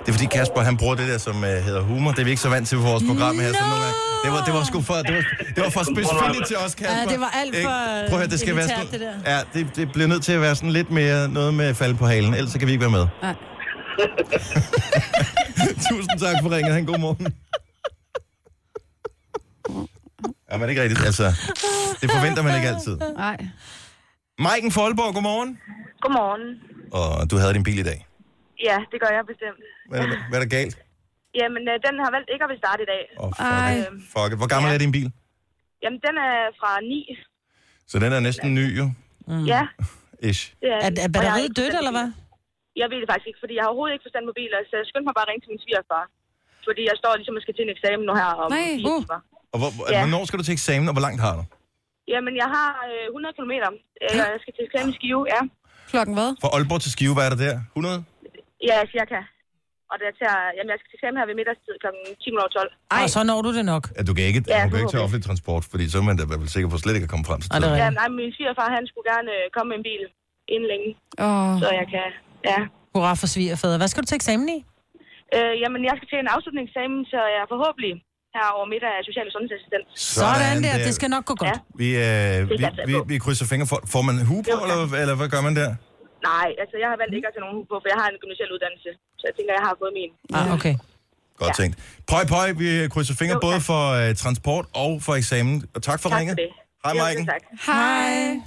Det 0.00 0.08
er 0.08 0.12
fordi 0.12 0.26
Kasper, 0.26 0.60
han 0.60 0.76
bruger 0.76 0.94
det 0.94 1.08
der, 1.08 1.18
som 1.18 1.36
uh, 1.36 1.42
hedder 1.42 1.80
humor. 1.82 2.10
Det 2.10 2.18
er 2.18 2.24
vi 2.24 2.30
ikke 2.30 2.42
så 2.42 2.48
vant 2.48 2.68
til 2.68 2.76
på 2.76 2.82
vores 2.82 3.04
program 3.08 3.34
her. 3.38 3.48
Så 3.52 3.58
nogle 3.60 3.82
gange, 3.84 3.94
det, 4.24 4.30
var, 4.32 4.44
det 4.44 4.54
var 4.54 4.64
sgu 4.64 4.80
for, 4.80 4.94
det 4.94 5.14
var, 5.14 5.24
det 5.54 5.64
var 5.64 5.70
for 5.70 5.82
specifikt 5.94 6.46
til 6.46 6.56
os, 6.56 6.74
Kasper. 6.74 6.96
Ja, 6.98 7.04
det 7.12 7.20
var 7.20 7.30
alt 7.40 7.54
Ikke? 7.54 7.66
for 7.66 7.70
Prøv 8.08 8.18
at 8.18 8.22
høre, 8.22 8.26
det 8.34 8.40
skal 8.40 8.56
være 8.56 8.68
sådan, 8.68 8.86
det 8.92 9.00
der. 9.00 9.12
Ja, 9.32 9.38
det, 9.54 9.76
det 9.76 9.92
bliver 9.92 10.08
nødt 10.08 10.22
til 10.22 10.32
at 10.32 10.40
være 10.40 10.54
sådan 10.54 10.70
lidt 10.70 10.90
mere 10.90 11.28
noget 11.28 11.54
med 11.54 11.64
at 11.66 11.76
falde 11.76 11.94
på 11.94 12.06
halen. 12.06 12.34
Ellers 12.34 12.52
så 12.52 12.58
kan 12.58 12.66
vi 12.68 12.72
ikke 12.72 12.82
være 12.82 12.90
med. 12.90 13.06
Nej. 13.22 13.34
Tusind 15.90 16.18
tak 16.20 16.36
for 16.42 16.50
ringet. 16.56 16.74
Han 16.74 16.84
god 16.84 16.98
morgen. 16.98 17.26
Ja, 20.50 20.54
men 20.56 20.62
det 20.62 20.66
er 20.68 20.70
ikke 20.74 20.82
rigtigt. 20.86 21.02
Altså, 21.10 21.26
det 22.00 22.06
forventer 22.16 22.42
man 22.46 22.52
ikke 22.58 22.68
altid. 22.74 22.94
Nej. 23.24 23.38
Maiken 24.46 24.72
Folborg, 24.78 25.10
godmorgen. 25.16 25.50
Godmorgen. 26.04 26.44
Og 26.98 27.30
du 27.30 27.34
havde 27.42 27.52
din 27.58 27.66
bil 27.68 27.78
i 27.84 27.86
dag. 27.90 27.98
Ja, 28.68 28.76
det 28.92 28.98
gør 29.02 29.10
jeg 29.16 29.22
bestemt. 29.32 29.60
Hvad, 29.88 29.98
er 30.02 30.06
der- 30.12 30.22
hvad 30.28 30.36
er 30.38 30.42
der 30.46 30.52
galt? 30.58 30.74
Jamen, 31.40 31.62
øh, 31.72 31.76
den 31.86 31.94
har 32.04 32.10
valgt 32.16 32.28
ikke 32.34 32.44
at 32.46 32.50
vil 32.52 32.58
starte 32.64 32.80
i 32.86 32.88
dag. 32.94 33.02
Oh, 33.24 33.30
fuck, 33.40 33.78
fuck 34.14 34.30
it. 34.32 34.38
Hvor 34.42 34.50
gammel 34.54 34.68
Ja. 34.70 34.74
er 34.76 34.82
din 34.84 34.92
bil? 34.98 35.08
Jamen, 35.82 35.98
den 36.06 36.14
er 36.28 36.34
fra 36.60 36.70
9. 36.80 37.00
Så 37.90 37.94
den 38.04 38.10
er 38.16 38.20
næsten 38.28 38.48
ny, 38.60 38.66
jo. 38.80 38.86
Mm. 39.30 39.44
Ja, 39.52 39.62
Ish. 40.30 40.42
det 40.62 40.68
er, 40.74 40.80
Er, 40.86 40.90
den. 40.90 40.98
er 41.04 41.04
Og 41.04 41.04
jeg 41.04 41.04
har 41.08 41.14
batteriet 41.16 41.44
ikke 41.48 41.58
dødt, 41.60 41.72
forstand 41.72 41.80
eller 41.82 41.94
på 41.94 41.98
hvad? 41.98 42.08
biler. 42.10 42.80
Jeg 42.80 42.86
ved 42.90 42.98
det 43.02 43.08
faktisk 43.10 43.28
ikke, 43.30 43.40
fordi 43.44 43.54
jeg 43.56 43.62
har 43.64 43.70
overhovedet 43.72 43.94
ikke 43.96 44.06
forstand 44.08 44.24
på 44.30 44.34
biler, 44.40 44.58
så 44.70 44.74
jeg 44.80 44.86
skyndte 44.90 45.06
mig 45.10 45.16
bare 45.18 45.26
at 45.26 45.30
ringe 45.32 45.42
til 45.44 45.50
min 45.54 45.60
svigerfar. 45.64 46.04
Fordi 46.68 46.82
jeg 46.90 46.96
står 47.00 47.12
ligesom 47.20 47.34
og 47.38 47.42
skal 47.44 47.54
til 47.56 47.64
en 47.66 47.72
eksamen 47.76 48.04
nu 48.10 48.14
her 48.22 48.30
om 48.44 48.48
Nej, 48.56 48.70
uh. 48.92 49.00
timer. 49.02 49.20
Og 49.52 49.58
hvor, 49.60 49.70
Ja. 49.94 50.00
hvornår 50.02 50.22
skal 50.28 50.36
du 50.40 50.44
til 50.48 50.54
eksamen, 50.58 50.86
og 50.90 50.94
hvor 50.96 51.04
langt 51.06 51.20
har 51.26 51.34
du? 51.38 51.42
Jamen, 52.14 52.34
jeg 52.42 52.48
har 52.56 52.70
øh, 52.88 53.04
100 53.06 53.34
km. 53.38 53.52
Jeg 54.18 54.38
skal 54.42 54.52
til 54.56 54.62
eksamen 54.68 54.90
i 54.92 54.96
Skive, 54.98 55.22
ja. 55.34 55.40
Klokken 55.92 56.14
hvad? 56.18 56.28
Fra 56.42 56.48
Aalborg 56.56 56.80
til 56.84 56.92
Skive, 56.96 57.14
hvad 57.16 57.24
er 57.28 57.32
der 57.34 57.40
der? 57.46 57.54
100? 57.76 58.04
Ja, 58.70 58.76
cirka. 58.94 59.20
Og 59.90 59.94
det 60.00 60.06
er 60.10 60.14
til, 60.20 60.26
at- 60.36 60.52
jamen, 60.56 60.70
jeg 60.72 60.78
skal 60.80 60.88
til 60.90 60.96
eksamen 60.98 61.16
her 61.20 61.26
ved 61.30 61.36
middagstid 61.40 61.74
kl. 61.82 61.88
10.12. 62.24 62.96
Ej, 62.98 63.04
så 63.14 63.20
når 63.30 63.38
du 63.46 63.50
det 63.58 63.64
nok. 63.74 63.84
Ja, 63.96 64.02
du 64.08 64.12
kan 64.16 64.24
ikke, 64.30 64.40
Ja, 64.54 64.58
du 64.64 64.68
kan 64.72 64.78
ikke 64.82 64.92
tage 64.94 65.04
offentlig 65.06 65.26
transport, 65.30 65.62
fordi 65.72 65.84
så 65.92 65.96
er 66.00 66.04
man 66.08 66.14
da 66.18 66.22
i 66.26 66.28
hvert 66.30 66.40
fald 66.42 66.52
sikker 66.56 66.68
på 66.72 66.78
slet 66.82 66.94
ikke 66.98 67.08
at 67.08 67.12
komme 67.14 67.26
frem 67.30 67.40
til 67.42 67.48
det 67.52 67.56
tiden. 67.62 67.78
Ja, 67.84 67.88
nej, 68.00 68.08
min 68.20 68.30
svigerfar, 68.36 68.66
han 68.78 68.84
skulle 68.90 69.06
gerne 69.12 69.30
øh, 69.38 69.44
komme 69.54 69.68
med 69.72 69.76
en 69.80 69.84
bil 69.90 70.02
inden 70.54 70.66
længe. 70.72 70.88
Åh. 71.26 71.52
Så 71.62 71.66
jeg 71.80 71.86
kan, 71.94 72.08
ja. 72.50 72.58
Hurra 72.94 73.12
for 73.22 73.28
svigerfædre. 73.34 73.76
Hvad 73.82 73.88
skal 73.92 74.00
du 74.02 74.08
til 74.10 74.18
eksamen 74.22 74.46
i? 74.56 74.58
Øh, 75.36 75.54
jamen, 75.62 75.80
jeg 75.88 75.94
skal 75.98 76.08
til 76.12 76.18
en 76.24 76.30
afslutningseksamen, 76.34 77.00
så 77.12 77.20
jeg 77.36 77.42
forhåbentlig 77.54 77.92
her 78.36 78.46
over 78.56 78.66
middag 78.74 78.90
er 78.98 79.02
social- 79.08 79.28
og 79.30 79.34
sundhedsassistent. 79.36 79.84
Sådan 80.18 80.56
der. 80.66 80.74
Det 80.88 80.94
skal 80.98 81.08
nok 81.16 81.24
gå 81.30 81.34
godt. 81.44 81.58
Vi, 81.82 81.88
øh, 82.06 82.50
vi, 82.50 82.54
vi, 82.90 82.94
på. 82.98 83.04
vi 83.12 83.16
krydser 83.24 83.46
fingre 83.52 83.66
for. 83.72 83.78
Får 83.94 84.02
man 84.08 84.14
hue 84.30 84.42
på, 84.50 84.56
eller, 84.64 84.78
eller 85.02 85.14
hvad 85.20 85.28
gør 85.34 85.42
man 85.48 85.54
der? 85.60 85.70
Nej, 86.30 86.48
altså 86.62 86.74
jeg 86.82 86.88
har 86.92 86.96
valgt 87.02 87.14
ikke 87.18 87.26
at 87.30 87.34
tage 87.34 87.44
nogen 87.46 87.56
hue 87.58 87.68
på, 87.72 87.76
for 87.82 87.88
jeg 87.92 87.98
har 88.02 88.08
en 88.12 88.18
gymnasial 88.22 88.48
uddannelse. 88.56 88.90
Så 89.20 89.24
jeg 89.28 89.34
tænker, 89.38 89.52
jeg 89.58 89.64
har 89.68 89.74
fået 89.82 89.92
min. 90.00 90.10
Ah, 90.38 90.46
okay. 90.56 90.74
Godt 91.42 91.56
tænkt. 91.60 91.74
Pøj, 92.12 92.24
pøj, 92.34 92.46
vi 92.62 92.68
krydser 92.94 93.14
fingre 93.20 93.36
Jo, 93.38 93.40
både 93.48 93.58
tak. 93.60 93.68
for 93.70 93.82
uh, 94.08 94.14
transport 94.22 94.64
og 94.84 94.90
for 95.06 95.12
eksamen. 95.20 95.54
Og 95.74 95.80
tak 95.88 95.98
for 96.02 96.08
Tak 96.08 96.18
ringet. 96.18 96.34
for 96.36 96.42
det. 96.44 96.50
Hej, 96.84 96.92
Jo, 96.96 97.02
Maiken. 97.02 97.26
tak. 97.34 97.42
Hej. 97.66 98.40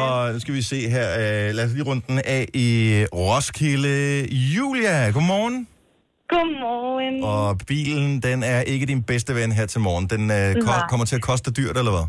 Og 0.00 0.32
nu 0.32 0.40
skal 0.40 0.54
vi 0.54 0.62
se 0.72 0.78
her. 0.96 1.06
Uh, 1.20 1.54
lad 1.56 1.64
os 1.66 1.72
lige 1.72 1.84
runde 1.90 2.02
den 2.08 2.18
af 2.24 2.46
i 2.54 2.68
Roskilde. 3.14 3.94
Julia, 4.56 5.10
godmorgen. 5.10 5.68
Godmorgen. 6.32 7.16
Og 7.34 7.48
bilen, 7.70 8.10
den 8.28 8.38
er 8.54 8.60
ikke 8.72 8.86
din 8.92 9.02
bedste 9.10 9.30
ven 9.38 9.50
her 9.58 9.66
til 9.72 9.80
morgen. 9.86 10.04
Den 10.14 10.22
ko- 10.28 10.70
Nej. 10.76 10.86
kommer 10.90 11.06
til 11.10 11.16
at 11.20 11.24
koste 11.30 11.48
dyrt, 11.58 11.76
eller 11.80 11.92
hvad? 11.96 12.06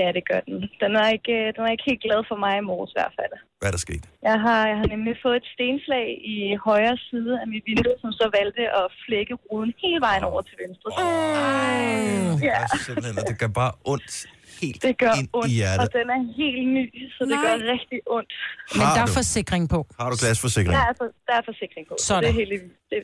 Ja, 0.00 0.08
det 0.16 0.24
gør 0.30 0.40
den. 0.48 0.56
Den 0.82 0.90
er, 1.02 1.08
ikke, 1.16 1.32
øh, 1.40 1.46
den 1.56 1.62
er 1.66 1.70
ikke 1.74 1.86
helt 1.90 2.02
glad 2.06 2.20
for 2.30 2.36
mig 2.44 2.52
i 2.62 2.64
morges 2.70 2.90
i 2.94 2.96
hvert 3.00 3.14
fald. 3.18 3.32
Hvad 3.58 3.66
er 3.70 3.74
der 3.76 3.82
sket? 3.88 4.04
Jeg 4.28 4.36
har, 4.46 4.60
jeg 4.72 4.76
har 4.82 4.88
nemlig 4.94 5.14
fået 5.24 5.36
et 5.42 5.48
stenslag 5.54 6.06
i 6.34 6.36
højre 6.68 6.96
side 7.08 7.32
af 7.42 7.46
mit 7.54 7.64
vindue, 7.70 7.96
som 8.02 8.10
så 8.20 8.26
valgte 8.38 8.62
at 8.80 8.86
flække 9.04 9.34
ruden 9.48 9.70
hele 9.82 10.00
vejen 10.08 10.22
over 10.30 10.40
til 10.48 10.56
venstre. 10.64 10.88
Oh. 11.02 12.34
Ja, 12.50 12.58
Simpelthen, 12.86 13.14
og 13.20 13.24
det 13.30 13.36
gør 13.42 13.50
bare 13.62 13.72
ondt 13.92 14.12
helt 14.62 14.80
det 14.86 14.94
gør 15.02 15.12
ind 15.20 15.28
ondt, 15.38 15.50
i 15.52 15.54
og 15.54 15.56
hjertet. 15.60 15.88
den 15.98 16.06
er 16.16 16.20
helt 16.40 16.66
ny, 16.78 16.84
så 17.16 17.20
det 17.30 17.36
Nej. 17.38 17.44
gør 17.44 17.54
rigtig 17.74 17.98
ondt. 18.16 18.32
Men 18.76 18.82
Har 18.86 18.94
der 18.96 19.02
er 19.04 19.06
du? 19.10 19.12
forsikring 19.20 19.64
på. 19.74 19.78
Har 20.00 20.08
du 20.12 20.16
glasforsikring? 20.22 20.74
Der 20.78 20.84
er, 20.90 20.94
for, 21.00 21.06
der 21.28 21.34
er 21.40 21.44
forsikring 21.50 21.84
på, 21.90 21.94
så 21.98 22.06
Sådan. 22.08 22.22
det 22.22 22.30
er, 22.30 22.36
helt, 22.40 22.52
det, 22.92 23.00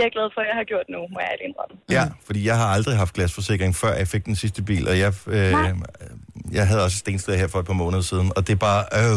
det 0.00 0.04
er 0.06 0.08
jeg 0.10 0.18
glad 0.20 0.30
for, 0.34 0.40
at 0.40 0.46
jeg 0.50 0.56
har 0.56 0.64
gjort 0.64 0.86
nu, 0.88 0.98
må 1.14 1.18
jeg 1.20 1.30
indrømme. 1.48 1.74
Ja, 1.90 2.04
fordi 2.26 2.46
jeg 2.46 2.56
har 2.56 2.66
aldrig 2.66 2.96
haft 2.96 3.14
glasforsikring, 3.14 3.74
før 3.76 3.92
jeg 3.94 4.08
fik 4.08 4.24
den 4.24 4.36
sidste 4.36 4.62
bil, 4.62 4.88
og 4.88 4.98
jeg, 4.98 5.12
øh, 5.26 5.54
jeg 6.52 6.66
havde 6.68 6.84
også 6.84 6.96
stensted 6.96 7.36
her 7.36 7.48
for 7.48 7.58
et 7.58 7.66
par 7.66 7.72
måneder 7.72 8.02
siden, 8.02 8.32
og 8.36 8.46
det 8.46 8.52
er 8.52 8.56
bare, 8.56 8.84
øh, 9.00 9.16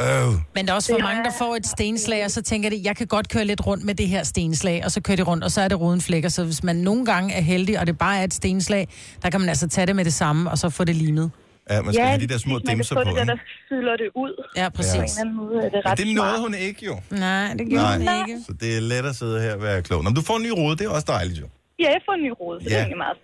øh. 0.00 0.34
Men 0.54 0.66
der 0.66 0.72
er 0.72 0.76
også 0.76 0.92
for 0.92 0.98
mange, 0.98 1.24
der 1.24 1.30
får 1.38 1.56
et 1.56 1.66
stenslag, 1.66 2.24
og 2.24 2.30
så 2.30 2.42
tænker 2.42 2.70
de, 2.70 2.80
jeg 2.84 2.96
kan 2.96 3.06
godt 3.06 3.28
køre 3.28 3.44
lidt 3.44 3.66
rundt 3.66 3.84
med 3.84 3.94
det 3.94 4.08
her 4.08 4.22
stenslag, 4.22 4.84
og 4.84 4.90
så 4.90 5.00
kører 5.00 5.16
de 5.16 5.22
rundt, 5.22 5.44
og 5.44 5.50
så 5.50 5.60
er 5.60 5.68
det 5.68 5.80
ruden 5.80 6.00
flækker. 6.00 6.28
Så 6.28 6.44
hvis 6.44 6.62
man 6.62 6.76
nogle 6.76 7.04
gange 7.06 7.34
er 7.34 7.40
heldig, 7.40 7.80
og 7.80 7.86
det 7.86 7.98
bare 7.98 8.18
er 8.18 8.24
et 8.24 8.34
stenslag, 8.34 8.88
der 9.22 9.30
kan 9.30 9.40
man 9.40 9.48
altså 9.48 9.68
tage 9.68 9.86
det 9.86 9.96
med 9.96 10.04
det 10.04 10.14
samme, 10.14 10.50
og 10.50 10.58
så 10.58 10.70
få 10.70 10.84
det 10.84 10.96
limet. 10.96 11.30
Ja, 11.70 11.82
man 11.82 11.94
skal 11.94 12.06
have 12.06 12.20
de 12.20 12.26
der 12.26 12.38
små 12.38 12.52
man 12.54 12.62
kan 12.62 12.76
dimser 12.76 12.94
få 12.94 13.02
på, 13.04 13.10
det 13.10 13.16
der, 13.16 13.24
der 13.24 13.36
fylder 13.68 13.96
det 14.02 14.08
ud. 14.14 14.44
Ja, 14.56 14.68
præcis. 14.68 14.92
På 14.94 14.98
en 14.98 15.04
eller 15.04 15.20
anden 15.20 15.36
måde 15.36 15.56
er 15.66 15.70
det 15.70 15.80
ret 15.86 15.98
det 15.98 16.14
nåede 16.14 16.40
hun 16.40 16.54
ikke 16.54 16.86
jo. 16.86 17.00
Nej, 17.10 17.54
det 17.58 17.66
gjorde 17.70 17.84
Nej. 17.84 17.98
man 17.98 18.28
ikke. 18.28 18.40
Så 18.46 18.52
det 18.60 18.76
er 18.76 18.80
let 18.80 19.04
at 19.10 19.16
sidde 19.16 19.40
her 19.40 19.54
og 19.54 19.62
være 19.62 19.82
klog. 19.82 20.04
Nå, 20.04 20.10
men 20.10 20.14
du 20.16 20.22
får 20.22 20.36
en 20.36 20.42
ny 20.42 20.48
rode, 20.60 20.76
det 20.76 20.84
er 20.86 20.90
også 20.90 21.04
dejligt 21.08 21.40
jo. 21.40 21.46
Ja, 21.78 21.84
jeg 21.84 22.00
får 22.08 22.12
en 22.12 22.22
ny 22.26 22.32
rode, 22.40 22.58
så 22.64 22.64
ja. 22.64 22.68
det 22.68 22.74
Ja. 22.74 22.76
er 22.80 22.84
egentlig 22.86 23.02
meget. 23.06 23.18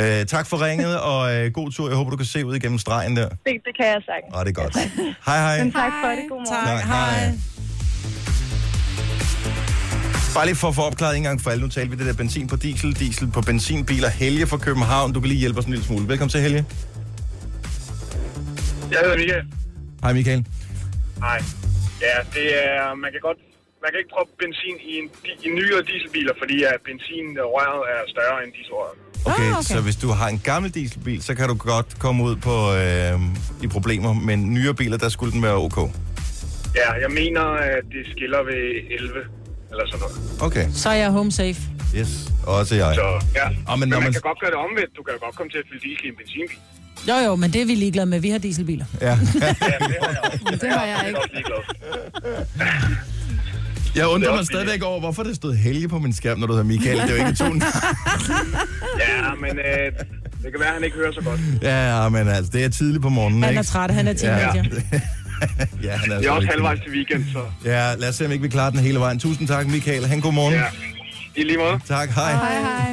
Ja. 0.00 0.20
Øh, 0.20 0.26
tak 0.26 0.46
for 0.46 0.64
ringet, 0.66 1.00
og 1.12 1.34
øh, 1.34 1.52
god 1.52 1.70
tur. 1.70 1.88
Jeg 1.88 1.96
håber, 1.96 2.10
du 2.10 2.16
kan 2.16 2.26
se 2.26 2.46
ud 2.46 2.54
igennem 2.56 2.78
stregen 2.78 3.16
der. 3.16 3.28
Det, 3.28 3.38
det 3.46 3.72
kan 3.80 3.86
jeg 3.86 4.02
sagtens. 4.10 4.34
Ah, 4.36 4.44
det 4.46 4.50
er 4.58 4.62
godt. 4.62 4.76
Hej, 5.26 5.38
hej. 5.46 5.64
Men 5.64 5.72
tak 5.72 5.92
for 6.02 6.08
det. 6.08 6.24
God 6.28 6.38
morgen. 6.38 6.68
Tak, 6.68 6.84
hej. 6.84 7.32
Bare 10.34 10.46
lige 10.46 10.56
for 10.56 10.68
at 10.68 10.74
få 10.74 10.82
opklaret 10.82 11.16
en 11.16 11.22
gang 11.22 11.40
for 11.40 11.50
alle. 11.50 11.62
Nu 11.62 11.68
talte 11.68 11.90
vi 11.90 11.96
det 11.96 12.06
der 12.06 12.12
benzin 12.14 12.46
på 12.46 12.56
diesel, 12.56 12.94
diesel 12.98 13.30
på 13.30 13.40
benzinbiler. 13.40 14.08
Helge 14.08 14.46
fra 14.46 14.56
København, 14.56 15.12
du 15.12 15.20
kan 15.20 15.28
lige 15.28 15.38
hjælpe 15.40 15.58
os 15.58 15.64
en 15.64 15.70
lille 15.72 15.84
smule. 15.86 16.08
Velkommen 16.08 16.30
til, 16.30 16.40
Helge. 16.40 16.64
Jeg 18.90 18.98
hedder 19.02 19.16
Michael. 19.22 19.44
Hej, 20.02 20.12
Michael. 20.12 20.46
Nej. 21.18 21.40
Ja, 22.06 22.16
det 22.36 22.46
er, 22.66 22.94
man 23.04 23.10
kan 23.14 23.20
godt, 23.28 23.38
man 23.82 23.88
kan 23.92 23.98
ikke 24.02 24.12
proppe 24.16 24.32
benzin 24.42 24.76
i, 24.90 24.92
en, 25.00 25.06
i 25.46 25.48
nyere 25.58 25.82
dieselbiler, 25.90 26.34
fordi 26.42 26.56
at 26.72 26.78
benzinrøret 26.88 27.82
er 27.94 28.00
større 28.14 28.36
end 28.44 28.52
dieselrøret. 28.56 28.94
Okay, 29.30 29.48
ah, 29.50 29.58
okay, 29.58 29.62
så 29.74 29.80
hvis 29.86 29.96
du 29.96 30.08
har 30.08 30.28
en 30.28 30.40
gammel 30.50 30.74
dieselbil, 30.74 31.22
så 31.22 31.34
kan 31.34 31.48
du 31.48 31.54
godt 31.54 31.98
komme 31.98 32.18
ud 32.28 32.36
på 32.48 32.56
øh, 32.82 33.14
i 33.64 33.66
problemer. 33.76 34.12
Men 34.12 34.54
nyere 34.54 34.74
biler, 34.74 34.98
der 34.98 35.08
skulle 35.08 35.32
den 35.32 35.42
være 35.42 35.54
ok. 35.66 35.78
Ja, 36.80 36.88
jeg 37.04 37.10
mener, 37.20 37.42
at 37.76 37.84
det 37.94 38.02
skiller 38.14 38.42
ved 38.50 38.62
11 39.00 39.20
eller 39.70 39.84
sådan 39.86 40.00
noget. 40.04 40.16
Okay, 40.46 40.66
Så 40.72 40.88
er 40.88 40.94
jeg 41.04 41.10
home 41.10 41.32
safe. 41.32 41.60
yes. 41.98 42.10
Også 42.46 42.74
jeg. 42.74 42.94
Så 42.94 43.08
ja, 43.34 43.46
Ah, 43.48 43.78
men 43.78 43.80
men, 43.80 43.88
når 43.88 43.96
man, 43.96 44.04
man- 44.04 44.12
kan 44.12 44.20
godt 44.30 44.40
gøre 44.40 44.50
det 44.50 44.58
omvendt. 44.66 44.90
Du 44.96 45.02
kan 45.02 45.12
jo 45.16 45.20
godt 45.26 45.36
komme 45.36 45.50
til 45.54 45.58
at 45.58 45.64
fylde 45.70 45.82
diesel 45.88 46.04
i 46.06 46.08
en 46.08 46.16
benzinbil. 46.20 46.58
Jo, 47.08 47.14
jo, 47.24 47.36
men 47.36 47.52
det 47.52 47.62
er 47.62 47.66
vi 47.66 47.74
ligeglade 47.74 48.06
med. 48.06 48.20
Vi 48.20 48.30
har 48.30 48.38
dieselbiler. 48.38 48.84
Ja. 49.00 49.18
Det 50.60 50.68
har 50.70 50.84
jeg 50.84 51.04
ikke. 51.08 51.20
Jeg 53.96 54.06
undrer 54.06 54.18
Det 54.18 54.26
er 54.26 54.30
mig 54.30 54.38
også 54.38 54.50
stadigvæk 54.52 54.82
over, 54.82 55.00
hvorfor 55.00 55.22
det 55.22 55.36
stod 55.36 55.54
Helge 55.54 55.88
på 55.88 55.98
min 55.98 56.12
skærm, 56.12 56.38
når 56.38 56.46
du 56.46 56.52
hedder 56.52 56.66
Michael. 56.66 56.98
Det 56.98 57.10
er 57.10 57.14
jo 57.22 57.26
ikke 57.26 57.38
to 57.38 57.44
Ja, 59.04 59.34
men 59.40 59.58
øh, 59.58 59.92
det 60.42 60.52
kan 60.52 60.60
være, 60.60 60.68
at 60.68 60.74
han 60.74 60.84
ikke 60.84 60.96
hører 60.96 61.12
så 61.12 61.20
godt. 61.20 61.40
Ja, 61.62 62.08
men 62.08 62.28
altså, 62.28 62.52
det 62.52 62.64
er 62.64 62.68
tidligt 62.68 63.02
på 63.02 63.08
morgenen, 63.08 63.42
Han 63.42 63.50
ikke? 63.52 63.58
er 63.58 63.62
træt, 63.62 63.90
han 63.90 64.08
er 64.08 64.12
teenager. 64.12 64.54
Ja, 64.54 65.00
ja 65.88 65.96
han 65.96 66.12
er, 66.12 66.16
Det 66.18 66.26
er 66.26 66.30
også 66.30 66.40
lidt 66.40 66.52
halvvejs 66.52 66.80
til 66.80 66.92
weekend, 66.92 67.24
så... 67.32 67.40
Ja, 67.64 67.94
lad 67.94 68.08
os 68.08 68.14
se, 68.14 68.26
om 68.26 68.32
ikke 68.32 68.42
vi 68.42 68.48
klarer 68.48 68.70
den 68.70 68.80
hele 68.80 68.98
vejen. 68.98 69.18
Tusind 69.18 69.48
tak, 69.48 69.66
Michael. 69.66 70.06
Han 70.06 70.20
god 70.20 70.32
morgen. 70.32 70.54
Ja, 70.54 70.64
i 71.36 71.42
lige 71.44 71.58
måde. 71.58 71.80
Tak, 71.88 72.10
hej. 72.10 72.32
Hej, 72.32 72.60
hej. 72.60 72.92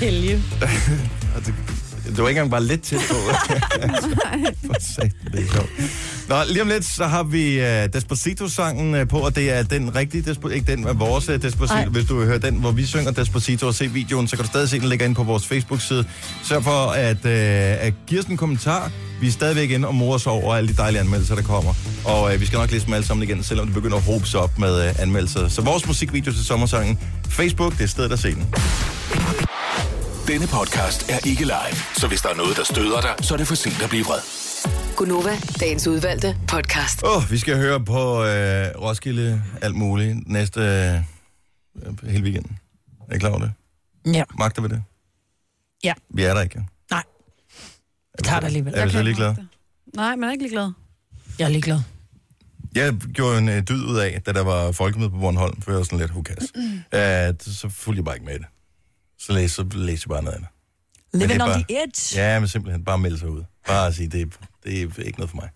Helge. 0.02 0.42
Og 1.38 1.46
det, 1.46 1.54
det 2.06 2.18
var 2.18 2.28
ikke 2.28 2.38
engang 2.38 2.50
bare 2.50 2.64
lidt 2.64 2.82
tæt 2.82 3.00
på. 3.10 3.14
For 4.66 4.74
satan, 4.80 5.12
det 5.32 5.44
er 5.44 5.52
sjovt. 5.52 5.70
Nå, 6.28 6.36
lige 6.48 6.62
om 6.62 6.68
lidt, 6.68 6.84
så 6.84 7.06
har 7.06 7.22
vi 7.22 7.58
uh, 7.58 7.92
Despacito-sangen 7.92 8.94
uh, 8.94 9.08
på, 9.08 9.18
og 9.18 9.36
det 9.36 9.52
er 9.52 9.62
den 9.62 9.94
rigtige 9.94 10.22
Despacito, 10.22 10.48
ikke 10.48 10.72
den 10.72 10.86
af 10.86 10.98
vores 10.98 11.28
uh, 11.28 11.34
Despacito. 11.34 11.74
Ej. 11.74 11.84
Hvis 11.84 12.04
du 12.04 12.18
vil 12.18 12.26
høre 12.26 12.38
den, 12.38 12.54
hvor 12.54 12.70
vi 12.70 12.86
synger 12.86 13.10
Despacito 13.10 13.66
og 13.66 13.74
se 13.74 13.90
videoen, 13.90 14.28
så 14.28 14.36
kan 14.36 14.44
du 14.44 14.48
stadig 14.48 14.68
se 14.68 14.80
den 14.80 14.88
ligger 14.88 15.04
inde 15.04 15.14
på 15.14 15.22
vores 15.22 15.46
Facebook-side. 15.46 16.04
Sørg 16.44 16.64
for 16.64 16.90
at, 16.90 17.16
uh, 17.24 17.86
at 17.86 17.94
give 18.06 18.20
os 18.20 18.26
en 18.26 18.36
kommentar. 18.36 18.90
Vi 19.20 19.26
er 19.26 19.32
stadigvæk 19.32 19.70
inde 19.70 19.88
og 19.88 19.94
morer 19.94 20.14
os 20.14 20.26
over 20.26 20.54
alle 20.54 20.68
de 20.68 20.76
dejlige 20.76 21.00
anmeldelser, 21.00 21.34
der 21.34 21.42
kommer. 21.42 21.74
Og 22.04 22.22
uh, 22.22 22.40
vi 22.40 22.46
skal 22.46 22.58
nok 22.58 22.70
læse 22.70 22.86
dem 22.86 22.94
alle 22.94 23.06
sammen 23.06 23.28
igen, 23.28 23.42
selvom 23.42 23.66
det 23.66 23.74
begynder 23.74 23.96
at 23.96 24.02
hobe 24.02 24.26
sig 24.26 24.40
op 24.40 24.58
med 24.58 24.88
uh, 24.88 25.02
anmeldelser. 25.02 25.48
Så 25.48 25.62
vores 25.62 25.86
musikvideo 25.86 26.32
til 26.32 26.44
sommersangen, 26.44 26.98
Facebook, 27.28 27.72
det 27.72 27.82
er 27.82 27.88
stedet 27.88 28.12
at 28.12 28.18
se 28.18 28.34
den. 28.34 28.46
Denne 30.28 30.46
podcast 30.46 31.10
er 31.10 31.26
ikke 31.26 31.44
live, 31.44 31.76
så 31.96 32.08
hvis 32.08 32.20
der 32.20 32.28
er 32.28 32.34
noget, 32.34 32.56
der 32.56 32.64
støder 32.64 33.00
dig, 33.00 33.14
så 33.24 33.34
er 33.34 33.38
det 33.38 33.46
for 33.46 33.54
sent 33.54 33.82
at 33.82 33.90
blive 33.90 34.04
vred. 34.04 34.20
Gunova, 34.96 35.36
dagens 35.60 35.86
udvalgte 35.86 36.36
podcast. 36.48 37.02
Åh, 37.04 37.16
oh, 37.16 37.30
vi 37.30 37.38
skal 37.38 37.56
høre 37.56 37.84
på 37.84 38.24
øh, 38.24 38.66
Roskilde 38.82 39.42
alt 39.62 39.74
muligt 39.74 40.28
næste 40.28 40.60
øh, 40.60 42.10
hele 42.10 42.24
weekenden. 42.24 42.58
Er 43.10 43.14
I 43.14 43.18
klar 43.18 43.30
over 43.30 43.38
det? 43.38 43.52
Ja. 44.14 44.24
Magter 44.38 44.62
vi 44.62 44.68
det? 44.68 44.82
Ja. 45.84 45.92
Vi 46.10 46.22
er 46.24 46.34
der 46.34 46.40
ikke. 46.40 46.64
Nej. 46.90 47.02
Vi 48.18 48.22
tager 48.24 48.40
det 48.40 48.46
alligevel. 48.46 48.72
Er 48.76 48.84
vi 48.84 48.90
så 48.90 49.02
ligeglade? 49.02 49.36
Nej, 49.96 50.16
man 50.16 50.28
er 50.28 50.32
ikke 50.32 50.44
ligeglad. 50.44 50.72
Jeg 51.38 51.44
er 51.44 51.48
ligeglad. 51.48 51.80
Jeg 52.74 52.94
gjorde 52.94 53.38
en 53.38 53.48
øh, 53.48 53.62
dyd 53.68 53.84
ud 53.84 53.96
af, 53.96 54.22
da 54.26 54.32
der 54.32 54.42
var 54.42 54.72
folkemøde 54.72 55.10
på 55.10 55.18
Bornholm, 55.18 55.62
for 55.62 55.70
jeg 55.70 55.78
var 55.78 55.84
sådan 55.84 55.98
lidt 55.98 56.10
hukas. 56.10 56.52
At 56.90 57.42
så 57.42 57.68
fulgte 57.68 57.98
jeg 57.98 58.04
bare 58.04 58.16
ikke 58.16 58.26
med 58.26 58.34
i 58.34 58.38
det. 58.38 58.46
Så 59.18 59.32
læste, 59.32 59.54
så 59.54 59.62
jeg 59.88 59.98
bare 60.08 60.22
noget 60.22 60.36
andet. 60.36 60.48
Living 61.12 61.30
det 61.30 61.40
er 61.40 61.44
on 61.44 61.50
bare- 61.50 61.64
the 61.68 61.82
edge. 61.82 62.20
Ja, 62.22 62.40
men 62.40 62.48
simpelthen 62.48 62.84
bare 62.84 62.98
melde 62.98 63.18
sig 63.18 63.28
ud. 63.30 63.42
Bare 63.66 63.86
at 63.86 63.94
sige, 63.94 64.08
det, 64.08 64.20
er- 64.20 64.46
det 64.64 64.82
er 64.98 65.02
ikke 65.02 65.18
noget 65.18 65.30
for 65.30 65.36
mig. 65.36 65.48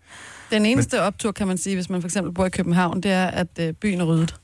Den 0.51 0.67
eneste 0.67 0.97
Men... 0.97 1.05
optur, 1.05 1.33
kan 1.33 1.47
man 1.49 1.59
sige, 1.59 1.75
hvis 1.77 1.91
man 1.91 2.01
for 2.01 2.09
eksempel 2.09 2.33
bor 2.35 2.47
i 2.47 2.51
København, 2.51 3.01
det 3.01 3.11
er, 3.11 3.27
at 3.27 3.47
øh, 3.61 3.73
byen 3.73 4.01
er 4.01 4.05
ryddet. 4.05 4.35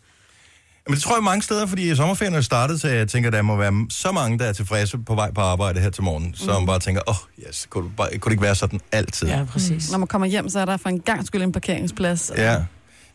Men 0.86 0.94
det 0.94 1.02
tror 1.02 1.16
jeg 1.16 1.22
mange 1.24 1.42
steder, 1.42 1.66
fordi 1.66 1.96
sommerferien 1.96 2.34
er 2.34 2.40
startet, 2.40 2.80
så 2.80 2.88
jeg 2.88 3.08
tænker, 3.08 3.30
der 3.30 3.42
må 3.42 3.56
være 3.56 3.86
så 3.90 4.12
mange, 4.12 4.38
der 4.38 4.44
er 4.44 4.52
tilfredse 4.52 4.98
på 4.98 5.14
vej 5.14 5.30
på 5.32 5.40
arbejde 5.40 5.80
her 5.80 5.90
til 5.90 6.02
morgen, 6.02 6.34
som 6.34 6.62
Mm. 6.62 6.66
bare 6.66 6.78
tænker, 6.78 7.02
åh, 7.08 7.14
oh, 7.14 7.46
yes, 7.48 7.66
kunne, 7.70 7.84
du 7.84 7.90
bare, 7.96 8.08
kunne 8.10 8.30
det 8.30 8.30
ikke 8.34 8.42
være 8.42 8.54
sådan 8.54 8.80
altid? 8.92 9.28
Ja, 9.28 9.44
præcis. 9.44 9.90
Når 9.90 9.98
man 9.98 10.08
kommer 10.08 10.26
hjem, 10.26 10.48
så 10.48 10.60
er 10.60 10.64
der 10.64 10.76
for 10.76 10.88
en 10.88 11.00
gang 11.00 11.26
skyld 11.26 11.42
en 11.42 11.52
parkeringsplads. 11.52 12.32
Ja. 12.36 12.42
Ja, 12.52 12.64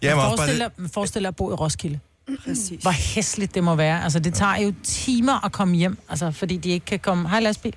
Ja, 0.02 0.16
også 0.16 0.22
bare 0.28 0.38
forestil, 0.38 0.60
det, 0.60 0.72
dig, 0.78 0.90
forestil 0.94 1.22
dig 1.22 1.28
at 1.28 1.36
bo 1.36 1.52
i 1.52 1.54
Roskilde. 1.54 2.00
Præcis. 2.46 2.82
Hvor 2.82 2.92
hæsligt 2.92 3.56
det 3.56 3.64
må 3.64 3.76
være. 3.76 4.04
Altså, 4.04 4.20
det 4.20 4.34
tager 4.34 4.58
jo 4.58 4.74
timer 4.84 5.46
at 5.46 5.52
komme 5.52 5.76
hjem, 5.76 5.98
altså, 6.10 6.32
fordi 6.32 6.58
de 6.58 6.70
ikke 6.70 6.86
kan 6.86 7.00
komme... 7.00 7.30
Hej, 7.30 7.40
lastbil. 7.40 7.76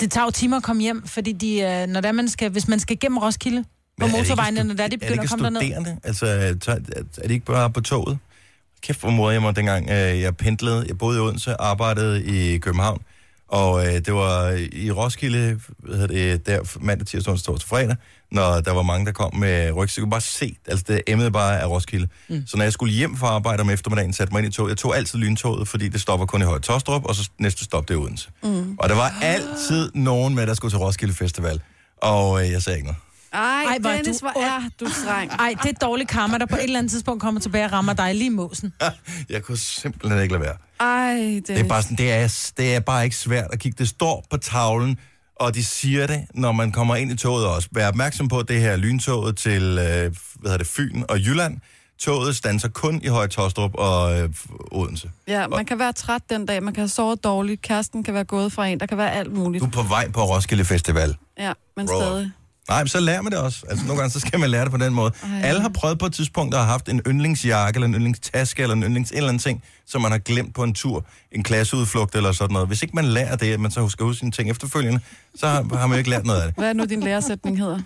Det 0.00 0.10
tager 0.10 0.24
jo 0.24 0.30
timer 0.30 0.56
at 0.56 0.62
komme 0.62 0.82
hjem, 0.82 1.06
fordi 1.06 1.32
de, 1.32 1.60
øh, 1.60 1.86
når 1.86 2.00
det 2.00 2.08
er, 2.08 2.12
man 2.12 2.28
skal, 2.28 2.50
hvis 2.50 2.68
man 2.68 2.80
skal 2.80 2.98
gennem 3.00 3.18
Roskilde 3.18 3.64
på 4.00 4.06
er 4.06 4.10
det 4.10 4.26
stu- 4.26 4.62
når 4.62 4.62
det 4.62 4.70
er, 4.70 4.74
de 4.76 4.82
Er 4.84 4.88
det 4.88 5.00
begynder 5.00 5.12
ikke 5.12 5.22
at 5.22 5.28
komme 5.30 5.60
derned. 5.60 5.96
Altså, 6.04 6.26
er 7.22 7.28
de 7.28 7.34
ikke 7.34 7.46
bare 7.46 7.70
på 7.70 7.80
toget? 7.80 8.18
Kæft, 8.82 9.00
hvor 9.00 9.10
moder 9.10 9.30
jeg 9.30 9.42
mig 9.42 9.56
dengang, 9.56 9.90
øh, 9.90 10.20
jeg 10.20 10.36
pendlede. 10.36 10.84
Jeg 10.88 10.98
boede 10.98 11.18
i 11.18 11.20
Odense, 11.20 11.54
arbejdede 11.60 12.24
i 12.24 12.58
København. 12.58 13.02
Og 13.50 13.86
øh, 13.86 13.94
det 13.94 14.14
var 14.14 14.50
i 14.72 14.90
Roskilde, 14.90 15.60
hvad 15.78 15.98
hedder 15.98 16.34
det, 16.36 16.46
der 16.46 16.78
mandag, 16.80 17.06
tirsdag, 17.06 17.32
onsdag, 17.32 17.52
torsdag, 17.52 17.68
fredag, 17.68 17.96
når 18.30 18.60
der 18.60 18.72
var 18.72 18.82
mange, 18.82 19.06
der 19.06 19.12
kom 19.12 19.34
med 19.36 19.72
ryg, 19.72 19.90
så 19.90 20.00
kunne 20.00 20.10
bare 20.10 20.20
se, 20.20 20.56
altså 20.66 20.84
det 20.88 21.00
emmede 21.06 21.30
bare 21.30 21.60
af 21.60 21.66
Roskilde. 21.66 22.08
Mm. 22.28 22.42
Så 22.46 22.56
når 22.56 22.64
jeg 22.64 22.72
skulle 22.72 22.94
hjem 22.94 23.16
fra 23.16 23.26
arbejde 23.26 23.60
om 23.60 23.70
eftermiddagen, 23.70 24.12
satte 24.12 24.32
mig 24.34 24.44
ind 24.44 24.52
i 24.52 24.56
toget. 24.56 24.70
Jeg 24.70 24.76
tog 24.76 24.96
altid 24.96 25.18
lyntoget, 25.18 25.68
fordi 25.68 25.88
det 25.88 26.00
stopper 26.00 26.26
kun 26.26 26.42
i 26.42 26.44
Høje 26.44 26.60
Tostrup, 26.60 27.04
og 27.04 27.14
så 27.14 27.30
næste 27.38 27.64
stop, 27.64 27.88
det 27.88 27.94
er 27.94 27.98
Odense. 27.98 28.30
Mm. 28.42 28.76
Og 28.78 28.88
der 28.88 28.94
var 28.94 29.14
altid 29.22 29.90
nogen 29.94 30.34
med, 30.34 30.46
der 30.46 30.54
skulle 30.54 30.72
til 30.72 30.78
Roskilde 30.78 31.14
Festival. 31.14 31.60
Og 31.96 32.44
øh, 32.44 32.50
jeg 32.50 32.62
sagde 32.62 32.78
ikke 32.78 32.86
noget. 32.86 33.09
Ej, 33.32 33.40
Ej, 33.40 33.78
hvor 33.78 33.90
er 33.90 33.96
Dennis, 33.96 34.18
du 34.18 34.30
hvor 34.32 34.42
er 34.42 34.62
du 34.80 34.86
streng. 34.90 35.30
Ej, 35.30 35.54
det 35.62 35.68
er 35.68 35.86
dårlig 35.86 36.08
karma, 36.08 36.38
der 36.38 36.46
på 36.46 36.56
et 36.56 36.62
eller 36.62 36.78
andet 36.78 36.90
tidspunkt 36.90 37.22
kommer 37.22 37.40
tilbage 37.40 37.64
og 37.64 37.72
rammer 37.72 37.92
dig 37.92 38.14
lige 38.14 38.26
i 38.26 38.34
måsen. 38.34 38.72
Jeg 39.30 39.42
kunne 39.42 39.58
simpelthen 39.58 40.22
ikke 40.22 40.34
lade 40.34 40.44
være. 40.44 40.56
Ej, 40.80 41.14
Dennis. 41.14 41.44
Det 41.46 41.60
er, 41.60 41.68
bare 41.68 41.82
sådan, 41.82 41.96
det, 41.96 42.12
er, 42.12 42.50
det 42.56 42.74
er 42.74 42.80
bare 42.80 43.04
ikke 43.04 43.16
svært 43.16 43.46
at 43.52 43.58
kigge. 43.58 43.76
Det 43.78 43.88
står 43.88 44.24
på 44.30 44.36
tavlen, 44.36 44.98
og 45.36 45.54
de 45.54 45.64
siger 45.64 46.06
det, 46.06 46.26
når 46.34 46.52
man 46.52 46.72
kommer 46.72 46.96
ind 46.96 47.12
i 47.12 47.16
toget 47.16 47.46
også. 47.46 47.68
Vær 47.72 47.88
opmærksom 47.88 48.28
på, 48.28 48.38
at 48.38 48.48
det 48.48 48.60
her 48.60 48.70
er 48.70 48.76
lyntoget 48.76 49.36
til 49.36 49.62
øh, 49.62 49.76
hvad 49.76 50.12
hedder 50.42 50.56
det, 50.58 50.66
Fyn 50.66 51.02
og 51.08 51.18
Jylland. 51.18 51.58
Toget 51.98 52.36
standser 52.36 52.68
kun 52.68 53.00
i 53.02 53.08
Høje 53.08 53.28
Tostrup 53.28 53.74
og 53.74 54.20
øh, 54.20 54.28
Odense. 54.72 55.10
Ja, 55.28 55.48
man 55.48 55.64
kan 55.64 55.78
være 55.78 55.92
træt 55.92 56.22
den 56.30 56.46
dag, 56.46 56.62
man 56.62 56.74
kan 56.74 56.80
have 56.80 56.88
sovet 56.88 57.24
dårligt, 57.24 57.62
kæresten 57.62 58.02
kan 58.02 58.14
være 58.14 58.24
gået 58.24 58.52
fra 58.52 58.66
en, 58.66 58.80
der 58.80 58.86
kan 58.86 58.98
være 58.98 59.12
alt 59.12 59.32
muligt. 59.32 59.62
Du 59.62 59.66
er 59.66 59.70
på 59.70 59.82
vej 59.82 60.10
på 60.10 60.24
Roskilde 60.24 60.64
Festival. 60.64 61.16
Ja, 61.38 61.52
men 61.76 61.86
Bro. 61.86 62.00
stadig. 62.00 62.32
Nej, 62.70 62.82
men 62.82 62.88
så 62.88 63.00
lærer 63.00 63.22
man 63.22 63.32
det 63.32 63.40
også. 63.40 63.64
Altså, 63.68 63.86
nogle 63.86 64.00
gange 64.00 64.12
så 64.12 64.20
skal 64.20 64.40
man 64.40 64.50
lære 64.50 64.62
det 64.62 64.70
på 64.70 64.76
den 64.76 64.94
måde. 64.94 65.12
Ej. 65.22 65.40
Alle 65.42 65.60
har 65.60 65.68
prøvet 65.68 65.98
på 65.98 66.06
et 66.06 66.12
tidspunkt 66.12 66.54
at 66.54 66.60
have 66.60 66.70
haft 66.70 66.88
en 66.88 67.00
yndlingsjakke, 67.06 67.76
eller 67.76 67.86
en 67.86 67.94
yndlingstaske, 67.94 68.62
eller 68.62 68.76
en 68.76 68.82
yndlings 68.82 69.12
eller 69.12 69.28
andet 69.28 69.42
ting, 69.42 69.62
som 69.86 70.02
man 70.02 70.10
har 70.10 70.18
glemt 70.18 70.54
på 70.54 70.62
en 70.64 70.74
tur, 70.74 71.04
en 71.32 71.42
klasseudflugt 71.42 72.14
eller 72.14 72.32
sådan 72.32 72.52
noget. 72.52 72.68
Hvis 72.68 72.82
ikke 72.82 72.96
man 72.96 73.04
lærer 73.04 73.36
det, 73.36 73.52
at 73.52 73.60
man 73.60 73.70
så 73.70 73.80
husker 73.80 74.04
ud 74.04 74.14
sine 74.14 74.30
ting 74.30 74.50
efterfølgende, 74.50 75.00
så 75.34 75.46
har, 75.46 75.76
har 75.76 75.86
man 75.86 75.96
jo 75.96 75.98
ikke 75.98 76.10
lært 76.10 76.26
noget 76.26 76.40
af 76.40 76.46
det. 76.46 76.54
Hvad 76.56 76.68
er 76.68 76.72
nu 76.72 76.84
din 76.84 77.00
læresætning 77.00 77.58
hedder? 77.58 77.78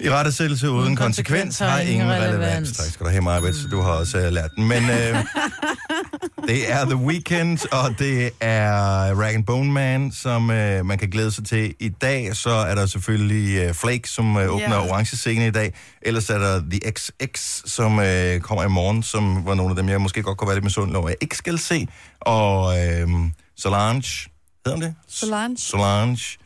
I 0.00 0.10
rettesættelse 0.10 0.70
uden 0.70 0.96
konsekvens 0.96 1.58
har 1.58 1.80
ingen 1.80 2.10
relevans. 2.10 2.72
Tak 2.72 2.86
skal 2.86 3.06
du 3.06 3.10
have, 3.10 3.22
Maja, 3.22 3.52
så 3.52 3.68
du 3.70 3.80
har 3.80 3.90
også 3.90 4.18
uh, 4.18 4.32
lært 4.32 4.50
den. 4.56 4.68
Men 4.68 4.82
uh, 4.82 4.88
det 6.48 6.72
er 6.72 6.84
The 6.84 6.96
Weeknd, 6.96 7.72
og 7.72 7.98
det 7.98 8.30
er 8.40 8.72
Rag 9.20 9.34
and 9.34 9.44
Bone 9.44 9.72
Man, 9.72 10.12
som 10.12 10.42
uh, 10.42 10.86
man 10.86 10.98
kan 10.98 11.10
glæde 11.10 11.30
sig 11.30 11.44
til 11.44 11.74
i 11.80 11.88
dag. 11.88 12.36
Så 12.36 12.50
er 12.50 12.74
der 12.74 12.86
selvfølgelig 12.86 13.68
uh, 13.68 13.74
Flake, 13.74 14.08
som 14.08 14.36
uh, 14.36 14.42
åbner 14.42 14.70
yeah. 14.70 14.90
orange 14.90 15.16
scene 15.16 15.46
i 15.46 15.50
dag. 15.50 15.74
Ellers 16.02 16.30
er 16.30 16.38
der 16.38 16.62
The 16.70 16.92
XX, 16.92 17.62
som 17.70 17.98
uh, 17.98 18.04
kommer 18.40 18.64
i 18.64 18.68
morgen, 18.68 19.02
som 19.02 19.46
var 19.46 19.54
nogle 19.54 19.70
af 19.70 19.76
dem, 19.76 19.88
jeg 19.88 20.00
måske 20.00 20.22
godt 20.22 20.38
kunne 20.38 20.48
være 20.48 20.56
lidt 20.56 20.64
misundelig 20.64 20.98
over, 20.98 21.08
jeg 21.08 21.16
ikke 21.20 21.36
skal 21.36 21.58
se. 21.58 21.86
Og 22.20 22.66
uh, 22.66 23.20
Solange, 23.56 24.30
hedder 24.66 24.76
hun 24.76 24.82
det? 24.82 24.94
Solange. 25.08 25.56
Solange. 25.58 26.38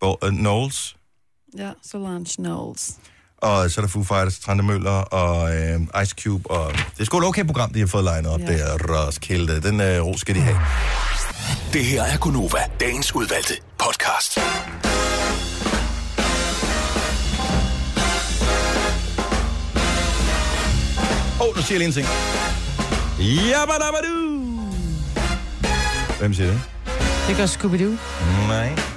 Bo- 0.00 0.18
uh, 0.22 0.28
Knowles. 0.28 0.96
Ja, 1.58 1.70
Solange 1.90 2.26
Knowles. 2.38 2.90
Og 3.38 3.70
så 3.70 3.80
er 3.80 3.82
der 3.82 3.88
Foo 3.90 4.02
Fighters, 4.04 4.38
Trante 4.38 4.64
Møller 4.64 4.90
og 4.90 5.56
øh, 5.56 5.80
Ice 6.02 6.14
Cube. 6.22 6.50
Og 6.50 6.72
det 6.72 7.00
er 7.00 7.04
sgu 7.04 7.18
et 7.18 7.24
okay 7.24 7.44
program, 7.46 7.72
de 7.72 7.80
har 7.80 7.86
fået 7.86 8.04
legnet 8.04 8.30
op 8.32 8.40
Ja. 8.40 8.46
der. 8.46 8.78
Roskilde, 9.06 9.62
den 9.62 9.80
øh, 9.80 10.02
ro 10.04 10.16
skal 10.16 10.34
de 10.34 10.40
have. 10.40 10.58
Det 11.72 11.84
her 11.84 12.02
er 12.02 12.16
Gunova, 12.18 12.58
dagens 12.80 13.14
udvalgte 13.14 13.54
podcast. 13.78 14.38
Åh, 21.40 21.48
oh, 21.48 21.56
nu 21.56 21.62
siger 21.62 21.74
jeg 21.74 21.78
lige 21.78 21.86
en 21.86 21.92
ting. 21.92 22.06
Jabadabadu! 23.48 24.34
Hvem 26.18 26.34
siger 26.34 26.50
det? 26.50 26.60
Det 27.28 27.36
gør 27.36 27.46
Scooby-Doo. 27.46 27.98
Nej. 28.48 28.93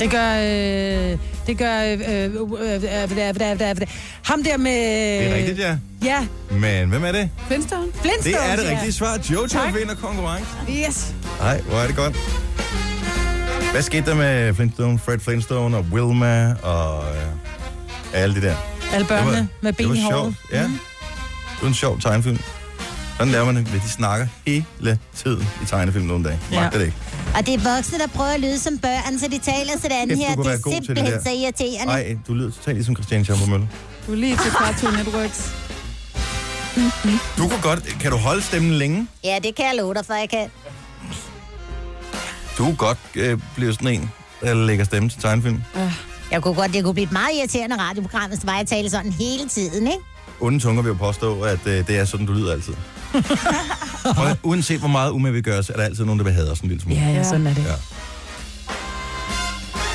Det 0.00 0.10
gør... 0.10 0.30
Øh, 0.34 1.18
det 1.46 1.58
gør... 1.58 1.80
Øh, 1.80 1.92
øh, 1.92 2.06
øh, 2.08 2.40
øh, 2.74 2.82
øh, 2.82 3.70
øh, 3.70 3.76
ham 4.24 4.42
der 4.44 4.56
med... 4.56 5.18
Det 5.20 5.30
er 5.30 5.34
rigtigt, 5.34 5.58
ja. 5.58 5.76
Ja, 6.04 6.26
Men 6.50 6.88
hvem 6.88 7.04
er 7.04 7.12
det? 7.12 7.30
Flintstone. 7.46 7.86
Flintstones, 8.02 8.24
Det 8.24 8.34
er 8.52 8.56
det 8.56 8.64
ja. 8.64 8.70
rigtige 8.70 8.92
svar. 8.92 9.18
Jojo 9.30 9.46
Tak. 9.46 9.74
vinder 9.74 9.94
konkurrencen. 9.94 10.56
Yes. 10.68 11.14
Nej, 11.40 11.60
hvor 11.60 11.78
er 11.78 11.86
det 11.86 11.96
godt. 11.96 12.16
Hvad 13.72 13.82
skete 13.82 14.10
der 14.10 14.14
med 14.14 14.54
Flintstone, 14.54 14.98
Fred 14.98 15.18
Flintstone 15.18 15.76
og 15.76 15.86
Wilma 15.92 16.54
og 16.62 17.04
øh, 17.14 17.22
alle 18.22 18.34
de 18.34 18.40
der? 18.46 18.54
Alle 18.92 19.06
børnene 19.06 19.36
var- 19.36 19.46
med 19.60 19.72
ben 19.72 19.86
i 19.96 20.00
håret. 20.00 20.12
sjovt, 20.12 20.34
Ja, 20.52 20.62
det 20.62 20.70
var 21.62 21.68
en 21.68 21.74
sjov 21.74 22.00
tegnefilm. 22.00 22.38
Sådan 23.18 23.32
laver 23.32 23.46
man 23.46 23.56
det. 23.56 23.66
De 23.84 23.88
snakker 23.90 24.26
hele 24.46 24.98
tiden 25.16 25.48
i 25.62 25.66
tegnefilm 25.66 26.04
nogle 26.04 26.24
dage. 26.24 26.38
Ja. 26.52 26.60
Magter 26.60 26.78
det 26.78 26.84
ikke. 26.86 26.96
Og 27.36 27.46
det 27.46 27.54
er 27.54 27.74
voksne, 27.76 27.98
der 27.98 28.06
prøver 28.06 28.30
at 28.30 28.40
lyde 28.40 28.58
som 28.58 28.78
børn, 28.78 29.18
så 29.18 29.26
de 29.28 29.38
taler 29.38 29.72
sådan 29.82 30.16
her. 30.16 30.36
Det 30.36 30.46
er 30.46 30.52
det 30.52 30.74
simpelthen 30.74 31.12
der. 31.12 31.22
så 31.22 31.30
irriterende. 31.30 31.86
Nej, 31.86 32.16
du 32.28 32.34
lyder 32.34 32.50
totalt 32.50 32.76
ligesom 32.76 32.94
Christiane 32.96 33.24
Schamper 33.24 33.66
Du 34.06 34.12
er 34.12 34.16
lige 34.16 34.36
til 34.36 34.50
Cartoon 34.52 34.92
Networks. 34.94 35.50
Du 37.38 37.48
kunne 37.48 37.62
godt... 37.62 37.84
Kan 38.00 38.10
du 38.10 38.16
holde 38.16 38.42
stemmen 38.42 38.72
længe? 38.72 39.06
Ja, 39.24 39.38
det 39.44 39.54
kan 39.54 39.64
jeg 39.64 39.74
love 39.76 39.94
dig 39.94 40.06
for, 40.06 40.14
jeg 40.14 40.28
kan. 40.30 40.50
Du 42.58 42.64
kunne 42.64 42.76
godt 42.76 42.98
øh, 43.14 43.38
blive 43.56 43.72
sådan 43.72 43.88
en, 43.88 44.10
der 44.40 44.54
lægger 44.54 44.84
stemme 44.84 45.08
til 45.08 45.20
tegnefilm. 45.22 45.62
Jeg 46.30 46.42
kunne 46.42 46.54
godt, 46.54 46.72
det 46.72 46.84
kunne 46.84 46.94
blive 46.94 47.06
et 47.06 47.12
meget 47.12 47.30
irriterende 47.38 47.76
radioprogram, 47.78 48.28
hvis 48.28 48.38
det 48.38 48.46
var, 48.46 48.56
jeg 48.56 48.66
talte 48.66 48.90
sådan 48.90 49.12
hele 49.12 49.48
tiden, 49.48 49.86
ikke? 49.86 49.98
Onde 50.40 50.58
tunger 50.60 50.82
vil 50.82 50.88
jo 50.88 50.94
påstå, 50.94 51.40
at 51.42 51.66
øh, 51.66 51.86
det 51.86 51.98
er 51.98 52.04
sådan, 52.04 52.26
du 52.26 52.32
lyder 52.32 52.52
altid. 52.52 52.74
Og 54.20 54.36
uanset 54.42 54.78
hvor 54.78 54.88
meget 54.88 55.10
umage 55.10 55.32
vi 55.32 55.40
gør 55.40 55.58
os, 55.58 55.70
er 55.70 55.74
der 55.76 55.82
altid 55.82 56.04
nogen, 56.04 56.18
der 56.18 56.24
vil 56.24 56.32
have 56.34 56.50
os 56.50 56.60
en 56.60 56.68
lille 56.68 56.82
smule. 56.82 57.00
Ja, 57.00 57.08
ja, 57.08 57.22
sådan 57.24 57.46
er 57.46 57.54
det. 57.54 57.64
Ja. 57.64 57.72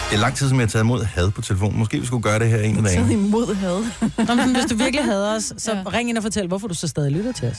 Det 0.10 0.16
er 0.16 0.20
lang 0.22 0.36
tid, 0.36 0.50
som 0.50 0.58
jeg 0.60 0.64
har 0.66 0.70
taget 0.70 0.84
imod 0.84 1.04
had 1.04 1.32
på 1.32 1.42
telefonen. 1.42 1.80
Måske 1.80 2.00
vi 2.00 2.06
skulle 2.06 2.24
gøre 2.24 2.40
det 2.40 2.50
her 2.50 2.60
en 2.60 2.78
af 2.78 2.84
Taget 2.84 2.98
dagene. 3.08 3.14
imod 3.14 3.56
had. 3.56 3.84
Nå, 4.28 4.36
men 4.36 4.56
hvis 4.56 4.66
du 4.66 4.76
virkelig 4.76 5.06
hader 5.06 5.36
os, 5.36 5.54
så 5.58 5.72
ja. 5.74 5.82
ring 5.94 6.10
ind 6.10 6.18
og 6.18 6.24
fortæl, 6.24 6.48
hvorfor 6.48 6.68
du 6.68 6.74
så 6.74 6.88
stadig 6.88 7.12
lytter 7.12 7.32
til 7.32 7.48
os. 7.50 7.58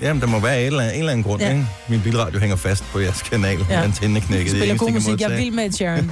Jamen, 0.00 0.20
der 0.20 0.26
må 0.28 0.40
være 0.40 0.60
en 0.60 0.66
eller 0.66 0.80
anden, 0.80 0.94
en 0.94 0.98
eller 1.00 1.12
anden 1.12 1.24
grund, 1.24 1.42
Ja. 1.42 1.48
ikke? 1.50 1.66
Min 1.88 2.00
bilradio 2.00 2.38
hænger 2.40 2.56
fast 2.56 2.84
på 2.92 2.98
jeres 3.00 3.22
kanal. 3.22 3.58
Ja. 3.70 3.82
Antenne 3.82 4.20
knækket. 4.20 4.52
Det 4.52 4.58
er 4.58 4.60
Spiller 4.60 4.76
god 4.76 4.90
musik. 4.90 5.20
Jeg 5.20 5.24
er 5.24 5.28
kan 5.28 5.38
vild 5.38 5.54
med 5.54 5.64
Ed 5.66 5.72
Sheeran. 5.72 6.10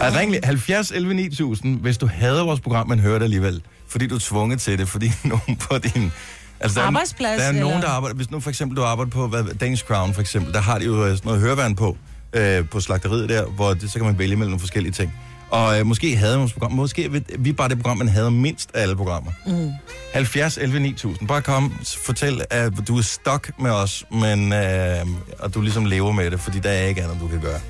Ej, 0.00 0.08
ring 0.20 0.30
lige 0.30 0.40
70 0.44 0.90
11 0.90 1.14
9000, 1.14 1.80
hvis 1.80 1.98
du 1.98 2.06
hader 2.06 2.44
vores 2.44 2.60
program, 2.60 2.88
men 2.88 2.98
hører 3.00 3.18
det 3.18 3.24
alligevel. 3.24 3.62
Fordi 3.92 4.06
du 4.06 4.14
er 4.14 4.18
tvunget 4.18 4.60
til 4.60 4.78
det, 4.78 4.88
fordi 4.88 5.12
nogen 5.24 5.56
på 5.56 5.78
din... 5.78 6.12
Altså, 6.60 6.76
der 6.76 6.82
er, 6.82 6.86
Arbejdsplads, 6.86 7.40
Der 7.40 7.48
er 7.48 7.52
nogen, 7.52 7.66
eller? 7.66 7.80
der 7.80 7.88
arbejder... 7.88 8.16
Hvis 8.16 8.30
nu 8.30 8.40
for 8.40 8.50
eksempel 8.50 8.76
du 8.76 8.82
arbejder 8.82 9.10
på 9.10 9.26
hvad, 9.28 9.44
Danish 9.44 9.84
Crown, 9.84 10.14
for 10.14 10.20
eksempel, 10.20 10.52
der 10.54 10.60
har 10.60 10.78
de 10.78 10.84
jo 10.84 11.04
øh, 11.04 11.10
sådan 11.10 11.20
noget 11.24 11.40
høreværn 11.40 11.74
på, 11.76 11.96
øh, 12.32 12.68
på 12.68 12.80
slagteriet 12.80 13.28
der, 13.28 13.44
hvor 13.44 13.74
det, 13.74 13.92
så 13.92 13.98
kan 13.98 14.06
man 14.06 14.18
vælge 14.18 14.36
mellem 14.36 14.50
nogle 14.50 14.60
forskellige 14.60 14.92
ting. 14.92 15.14
Og 15.50 15.78
øh, 15.78 15.86
måske 15.86 16.16
hader 16.16 16.38
vores 16.38 16.52
program. 16.52 16.72
Måske 16.72 17.12
vi, 17.38 17.48
er 17.48 17.52
bare 17.52 17.68
det 17.68 17.78
program, 17.78 17.96
man 17.96 18.08
hader 18.08 18.30
mindst 18.30 18.70
af 18.74 18.82
alle 18.82 18.96
programmer. 18.96 19.30
Mm. 19.46 19.70
70 20.12 20.56
11 20.58 20.80
9000. 20.80 21.28
Bare 21.28 21.42
kom, 21.42 21.72
fortæl, 22.04 22.42
at 22.50 22.72
du 22.88 22.98
er 22.98 23.02
stok 23.02 23.50
med 23.60 23.70
os, 23.70 24.04
men 24.10 24.52
øh, 24.52 25.06
og 25.38 25.54
du 25.54 25.60
ligesom 25.60 25.84
lever 25.84 26.12
med 26.12 26.30
det, 26.30 26.40
fordi 26.40 26.58
der 26.58 26.70
er 26.70 26.86
ikke 26.86 27.02
andet, 27.02 27.16
du 27.20 27.28
kan 27.28 27.40
gøre. 27.40 27.60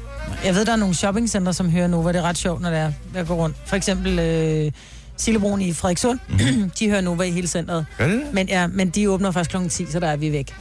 Jeg 0.45 0.55
ved, 0.55 0.65
der 0.65 0.73
er 0.73 0.77
nogle 0.77 0.95
shoppingcenter, 0.95 1.53
som 1.53 1.71
hører 1.71 1.87
Nova. 1.87 2.13
Det 2.13 2.19
er 2.19 2.23
ret 2.23 2.39
sjovt, 2.39 2.61
når 2.63 2.71
det 2.71 2.79
er, 2.79 2.93
jeg 3.15 3.27
går 3.27 3.35
rundt. 3.35 3.57
For 3.67 3.77
eksempel 3.77 4.19
øh, 4.19 4.73
Sillebroen 5.17 5.61
i 5.61 5.73
Frederikssund. 5.73 6.19
Mm. 6.29 6.71
de 6.79 6.89
hører 6.91 7.01
Nova 7.01 7.23
i 7.25 7.31
hele 7.31 7.49
centret. 7.49 7.87
Gør 7.99 8.07
det 8.07 8.15
det? 8.15 8.35
Men, 8.35 8.49
ja, 8.49 8.67
men 8.67 8.91
de 8.91 9.11
åbner 9.11 9.31
først 9.31 9.51
kl. 9.51 9.57
10, 9.69 9.87
så 9.91 10.01
der 10.01 10.09
er 10.09 10.17
vi 10.17 10.33
væk. 10.33 10.55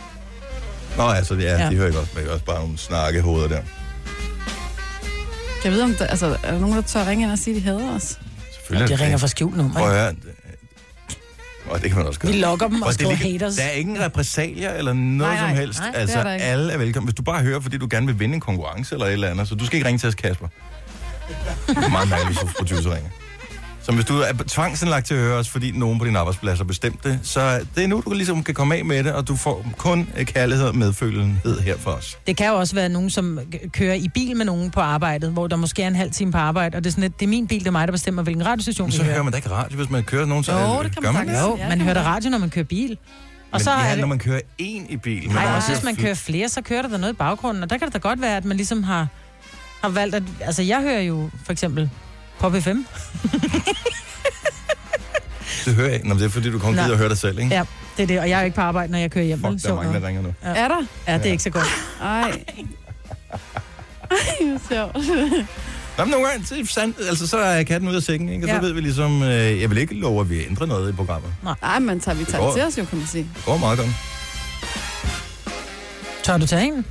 Nå, 0.98 1.04
altså, 1.08 1.36
ja, 1.36 1.42
Ja. 1.42 1.64
ja. 1.64 1.70
de 1.70 1.76
hører 1.76 1.88
ikke 1.88 2.00
også, 2.00 2.12
men 2.16 2.28
også 2.28 2.46
bare 2.46 2.60
nogle 2.60 2.78
snakkehoveder 2.78 3.48
der. 3.48 3.62
Jeg 5.64 5.72
ved, 5.72 5.82
om 5.82 5.94
der, 5.96 6.08
altså, 6.08 6.38
er 6.44 6.52
der 6.52 6.60
nogen, 6.60 6.76
der 6.76 6.82
tør 6.82 7.06
ringe 7.08 7.24
ind 7.24 7.32
og 7.32 7.38
sige, 7.40 7.56
at 7.58 7.62
de 7.62 7.68
hader 7.68 7.96
os? 7.96 8.20
Selvfølgelig 8.54 8.88
de 8.88 8.94
er 8.94 8.98
det 8.98 9.04
ringer 9.06 9.18
fra 9.18 9.28
skjult 9.28 9.58
nummer. 9.58 9.74
Prøv 9.74 9.90
at 9.90 9.96
høre. 9.96 10.16
Og 11.70 11.82
det 11.82 11.90
kan 11.90 11.98
man 11.98 12.08
også 12.08 12.20
gøre. 12.20 12.32
Vi 12.32 12.38
logger 12.40 12.68
dem 12.68 12.82
og 12.82 12.88
det 12.88 12.94
skriver 12.96 13.16
haters. 13.16 13.56
Der 13.56 13.64
er 13.64 13.72
ingen 13.72 14.00
repressalier 14.00 14.72
eller 14.74 14.94
noget 14.94 15.18
Nej, 15.18 15.36
nej, 15.36 15.50
som 15.50 15.58
helst. 15.58 15.80
nej, 15.80 15.92
det 15.92 15.98
altså, 15.98 16.20
er 16.20 16.24
der 16.24 16.34
ikke. 16.34 16.46
alle 16.46 16.74
er 16.74 16.78
velkommen. 16.78 17.08
Hvis 17.08 17.16
du 17.16 17.22
bare 17.24 17.44
hører, 17.44 17.60
fordi 17.60 17.78
du 17.78 17.88
gerne 17.92 18.06
vil 18.08 18.20
vinde 18.20 18.36
en 18.36 18.40
konkurrence 18.42 18.96
eller 18.96 19.06
et 19.08 19.14
eller 19.14 19.30
andet, 19.30 19.48
så 19.48 19.56
du 19.56 19.66
skal 19.66 19.76
ikke 19.78 19.88
ringe 19.88 20.00
til 20.00 20.10
os, 20.10 20.16
Kasper. 20.16 20.48
Det 21.68 21.78
er 21.84 21.90
meget 21.90 22.10
mærkeligt, 22.10 22.42
hvis 22.44 22.54
producer 22.58 22.96
ringer. 22.96 23.10
Så 23.92 23.96
hvis 23.96 24.06
du 24.06 24.18
er 24.20 24.34
tvangsindlagt 24.48 25.06
til 25.08 25.14
at 25.14 25.20
høre 25.20 25.38
os, 25.38 25.50
fordi 25.50 25.72
nogen 25.72 26.00
på 26.00 26.06
din 26.06 26.16
arbejdsplads 26.16 26.58
har 26.60 26.64
bestemt 26.66 27.04
det, 27.04 27.20
så 27.24 27.66
det 27.76 27.84
er 27.84 27.88
nu, 27.88 28.02
du 28.06 28.14
ligesom 28.14 28.44
kan 28.44 28.54
komme 28.56 28.76
af 28.76 28.86
med 28.86 29.04
det, 29.04 29.14
og 29.14 29.28
du 29.28 29.36
får 29.36 29.66
kun 29.78 30.08
kærlighed 30.24 30.68
og 30.68 30.76
medfølenhed 30.76 31.60
her 31.60 31.78
for 31.78 31.92
os. 31.92 32.18
Det 32.28 32.38
kan 32.38 32.48
jo 32.48 32.54
også 32.56 32.76
være 32.76 32.90
nogen, 32.90 33.10
som 33.10 33.40
kører 33.74 33.94
i 33.94 34.08
bil 34.14 34.38
med 34.38 34.46
nogen 34.46 34.72
på 34.72 34.80
arbejdet, 34.80 35.32
hvor 35.32 35.48
der 35.48 35.56
måske 35.56 35.84
er 35.84 35.88
en 35.88 35.96
halv 35.96 36.12
time 36.12 36.32
på 36.32 36.38
arbejde, 36.38 36.76
og 36.78 36.84
det 36.84 36.90
er 36.90 36.92
sådan, 36.92 37.04
at 37.04 37.20
det 37.20 37.26
er 37.26 37.30
min 37.30 37.48
bil, 37.48 37.60
det 37.60 37.68
er 37.68 37.72
mig, 37.72 37.88
der 37.88 37.92
bestemmer, 37.92 38.24
hvilken 38.24 38.46
radiostation 38.46 38.86
Men 38.86 38.92
så 38.92 39.04
hører. 39.04 39.24
man 39.24 39.32
da 39.34 39.38
ikke 39.38 39.50
radio, 39.52 39.78
hvis 39.78 39.90
man 39.90 40.04
kører 40.04 40.26
nogen, 40.26 40.44
så 40.44 40.60
Jo, 40.60 40.84
det 40.84 40.94
kan 40.94 41.04
gør 41.04 41.12
man 41.12 41.28
det? 41.28 41.42
Jo, 41.42 41.56
man 41.70 41.82
hører 41.82 41.94
da 41.94 42.02
radio, 42.04 42.30
når 42.30 42.38
man 42.38 42.50
kører 42.50 42.66
bil. 42.66 42.92
Og 42.92 42.98
Men 43.52 43.60
så 43.64 43.72
ja, 43.72 43.86
er 43.86 43.90
det... 43.92 44.00
når 44.00 44.08
man 44.08 44.20
kører 44.20 44.40
en 44.58 44.86
i 44.90 44.98
bil. 44.98 45.24
men 45.28 45.36
Nej, 45.36 45.56
også 45.56 45.72
hvis 45.74 45.84
man 45.84 45.96
kører 45.96 46.14
flere, 46.14 46.50
så 46.50 46.62
kører 46.62 46.82
der 46.82 46.90
da 46.90 46.98
noget 46.98 47.14
i 47.14 47.16
baggrunden, 47.16 47.64
og 47.64 47.70
der 47.70 47.78
kan 47.78 47.86
det 47.88 47.94
da 47.94 48.00
godt 48.00 48.22
være, 48.22 48.38
at 48.38 48.46
man 48.46 48.58
ligesom 48.58 48.84
har, 48.84 49.08
har 49.82 49.90
valgt 49.90 50.16
at... 50.16 50.24
Altså, 50.42 50.62
jeg 50.64 50.82
hører 50.82 51.02
jo 51.02 51.30
for 51.46 51.52
eksempel 51.52 51.90
Pop 52.42 52.54
FM. 52.56 52.78
Det 55.66 55.76
hører 55.76 55.88
jeg 55.88 55.96
ikke. 55.96 56.08
Nå, 56.08 56.14
men 56.14 56.20
det 56.22 56.26
er 56.26 56.30
fordi, 56.30 56.52
du 56.52 56.60
kun 56.60 56.74
Nej. 56.74 56.84
gider 56.84 56.94
at 56.94 57.00
høre 57.00 57.10
dig 57.10 57.18
selv, 57.18 57.40
ikke? 57.40 57.56
Ja, 57.56 57.64
det 57.98 58.04
er 58.04 58.08
det, 58.08 58.20
og 58.20 58.30
jeg 58.30 58.36
er 58.36 58.40
jo 58.42 58.46
ikke 58.46 58.56
på 58.56 58.62
arbejde, 58.62 58.92
når 58.92 59.00
jeg 59.00 59.12
kører 59.12 59.26
hjem. 59.26 59.40
Fuck, 59.40 59.64
der 59.64 59.70
er 59.72 59.76
mange, 59.76 60.02
der 60.02 60.08
ringer 60.08 60.22
nu. 60.22 60.34
Ja. 60.44 60.50
Er 60.50 60.68
der? 60.68 60.86
Ja, 61.08 61.18
det 61.18 61.26
er 61.26 61.32
ikke 61.32 61.44
så 61.44 61.50
godt. 61.50 61.66
Ej. 62.02 62.22
Ej, 62.22 62.38
hvor 64.40 64.60
sjovt. 64.70 64.96
Nå, 65.98 66.04
men 66.06 66.12
nogle 66.12 66.28
gange, 66.28 66.60
er 66.62 66.66
sandt, 66.66 66.98
altså, 67.10 67.28
så 67.28 67.38
er 67.38 67.64
katten 67.64 67.90
ud 67.90 67.96
af 67.96 68.02
sækken, 68.02 68.30
ikke? 68.30 68.46
Og 68.46 68.50
så 68.50 68.56
Ja. 68.56 68.62
ved 68.62 68.74
vi 68.74 68.82
ligesom, 68.82 69.24
øh, 69.24 69.62
jeg 69.62 69.70
vil 69.70 69.78
ikke 69.78 69.94
love, 69.96 70.22
at 70.22 70.30
vi 70.30 70.46
ændrer 70.46 70.66
noget 70.66 70.90
i 70.90 70.96
programmet. 70.96 71.34
Nej, 71.62 71.80
men 71.80 72.00
tager 72.00 72.16
vi 72.16 72.26
tager 72.26 72.46
det 72.46 72.54
til 72.54 72.64
os 72.64 72.78
jo, 72.78 72.86
kan 72.86 72.98
man 72.98 73.08
sige. 73.08 73.28
Det 73.36 73.46
går 73.46 73.58
meget 73.58 73.78
godt. 73.80 73.90
Tør 76.24 76.38
du 76.38 76.46
tage 76.48 76.64
en? 76.66 76.86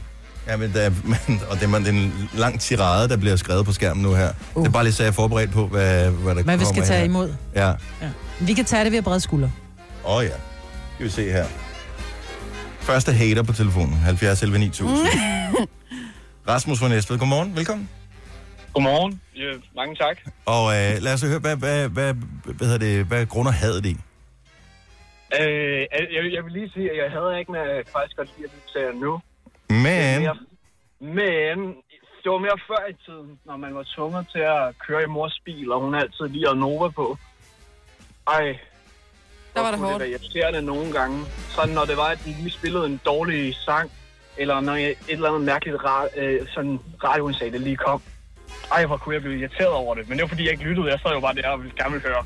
Ja, 0.51 0.57
men 0.57 0.73
der, 0.73 0.81
er- 0.81 0.91
men, 1.29 1.41
og 1.51 1.57
det 1.61 1.75
er, 1.75 1.91
en 1.91 2.31
lang 2.35 2.61
tirade, 2.61 3.09
der 3.09 3.17
bliver 3.17 3.37
skrevet 3.37 3.67
på 3.67 3.73
skærmen 3.73 4.03
nu 4.03 4.15
her. 4.15 4.33
Uh. 4.55 4.63
Det 4.63 4.69
er 4.69 4.73
bare 4.73 4.85
lige 4.85 4.93
så 4.93 5.03
jeg 5.03 5.09
er 5.09 5.13
forberedt 5.13 5.53
på, 5.53 5.67
hvad, 5.67 6.11
hvad 6.11 6.35
der 6.35 6.43
Hvad 6.43 6.57
vi 6.57 6.65
kommer 6.65 6.65
skal 6.65 6.83
tage 6.83 6.99
her. 6.99 7.05
imod. 7.05 7.35
Ja. 7.55 7.69
Ja. 7.69 8.11
Vi 8.41 8.53
kan 8.53 8.65
tage 8.65 8.85
det 8.85 8.93
ved 8.93 8.99
at 8.99 9.05
brede 9.05 9.21
skuldre. 9.21 9.53
Åh 10.05 10.17
oh, 10.17 10.25
ja. 10.25 10.31
Skal 10.95 11.07
vi 11.07 11.11
se 11.11 11.33
her. 11.33 11.47
Første 12.81 13.13
hater 13.13 13.43
på 13.43 13.53
telefonen. 13.53 13.95
70 13.95 14.43
11 14.43 14.59
9000. 14.59 14.97
Rasmus 16.49 16.79
fra 16.79 16.89
Næstved. 16.89 17.19
Godmorgen. 17.19 17.57
Velkommen. 17.57 17.89
Godmorgen. 18.75 19.21
Ja, 19.37 19.53
mange 19.77 19.95
tak. 19.97 20.17
Og 20.47 20.65
øh, 20.77 21.03
lad 21.03 21.13
os 21.15 21.23
høre, 21.23 21.39
hvad, 21.39 21.57
hvad, 21.57 21.89
hvad, 21.89 22.15
hvad, 22.45 22.67
hedder 22.67 22.79
det, 22.79 23.05
hvad 23.05 23.27
grunder 23.27 23.53
hadet 23.53 23.87
i? 23.87 23.97
Øh, 25.41 25.81
jeg, 26.17 26.33
jeg 26.37 26.45
vil 26.45 26.53
lige 26.53 26.71
sige, 26.75 26.91
at 26.91 26.97
jeg 26.97 27.11
havde 27.17 27.39
ikke 27.41 27.53
med 27.53 27.67
faktisk 27.93 28.17
godt 28.17 28.29
lide, 28.39 28.49
at 28.49 28.73
sagde 28.73 29.01
nu. 29.01 29.21
Men... 29.71 30.23
Mere, 30.23 30.37
men 31.01 31.77
det 32.23 32.31
var 32.33 32.39
mere 32.39 32.59
før 32.67 32.89
i 32.91 32.97
tiden, 33.05 33.39
når 33.45 33.57
man 33.57 33.75
var 33.75 33.85
tvunget 33.95 34.27
til 34.33 34.39
at 34.39 34.79
køre 34.87 35.03
i 35.03 35.07
mors 35.07 35.41
bil, 35.45 35.73
og 35.73 35.81
hun 35.81 35.95
altid 35.95 36.29
lige 36.29 36.47
havde 36.47 36.61
Nova 36.61 36.89
på. 36.89 37.17
Ej. 38.29 38.59
Der 39.55 39.61
var 39.61 39.71
det 39.71 39.81
hårdt. 39.81 39.93
Det 39.93 40.11
var 40.11 40.19
irriterende 40.19 40.63
nogle 40.63 40.93
gange. 40.93 41.25
Sådan 41.49 41.75
når 41.75 41.85
det 41.85 41.97
var, 41.97 42.09
at 42.09 42.21
de 42.25 42.33
lige 42.33 42.51
spillede 42.51 42.87
en 42.87 43.01
dårlig 43.07 43.55
sang, 43.55 43.91
eller 44.37 44.61
når 44.61 44.75
jeg, 44.75 44.91
et 44.91 44.97
eller 45.09 45.29
andet 45.29 45.43
mærkeligt 45.43 45.77
ra- 45.77 46.21
øh, 46.21 46.47
sådan 46.55 46.81
radioindslag, 47.05 47.53
det 47.53 47.61
lige 47.61 47.77
kom. 47.77 48.03
Ej, 48.73 48.87
hvor 48.87 48.97
kunne 48.97 49.15
jeg 49.15 49.23
blive 49.23 49.39
irriteret 49.39 49.69
over 49.69 49.95
det. 49.95 50.09
Men 50.09 50.19
det 50.19 50.23
var 50.23 50.29
fordi, 50.29 50.45
jeg 50.45 50.53
ikke 50.53 50.65
lyttede. 50.65 50.91
Jeg 50.91 51.01
sad 51.03 51.11
jo 51.11 51.21
bare 51.21 51.35
der 51.35 51.49
og 51.49 51.63
ville 51.63 51.77
gerne 51.77 51.93
ville 51.93 52.09
høre 52.09 52.25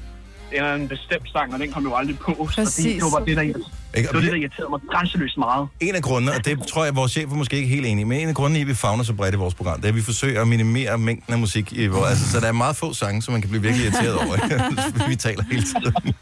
eller 0.53 0.72
anden 0.72 0.88
bestemt 0.88 1.28
sang, 1.32 1.55
og 1.55 1.61
den 1.61 1.72
kom 1.72 1.82
jo 1.84 1.95
aldrig 1.95 2.18
på. 2.18 2.34
Fordi 2.34 2.64
Præcis. 2.64 2.95
det 2.95 3.03
var 3.03 3.11
bare 3.11 3.24
det, 3.26 3.36
der, 3.36 3.42
det, 3.42 4.14
var 4.14 4.20
det, 4.20 4.30
der 4.30 4.36
irriterede 4.36 4.70
mig 4.70 4.80
grænseløst 4.92 5.38
meget. 5.38 5.68
En 5.80 5.95
af 5.95 6.03
grundene, 6.03 6.32
og 6.32 6.45
det 6.45 6.66
tror 6.66 6.84
jeg, 6.84 6.97
vores 6.97 7.12
chef 7.12 7.32
er 7.32 7.36
måske 7.36 7.57
ikke 7.57 7.68
helt 7.68 7.86
enig 7.86 8.07
men 8.07 8.20
en 8.20 8.28
af 8.28 8.34
grundene 8.34 8.61
at 8.61 8.66
vi 8.66 8.74
fagner 8.74 9.05
så 9.05 9.12
bredt 9.12 9.34
i 9.34 9.38
vores 9.38 9.55
program, 9.55 9.76
det 9.76 9.84
er, 9.84 9.88
at 9.88 9.97
vi 9.97 10.03
forsøger 10.03 10.40
at 10.42 10.49
minimere 10.49 10.99
mængden 10.99 11.32
af 11.32 11.38
musik. 11.38 11.72
I 11.72 11.86
vores, 11.86 12.11
altså, 12.11 12.32
så 12.32 12.40
der 12.40 12.47
er 12.47 12.53
meget 12.53 12.76
få 12.76 12.92
sange, 12.92 13.22
som 13.22 13.32
man 13.32 13.40
kan 13.40 13.51
blive 13.51 13.62
virkelig 13.62 13.86
irriteret 13.86 14.14
over. 14.14 14.34
ikke? 14.34 15.09
vi 15.11 15.16
taler 15.16 15.45
hele 15.51 15.62
tiden. 15.62 16.14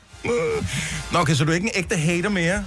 Nå, 1.13 1.19
okay, 1.19 1.35
så 1.35 1.45
du 1.45 1.51
er 1.51 1.55
ikke 1.55 1.67
en 1.67 1.83
ægte 1.85 1.97
hater 1.97 2.29
mere? 2.29 2.65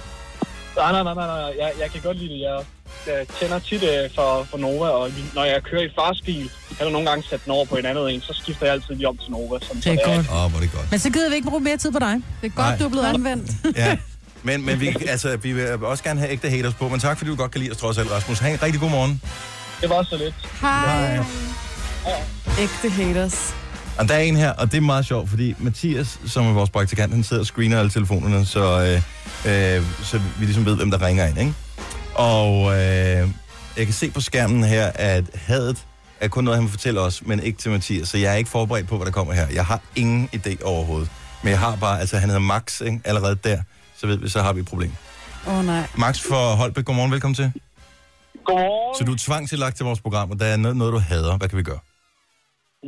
Nej, 0.76 0.92
nej, 0.92 1.02
nej, 1.02 1.14
nej, 1.14 1.26
nej. 1.26 1.52
Jeg, 1.58 1.72
jeg 1.80 1.90
kan 1.92 2.00
godt 2.00 2.18
lide 2.18 2.34
det. 2.34 2.40
Jeg, 2.40 2.58
jeg 3.06 3.26
tænder 3.40 3.58
tit 3.58 3.82
øh, 3.82 4.10
for, 4.14 4.46
for 4.50 4.58
Nova, 4.58 4.88
og 4.88 5.10
når 5.34 5.44
jeg 5.44 5.62
kører 5.62 5.82
i 5.82 5.88
fars 5.98 6.22
bil, 6.22 6.50
kan 6.76 6.84
jeg 6.86 6.90
nogle 6.92 7.08
gange 7.08 7.24
sætte 7.30 7.44
den 7.44 7.52
over 7.52 7.64
på 7.64 7.76
en 7.76 7.86
anden 7.86 8.08
en, 8.08 8.20
så 8.20 8.32
skifter 8.42 8.66
jeg 8.66 8.72
altid 8.72 8.94
lige 8.94 9.08
om 9.08 9.16
til 9.16 9.30
Nova. 9.30 9.58
Sådan, 9.62 9.76
Det 9.76 9.86
er 9.86 9.96
så 10.04 10.10
godt. 10.14 10.28
Åh, 10.30 10.44
oh, 10.44 10.50
hvor 10.50 10.58
er 10.58 10.62
det 10.62 10.72
godt. 10.72 10.90
Men 10.90 11.00
så 11.00 11.10
gider 11.10 11.28
vi 11.28 11.34
ikke 11.34 11.48
bruge 11.48 11.62
mere 11.62 11.76
tid 11.76 11.92
på 11.92 11.98
dig. 11.98 12.14
Det 12.42 12.46
er 12.46 12.54
godt, 12.56 12.66
Nej. 12.68 12.78
du 12.78 12.84
er 12.84 12.88
blevet 12.88 13.06
anvendt. 13.06 13.50
Ja. 13.76 13.96
Men, 14.42 14.66
men 14.66 14.80
vi, 14.80 14.96
altså, 15.08 15.36
vi 15.36 15.52
vil 15.52 15.84
også 15.84 16.04
gerne 16.04 16.20
have 16.20 16.32
ægte 16.32 16.50
haters 16.50 16.74
på, 16.74 16.88
men 16.88 17.00
tak 17.00 17.18
fordi 17.18 17.30
du 17.30 17.36
godt 17.36 17.50
kan 17.50 17.60
lide 17.60 17.70
os 17.72 17.76
trods 17.76 17.98
alt, 17.98 18.10
Rasmus. 18.10 18.38
Ha' 18.38 18.50
en 18.52 18.62
rigtig 18.62 18.80
god 18.80 18.90
morgen. 18.90 19.22
Det 19.80 19.90
var 19.90 20.02
så 20.02 20.16
lidt. 20.16 20.34
Hej. 20.60 21.18
Ægte 22.60 22.90
haters. 22.90 23.54
Og 23.98 24.08
der 24.08 24.14
er 24.14 24.18
en 24.18 24.36
her, 24.36 24.52
og 24.52 24.70
det 24.72 24.76
er 24.76 24.80
meget 24.80 25.06
sjovt, 25.06 25.30
fordi 25.30 25.54
Mathias, 25.58 26.18
som 26.26 26.46
er 26.46 26.52
vores 26.52 26.70
praktikant, 26.70 27.12
han 27.12 27.24
sidder 27.24 27.42
og 27.42 27.46
screener 27.46 27.78
alle 27.78 27.90
telefonerne, 27.90 28.46
så, 28.46 28.80
øh, 28.82 29.02
øh, 29.48 29.82
så 30.10 30.20
vi 30.38 30.44
ligesom 30.44 30.64
ved, 30.64 30.76
hvem 30.76 30.90
der 30.90 31.06
ringer 31.06 31.26
ind, 31.26 31.38
ikke? 31.38 31.54
Og 32.14 32.72
øh, 32.72 33.22
jeg 33.76 33.84
kan 33.84 33.92
se 33.92 34.10
på 34.10 34.20
skærmen 34.20 34.64
her, 34.64 34.86
at 34.94 35.24
hadet 35.34 35.86
er 36.20 36.28
kun 36.28 36.44
noget, 36.44 36.56
han 36.56 36.64
vil 36.64 36.70
fortælle 36.70 37.00
os, 37.00 37.26
men 37.26 37.40
ikke 37.40 37.58
til 37.58 37.70
Mathias, 37.70 38.08
så 38.08 38.18
jeg 38.18 38.32
er 38.32 38.36
ikke 38.36 38.50
forberedt 38.50 38.88
på, 38.88 38.96
hvad 38.96 39.06
der 39.06 39.12
kommer 39.12 39.32
her. 39.32 39.46
Jeg 39.54 39.66
har 39.66 39.80
ingen 39.96 40.28
idé 40.36 40.64
overhovedet. 40.64 41.10
Men 41.42 41.50
jeg 41.50 41.60
har 41.60 41.76
bare, 41.76 42.00
altså 42.00 42.14
han 42.18 42.28
hedder 42.28 42.46
Max, 42.54 42.80
ikke? 42.80 43.00
allerede 43.04 43.36
der, 43.48 43.58
så 43.96 44.06
ved 44.06 44.16
vi, 44.18 44.28
så 44.28 44.40
har 44.42 44.52
vi 44.52 44.60
et 44.60 44.68
problem. 44.72 44.92
Åh 45.48 45.58
oh, 45.58 45.64
nej. 45.64 45.84
Max 46.04 46.14
fra 46.28 46.40
Holbæk, 46.60 46.84
godmorgen, 46.84 47.12
velkommen 47.12 47.34
til. 47.40 47.48
Godmorgen. 48.44 48.94
Så 48.98 49.04
du 49.08 49.12
er 49.12 49.20
tvangsindlagt 49.28 49.76
til 49.76 49.84
vores 49.90 50.00
program, 50.06 50.30
og 50.32 50.36
der 50.40 50.46
er 50.46 50.56
noget, 50.56 50.76
noget 50.76 50.92
du 50.96 50.98
hader. 50.98 51.36
Hvad 51.38 51.48
kan 51.48 51.58
vi 51.58 51.66
gøre? 51.72 51.82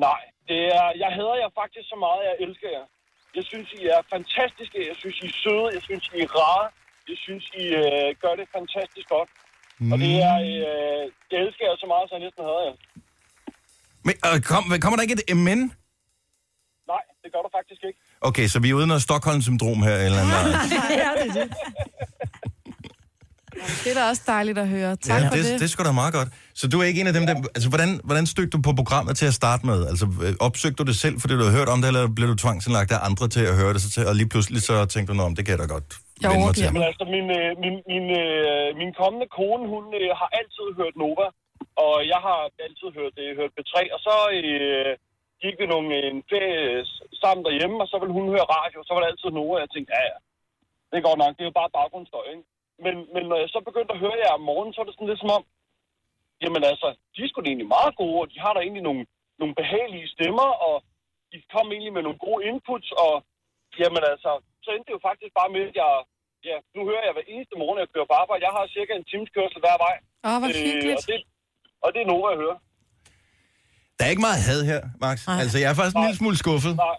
Nej, 0.06 0.20
det 0.48 0.60
er, 0.78 0.86
jeg 1.02 1.10
hader 1.16 1.36
jer 1.42 1.50
faktisk 1.60 1.86
så 1.92 1.96
meget, 2.04 2.20
jeg 2.28 2.34
elsker 2.44 2.68
jer. 2.76 2.84
Jeg 3.36 3.44
synes, 3.50 3.68
I 3.80 3.82
er 3.94 4.00
fantastiske. 4.14 4.78
Jeg 4.90 4.96
synes, 5.02 5.16
I 5.24 5.26
er 5.32 5.36
søde. 5.44 5.66
Jeg 5.76 5.82
synes, 5.88 6.04
I 6.16 6.18
er 6.26 6.30
rare. 6.40 6.66
Jeg 7.10 7.18
synes, 7.24 7.44
I 7.62 7.64
øh, 7.82 8.08
gør 8.22 8.34
det 8.40 8.46
fantastisk 8.56 9.06
godt. 9.14 9.30
Mm. 9.80 9.92
Og 9.92 9.96
det 10.04 10.12
er, 10.28 10.36
øh, 10.50 11.02
jeg 11.30 11.38
elsker 11.44 11.64
jer 11.68 11.76
så 11.82 11.86
meget, 11.92 12.04
så 12.08 12.12
jeg 12.16 12.22
næsten 12.26 12.42
hader 12.48 12.64
jer. 12.68 12.76
Men, 14.06 14.14
øh, 14.26 14.36
kom, 14.50 14.62
kommer 14.82 14.96
der 14.96 15.04
ikke 15.06 15.16
et 15.32 15.36
men? 15.48 15.60
Nej, 16.92 17.04
det 17.22 17.28
gør 17.34 17.42
du 17.46 17.50
faktisk 17.58 17.82
ikke. 17.88 17.98
Okay, 18.28 18.46
så 18.52 18.56
vi 18.62 18.68
er 18.70 18.74
ude 18.78 18.84
i 18.84 18.90
noget 18.92 19.02
Stockholm-syndrom 19.08 19.80
her, 19.88 19.96
eller 20.06 20.20
andet. 20.24 20.34
ja, 21.02 21.10
det 21.20 21.28
er 21.30 21.34
det. 21.38 21.46
Det 23.84 23.90
er 23.92 23.96
da 24.00 24.04
også 24.12 24.24
dejligt 24.34 24.58
at 24.64 24.68
høre. 24.76 24.90
Tak 24.96 25.22
ja, 25.22 25.28
for 25.28 25.34
det, 25.36 25.44
det. 25.44 25.54
det 25.60 25.66
er 25.68 25.72
sgu 25.74 25.80
da 25.90 25.92
meget 26.02 26.14
godt. 26.18 26.28
Så 26.60 26.64
du 26.72 26.76
er 26.82 26.86
ikke 26.90 27.00
en 27.02 27.08
af 27.12 27.16
dem, 27.18 27.24
der... 27.30 27.34
Altså, 27.56 27.68
hvordan, 27.72 27.90
hvordan 28.08 28.24
stødte 28.32 28.52
du 28.56 28.60
på 28.68 28.72
programmet 28.80 29.12
til 29.20 29.26
at 29.32 29.36
starte 29.42 29.62
med? 29.70 29.78
Altså, 29.90 30.06
øh, 30.24 30.32
opsøgte 30.48 30.78
du 30.80 30.84
det 30.90 30.96
selv, 31.04 31.16
fordi 31.22 31.32
du 31.38 31.42
havde 31.44 31.56
hørt 31.60 31.70
om 31.74 31.78
det, 31.82 31.88
eller 31.92 32.02
blev 32.18 32.26
du 32.32 32.36
tvangsindlagt 32.44 32.90
af 32.96 33.00
andre 33.08 33.24
til 33.34 33.42
at 33.50 33.54
høre 33.60 33.72
det, 33.74 33.80
så 33.84 33.88
til, 33.94 34.02
og 34.10 34.14
lige 34.20 34.30
pludselig 34.34 34.60
så 34.68 34.74
tænkte 34.92 35.08
du, 35.10 35.16
"Nå, 35.18 35.24
men 35.28 35.36
det 35.36 35.42
kan 35.44 35.52
jeg 35.54 35.60
da 35.64 35.68
godt 35.76 35.88
Jeg 36.22 36.28
vende 36.30 36.46
mig 36.48 36.54
til. 36.60 36.68
Men 36.76 36.84
altså, 36.90 37.04
min, 37.14 37.26
øh, 37.38 37.50
min, 37.64 37.74
min, 37.92 38.06
øh, 38.22 38.66
min 38.80 38.90
kommende 39.00 39.26
kone, 39.38 39.64
hun 39.74 39.84
har 40.20 40.28
altid 40.40 40.66
hørt 40.80 40.94
Nova, 41.02 41.26
og 41.84 41.94
jeg 42.12 42.20
har 42.26 42.40
altid 42.66 42.88
hørt, 42.98 43.14
hørt 43.38 43.52
B3, 43.56 43.74
og 43.94 44.00
så 44.06 44.14
øh, 44.38 44.92
gik 45.42 45.56
vi 45.60 45.66
nogle, 45.74 45.88
en 46.10 46.18
ferie 46.30 46.60
sammen 47.22 47.42
derhjemme, 47.46 47.76
og 47.82 47.88
så 47.90 47.96
ville 48.02 48.14
hun 48.18 48.26
høre 48.34 48.46
radio, 48.58 48.78
så 48.86 48.90
var 48.94 49.00
det 49.02 49.10
altid 49.12 49.30
Nova, 49.38 49.54
og 49.58 49.62
jeg 49.64 49.70
tænkte, 49.74 49.90
ja, 49.96 50.02
ja, 50.10 50.16
det 50.88 50.96
er 50.96 51.06
godt 51.08 51.20
nok, 51.22 51.32
det 51.36 51.42
er 51.44 51.50
jo 51.50 51.58
bare 51.60 51.74
baggrundsstøj, 51.78 52.26
ikke? 52.34 52.44
Men, 52.84 52.94
men 53.14 53.22
når 53.30 53.38
jeg 53.42 53.48
så 53.54 53.60
begyndte 53.68 53.92
at 53.94 54.02
høre 54.04 54.20
jer 54.22 54.32
om 54.38 54.44
morgenen, 54.50 54.72
så 54.74 54.80
er 54.80 54.86
det 54.86 54.94
sådan 54.94 55.10
lidt 55.10 55.22
som 55.22 55.34
om, 55.38 55.44
jamen 56.42 56.62
altså, 56.72 56.88
de 57.12 57.18
er 57.22 57.28
sgu 57.28 57.38
da 57.40 57.48
egentlig 57.48 57.74
meget 57.76 57.94
gode, 58.02 58.18
og 58.22 58.28
de 58.32 58.38
har 58.44 58.52
da 58.52 58.60
egentlig 58.60 58.86
nogle, 58.88 59.02
nogle 59.40 59.54
behagelige 59.60 60.12
stemmer, 60.14 60.48
og 60.68 60.76
de 61.32 61.36
kom 61.54 61.66
egentlig 61.74 61.94
med 61.96 62.02
nogle 62.06 62.22
gode 62.26 62.40
inputs, 62.50 62.90
og 63.04 63.14
jamen 63.80 64.02
altså, 64.12 64.30
så 64.64 64.68
endte 64.70 64.88
det 64.88 64.96
jo 64.96 65.06
faktisk 65.08 65.32
bare 65.40 65.50
med, 65.56 65.64
at 65.70 65.76
jeg, 65.82 65.92
ja, 66.48 66.56
nu 66.76 66.80
hører 66.90 67.04
jeg 67.06 67.14
hver 67.14 67.26
eneste 67.34 67.54
morgen, 67.62 67.78
jeg 67.82 67.92
kører 67.94 68.10
på 68.10 68.16
arbejde. 68.22 68.46
Jeg 68.46 68.54
har 68.56 68.74
cirka 68.76 68.92
en 68.94 69.08
times 69.12 69.30
kørsel 69.36 69.60
hver 69.64 69.78
vej. 69.86 69.96
Åh, 70.28 70.36
hvor 70.40 70.48
Øh, 70.48 70.96
og, 70.98 71.04
det, 71.10 71.18
og 71.84 71.88
det 71.94 72.00
er 72.02 72.08
Nova, 72.12 72.28
jeg 72.34 72.40
hører. 72.44 72.58
Der 73.96 74.02
er 74.06 74.12
ikke 74.14 74.26
meget 74.28 74.40
had 74.48 74.60
her, 74.72 74.82
Max. 75.04 75.16
Altså, 75.42 75.56
jeg 75.62 75.68
er 75.70 75.76
faktisk 75.78 75.96
en 75.98 76.04
lille 76.06 76.20
smule 76.22 76.38
skuffet. 76.44 76.74
Nej, 76.86 76.96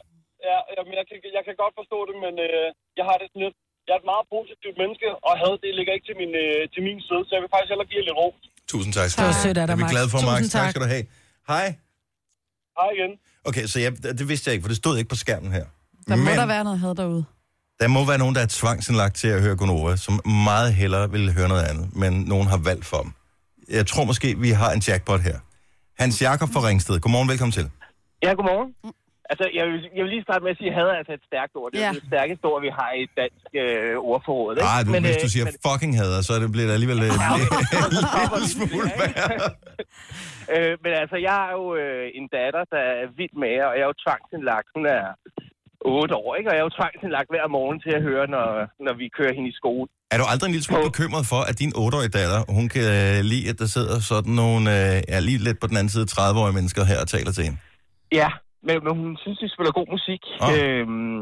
ja, 0.49 0.57
jamen, 0.75 0.93
jeg, 0.99 1.05
kan, 1.09 1.17
jeg 1.37 1.43
kan 1.47 1.55
godt 1.63 1.73
forstå 1.79 1.97
det, 2.09 2.15
men 2.25 2.33
øh, 2.47 2.67
jeg 2.99 3.05
har 3.09 3.15
det 3.21 3.27
sådan 3.29 3.43
lidt, 3.45 3.57
jeg 3.89 3.95
er 3.97 4.01
et 4.05 4.09
meget 4.13 4.25
positivt 4.35 4.75
menneske, 4.81 5.07
og 5.27 5.33
had, 5.41 5.53
det 5.63 5.69
ligger 5.79 5.91
ikke 5.97 6.07
til 6.09 6.17
min, 6.21 6.31
øh, 6.43 6.59
til 6.73 6.81
min 6.87 6.99
side, 7.07 7.21
så 7.27 7.31
jeg 7.35 7.41
vil 7.43 7.51
faktisk 7.55 7.69
hellere 7.73 7.89
give 7.91 7.99
jer 8.01 8.07
lidt 8.09 8.17
ro. 8.23 8.27
Tusind 8.73 8.91
tak. 8.97 9.07
Det 9.19 9.25
var 9.31 9.37
sødt 9.45 9.57
af 9.61 9.65
dig, 9.67 9.67
Det 9.67 9.73
er 9.75 9.79
vi 9.81 9.85
Max. 9.87 9.93
glade 9.95 10.07
for, 10.13 10.19
Max. 10.29 10.37
Tusind 10.39 10.51
Tak 10.57 10.61
tak. 10.63 10.69
skal 10.71 10.81
du 10.85 10.89
have. 10.95 11.03
Hej. 11.51 11.65
Hej 12.79 12.89
igen. 12.97 13.11
Okay, 13.49 13.63
så 13.71 13.77
jeg, 13.85 13.89
det 14.19 14.25
vidste 14.31 14.43
jeg 14.47 14.53
ikke, 14.55 14.63
for 14.65 14.71
det 14.73 14.79
stod 14.83 14.93
ikke 14.99 15.09
på 15.15 15.19
skærmen 15.25 15.51
her. 15.57 15.65
Der 16.07 16.15
må 16.15 16.23
Men 16.27 16.33
der 16.41 16.45
være 16.55 16.63
noget 16.67 16.79
had 16.85 16.93
derude. 17.01 17.23
der 17.81 17.87
må 17.95 17.99
være 18.11 18.19
nogen, 18.23 18.35
der 18.37 18.41
er 18.47 18.51
tvangsindlagt 18.59 19.15
til 19.21 19.27
at 19.35 19.41
høre 19.45 19.55
Gonova, 19.61 19.95
som 20.05 20.13
meget 20.49 20.69
hellere 20.81 21.05
vil 21.15 21.33
høre 21.37 21.47
noget 21.53 21.63
andet, 21.71 21.85
men 22.01 22.11
nogen 22.33 22.47
har 22.53 22.57
valgt 22.69 22.85
for 22.91 22.99
dem. 23.05 23.11
Jeg 23.77 23.85
tror 23.87 24.03
måske, 24.11 24.27
vi 24.45 24.49
har 24.61 24.71
en 24.71 24.81
jackpot 24.87 25.21
her. 25.29 25.37
Hans 26.01 26.21
Jakob 26.21 26.49
fra 26.53 26.67
Ringsted. 26.67 26.99
Godmorgen, 26.99 27.29
velkommen 27.29 27.51
til. 27.51 27.65
Ja, 28.23 28.31
godmorgen. 28.33 28.69
Altså, 29.31 29.45
jeg 29.57 29.63
vil, 29.69 29.79
jeg 29.95 30.01
vil 30.03 30.11
lige 30.15 30.25
starte 30.27 30.41
med 30.45 30.51
at 30.55 30.59
sige, 30.61 30.69
at 30.71 30.75
hader 30.79 30.93
er 30.95 30.99
altså 31.03 31.13
et 31.19 31.25
stærkt 31.31 31.53
ord. 31.59 31.67
Det 31.71 31.77
er 31.79 31.85
Ja. 31.87 31.91
det 31.99 32.03
stærkeste 32.11 32.43
ord, 32.51 32.59
vi 32.67 32.71
har 32.79 32.91
i 33.01 33.03
dansk 33.21 33.47
øh, 33.63 33.93
ordforråd. 34.11 34.53
Ikke? 34.55 34.69
Nej, 34.71 34.81
du, 34.85 34.89
men, 34.95 35.01
hvis 35.07 35.17
øh, 35.19 35.23
du 35.25 35.29
siger 35.35 35.45
fucking 35.67 35.93
hader, 36.01 36.19
så 36.27 36.31
er 36.35 36.39
det 36.43 36.49
bliver 36.55 36.67
det 36.69 36.75
alligevel 36.77 36.99
øh, 37.07 37.11
en 37.17 37.91
lille 37.95 38.49
smule 38.55 38.89
værre. 38.99 39.49
øh, 40.53 40.73
men 40.83 40.91
altså, 41.01 41.17
jeg 41.27 41.33
har 41.41 41.49
jo 41.59 41.63
øh, 41.81 42.05
en 42.19 42.25
datter, 42.37 42.63
der 42.73 42.81
er 43.01 43.05
vild 43.19 43.35
med 43.43 43.51
jer, 43.57 43.65
og 43.71 43.75
jeg 43.77 43.83
er 43.87 43.91
jo 43.93 43.97
tvangsindlagt. 44.05 44.67
Hun 44.77 44.83
er 44.97 45.03
8 45.85 46.15
år, 46.23 46.29
ikke? 46.37 46.47
Og 46.49 46.53
jeg 46.55 46.61
er 46.63 46.67
jo 46.69 46.73
tvangsindlagt 46.79 47.29
hver 47.33 47.45
morgen 47.57 47.77
til 47.85 47.91
at 47.97 48.01
høre, 48.09 48.25
når, 48.35 48.47
når 48.85 48.93
vi 49.01 49.05
kører 49.17 49.33
hende 49.37 49.49
i 49.53 49.55
skole. 49.61 49.87
Er 50.13 50.17
du 50.21 50.25
aldrig 50.31 50.47
en 50.49 50.55
lille 50.57 50.67
smule 50.69 50.83
bekymret 50.91 51.25
for, 51.33 51.41
at 51.49 51.55
din 51.63 51.71
8-årige 51.83 52.13
datter, 52.19 52.39
hun 52.57 52.65
kan 52.75 52.85
øh, 52.99 53.15
lide, 53.31 53.45
at 53.51 53.57
der 53.61 53.69
sidder 53.77 53.95
sådan 54.11 54.33
nogle, 54.43 54.63
øh, 54.75 54.95
ja, 55.11 55.17
lige 55.27 55.39
lidt 55.47 55.57
på 55.63 55.67
den 55.71 55.77
anden 55.79 55.91
side, 55.95 56.05
30-årige 56.15 56.55
mennesker 56.59 56.81
her 56.91 56.99
og 57.03 57.07
taler 57.15 57.31
til 57.37 57.43
hende? 57.47 57.57
Ja, 58.21 58.29
men, 58.67 58.75
men 58.83 58.91
hun 58.99 59.17
synes, 59.23 59.37
vi 59.43 59.49
spiller 59.55 59.71
god 59.79 59.87
musik. 59.95 60.21
Åh. 60.45 60.49
Øhm, 60.53 61.21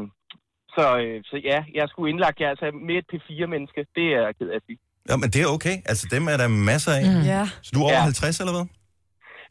så, 0.76 0.84
øh, 1.02 1.16
så 1.30 1.36
ja, 1.50 1.58
jeg 1.78 1.86
skulle 1.88 2.08
indlagt 2.12 2.40
jer 2.40 2.48
altså 2.54 2.66
med 2.88 2.94
et 3.00 3.06
P4-menneske. 3.12 3.80
Det 3.96 4.06
er 4.16 4.20
jeg 4.26 4.34
ked 4.38 4.48
af 4.54 4.56
at 4.56 4.62
sige. 4.66 4.78
Ja, 5.10 5.14
men 5.22 5.28
det 5.34 5.40
er 5.42 5.48
okay. 5.56 5.76
Altså, 5.90 6.04
dem 6.14 6.22
er 6.32 6.36
der 6.42 6.48
masser 6.48 6.92
af. 7.00 7.04
Mm. 7.14 7.22
Ja. 7.32 7.42
Så 7.66 7.70
du 7.74 7.78
er 7.80 7.84
over 7.84 7.92
Ja. 7.92 8.00
50, 8.00 8.40
eller 8.40 8.54
hvad? 8.56 8.66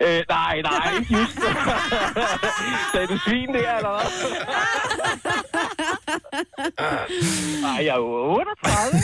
Øh, 0.05 0.21
nej, 0.29 0.55
nej, 0.69 0.85
ikke 0.99 1.13
just. 1.17 1.37
Sagde 2.91 3.07
du 3.13 3.17
svin 3.25 3.49
der, 3.57 3.73
eller 3.79 3.93
hvad? 3.97 4.09
Nej, 7.61 7.77
jeg 7.85 7.87
er 7.87 7.95
jo 7.95 8.05
38. 8.05 9.01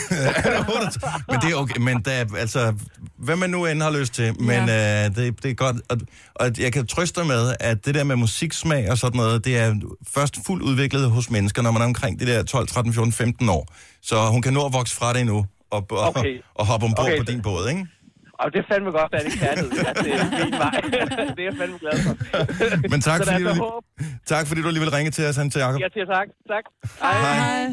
men 1.31 1.39
det 1.41 1.51
er 1.51 1.55
okay. 1.55 1.79
Men 1.79 2.01
der, 2.05 2.11
er, 2.11 2.25
altså, 2.37 2.73
hvad 3.17 3.35
man 3.35 3.49
nu 3.49 3.65
end 3.65 3.81
har 3.81 3.91
lyst 3.91 4.13
til, 4.13 4.41
men 4.41 4.67
ja. 4.67 5.05
øh, 5.05 5.15
det, 5.15 5.43
det 5.43 5.51
er 5.51 5.55
godt. 5.55 5.75
Og, 5.89 5.97
og 6.35 6.51
jeg 6.59 6.73
kan 6.73 6.87
trøste 6.87 7.19
dig 7.19 7.27
med, 7.27 7.55
at 7.59 7.85
det 7.85 7.95
der 7.95 8.03
med 8.03 8.15
musiksmag 8.15 8.91
og 8.91 8.97
sådan 8.97 9.17
noget, 9.17 9.45
det 9.45 9.57
er 9.57 9.75
først 10.13 10.37
fuldt 10.45 10.63
udviklet 10.63 11.11
hos 11.11 11.29
mennesker, 11.29 11.61
når 11.61 11.71
man 11.71 11.81
er 11.81 11.85
omkring 11.85 12.19
det 12.19 12.27
der 12.27 12.43
12, 12.43 12.67
13, 12.67 12.93
14, 12.93 13.13
15 13.13 13.49
år. 13.49 13.67
Så 14.01 14.25
hun 14.25 14.41
kan 14.41 14.53
nå 14.53 14.65
at 14.65 14.73
vokse 14.73 14.95
fra 14.95 15.13
det 15.13 15.21
endnu 15.21 15.45
og, 15.71 15.85
og, 15.91 16.07
Okay. 16.07 16.37
og 16.55 16.65
hoppe 16.65 16.85
ombord 16.85 17.05
Okay, 17.05 17.19
på 17.19 17.25
så- 17.25 17.31
din 17.31 17.41
båd, 17.41 17.69
ikke? 17.69 17.87
Og 18.39 18.51
det 18.53 18.59
er 18.59 18.63
fandme 18.71 18.91
godt, 18.91 19.13
at 19.13 19.21
det 19.25 19.33
er 19.33 19.37
kærlighed. 19.45 19.71
At 19.85 19.95
det 20.05 20.13
er 20.13 20.45
min 20.45 20.53
vej. 20.53 20.81
det 21.35 21.39
er 21.39 21.49
jeg 21.49 21.55
fandme 21.57 21.77
glad 21.79 22.03
for. 22.03 22.13
Men 22.93 23.01
tak, 23.01 23.21
fordi 23.25 23.43
du, 23.43 23.49
håb. 23.53 23.83
tak 24.27 24.47
fordi 24.47 24.61
du 24.61 24.67
alligevel 24.67 24.91
ringede 24.91 25.15
til 25.15 25.25
os, 25.25 25.35
han 25.35 25.49
til 25.49 25.59
Jacob. 25.59 25.79
Jeg 25.81 25.89
siger 25.93 26.05
tak. 26.05 26.27
Tak. 26.47 26.63
Hej. 27.01 27.65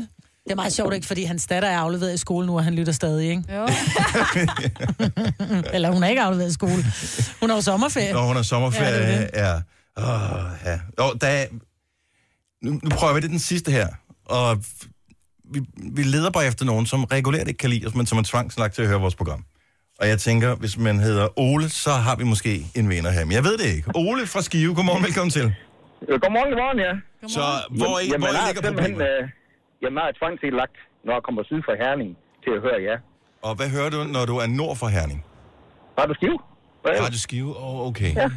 Det 0.45 0.53
er 0.53 0.55
meget 0.57 0.73
sjovt, 0.73 0.95
ikke? 0.95 1.07
Fordi 1.07 1.25
hans 1.25 1.47
datter 1.47 1.69
er 1.69 1.79
afleveret 1.79 2.15
i 2.15 2.17
skole 2.17 2.47
nu, 2.47 2.57
og 2.57 2.65
han 2.65 2.75
lytter 2.75 2.93
stadig, 2.93 3.29
ikke? 3.31 3.45
Jo. 3.57 3.67
Eller 5.75 5.91
hun 5.93 6.03
er 6.03 6.09
ikke 6.09 6.23
afleveret 6.23 6.51
i 6.51 6.53
skole. 6.53 6.85
Hun 7.41 7.49
har 7.51 7.57
jo 7.57 7.63
sommerferie. 7.63 8.13
Når 8.13 8.27
hun 8.27 8.37
har 8.37 8.43
sommerferie, 8.43 8.91
Ja, 8.91 9.21
det 9.21 9.31
er 9.33 9.47
ja. 9.49 9.55
det. 9.55 9.63
ja. 9.99 10.03
Åh, 10.03 10.51
ja. 10.65 10.81
Jo, 10.99 11.13
der 11.21 11.27
er, 11.27 11.47
nu, 12.63 12.81
nu 12.83 12.91
prøver 12.91 13.15
vi 13.15 13.21
det 13.21 13.31
den 13.31 13.39
sidste 13.39 13.71
her, 13.73 13.89
og 14.25 14.59
vi, 15.53 15.61
vi 15.93 16.03
leder 16.03 16.31
bare 16.31 16.47
efter 16.47 16.65
nogen, 16.65 16.87
som 16.87 17.05
regulært 17.05 17.49
ikke 17.49 17.59
kan 17.59 17.71
lide 17.71 17.87
os, 17.87 17.95
men 17.95 18.07
som 18.07 18.19
er 18.19 18.23
tvangslagt 18.23 18.75
til 18.75 18.83
at 18.83 18.89
høre 18.89 19.01
vores 19.01 19.15
program. 19.15 19.45
Og 20.01 20.09
jeg 20.09 20.19
tænker, 20.19 20.55
hvis 20.55 20.79
man 20.79 20.97
hedder 21.01 21.27
Ole, 21.49 21.69
så 21.69 21.91
har 21.91 22.17
vi 22.17 22.25
måske 22.25 22.53
en 22.75 22.89
vinder 22.89 23.11
her. 23.11 23.25
Men 23.25 23.33
jeg 23.33 23.45
ved 23.45 23.57
det 23.59 23.69
ikke. 23.77 23.91
Ole 23.95 24.27
fra 24.27 24.43
Skive, 24.43 24.75
godmorgen, 24.75 25.03
velkommen 25.05 25.31
til. 25.31 25.47
Øh, 26.09 26.21
Godmorgen, 26.23 26.51
godmorgen, 26.53 26.79
ja. 26.87 26.93
Så 27.37 27.41
hvor 27.81 27.95
I- 28.05 28.13
hvor 28.19 28.27
jeg 28.29 28.43
er 28.43 28.47
ligger 28.47 28.63
simpelthen, 28.69 29.01
øh, 29.03 29.29
Jamen, 29.83 29.99
jeg 29.99 30.09
er 30.09 30.13
tvangsindlagt, 30.21 30.77
når 31.05 31.13
jeg 31.17 31.23
kommer 31.27 31.43
syd 31.51 31.61
fra 31.67 31.75
Herning 31.83 32.11
til 32.45 32.51
at 32.57 32.61
høre 32.67 32.79
jer. 32.89 32.99
Og 33.43 33.53
hvad 33.59 33.69
hører 33.75 33.91
du, 33.95 33.99
når 34.17 34.25
du 34.31 34.35
er 34.37 34.47
nord 34.47 34.77
for 34.77 34.87
Herning? 34.97 35.21
Radio 36.01 36.15
Skive. 36.15 36.39
Radio 37.05 37.19
Skive, 37.19 37.51
oh, 37.65 37.87
okay. 37.89 38.13
Ja. 38.17 38.31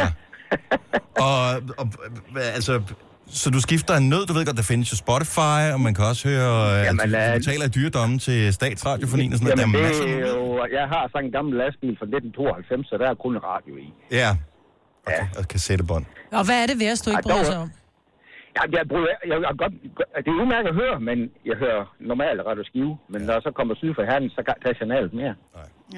ja. 0.00 0.06
og, 1.26 1.38
og 1.80 1.86
hvad, 2.32 2.42
altså, 2.58 2.72
så 3.40 3.46
du 3.56 3.60
skifter 3.66 3.94
en 4.02 4.08
nød, 4.12 4.22
du 4.28 4.32
ved 4.36 4.44
godt, 4.48 4.58
der 4.62 4.68
findes 4.72 4.86
jo 4.92 4.96
Spotify, 5.04 5.60
og 5.74 5.80
man 5.86 5.92
kan 5.96 6.04
også 6.10 6.22
høre, 6.28 6.50
Jamen, 6.68 6.84
Jamen, 6.84 7.00
altså, 7.00 7.18
øh, 7.18 7.34
du 7.34 7.38
betaler 7.42 7.66
i 7.70 7.72
dyredommen 7.78 8.18
til 8.26 8.38
statsradiofonien 8.58 9.30
og 9.32 9.38
sådan 9.38 9.58
Jamen, 9.58 9.72
noget. 9.72 9.94
Der 9.94 10.02
er 10.02 10.06
det 10.06 10.28
er 10.28 10.36
jo, 10.36 10.66
jeg 10.78 10.86
har 10.94 11.02
sådan 11.12 11.24
en 11.28 11.32
gammel 11.36 11.52
lastbil 11.62 11.94
fra 12.00 12.06
1992, 12.06 12.88
så 12.90 12.94
der 13.00 13.06
er 13.12 13.14
kun 13.24 13.34
radio 13.52 13.72
i. 13.86 13.88
Ja. 14.20 14.30
Okay, 15.06 15.24
og 15.38 15.42
kassettebånd. 15.52 16.04
Og 16.38 16.42
hvad 16.48 16.58
er 16.62 16.66
det 16.72 16.76
værste, 16.84 17.02
du 17.06 17.10
ikke 17.16 17.28
bryder 17.28 17.44
sig 17.52 17.58
om? 17.64 17.70
Ja, 18.56 18.62
jeg, 18.78 18.82
bruger, 18.90 19.06
jeg, 19.30 19.36
jeg, 19.46 19.52
godt, 19.62 19.74
det 20.24 20.30
er 20.34 20.38
udmærket 20.42 20.68
at 20.74 20.76
høre, 20.82 20.96
men 21.08 21.18
jeg 21.50 21.56
hører 21.64 21.82
normalt 22.10 22.40
Radio 22.48 22.64
Skive. 22.70 22.92
Men 23.12 23.20
når 23.26 23.32
jeg 23.36 23.42
så 23.48 23.50
kommer 23.58 23.74
syd 23.80 23.92
fra 23.96 24.04
Herning, 24.10 24.30
så 24.36 24.40
tager 24.46 24.70
jeg 24.72 24.76
signalet 24.80 25.12
mere. 25.20 25.34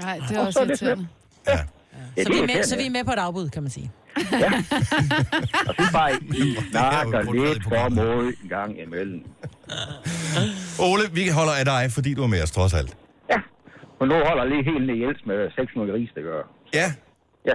Nej, 0.04 0.16
det 0.28 0.36
er 0.36 0.40
Og 0.40 0.46
også 0.46 0.56
så 0.56 0.60
er 0.60 0.64
det 0.64 0.82
irriterende. 0.82 1.06
Ja, 1.52 1.58
Så 1.94 2.24
det 2.24 2.28
vi, 2.28 2.38
er 2.38 2.42
er 2.42 2.46
med, 2.46 2.62
så 2.64 2.76
vi 2.76 2.86
er 2.86 2.90
med 2.90 3.04
på 3.04 3.10
et 3.12 3.18
afbud, 3.18 3.48
kan 3.50 3.62
man 3.62 3.70
sige. 3.70 3.90
Og 5.68 5.74
så 5.78 5.84
bare 5.92 6.12
I 6.22 6.56
snakker 6.70 7.22
lidt 7.32 7.64
for 7.64 7.88
mod 7.88 8.32
en 8.42 8.48
gang 8.48 8.80
imellem. 8.86 9.20
Ole, 10.90 11.02
vi 11.12 11.28
holder 11.28 11.52
af 11.52 11.64
dig, 11.64 11.82
fordi 11.96 12.14
du 12.14 12.22
er 12.22 12.26
med 12.26 12.42
os, 12.42 12.50
trods 12.50 12.74
alt. 12.74 12.96
Og 14.00 14.08
nu 14.08 14.14
holder 14.14 14.42
jeg 14.44 14.50
lige 14.52 14.64
helt 14.70 14.86
ned 14.86 14.94
i 14.94 15.02
Jels 15.04 15.22
med 15.26 15.50
600 15.56 15.92
gris, 15.92 16.10
det 16.14 16.22
gør. 16.22 16.42
Ja. 16.74 16.92
Ja. 17.46 17.54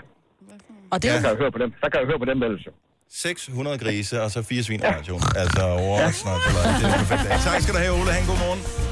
Og 0.92 1.04
det 1.04 1.12
så 1.12 1.18
kan 1.22 1.30
jeg 1.30 1.38
høre 1.38 1.52
på 1.52 1.58
dem. 1.58 1.70
Så 1.84 1.90
kan 1.92 2.00
jeg 2.02 2.08
høre 2.08 2.20
på 2.20 2.26
dem 2.26 2.44
ellers. 2.44 2.66
jo. 2.66 2.72
600 3.12 3.78
grise, 3.78 4.22
og 4.22 4.32
så 4.32 4.44
fire 4.44 4.64
svin 4.64 4.82
radioen. 4.84 5.22
Altså, 5.36 5.62
over 5.64 6.12
snart 6.12 6.42
så 6.46 6.52
langt. 6.58 6.84
Det 6.84 6.90
er 6.90 6.98
perfekt. 6.98 7.44
Tak 7.44 7.62
skal 7.62 7.74
du 7.76 7.80
have, 7.80 7.94
Ole. 8.00 8.12
Ha' 8.12 8.22
en 8.22 8.28
god 8.28 8.40
morgen. 8.46 8.89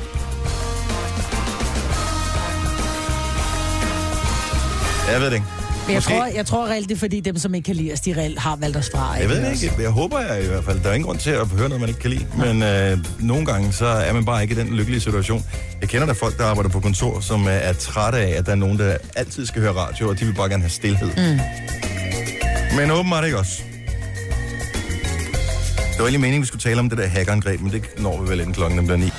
Jeg 5.12 5.20
ved 5.22 5.26
det 5.28 5.34
ikke. 5.34 5.46
Men 5.86 5.94
jeg 5.94 5.98
Måske- 5.98 6.14
tror, 6.14 6.26
jeg 6.26 6.46
tror 6.46 6.66
reelt, 6.68 6.90
det 6.90 6.96
er 6.96 7.00
fordi 7.00 7.20
dem, 7.20 7.38
som 7.38 7.56
ikke 7.56 7.66
kan 7.66 7.76
lide 7.76 7.94
os, 7.94 8.00
de 8.02 8.14
reelt 8.18 8.40
har 8.40 8.56
valgt 8.56 8.78
os 8.78 8.90
fra. 8.94 9.14
Jeg 9.14 9.30
ved 9.30 9.46
det 9.46 9.64
ikke. 9.64 9.82
Jeg 9.82 9.90
håber 9.90 10.20
jeg 10.20 10.44
i 10.44 10.48
hvert 10.48 10.64
fald. 10.66 10.80
Der 10.80 10.90
er 10.90 10.94
ingen 10.94 11.06
grund 11.06 11.18
til 11.20 11.30
at 11.30 11.48
høre 11.48 11.70
noget, 11.70 11.80
man 11.80 11.90
ikke 11.90 12.00
kan 12.02 12.10
lide. 12.10 12.26
Men 12.38 12.64
øh, 12.64 12.98
nogle 13.20 13.46
gange, 13.46 13.74
så 13.74 13.86
er 13.86 14.14
man 14.14 14.26
bare 14.26 14.42
ikke 14.42 14.56
i 14.56 14.58
den 14.58 14.68
lykkelige 14.76 15.02
situation. 15.02 15.46
Jeg 15.82 15.90
kender 15.90 16.06
der 16.08 16.14
folk, 16.14 16.38
der 16.38 16.46
arbejder 16.46 16.70
på 16.70 16.80
kontor, 16.80 17.20
som 17.20 17.48
øh, 17.48 17.54
er 17.54 17.74
trætte 17.74 18.20
af, 18.20 18.38
at 18.38 18.46
der 18.46 18.52
er 18.52 18.56
nogen, 18.56 18.80
der 18.80 18.98
altid 19.16 19.46
skal 19.46 19.62
høre 19.62 19.72
radio, 19.74 20.10
og 20.10 20.20
de 20.20 20.26
vil 20.26 20.34
bare 20.34 20.50
gerne 20.50 20.64
have 20.64 20.70
stillhed. 20.70 21.10
Mm. 21.18 21.40
Men 22.78 22.92
åbenbart 22.92 23.26
ikke 23.26 23.38
også. 23.38 23.62
Det 25.92 26.04
var 26.04 26.06
egentlig 26.06 26.22
meningen, 26.22 26.42
vi 26.42 26.48
skulle 26.48 26.62
tale 26.62 26.80
om 26.80 26.90
det 26.90 26.98
der 26.98 27.08
hackerangreb, 27.08 27.62
men 27.62 27.72
det 27.72 27.84
når 27.98 28.22
vi 28.22 28.30
vel 28.30 28.40
inden 28.40 28.54
klokken 28.54 28.86
bliver 28.86 28.98
ni. 28.98 29.12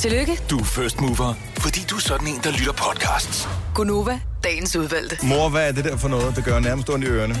Tillykke, 0.00 0.38
Du 0.50 0.58
er 0.58 0.64
first 0.64 1.00
mover, 1.00 1.34
fordi 1.58 1.80
du 1.90 1.96
er 1.96 2.00
sådan 2.00 2.26
en, 2.26 2.40
der 2.44 2.50
lytter 2.50 2.72
podcasts. 2.72 3.48
Gunova, 3.74 4.20
dagens 4.44 4.76
udvalgte. 4.76 5.16
Mor, 5.22 5.48
hvad 5.48 5.68
er 5.68 5.72
det 5.72 5.84
der 5.84 5.96
for 5.96 6.08
noget, 6.08 6.36
der 6.36 6.42
gør 6.42 6.58
nærmest 6.58 6.90
ondt 6.90 7.04
i 7.04 7.08
ørerne? 7.08 7.34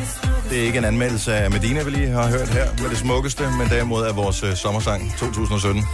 Det 0.50 0.58
er 0.58 0.62
ikke 0.62 0.78
en 0.78 0.84
anmeldelse 0.84 1.34
af 1.34 1.50
Medina, 1.50 1.82
vi 1.82 1.90
lige 1.90 2.08
har 2.08 2.28
hørt 2.28 2.48
her 2.48 2.68
med 2.82 2.90
det 2.90 2.98
smukkeste, 2.98 3.42
men 3.58 3.68
derimod 3.70 4.04
af 4.04 4.16
vores 4.16 4.42
øh, 4.42 4.56
sommersang 4.56 5.14
2017. 5.18 5.84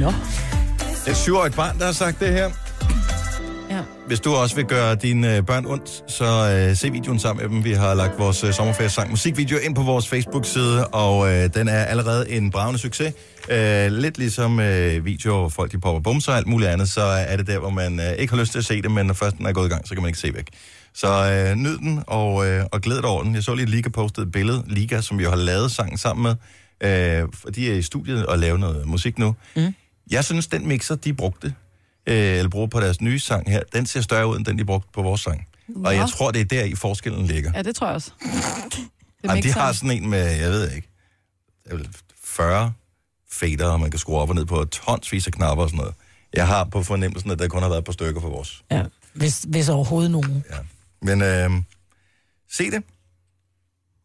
Nå. 0.00 0.12
Et 1.06 1.16
syvårigt 1.16 1.56
barn, 1.56 1.78
der 1.78 1.84
har 1.84 1.92
sagt 1.92 2.20
det 2.20 2.32
her. 2.32 2.50
Hvis 4.12 4.20
du 4.20 4.34
også 4.34 4.56
vil 4.56 4.64
gøre 4.64 4.94
dine 4.94 5.36
øh, 5.36 5.46
børn 5.46 5.66
ondt, 5.66 6.10
så 6.10 6.24
øh, 6.24 6.76
se 6.76 6.92
videoen 6.92 7.18
sammen 7.18 7.42
med 7.42 7.54
dem. 7.54 7.64
Vi 7.64 7.72
har 7.72 7.94
lagt 7.94 8.18
vores 8.18 8.44
øh, 8.44 8.52
sommerferiesang 8.52 9.10
musikvideo 9.10 9.58
ind 9.58 9.74
på 9.74 9.82
vores 9.82 10.08
Facebook-side, 10.08 10.86
og 10.86 11.32
øh, 11.32 11.54
den 11.54 11.68
er 11.68 11.84
allerede 11.84 12.30
en 12.30 12.50
bravende 12.50 12.78
succes. 12.78 13.14
Øh, 13.50 13.92
lidt 13.92 14.18
ligesom 14.18 14.60
øh, 14.60 15.04
videoer, 15.04 15.38
hvor 15.38 15.48
folk 15.48 15.72
de 15.72 15.80
popper 15.80 16.00
bumser 16.00 16.32
og 16.32 16.38
alt 16.38 16.46
muligt 16.46 16.70
andet, 16.70 16.88
så 16.88 17.00
er 17.02 17.36
det 17.36 17.46
der, 17.46 17.58
hvor 17.58 17.70
man 17.70 18.00
øh, 18.00 18.12
ikke 18.18 18.32
har 18.32 18.40
lyst 18.40 18.52
til 18.52 18.58
at 18.58 18.64
se 18.64 18.82
det, 18.82 18.90
men 18.90 19.06
når 19.06 19.14
først 19.14 19.38
den 19.38 19.46
er 19.46 19.52
gået 19.52 19.66
i 19.66 19.68
gang, 19.68 19.88
så 19.88 19.94
kan 19.94 20.02
man 20.02 20.08
ikke 20.08 20.18
se 20.18 20.34
væk. 20.34 20.46
Så 20.94 21.08
øh, 21.08 21.56
nyd 21.56 21.78
den, 21.78 22.02
og, 22.06 22.46
øh, 22.46 22.64
og 22.72 22.80
glæd 22.80 22.96
dig 22.96 23.04
over 23.04 23.22
den. 23.22 23.34
Jeg 23.34 23.42
så 23.42 23.54
lige 23.54 23.66
Liga 23.66 23.88
postet 23.88 24.22
et 24.22 24.32
billede, 24.32 24.64
Liga, 24.66 25.00
som 25.00 25.18
vi 25.18 25.22
jo 25.22 25.30
har 25.30 25.36
lavet 25.36 25.70
sangen 25.70 25.98
sammen 25.98 26.22
med, 26.22 26.34
øh, 26.90 27.28
de 27.54 27.70
er 27.70 27.74
i 27.74 27.82
studiet 27.82 28.26
og 28.26 28.38
laver 28.38 28.58
noget 28.58 28.86
musik 28.86 29.18
nu. 29.18 29.34
Mm. 29.56 29.74
Jeg 30.10 30.24
synes, 30.24 30.46
den 30.46 30.68
mixer, 30.68 30.94
de 30.94 31.14
brugte, 31.14 31.54
øh, 32.06 32.14
eller 32.16 32.48
bruger 32.48 32.66
på 32.66 32.80
deres 32.80 33.00
nye 33.00 33.18
sang 33.18 33.50
her, 33.50 33.62
den 33.72 33.86
ser 33.86 34.00
større 34.00 34.26
ud, 34.28 34.36
end 34.36 34.44
den, 34.44 34.58
de 34.58 34.64
brugte 34.64 34.88
på 34.94 35.02
vores 35.02 35.20
sang. 35.20 35.48
Nå. 35.68 35.88
Og 35.88 35.94
jeg 35.94 36.08
tror, 36.08 36.30
det 36.30 36.40
er 36.40 36.44
der 36.44 36.64
i 36.64 36.74
forskellen 36.74 37.26
ligger. 37.26 37.52
Ja, 37.54 37.62
det 37.62 37.76
tror 37.76 37.86
jeg 37.86 37.94
også. 37.94 38.10
Det 39.24 39.30
Jamen, 39.30 39.42
de 39.42 39.52
har 39.52 39.72
sådan 39.72 39.90
en 39.90 40.10
med, 40.10 40.30
jeg 40.36 40.50
ved 40.50 40.70
ikke, 40.70 40.88
det 41.64 41.72
er 41.72 41.76
vel 41.76 41.88
40 42.24 42.72
fader, 43.30 43.66
og 43.66 43.80
man 43.80 43.90
kan 43.90 43.98
skrue 43.98 44.18
op 44.18 44.28
og 44.28 44.34
ned 44.34 44.46
på 44.46 44.64
tonsvis 44.64 45.26
af 45.26 45.32
knapper 45.32 45.64
og 45.64 45.70
sådan 45.70 45.78
noget. 45.78 45.94
Jeg 46.34 46.46
har 46.46 46.64
på 46.64 46.82
fornemmelsen, 46.82 47.30
at 47.30 47.38
der 47.38 47.48
kun 47.48 47.62
har 47.62 47.68
været 47.68 47.78
et 47.78 47.84
par 47.84 47.92
stykker 47.92 48.20
for 48.20 48.28
vores. 48.28 48.62
Ja, 48.70 48.84
hvis, 49.12 49.46
hvis 49.48 49.68
overhovedet 49.68 50.10
nogen. 50.10 50.44
Ja. 50.50 50.58
Men 51.02 51.22
øh, 51.22 51.62
se 52.50 52.70
det. 52.70 52.82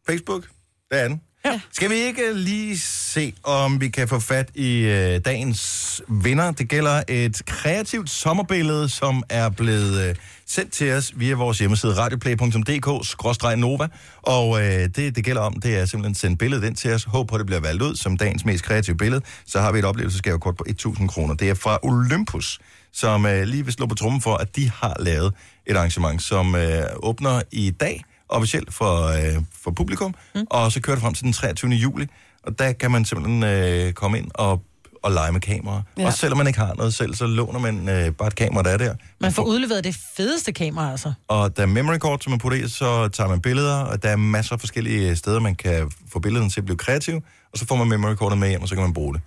Facebook, 0.06 0.48
der 0.90 0.96
er 0.96 1.08
den. 1.08 1.20
Ja. 1.44 1.60
Skal 1.72 1.90
vi 1.90 1.94
ikke 1.94 2.22
øh, 2.22 2.36
lige 2.36 2.78
se, 2.78 3.34
om 3.42 3.80
vi 3.80 3.88
kan 3.88 4.08
få 4.08 4.20
fat 4.20 4.50
i 4.54 4.78
øh, 4.78 5.20
dagens 5.24 6.02
vinder? 6.08 6.50
Det 6.50 6.68
gælder 6.68 7.02
et 7.08 7.42
kreativt 7.46 8.10
sommerbillede, 8.10 8.88
som 8.88 9.22
er 9.28 9.48
blevet 9.48 10.08
øh, 10.08 10.14
sendt 10.46 10.72
til 10.72 10.92
os 10.92 11.12
via 11.16 11.34
vores 11.34 11.58
hjemmeside 11.58 11.94
radioplay.dk-nova. 11.94 13.88
Og 14.22 14.60
øh, 14.60 14.66
det, 14.66 14.96
det 15.16 15.24
gælder 15.24 15.42
om, 15.42 15.52
det 15.52 15.78
er 15.78 15.84
simpelthen 15.84 16.10
at 16.10 16.16
sende 16.16 16.36
billedet 16.36 16.64
ind 16.64 16.76
til 16.76 16.92
os. 16.92 17.04
Håb 17.04 17.28
på, 17.28 17.34
at 17.34 17.38
det 17.38 17.46
bliver 17.46 17.60
valgt 17.60 17.82
ud 17.82 17.96
som 17.96 18.16
dagens 18.16 18.44
mest 18.44 18.64
kreative 18.64 18.96
billede. 18.96 19.22
Så 19.46 19.60
har 19.60 19.72
vi 19.72 19.78
et 19.78 19.84
oplevelsesgavekort 19.84 20.56
på 20.56 20.64
1.000 20.68 21.06
kroner. 21.06 21.34
Det 21.34 21.50
er 21.50 21.54
fra 21.54 21.78
Olympus, 21.82 22.58
som 22.92 23.26
øh, 23.26 23.42
lige 23.42 23.64
vil 23.64 23.72
slå 23.72 23.86
på 23.86 23.94
trummen 23.94 24.20
for, 24.20 24.34
at 24.34 24.56
de 24.56 24.70
har 24.70 24.96
lavet 24.98 25.34
et 25.66 25.76
arrangement, 25.76 26.22
som 26.22 26.54
øh, 26.54 26.82
åbner 26.96 27.42
i 27.52 27.70
dag 27.70 28.04
officielt 28.28 28.74
for, 28.74 29.06
øh, 29.06 29.42
for 29.62 29.70
publikum, 29.70 30.14
mm. 30.34 30.46
og 30.50 30.72
så 30.72 30.80
kører 30.80 30.96
det 30.96 31.02
frem 31.02 31.14
til 31.14 31.24
den 31.24 31.32
23. 31.32 31.70
juli, 31.70 32.06
og 32.42 32.58
der 32.58 32.72
kan 32.72 32.90
man 32.90 33.04
simpelthen 33.04 33.42
øh, 33.42 33.92
komme 33.92 34.18
ind 34.18 34.30
og, 34.34 34.62
og 35.02 35.12
lege 35.12 35.32
med 35.32 35.40
kameraer. 35.40 35.82
Ja. 35.96 36.02
Ja. 36.02 36.06
Og 36.06 36.12
selvom 36.12 36.38
man 36.38 36.46
ikke 36.46 36.58
har 36.58 36.74
noget 36.74 36.94
selv, 36.94 37.14
så 37.14 37.26
låner 37.26 37.58
man 37.58 37.88
øh, 37.88 38.12
bare 38.12 38.28
et 38.28 38.34
kamera, 38.34 38.62
der 38.62 38.70
er 38.70 38.76
der. 38.76 38.94
Man 39.20 39.32
får 39.32 39.42
udleveret 39.42 39.84
det 39.84 39.96
fedeste 40.16 40.52
kamera, 40.52 40.90
altså. 40.90 41.12
Og 41.28 41.56
der 41.56 41.62
er 41.62 41.66
memory 41.66 41.96
card, 41.96 42.20
som 42.20 42.30
man 42.30 42.38
putter 42.38 42.58
i, 42.58 42.68
så 42.68 43.08
tager 43.08 43.28
man 43.28 43.40
billeder, 43.40 43.76
og 43.76 44.02
der 44.02 44.08
er 44.08 44.16
masser 44.16 44.52
af 44.52 44.60
forskellige 44.60 45.16
steder, 45.16 45.40
man 45.40 45.54
kan 45.54 45.90
få 46.12 46.18
billederne 46.18 46.50
til 46.50 46.60
at 46.60 46.64
blive 46.64 46.76
kreative. 46.76 47.22
og 47.52 47.58
så 47.58 47.66
får 47.66 47.76
man 47.76 47.88
memory 47.88 48.14
cordet 48.14 48.38
med 48.38 48.48
hjem, 48.48 48.62
og 48.62 48.68
så 48.68 48.74
kan 48.74 48.82
man 48.82 48.92
bruge 48.92 49.14
det. 49.14 49.22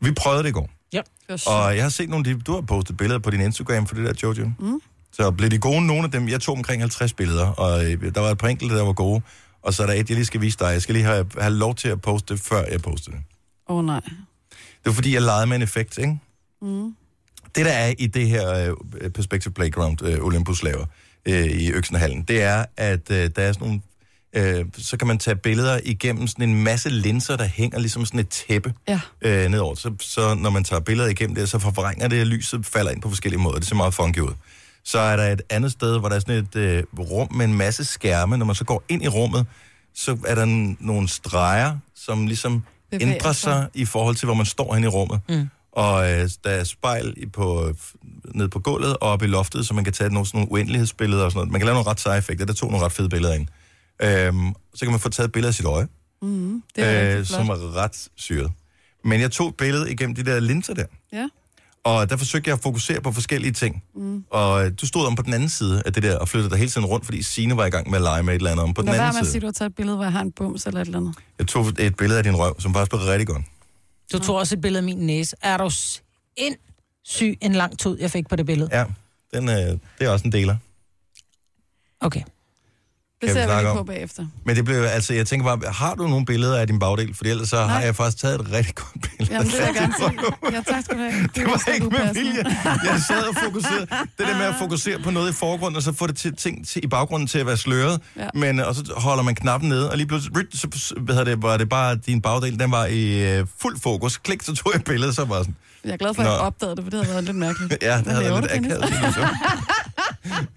Vi 0.00 0.12
prøvede 0.12 0.42
det 0.42 0.48
i 0.48 0.52
går. 0.52 0.70
Ja. 0.92 1.00
Og 1.46 1.76
jeg 1.76 1.84
har 1.84 1.88
set 1.88 2.08
nogle 2.08 2.30
af 2.30 2.36
de, 2.36 2.42
du 2.42 2.54
har 2.54 2.60
postet 2.60 2.96
billeder 2.96 3.18
på 3.18 3.30
din 3.30 3.40
Instagram 3.40 3.86
for 3.86 3.94
det 3.94 4.04
der, 4.04 4.12
Jojo. 4.22 4.50
Mm. 4.58 4.80
Så 5.12 5.30
blev 5.30 5.50
de 5.50 5.58
gode, 5.58 5.86
nogle 5.86 6.04
af 6.04 6.10
dem, 6.10 6.28
jeg 6.28 6.40
tog 6.40 6.56
omkring 6.56 6.82
50 6.82 7.12
billeder, 7.12 7.46
og 7.46 7.84
øh, 7.92 8.14
der 8.14 8.20
var 8.20 8.30
et 8.30 8.38
par 8.38 8.48
enkelte, 8.48 8.76
der 8.76 8.82
var 8.82 8.92
gode, 8.92 9.22
og 9.62 9.74
så 9.74 9.82
er 9.82 9.86
der 9.86 9.94
et, 9.94 10.08
jeg 10.08 10.14
lige 10.14 10.24
skal 10.26 10.40
vise 10.40 10.58
dig. 10.58 10.66
Jeg 10.66 10.82
skal 10.82 10.92
lige 10.94 11.04
have, 11.04 11.26
have 11.38 11.54
lov 11.54 11.74
til 11.74 11.88
at 11.88 12.00
poste 12.00 12.34
det, 12.34 12.42
før 12.42 12.64
jeg 12.70 12.82
poster 12.82 13.10
det. 13.10 13.20
Åh 13.68 13.76
oh, 13.76 13.84
nej. 13.84 14.00
Det 14.50 14.86
var 14.86 14.92
fordi, 14.92 15.14
jeg 15.14 15.22
legede 15.22 15.46
med 15.46 15.56
en 15.56 15.62
effekt, 15.62 15.98
ikke? 15.98 16.18
Mm. 16.62 16.94
Det, 17.54 17.64
der 17.66 17.72
er 17.72 17.94
i 17.98 18.06
det 18.06 18.28
her 18.28 18.74
øh, 19.00 19.10
Perspective 19.10 19.54
Playground, 19.54 20.02
øh, 20.02 20.24
Olympus 20.24 20.62
laver 20.62 20.86
øh, 21.28 21.44
i 21.44 21.70
Øksenhallen, 21.72 22.22
det 22.22 22.42
er, 22.42 22.64
at 22.76 23.10
øh, 23.10 23.30
der 23.36 23.42
er 23.42 23.52
sådan 23.52 23.66
nogle... 23.68 23.80
Øh, 24.36 24.64
så 24.78 24.96
kan 24.96 25.08
man 25.08 25.18
tage 25.18 25.36
billeder 25.36 25.80
igennem 25.84 26.26
sådan 26.26 26.48
en 26.48 26.64
masse 26.64 26.88
linser, 26.88 27.36
der 27.36 27.44
hænger 27.44 27.78
ligesom 27.78 28.04
sådan 28.06 28.20
et 28.20 28.28
tæppe 28.28 28.74
Ja. 28.88 29.00
øh, 29.22 29.50
nedover. 29.50 29.74
Så, 29.74 29.94
så 30.00 30.34
når 30.34 30.50
man 30.50 30.64
tager 30.64 30.80
billeder 30.80 31.08
igennem 31.08 31.34
det, 31.34 31.48
så 31.48 31.58
forvrænger 31.58 32.08
det, 32.08 32.20
og 32.20 32.26
lyset 32.26 32.66
falder 32.66 32.90
ind 32.90 33.02
på 33.02 33.08
forskellige 33.08 33.40
måder. 33.40 33.58
Det 33.58 33.68
ser 33.68 33.74
meget 33.76 33.94
funky 33.94 34.18
ud. 34.18 34.32
Så 34.84 34.98
er 34.98 35.16
der 35.16 35.24
et 35.32 35.42
andet 35.50 35.72
sted, 35.72 35.98
hvor 35.98 36.08
der 36.08 36.16
er 36.16 36.20
sådan 36.20 36.34
et 36.44 36.56
øh, 36.56 36.82
rum 36.98 37.28
med 37.34 37.44
en 37.46 37.54
masse 37.54 37.84
skærme. 37.84 38.36
Når 38.38 38.46
man 38.46 38.54
så 38.54 38.64
går 38.64 38.82
ind 38.88 39.02
i 39.04 39.08
rummet, 39.08 39.46
så 39.94 40.18
er 40.26 40.34
der 40.34 40.46
n- 40.46 40.76
nogle 40.86 41.08
streger, 41.08 41.76
som 41.94 42.26
ligesom 42.26 42.62
Bevæger 42.90 43.12
ændrer 43.14 43.32
sig. 43.32 43.42
sig 43.42 43.68
i 43.74 43.84
forhold 43.84 44.16
til, 44.16 44.26
hvor 44.26 44.34
man 44.34 44.46
står 44.46 44.74
hen 44.74 44.84
i 44.84 44.86
rummet. 44.86 45.20
Mm. 45.28 45.48
Og 45.72 46.12
øh, 46.12 46.28
der 46.44 46.50
er 46.50 46.64
spejl 46.64 47.14
i 47.16 47.26
på, 47.26 47.72
nede 48.34 48.48
på 48.48 48.58
gulvet 48.58 48.96
og 48.96 49.02
oppe 49.10 49.24
i 49.24 49.28
loftet, 49.28 49.66
så 49.66 49.74
man 49.74 49.84
kan 49.84 49.92
tage 49.92 50.10
nogle, 50.10 50.26
sådan 50.26 50.38
nogle 50.38 50.52
uendelighedsbilleder 50.52 51.24
og 51.24 51.30
sådan 51.32 51.38
noget. 51.38 51.52
Man 51.52 51.60
kan 51.60 51.66
lave 51.66 51.74
nogle 51.74 51.90
ret 51.90 52.00
seje 52.00 52.18
effekter. 52.18 52.46
Der 52.46 52.52
tog 52.52 52.70
nogle 52.70 52.84
ret 52.86 52.92
fede 52.92 53.08
billeder 53.08 53.34
ind. 53.34 53.46
Øhm, 54.02 54.54
så 54.74 54.84
kan 54.84 54.90
man 54.90 55.00
få 55.00 55.08
taget 55.08 55.26
et 55.28 55.32
billede 55.32 55.48
af 55.48 55.54
sit 55.54 55.64
øje, 55.66 55.88
Mm. 56.22 56.62
Det 56.76 56.84
er 56.84 57.18
øh, 57.18 57.26
som 57.26 57.48
er 57.48 57.76
ret 57.76 58.08
syret. 58.16 58.52
Men 59.04 59.20
jeg 59.20 59.30
tog 59.30 59.48
et 59.48 59.54
billede 59.56 59.92
igennem 59.92 60.14
de 60.14 60.22
der 60.24 60.40
linser 60.40 60.74
der, 60.74 60.84
Ja. 61.12 61.28
Og 61.84 62.10
der 62.10 62.16
forsøgte 62.16 62.48
jeg 62.48 62.56
at 62.56 62.62
fokusere 62.62 63.00
på 63.00 63.12
forskellige 63.12 63.52
ting. 63.52 63.84
Mm. 63.94 64.24
Og 64.30 64.64
øh, 64.66 64.72
du 64.80 64.86
stod 64.86 65.06
om 65.06 65.14
på 65.14 65.22
den 65.22 65.34
anden 65.34 65.48
side 65.48 65.82
af 65.86 65.92
det 65.92 66.02
der, 66.02 66.18
og 66.18 66.28
flyttede 66.28 66.50
dig 66.50 66.58
hele 66.58 66.70
tiden 66.70 66.86
rundt, 66.86 67.04
fordi 67.04 67.22
Signe 67.22 67.56
var 67.56 67.66
i 67.66 67.70
gang 67.70 67.90
med 67.90 67.98
at 67.98 68.02
lege 68.02 68.22
med 68.22 68.34
et 68.34 68.38
eller 68.38 68.50
andet 68.50 68.64
om 68.64 68.74
på 68.74 68.82
Lad 68.82 68.92
den 68.92 68.98
være 68.98 69.08
anden 69.08 69.16
med 69.16 69.20
at 69.20 69.26
sige, 69.26 69.32
side. 69.32 69.38
at 69.38 69.42
du 69.42 69.46
har 69.46 69.52
taget 69.52 69.70
et 69.70 69.76
billede, 69.76 69.96
hvor 69.96 70.04
jeg 70.04 70.12
har 70.12 70.20
en 70.20 70.32
bums 70.32 70.66
eller 70.66 70.80
et 70.80 70.86
eller 70.86 70.98
andet. 70.98 71.14
Jeg 71.38 71.46
tog 71.46 71.66
et 71.78 71.96
billede 71.96 72.18
af 72.18 72.24
din 72.24 72.36
røv, 72.36 72.60
som 72.60 72.74
faktisk 72.74 72.90
blev 72.90 73.00
rigtig 73.00 73.26
godt. 73.26 73.44
Du 74.12 74.18
tog 74.18 74.36
også 74.36 74.54
et 74.54 74.60
billede 74.60 74.78
af 74.78 74.84
min 74.84 74.98
næse. 74.98 75.36
Er 75.42 75.56
du 75.56 75.70
ind 76.36 76.56
syg 77.04 77.38
en 77.40 77.52
lang 77.52 77.78
tud, 77.78 77.98
jeg 77.98 78.10
fik 78.10 78.28
på 78.28 78.36
det 78.36 78.46
billede? 78.46 78.68
Ja, 78.72 78.84
den, 79.34 79.48
øh, 79.48 79.56
det 79.56 79.80
er 80.00 80.08
også 80.08 80.24
en 80.24 80.32
deler. 80.32 80.56
Okay. 82.00 82.22
Det 83.22 83.28
vi 83.28 83.32
ser 83.34 83.40
vi 83.40 83.44
snakke 83.44 83.68
lige 83.68 83.76
på 83.76 83.84
bagefter. 83.84 84.26
Men 84.46 84.56
det 84.56 84.64
blev, 84.64 84.82
altså, 84.82 85.14
jeg 85.14 85.26
tænker 85.26 85.56
bare, 85.56 85.72
har 85.72 85.94
du 85.94 86.06
nogle 86.08 86.26
billeder 86.26 86.58
af 86.58 86.66
din 86.66 86.78
bagdel? 86.78 87.14
For 87.14 87.24
ellers 87.24 87.48
så 87.48 87.62
har 87.62 87.80
jeg 87.80 87.96
faktisk 87.96 88.18
taget 88.22 88.40
et 88.40 88.52
rigtig 88.52 88.74
godt 88.74 88.92
billede. 89.02 89.34
Jamen, 89.34 89.46
det 89.50 89.56
vil 89.58 89.64
jeg 89.64 89.74
gerne 89.74 89.94
se. 90.02 90.52
Ja, 90.52 90.60
tak 90.74 90.84
skal 90.84 90.96
du 90.96 91.02
have. 91.02 91.28
Det 91.34 91.44
var 91.46 91.72
ikke 91.74 91.86
med 91.88 92.14
vilje. 92.14 92.44
Jeg 92.84 93.00
sad 93.08 93.22
og 93.22 93.34
fokuserede. 93.44 93.86
Det 94.18 94.26
der 94.26 94.36
med 94.38 94.46
at 94.46 94.54
fokusere 94.58 94.98
på 94.98 95.10
noget 95.10 95.30
i 95.30 95.34
forgrunden, 95.34 95.76
og 95.76 95.82
så 95.82 95.92
få 95.92 96.06
det 96.06 96.16
til, 96.16 96.36
ting 96.36 96.66
til, 96.68 96.84
i 96.84 96.86
baggrunden 96.86 97.28
til 97.28 97.38
at 97.38 97.46
være 97.46 97.56
sløret. 97.56 98.00
Ja. 98.16 98.28
Men, 98.34 98.60
øh, 98.60 98.68
og 98.68 98.74
så 98.74 98.92
holder 98.96 99.22
man 99.22 99.34
knappen 99.34 99.68
nede, 99.68 99.90
og 99.90 99.96
lige 99.96 100.06
pludselig 100.06 100.32
så 100.52 100.94
hvad 101.00 101.24
det, 101.24 101.42
var 101.42 101.56
det 101.56 101.68
bare, 101.68 101.96
din 101.96 102.20
bagdel, 102.22 102.58
den 102.58 102.70
var 102.70 102.86
i 102.86 103.32
øh, 103.38 103.46
fuld 103.62 103.80
fokus. 103.80 104.16
Klik, 104.16 104.42
så 104.42 104.54
tog 104.54 104.72
jeg 104.74 104.84
billedet, 104.84 105.16
så 105.16 105.24
var 105.24 105.38
sådan. 105.38 105.56
Jeg 105.84 105.92
er 105.92 105.96
glad 105.96 106.14
for, 106.14 106.22
at 106.22 106.28
jeg 106.28 106.36
Nå. 106.38 106.42
opdagede 106.44 106.76
det, 106.76 106.84
for 106.84 106.90
det 106.90 106.98
havde 107.00 107.14
været 107.14 107.24
lidt 107.24 107.36
mærkeligt. 107.36 107.78
Ja, 107.82 107.96
det 107.96 108.02
Hvad 108.04 108.12
havde 108.14 108.24
laver 108.24 108.40
været 108.40 108.50
du, 108.50 108.62
lidt 108.62 108.80
Dennis? 108.80 109.16
akavet. 109.16 109.28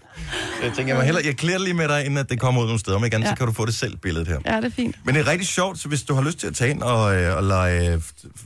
Jeg 0.63 0.73
tænker, 0.75 0.93
jeg, 0.93 0.95
må 0.95 1.01
hellere, 1.05 1.25
jeg 1.25 1.37
klæder 1.37 1.59
lige 1.59 1.73
med 1.73 1.87
dig, 1.87 2.05
inden 2.05 2.17
at 2.17 2.29
det 2.29 2.39
kommer 2.39 2.61
ud 2.61 2.65
nogle 2.65 2.79
steder. 2.79 2.97
Men 2.97 3.07
igen, 3.07 3.21
ja. 3.21 3.27
Ja. 3.27 3.31
så 3.33 3.37
kan 3.37 3.47
du 3.47 3.53
få 3.53 3.65
det 3.65 3.75
selv, 3.75 3.97
billedet 3.97 4.27
her. 4.27 4.39
Ja, 4.45 4.55
det 4.57 4.65
er 4.65 4.69
fint. 4.69 4.95
Men 5.05 5.15
det 5.15 5.21
er 5.21 5.27
rigtig 5.31 5.47
sjovt, 5.47 5.79
så 5.79 5.87
hvis 5.87 6.03
du 6.03 6.13
har 6.13 6.21
lyst 6.21 6.37
til 6.39 6.47
at 6.47 6.55
tage 6.55 6.71
ind 6.71 6.81
og, 6.83 7.15
øh, 7.15 7.37
og 7.37 7.43
lege, 7.43 8.01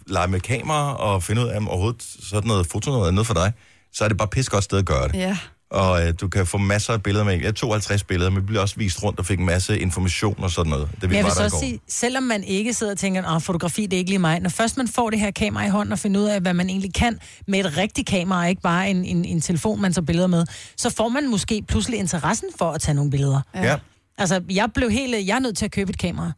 lege 0.08 0.28
med 0.28 0.40
kamera 0.40 0.96
og 0.96 1.24
finde 1.24 1.42
ud 1.42 1.48
af, 1.48 1.58
om 1.58 1.68
overhovedet 1.70 2.04
sådan 2.24 2.48
noget 2.48 2.68
foto 2.68 2.92
noget 2.92 3.08
er 3.08 3.12
noget 3.12 3.28
for 3.28 3.34
dig, 3.34 3.54
så 3.94 4.04
er 4.04 4.08
det 4.08 4.18
bare 4.18 4.28
pis 4.28 4.50
godt 4.50 4.64
sted 4.64 4.78
at 4.78 4.86
gøre 4.86 5.08
det. 5.08 5.14
Ja. 5.16 5.38
Og 5.72 6.08
øh, 6.08 6.14
du 6.22 6.28
kan 6.28 6.46
få 6.46 6.58
masser 6.58 6.94
af 6.94 7.04
billeder 7.04 7.26
med. 7.26 7.41
Jeg 7.41 7.56
tog 7.56 7.74
50 7.74 8.04
billeder, 8.04 8.30
men 8.32 8.41
vi 8.41 8.46
blev 8.46 8.62
også 8.62 8.76
vist 8.78 9.04
rundt 9.04 9.20
og 9.20 9.26
fik 9.26 9.40
en 9.40 9.46
masse 9.46 9.80
information 9.80 10.44
og 10.44 10.52
sådan 10.52 10.70
noget. 10.70 10.90
Det 11.02 11.10
vi 11.10 11.16
jeg 11.16 11.24
var 11.24 11.30
vil 11.30 11.36
så 11.36 11.44
også 11.44 11.60
sige, 11.60 11.80
selvom 11.88 12.24
man 12.24 12.44
ikke 12.44 12.74
sidder 12.74 12.91
og 12.91 12.98
tænker, 12.98 13.36
at 13.36 13.44
fotografi 13.44 13.86
det 13.86 13.94
er 13.94 13.98
ikke 13.98 14.12
lige 14.12 14.20
mig, 14.20 14.40
når 14.40 14.50
først 14.50 14.78
man 14.78 14.88
får 14.88 15.10
det 15.10 15.20
her 15.20 15.32
kamera 15.32 15.66
i 15.66 15.70
hånden 15.70 15.94
og 15.94 16.00
finder 16.00 16.22
ud 16.22 16.26
af, 16.26 16.41
hvad 16.41 16.54
man 16.54 16.70
egentlig 16.70 16.94
kan 16.94 17.20
med 17.48 17.60
et 17.60 17.78
rigtigt 17.78 18.08
kamera, 18.08 18.41
og 18.41 18.50
ikke 18.50 18.62
bare 18.62 18.90
en, 18.90 19.06
en, 19.06 19.26
en 19.26 19.41
telefon, 19.41 19.82
man 19.82 19.94
tager 19.94 20.06
billeder 20.06 20.28
med, 20.28 20.46
så 20.78 20.90
får 20.90 21.10
man 21.10 21.30
måske 21.30 21.64
pludselig 21.68 22.00
interessen 22.00 22.48
for 22.58 22.72
at 22.72 22.82
tage 22.82 22.96
nogle 22.96 23.12
billeder. 23.12 23.41
Ja. 23.56 23.76
Altså, 24.18 24.41
jeg 24.50 24.70
blev 24.76 24.90
helt, 24.91 25.28
jeg 25.28 25.36
er 25.36 25.40
nødt 25.40 25.58
til 25.58 25.66
at 25.66 25.72
købe 25.72 25.90
et 25.90 25.98
kamera. 25.98 26.32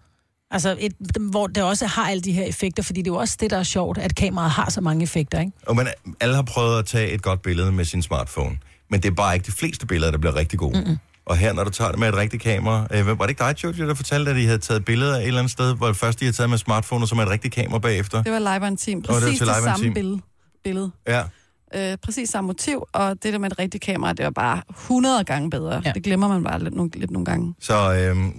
Altså, 0.51 0.75
et, 0.79 0.93
hvor 1.19 1.47
det 1.47 1.63
også 1.63 1.85
har 1.85 2.09
alle 2.09 2.21
de 2.21 2.31
her 2.31 2.43
effekter, 2.43 2.83
fordi 2.83 3.01
det 3.01 3.07
er 3.07 3.13
jo 3.13 3.19
også 3.19 3.37
det, 3.39 3.51
der 3.51 3.57
er 3.57 3.63
sjovt, 3.63 3.97
at 3.97 4.15
kameraet 4.15 4.51
har 4.51 4.69
så 4.69 4.81
mange 4.81 5.03
effekter, 5.03 5.39
ikke? 5.39 5.51
Og 5.67 5.75
man, 5.75 5.87
alle 6.19 6.35
har 6.35 6.41
prøvet 6.41 6.79
at 6.79 6.85
tage 6.85 7.11
et 7.11 7.21
godt 7.21 7.41
billede 7.41 7.71
med 7.71 7.85
sin 7.85 8.01
smartphone, 8.01 8.57
men 8.91 9.01
det 9.01 9.09
er 9.09 9.13
bare 9.15 9.33
ikke 9.35 9.45
de 9.45 9.51
fleste 9.51 9.85
billeder, 9.87 10.11
der 10.11 10.17
bliver 10.17 10.35
rigtig 10.35 10.59
gode. 10.59 10.79
Mm-mm. 10.81 10.97
Og 11.25 11.37
her, 11.37 11.53
når 11.53 11.63
du 11.63 11.69
tager 11.69 11.91
det 11.91 11.99
med 11.99 12.09
et 12.09 12.15
rigtigt 12.15 12.43
kamera, 12.43 12.87
øh, 12.91 13.07
var 13.07 13.15
det 13.15 13.29
ikke 13.29 13.43
dig, 13.43 13.55
Jojo, 13.63 13.87
der 13.87 13.93
fortalte, 13.93 14.31
at 14.31 14.37
I 14.37 14.43
havde 14.45 14.57
taget 14.57 14.85
billeder 14.85 15.15
et 15.17 15.27
eller 15.27 15.39
andet 15.39 15.51
sted, 15.51 15.75
hvor 15.75 15.93
først 15.93 16.19
de 16.19 16.25
havde 16.25 16.35
taget 16.37 16.49
med 16.49 16.57
smartphone, 16.57 17.03
og 17.03 17.07
så 17.07 17.15
med 17.15 17.23
et 17.23 17.29
rigtigt 17.29 17.53
kamera 17.53 17.79
bagefter? 17.79 18.23
Det 18.23 18.31
var 18.31 18.39
live 18.39 18.67
on 18.67 18.77
team. 18.77 19.01
det 19.01 19.07
var 19.09 19.19
Præcis 19.19 19.37
til 19.37 19.47
det, 19.47 19.55
Live 19.55 19.63
on 19.63 19.69
samme 19.69 19.83
Team. 19.85 19.93
billede. 19.93 20.19
billede. 20.63 20.91
Ja. 21.07 21.23
Øh, 21.75 21.97
præcis 21.97 22.29
samme 22.29 22.47
motiv, 22.47 22.83
og 22.93 23.23
det 23.23 23.33
der 23.33 23.39
med 23.39 23.51
et 23.51 23.59
rigtigt 23.59 23.83
kamera, 23.83 24.13
det 24.13 24.25
var 24.25 24.31
bare 24.31 24.61
100 24.69 25.23
gange 25.23 25.49
bedre. 25.49 25.81
Ja. 25.85 25.91
Det 25.91 26.03
glemmer 26.03 26.27
man 26.27 26.43
bare 26.43 26.63
lidt, 26.63 26.75
nogle, 26.75 26.91
lidt 26.93 27.11
nogle 27.11 27.25
gange. 27.25 27.53
Så, 27.59 27.73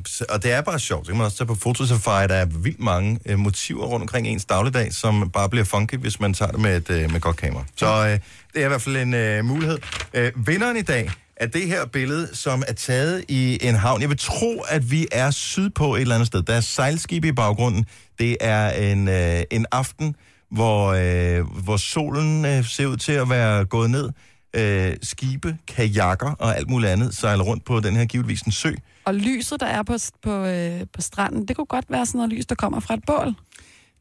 så, 0.06 0.24
og 0.28 0.42
det 0.42 0.52
er 0.52 0.60
bare 0.60 0.78
sjovt. 0.78 1.06
Så 1.06 1.12
kan 1.12 1.18
man 1.18 1.24
også 1.24 1.36
tage 1.36 1.46
på 1.46 1.54
Fotosafari, 1.54 2.28
der 2.28 2.34
er 2.34 2.44
vildt 2.44 2.80
mange 2.80 3.18
øh, 3.26 3.38
motiver 3.38 3.84
rundt 3.84 4.02
omkring 4.02 4.26
ens 4.26 4.44
dagligdag, 4.44 4.92
som 4.92 5.30
bare 5.30 5.48
bliver 5.48 5.64
funky, 5.64 5.94
hvis 5.94 6.20
man 6.20 6.34
tager 6.34 6.50
det 6.50 6.60
med 6.60 6.76
et, 6.76 6.90
øh, 6.90 7.12
med 7.12 7.20
godt 7.20 7.36
kamera. 7.36 7.64
Så 7.76 7.86
øh, 7.86 8.18
det 8.54 8.60
er 8.60 8.64
i 8.64 8.68
hvert 8.68 8.82
fald 8.82 8.96
en 8.96 9.14
øh, 9.14 9.44
mulighed. 9.44 9.78
Øh, 10.14 10.32
vinderen 10.46 10.76
i 10.76 10.82
dag 10.82 11.10
er 11.36 11.46
det 11.46 11.66
her 11.66 11.86
billede, 11.86 12.36
som 12.36 12.62
er 12.68 12.72
taget 12.72 13.24
i 13.28 13.58
en 13.62 13.74
havn. 13.74 14.00
Jeg 14.00 14.08
vil 14.08 14.18
tro, 14.18 14.60
at 14.68 14.90
vi 14.90 15.06
er 15.12 15.30
sydpå 15.30 15.94
et 15.94 16.00
eller 16.00 16.14
andet 16.14 16.26
sted. 16.26 16.42
Der 16.42 16.54
er 16.54 16.60
sejlskibe 16.60 17.28
i 17.28 17.32
baggrunden. 17.32 17.86
Det 18.18 18.36
er 18.40 18.70
en, 18.70 19.08
øh, 19.08 19.42
en 19.50 19.66
aften, 19.72 20.16
hvor, 20.52 20.86
øh, 20.88 21.46
hvor 21.64 21.76
solen 21.76 22.44
øh, 22.44 22.64
ser 22.64 22.86
ud 22.86 22.96
til 22.96 23.12
at 23.12 23.30
være 23.30 23.64
gået 23.64 23.90
ned. 23.90 24.10
Øh, 24.56 24.96
skibe, 25.02 25.56
kajakker 25.68 26.30
og 26.30 26.56
alt 26.56 26.70
muligt 26.70 26.92
andet 26.92 27.14
sejler 27.14 27.44
rundt 27.44 27.64
på 27.64 27.80
den 27.80 27.96
her 27.96 28.04
givetvis 28.04 28.40
en 28.42 28.52
sø. 28.52 28.72
Og 29.04 29.14
lyset, 29.14 29.60
der 29.60 29.66
er 29.66 29.82
på, 29.82 29.96
på, 30.22 30.44
øh, 30.44 30.80
på 30.92 31.00
stranden, 31.02 31.48
det 31.48 31.56
kunne 31.56 31.66
godt 31.66 31.84
være 31.88 32.06
sådan 32.06 32.18
noget 32.18 32.32
lys, 32.32 32.46
der 32.46 32.54
kommer 32.54 32.80
fra 32.80 32.94
et 32.94 33.00
bål. 33.06 33.34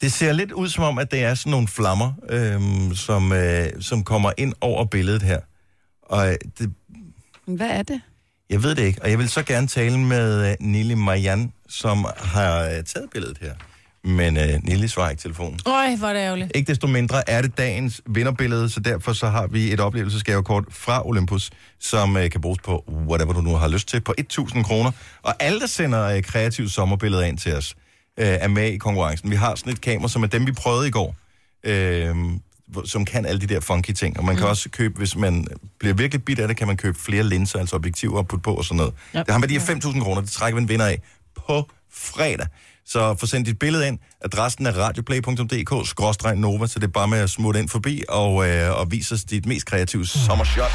Det 0.02 0.12
ser 0.12 0.32
lidt 0.34 0.52
ud 0.52 0.70
som 0.70 0.84
om, 0.84 0.98
at 0.98 1.12
det 1.12 1.24
er 1.24 1.34
sådan 1.34 1.52
nogle 1.52 1.68
flammer, 1.68 2.14
øhm, 2.30 2.96
som, 2.96 3.32
øh, 3.34 3.68
som 3.80 4.04
kommer 4.04 4.32
ind 4.38 4.54
over 4.62 4.86
billedet 4.86 5.22
her. 5.22 5.40
Og 6.02 6.28
øh, 6.30 6.36
det, 6.60 6.74
Men 7.48 7.56
hvad 7.56 7.70
er 7.70 7.84
det? 7.84 8.02
jeg 8.50 8.64
ved 8.64 8.76
det 8.76 8.84
ikke, 8.84 9.02
og 9.02 9.10
jeg 9.10 9.20
vil 9.20 9.30
så 9.30 9.44
gerne 9.44 9.68
tale 9.68 10.00
med 10.00 10.50
øh, 10.50 10.56
Nili 10.60 10.94
Marianne, 10.94 11.50
som 11.70 12.06
har 12.18 12.64
øh, 12.64 12.84
taget 12.84 13.10
billedet 13.14 13.38
her. 13.42 13.54
Men 14.04 14.38
øh, 14.38 14.64
Nili 14.64 14.88
svarer 14.88 15.10
ikke 15.10 15.22
telefonen. 15.22 15.60
Øj, 15.66 15.96
hvor 15.96 16.08
er 16.08 16.14
det 16.14 16.20
ærgerligt. 16.20 16.52
Ikke 16.56 16.68
desto 16.68 16.88
mindre 16.88 17.30
er 17.30 17.42
det 17.42 17.58
dagens 17.58 18.02
vinderbillede, 18.06 18.70
så 18.70 18.80
derfor 18.80 19.14
så 19.14 19.28
har 19.28 19.48
vi 19.48 19.74
et 19.74 19.80
oplevelsesgavekort 19.80 20.66
fra 20.70 21.08
Olympus, 21.08 21.50
som 21.80 22.18
øh, 22.18 22.30
kan 22.30 22.42
bruges 22.42 22.60
på 22.64 22.84
whatever 23.08 23.34
du 23.34 23.42
nu 23.42 23.56
har 23.56 23.68
lyst 23.68 23.88
til, 23.88 24.02
på 24.02 24.14
1.000 24.22 24.64
kroner. 24.64 24.92
Og 25.22 25.34
alle, 25.40 25.60
der 25.60 25.68
sender 25.68 26.04
øh, 26.04 26.24
kreativt 26.24 26.72
sommerbilleder 26.72 27.24
ind 27.24 27.38
til 27.38 27.56
os, 27.56 27.76
øh, 28.20 28.28
er 28.28 28.48
med 28.48 28.68
i 28.72 28.78
konkurrencen. 28.78 29.30
Vi 29.32 29.36
har 29.36 29.56
sådan 29.56 29.74
et 29.74 29.82
kamera, 29.82 30.08
som 30.10 30.24
er 30.24 30.28
dem, 30.28 30.48
vi 30.48 30.52
prøvede 30.52 30.88
i 30.88 30.92
går, 30.92 31.16
øh, 31.64 32.16
som 32.86 33.06
kan 33.06 33.26
alle 33.26 33.42
de 33.42 33.48
der 33.48 33.60
funky 33.60 33.92
ting. 33.92 34.18
Og 34.20 34.26
man 34.26 34.36
kan 34.36 34.48
også 34.48 34.70
købe, 34.70 34.98
hvis 34.98 35.16
man 35.16 35.48
bliver 35.80 35.94
virkelig 35.94 36.26
bit 36.26 36.40
af 36.40 36.48
det, 36.48 36.58
kan 36.58 36.68
man 36.68 36.78
købe 36.78 37.00
flere 37.00 37.24
linser, 37.24 37.60
altså 37.60 37.76
objektiver 37.76 38.18
og 38.18 38.28
putte 38.28 38.44
på 38.44 38.54
og 38.54 38.66
sådan 38.66 38.78
noget. 38.78 38.94
Ja. 39.14 39.20
Det 39.20 39.30
har 39.30 39.38
med 39.38 39.48
de 39.48 39.60
her 39.60 39.66
5.000 39.66 40.04
kroner, 40.04 40.22
det 40.22 40.32
trækker 40.32 40.56
vi 40.56 40.62
en 40.62 40.70
vinder 40.70 40.86
af 40.86 41.02
på 41.48 41.70
fredag. 41.94 42.48
Så 42.86 43.16
få 43.20 43.26
sendt 43.26 43.48
dit 43.48 43.60
billede 43.60 43.88
ind. 43.88 44.00
Adressen 44.22 44.66
er 44.66 44.72
radioplay.dk-nova, 44.72 46.68
så 46.68 46.80
det 46.80 46.88
er 46.88 46.92
bare 46.92 47.08
med 47.08 47.20
at 47.20 47.30
smutte 47.30 47.60
ind 47.60 47.70
forbi 47.70 48.04
og, 48.10 48.50
øh, 48.50 48.80
og 48.80 48.92
vise 48.92 49.16
os 49.16 49.24
dit 49.24 49.46
mest 49.46 49.66
kreative 49.66 50.06
sommershot. 50.06 50.72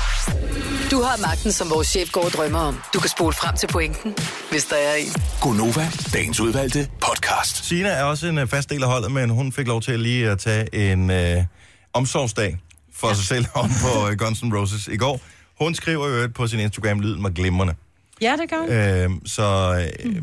Du 0.90 1.02
har 1.02 1.16
magten, 1.20 1.52
som 1.52 1.70
vores 1.70 1.88
chef 1.88 2.12
går 2.12 2.24
og 2.24 2.30
drømmer 2.30 2.58
om. 2.58 2.80
Du 2.94 3.00
kan 3.00 3.10
spole 3.10 3.32
frem 3.32 3.56
til 3.56 3.66
pointen, 3.66 4.14
hvis 4.50 4.64
der 4.64 4.76
er 4.76 4.94
en. 4.94 5.12
Gonova, 5.40 5.88
dagens 6.12 6.40
udvalgte 6.40 6.88
podcast. 7.00 7.64
Sina 7.64 7.88
er 7.88 8.02
også 8.02 8.26
en 8.26 8.38
øh, 8.38 8.48
fast 8.48 8.70
del 8.70 8.82
af 8.82 8.88
holdet, 8.88 9.12
men 9.12 9.30
hun 9.30 9.52
fik 9.52 9.66
lov 9.66 9.80
til 9.82 10.00
lige 10.00 10.30
at 10.30 10.38
tage 10.38 10.92
en 10.92 11.10
øh, 11.10 11.44
omsorgsdag 11.92 12.58
for 12.94 13.08
ja. 13.08 13.14
sig 13.14 13.24
selv 13.24 13.46
om 13.54 13.70
på 13.82 14.08
øh, 14.08 14.16
Guns 14.16 14.38
N' 14.42 14.56
Roses 14.56 14.88
i 14.88 14.96
går. 14.96 15.20
Hun 15.58 15.74
skriver 15.74 16.08
jo 16.08 16.28
på 16.34 16.46
sin 16.46 16.60
Instagram, 16.60 17.00
lyden 17.00 17.22
var 17.22 17.30
glimrende. 17.30 17.74
Ja, 18.20 18.36
det 18.40 18.50
gør 18.50 18.58
hun. 18.60 18.70
Øh, 18.70 19.10
så 19.26 19.76
øh, 20.04 20.22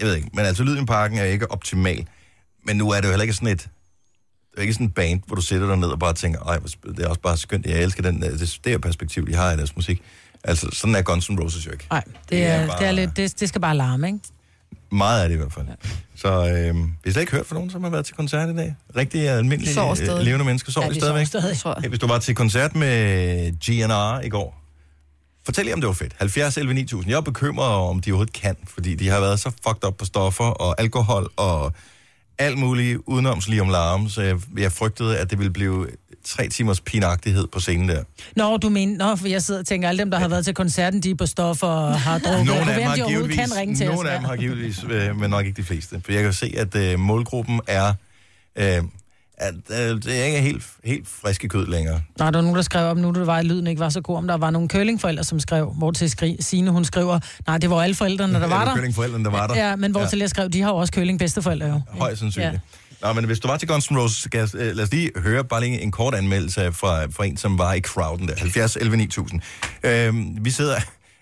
jeg 0.00 0.06
ved 0.08 0.14
ikke, 0.16 0.28
men 0.34 0.44
altså 0.44 0.62
lyden 0.64 0.82
i 0.82 0.86
parken 0.86 1.18
er 1.18 1.24
ikke 1.24 1.50
optimal. 1.50 2.06
Men 2.66 2.76
nu 2.76 2.90
er 2.90 2.96
det 2.96 3.04
jo 3.04 3.08
heller 3.10 3.22
ikke 3.22 3.34
sådan 3.34 3.48
et, 3.48 3.60
det 4.50 4.56
er 4.58 4.60
ikke 4.62 4.72
sådan 4.74 4.86
et 4.86 4.94
band, 4.94 5.20
hvor 5.26 5.36
du 5.36 5.42
sætter 5.42 5.66
dig 5.66 5.76
ned 5.76 5.88
og 5.88 5.98
bare 5.98 6.12
tænker, 6.14 6.40
ej, 6.40 6.58
det 6.96 7.04
er 7.04 7.08
også 7.08 7.20
bare 7.20 7.36
skønt, 7.36 7.66
jeg 7.66 7.82
elsker 7.82 8.02
den, 8.02 8.24
øh, 8.24 8.30
det, 8.30 8.40
det 8.64 8.72
her 8.72 8.78
perspektiv, 8.78 9.26
de 9.26 9.34
har 9.34 9.52
i 9.52 9.56
deres 9.56 9.76
musik. 9.76 10.02
Altså, 10.44 10.68
sådan 10.72 10.94
er 10.94 11.02
Guns 11.02 11.30
N' 11.30 11.40
Roses 11.42 11.66
jo 11.66 11.70
ikke. 11.70 11.86
Nej, 11.90 12.04
det 12.30 12.46
er, 12.46 12.76
det 12.76 12.86
er 12.86 12.92
lidt, 12.92 13.16
det, 13.16 13.40
det 13.40 13.48
skal 13.48 13.60
bare 13.60 13.76
larme, 13.76 14.06
ikke? 14.06 14.18
Meget 14.92 15.22
af 15.22 15.28
det 15.28 15.36
i 15.36 15.38
hvert 15.38 15.52
fald. 15.52 15.66
Ja. 15.68 15.74
Så 16.16 16.28
øh, 16.28 16.76
vi 16.76 16.82
har 17.04 17.12
slet 17.12 17.20
ikke 17.20 17.32
hørt 17.32 17.46
fra 17.46 17.54
nogen, 17.54 17.70
som 17.70 17.82
har 17.82 17.90
været 17.90 18.06
til 18.06 18.14
koncert 18.14 18.48
i 18.50 18.56
dag. 18.56 18.74
Rigtig 18.96 19.28
almindelige 19.28 19.80
øh, 19.80 20.18
levende 20.24 20.44
mennesker. 20.44 20.72
Sover 20.72 20.86
Ja, 20.86 20.92
de 20.92 20.98
stadigvæk? 20.98 21.26
stadig, 21.26 21.58
tror 21.58 21.78
jeg. 21.80 21.88
Hvis 21.88 21.98
du 22.00 22.06
var 22.06 22.18
til 22.18 22.34
koncert 22.34 22.74
med 22.74 23.52
GNR 23.52 24.20
i 24.24 24.28
går, 24.28 24.62
fortæl 25.48 25.64
lige, 25.64 25.74
om 25.74 25.80
det 25.80 25.88
var 25.88 25.94
fedt. 25.94 26.12
70 26.18 26.56
11 26.56 26.74
9000. 26.74 27.10
Jeg 27.10 27.16
er 27.16 27.20
bekymret 27.20 27.68
om 27.68 28.00
de 28.00 28.10
overhovedet 28.10 28.32
kan, 28.32 28.56
fordi 28.66 28.94
de 28.94 29.08
har 29.08 29.20
været 29.20 29.40
så 29.40 29.50
fucked 29.50 29.84
up 29.84 29.96
på 29.96 30.04
stoffer 30.04 30.44
og 30.44 30.80
alkohol 30.80 31.30
og 31.36 31.72
alt 32.38 32.58
muligt 32.58 33.00
udenomslig 33.06 33.60
om 33.62 33.68
larm, 33.68 34.08
så 34.08 34.22
jeg, 34.22 34.36
jeg 34.58 34.72
frygtede, 34.72 35.18
at 35.18 35.30
det 35.30 35.38
ville 35.38 35.52
blive 35.52 35.86
tre 36.24 36.48
timers 36.48 36.80
pinagtighed 36.80 37.46
på 37.46 37.60
scenen 37.60 37.88
der. 37.88 38.02
Nå, 38.36 38.56
du 38.56 38.68
mener, 38.68 39.06
nå, 39.06 39.16
for 39.16 39.28
jeg 39.28 39.42
sidder 39.42 39.60
og 39.60 39.66
tænker, 39.66 39.88
alle 39.88 39.98
dem, 39.98 40.10
der 40.10 40.18
har 40.18 40.28
været 40.28 40.44
til 40.44 40.54
koncerten, 40.54 41.00
de 41.02 41.10
er 41.10 41.14
på 41.14 41.26
stoffer 41.26 41.66
og 41.66 42.00
har 42.00 42.18
drukket. 42.18 42.46
Nogle 42.46 42.72
af 42.72 42.78
dem 42.78 42.86
har 42.88 42.96
de 42.96 43.04
givetvis, 43.08 43.36
kan 43.36 43.56
ringe 43.56 43.76
til 43.76 43.86
nogle 43.86 44.00
os. 44.00 44.12
af 44.12 44.18
dem 44.18 44.24
har 44.24 44.36
givetvis, 44.36 44.84
øh, 44.90 45.20
men 45.20 45.30
nok 45.30 45.46
ikke 45.46 45.56
de 45.56 45.66
fleste. 45.66 46.00
For 46.04 46.12
jeg 46.12 46.22
kan 46.22 46.32
se, 46.32 46.54
at 46.56 46.74
øh, 46.74 46.98
målgruppen 46.98 47.60
er, 47.66 47.94
øh, 48.58 48.82
at 49.40 49.54
øh, 49.70 49.76
det 50.02 50.20
er 50.20 50.24
ikke 50.24 50.40
helt, 50.40 50.62
helt 50.84 51.08
friske 51.22 51.48
kød 51.48 51.66
længere. 51.66 52.00
Nej, 52.18 52.30
der 52.30 52.36
var 52.38 52.42
nogen, 52.42 52.56
der 52.56 52.62
skrev 52.62 52.90
om 52.90 52.96
nu, 52.96 53.10
det 53.12 53.26
var, 53.26 53.36
at 53.36 53.44
lyden 53.44 53.66
ikke 53.66 53.80
var 53.80 53.88
så 53.88 54.00
god, 54.00 54.16
om 54.16 54.26
der 54.26 54.36
var 54.36 54.50
nogle 54.50 54.68
curlingforældre, 54.68 55.24
som 55.24 55.40
skrev, 55.40 55.70
hvor 55.78 55.90
til 55.90 56.10
skri, 56.10 56.36
Signe, 56.40 56.70
hun 56.70 56.84
skriver, 56.84 57.20
nej, 57.46 57.58
det 57.58 57.70
var 57.70 57.82
alle 57.82 57.94
forældrene, 57.94 58.34
der 58.34 58.40
Ja, 58.40 58.46
var 58.46 58.64
der. 58.64 58.74
curlingforældrene, 58.74 59.24
der 59.24 59.30
var 59.30 59.46
der. 59.46 59.68
Ja, 59.68 59.76
men 59.76 59.90
hvor 59.90 60.00
Ja. 60.00 60.06
til 60.08 60.18
jeg 60.18 60.30
skrev, 60.30 60.48
de 60.48 60.62
har 60.62 60.68
jo 60.70 60.76
også 60.76 60.92
curling 60.94 61.18
bedsteforældre 61.18 61.66
jo. 61.66 61.80
Højst 61.88 62.20
sandsynligt. 62.20 62.52
Ja. 63.02 63.06
Nå, 63.06 63.12
men 63.12 63.24
hvis 63.24 63.40
du 63.40 63.48
var 63.48 63.56
til 63.56 63.68
Guns 63.68 63.86
N' 63.86 63.98
Roses, 63.98 64.28
jeg, 64.34 64.48
øh, 64.54 64.76
lad 64.76 64.84
os 64.84 64.90
lige 64.90 65.10
høre 65.16 65.44
bare 65.44 65.60
lige 65.60 65.80
en 65.80 65.90
kort 65.90 66.14
anmeldelse 66.14 66.72
fra, 66.72 67.04
fra 67.06 67.24
en, 67.24 67.36
som 67.36 67.58
var 67.58 67.72
i 67.74 67.80
crowden 67.80 68.28
der. 68.28 68.34
70 68.38 68.76
11 68.76 68.96
9000. 68.96 69.40
Øhm, 69.82 70.36
vi 70.44 70.50
sidder, 70.50 70.74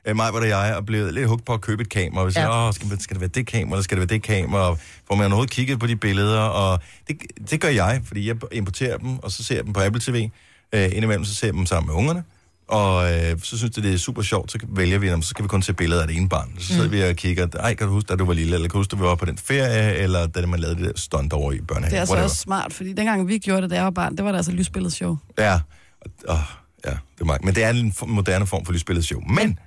øh, 0.07 0.17
mig 0.17 0.31
og 0.31 0.49
jeg, 0.49 0.75
og 0.77 0.87
blev 0.87 1.13
lidt 1.13 1.29
hugt 1.29 1.45
på 1.45 1.53
at 1.53 1.61
købe 1.61 1.83
et 1.83 1.89
kamera. 1.89 2.21
Og 2.21 2.27
vi 2.27 2.33
siger, 2.33 2.45
Ja. 2.47 2.67
åh, 2.69 2.75
skal, 2.75 3.01
skal 3.01 3.15
det 3.15 3.21
være 3.21 3.31
det 3.35 3.47
kamera, 3.47 3.77
eller 3.77 3.83
skal 3.83 3.97
det 4.01 4.09
være 4.11 4.15
det 4.19 4.23
kamera? 4.23 4.61
Og 4.71 4.79
får 5.09 5.15
man 5.15 5.25
overhovedet 5.27 5.51
kigget 5.55 5.81
på 5.81 5.87
de 5.87 5.97
billeder? 5.97 6.41
Og 6.41 6.81
det, 7.09 7.17
det 7.51 7.61
gør 7.61 7.69
jeg, 7.69 8.01
fordi 8.07 8.29
jeg 8.29 8.37
importerer 8.53 8.99
dem, 8.99 9.19
og 9.19 9.31
så 9.31 9.45
ser 9.45 9.55
jeg 9.55 9.65
dem 9.65 9.73
på 9.73 9.81
Apple 9.81 10.01
TV. 10.01 10.29
Øh, 10.73 10.85
indimellem 10.85 11.25
så 11.25 11.35
ser 11.35 11.47
jeg 11.47 11.55
dem 11.55 11.67
sammen 11.67 11.87
med 11.87 11.95
ungerne. 11.95 12.25
Og 12.69 13.13
øh, 13.15 13.39
så 13.43 13.59
synes 13.59 13.77
jeg, 13.77 13.85
det 13.85 13.95
er 13.95 13.99
super 13.99 14.23
sjovt, 14.23 14.53
så 14.53 14.59
vælger 14.69 14.99
vi 14.99 15.09
dem, 15.09 15.23
så 15.23 15.29
skal 15.29 15.43
vi 15.43 15.49
kun 15.49 15.63
se 15.63 15.73
billeder 15.73 16.03
af 16.03 16.09
det 16.09 16.17
ene 16.17 16.29
barn. 16.29 16.53
Så 16.59 16.67
sidder 16.67 16.85
Mm. 16.85 16.93
vi 16.93 17.03
og 17.03 17.17
kigger, 17.17 17.47
ej, 17.61 17.75
kan 17.75 17.87
du 17.87 17.93
huske, 17.93 18.07
da 18.09 18.17
du 18.17 18.25
var 18.25 18.33
lille, 18.33 18.55
eller 18.55 18.69
kan 18.69 18.73
du 18.73 18.79
huske, 18.79 18.91
da 18.91 18.97
vi 18.97 19.03
var 19.03 19.15
på 19.15 19.25
den 19.25 19.39
ferie, 19.39 19.95
eller 19.95 20.27
da 20.27 20.47
man 20.47 20.61
lavede 20.61 20.77
det 20.79 20.85
der 20.85 20.93
stunt 21.01 21.33
over 21.33 21.53
i 21.53 21.61
børnehaven. 21.61 21.91
Det 21.91 21.97
er 21.97 22.01
altså 22.01 22.13
whatever. 22.15 22.25
også 22.25 22.37
smart, 22.37 22.73
fordi 22.73 22.93
dengang 22.93 23.29
vi 23.29 23.39
gjorde 23.39 23.63
det, 23.63 23.71
da 23.71 23.75
jeg 23.75 23.85
var 23.85 23.91
barn, 23.91 24.17
det 24.17 24.25
var 24.25 24.31
der 24.31 24.39
altså 24.39 24.53
lysbilledshow. 24.53 25.17
Ja, 25.39 25.61
og, 26.01 26.11
åh, 26.29 26.39
ja, 26.85 26.91
det 26.91 27.21
er 27.21 27.25
meget. 27.25 27.45
Men 27.45 27.55
det 27.55 27.65
er 27.65 27.71
en 27.71 27.95
moderne 28.07 28.47
form 28.47 28.65
for 28.65 28.73
lysbilledet 28.73 29.07
show. 29.07 29.21
Men, 29.21 29.59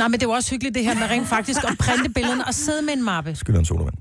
Nej, 0.00 0.08
men 0.08 0.20
det 0.20 0.28
var 0.28 0.34
også 0.34 0.50
hyggeligt 0.50 0.74
det 0.74 0.84
her 0.84 0.94
med 0.94 1.10
rent 1.10 1.28
faktisk 1.28 1.60
at 1.64 1.78
printe 1.78 2.10
billederne 2.10 2.46
og 2.46 2.54
sidde 2.54 2.82
med 2.82 2.92
en 2.92 3.02
mappe. 3.02 3.34
skylder 3.36 3.58
en 3.58 3.64
sodavand. 3.64 3.94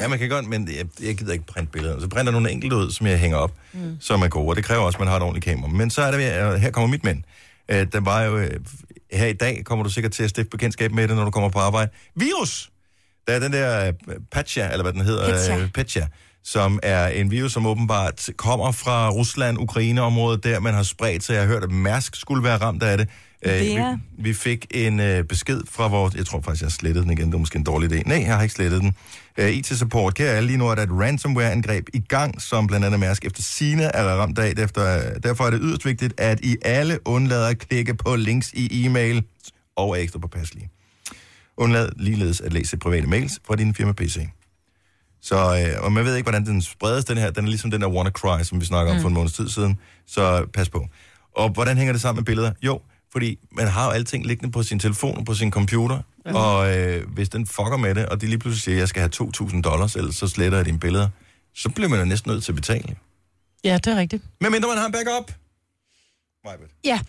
Ja, 0.00 0.08
man 0.08 0.18
kan 0.18 0.28
godt, 0.28 0.48
men 0.48 0.68
jeg, 0.68 0.86
jeg 1.02 1.16
gider 1.16 1.32
ikke 1.32 1.46
printe 1.46 1.72
billeder. 1.72 2.00
Så 2.00 2.08
printer 2.08 2.32
nogle 2.32 2.50
enkelte 2.50 2.76
ud, 2.76 2.90
som 2.90 3.06
jeg 3.06 3.18
hænger 3.18 3.36
op, 3.38 3.52
mm. 3.72 3.96
som 4.00 4.22
er 4.22 4.28
gode, 4.28 4.48
og 4.48 4.56
det 4.56 4.64
kræver 4.64 4.82
også, 4.82 4.96
at 4.96 5.00
man 5.00 5.08
har 5.08 5.16
et 5.16 5.22
ordentligt 5.22 5.44
kamera. 5.44 5.68
Men 5.70 5.90
så 5.90 6.02
er 6.02 6.10
det, 6.10 6.18
øh, 6.18 6.60
her 6.60 6.70
kommer 6.70 6.88
mit 6.88 7.04
mænd. 7.04 7.22
Øh, 7.68 7.86
der 7.92 8.00
var 8.00 8.22
jo, 8.22 8.38
øh, 8.38 8.50
her 9.12 9.26
i 9.26 9.32
dag 9.32 9.62
kommer 9.64 9.82
du 9.82 9.90
sikkert 9.90 10.12
til 10.12 10.22
at 10.22 10.30
stifte 10.30 10.50
bekendtskab 10.50 10.92
med 10.92 11.08
det, 11.08 11.16
når 11.16 11.24
du 11.24 11.30
kommer 11.30 11.50
på 11.50 11.58
arbejde. 11.58 11.90
Virus! 12.14 12.70
Der 13.26 13.32
er 13.32 13.38
den 13.38 13.52
der 13.52 13.86
øh, 13.86 13.92
Petya, 14.32 14.70
eller 14.72 14.82
hvad 14.82 14.92
den 14.92 15.00
hedder, 15.00 15.68
Petya, 15.74 16.06
som 16.44 16.80
er 16.82 17.08
en 17.08 17.30
virus, 17.30 17.52
som 17.52 17.66
åbenbart 17.66 18.28
kommer 18.36 18.72
fra 18.72 19.10
Rusland, 19.10 19.58
Ukraine-området, 19.58 20.44
der 20.44 20.60
man 20.60 20.74
har 20.74 20.82
spredt 20.82 21.24
sig. 21.24 21.34
Jeg 21.34 21.42
har 21.42 21.48
hørt, 21.48 21.62
at 21.62 21.70
Mærsk 21.70 22.16
skulle 22.16 22.44
være 22.44 22.56
ramt 22.56 22.82
af 22.82 22.98
det. 22.98 23.08
Øh, 23.42 23.60
vi, 23.60 23.78
vi 24.18 24.34
fik 24.34 24.66
en 24.70 25.00
øh, 25.00 25.24
besked 25.24 25.60
fra 25.70 25.88
vores... 25.88 26.14
Jeg 26.14 26.26
tror 26.26 26.40
faktisk, 26.40 26.62
jeg 26.62 26.66
har 26.66 26.70
slettet 26.70 27.02
den 27.02 27.12
igen. 27.12 27.26
Det 27.26 27.34
er 27.34 27.38
måske 27.38 27.56
en 27.58 27.64
dårlig 27.64 27.92
idé. 27.92 28.02
Nej, 28.08 28.18
jeg 28.26 28.34
har 28.34 28.42
ikke 28.42 28.54
slettet 28.54 28.80
den. 28.80 28.94
Øh, 29.38 29.50
IT-support. 29.50 30.14
Kære 30.14 30.28
alle, 30.34 30.46
lige 30.46 30.56
nu 30.56 30.68
er 30.68 30.74
der 30.74 30.82
et 30.82 30.90
ransomware-angreb 30.92 31.86
i 31.94 31.98
gang, 32.00 32.42
som 32.42 32.66
blandt 32.66 32.86
andet 32.86 33.00
Mærsk 33.00 33.24
efter 33.24 33.42
sine 33.42 33.82
er 33.82 34.04
ramt 34.04 34.38
af. 34.38 34.52
Efter, 34.58 35.12
derfor 35.18 35.44
er 35.44 35.50
det 35.50 35.60
yderst 35.62 35.84
vigtigt, 35.86 36.14
at 36.20 36.40
I 36.42 36.56
alle 36.62 36.98
undlader 37.04 37.48
at 37.48 37.58
klikke 37.58 37.94
på 37.94 38.16
links 38.16 38.52
i 38.52 38.86
e-mail 38.86 39.22
og 39.76 39.90
er 39.98 40.02
ekstra 40.02 40.18
påpasselige. 40.18 40.70
Undlad 41.56 41.88
ligeledes 41.96 42.40
at 42.40 42.52
læse 42.52 42.76
private 42.76 43.06
mails 43.06 43.40
fra 43.46 43.56
din 43.56 43.74
firma 43.74 43.92
PC. 43.92 44.28
Så, 45.22 45.36
øh, 45.36 45.84
og 45.84 45.92
man 45.92 46.04
ved 46.04 46.16
ikke, 46.16 46.24
hvordan 46.24 46.46
den 46.46 46.62
spredes, 46.62 47.04
den 47.04 47.18
her. 47.18 47.30
Den 47.30 47.44
er 47.44 47.48
ligesom 47.48 47.70
den 47.70 47.80
der 47.80 47.88
WannaCry, 47.88 48.42
som 48.42 48.60
vi 48.60 48.64
snakker 48.66 48.90
om 48.92 48.96
Mm. 48.96 49.02
for 49.02 49.08
en 49.08 49.14
måneds 49.14 49.32
tid 49.32 49.48
siden. 49.48 49.78
Så 50.06 50.46
pas 50.54 50.68
på. 50.68 50.86
Og 51.36 51.50
hvordan 51.50 51.76
hænger 51.76 51.92
det 51.92 52.02
sammen 52.02 52.20
med 52.20 52.24
billeder? 52.24 52.52
Jo, 52.62 52.80
fordi 53.12 53.38
man 53.52 53.66
har 53.66 53.84
jo 53.84 53.90
alting 53.90 54.26
liggende 54.26 54.52
på 54.52 54.62
sin 54.62 54.78
telefon 54.78 55.18
og 55.18 55.24
på 55.24 55.34
sin 55.34 55.50
computer. 55.50 56.00
Ja. 56.26 56.34
Og 56.34 56.78
øh, 56.78 57.08
hvis 57.08 57.28
den 57.28 57.46
fucker 57.46 57.76
med 57.76 57.94
det, 57.94 58.06
og 58.06 58.20
de 58.20 58.26
lige 58.26 58.38
pludselig 58.38 58.62
siger, 58.62 58.76
at 58.76 58.80
jeg 58.80 58.88
skal 58.88 59.00
have 59.00 59.10
2.000 59.50 59.60
dollars, 59.62 59.96
ellers 59.96 60.16
så 60.16 60.28
sletter 60.28 60.58
jeg 60.58 60.64
dine 60.64 60.80
billeder, 60.80 61.08
så 61.54 61.68
bliver 61.68 61.88
man 61.88 61.98
jo 61.98 62.04
næsten 62.04 62.30
nødt 62.32 62.44
til 62.44 62.52
at 62.52 62.56
betale. 62.56 62.96
Ja, 63.64 63.78
det 63.84 63.86
er 63.86 63.96
rigtigt. 63.96 64.22
Men 64.40 64.52
mindre 64.52 64.68
man 64.68 64.78
har 64.78 64.86
en 64.86 64.92
backup. 64.92 65.32
Ja, 66.84 67.00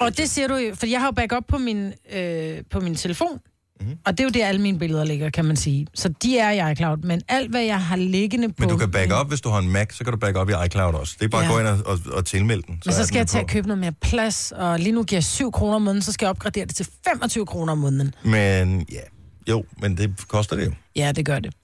og 0.00 0.16
det 0.16 0.30
siger 0.30 0.48
du 0.48 0.56
jo, 0.56 0.74
for 0.74 0.86
jeg 0.86 1.00
har 1.00 1.06
jo 1.06 1.12
backup 1.12 1.44
på 1.48 1.58
min, 1.58 1.92
øh, 2.12 2.62
på 2.70 2.80
min 2.80 2.94
telefon, 2.94 3.40
Mm-hmm. 3.80 3.96
og 4.06 4.12
det 4.12 4.20
er 4.20 4.24
jo 4.24 4.30
der, 4.30 4.46
alle 4.46 4.60
mine 4.60 4.78
billeder 4.78 5.04
ligger, 5.04 5.30
kan 5.30 5.44
man 5.44 5.56
sige. 5.56 5.86
Så 5.94 6.08
de 6.08 6.38
er 6.38 6.50
i 6.68 6.72
iCloud, 6.72 6.96
men 6.96 7.20
alt, 7.28 7.50
hvad 7.50 7.62
jeg 7.62 7.80
har 7.80 7.96
liggende 7.96 8.48
på... 8.48 8.54
Men 8.58 8.68
du 8.68 8.76
kan 8.76 8.90
backe 8.90 9.14
op, 9.14 9.28
hvis 9.28 9.40
du 9.40 9.48
har 9.48 9.58
en 9.58 9.68
Mac, 9.70 9.94
så 9.96 10.04
kan 10.04 10.12
du 10.12 10.18
backe 10.18 10.40
op 10.40 10.48
i 10.50 10.52
iCloud 10.66 10.94
også. 10.94 11.16
Det 11.18 11.24
er 11.24 11.28
bare 11.28 11.42
Ja. 11.42 11.48
at 11.48 11.52
gå 11.54 11.58
ind 11.60 11.68
og, 11.68 11.78
og, 11.86 11.98
og 12.12 12.24
tilmelde 12.26 12.62
den. 12.62 12.80
Men 12.84 12.92
er 12.92 12.96
så 12.96 13.06
skal 13.06 13.18
jeg 13.18 13.26
tage 13.26 13.42
på. 13.42 13.44
og 13.46 13.50
købe 13.50 13.66
noget 13.68 13.78
mere 13.80 13.92
plads, 13.92 14.52
og 14.56 14.78
lige 14.78 14.92
nu 14.92 15.02
giver 15.02 15.16
jeg 15.18 15.24
7 15.24 15.52
kroner 15.52 15.74
om 15.76 15.82
måneden, 15.82 16.02
så 16.02 16.12
skal 16.12 16.26
jeg 16.26 16.30
opgradere 16.30 16.64
det 16.64 16.76
til 16.76 16.86
25 17.08 17.46
kroner 17.46 17.72
om 17.72 17.78
måneden. 17.78 18.14
Men 18.24 18.86
ja, 18.92 19.00
jo, 19.48 19.64
men 19.82 19.96
det 19.96 20.28
koster 20.28 20.56
det 20.56 20.66
jo. 20.66 20.72
Ja, 20.96 21.12
det 21.12 21.26
gør 21.26 21.38
det. 21.38 21.54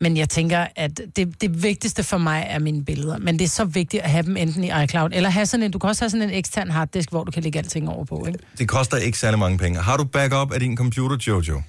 Men 0.00 0.16
jeg 0.16 0.28
tænker, 0.28 0.66
at 0.76 1.00
det, 1.16 1.40
det 1.40 1.62
vigtigste 1.62 2.02
for 2.02 2.18
mig 2.18 2.46
er 2.48 2.58
mine 2.58 2.84
billeder. 2.84 3.18
Men 3.18 3.38
det 3.38 3.44
er 3.44 3.48
så 3.48 3.64
vigtigt 3.64 4.02
at 4.02 4.10
have 4.10 4.22
dem 4.22 4.36
enten 4.36 4.64
i 4.64 4.70
iCloud, 4.84 5.10
eller 5.12 5.30
have 5.30 5.46
sådan 5.46 5.64
en, 5.64 5.70
du 5.70 5.78
kan 5.78 5.88
også 5.88 6.04
have 6.04 6.10
sådan 6.10 6.28
en 6.28 6.34
ekstern 6.34 6.70
harddisk, 6.70 7.10
hvor 7.10 7.24
du 7.24 7.30
kan 7.30 7.42
lægge 7.42 7.58
alting 7.58 7.88
over 7.88 8.04
på, 8.04 8.24
ikke? 8.26 8.38
Det 8.58 8.68
koster 8.68 8.96
ikke 8.96 9.18
særlig 9.18 9.38
mange 9.38 9.58
penge. 9.58 9.80
Har 9.80 9.96
du 9.96 10.04
backup 10.04 10.52
af 10.52 10.60
din 10.60 10.76
computer, 10.76 11.16
Jojo? 11.26 11.62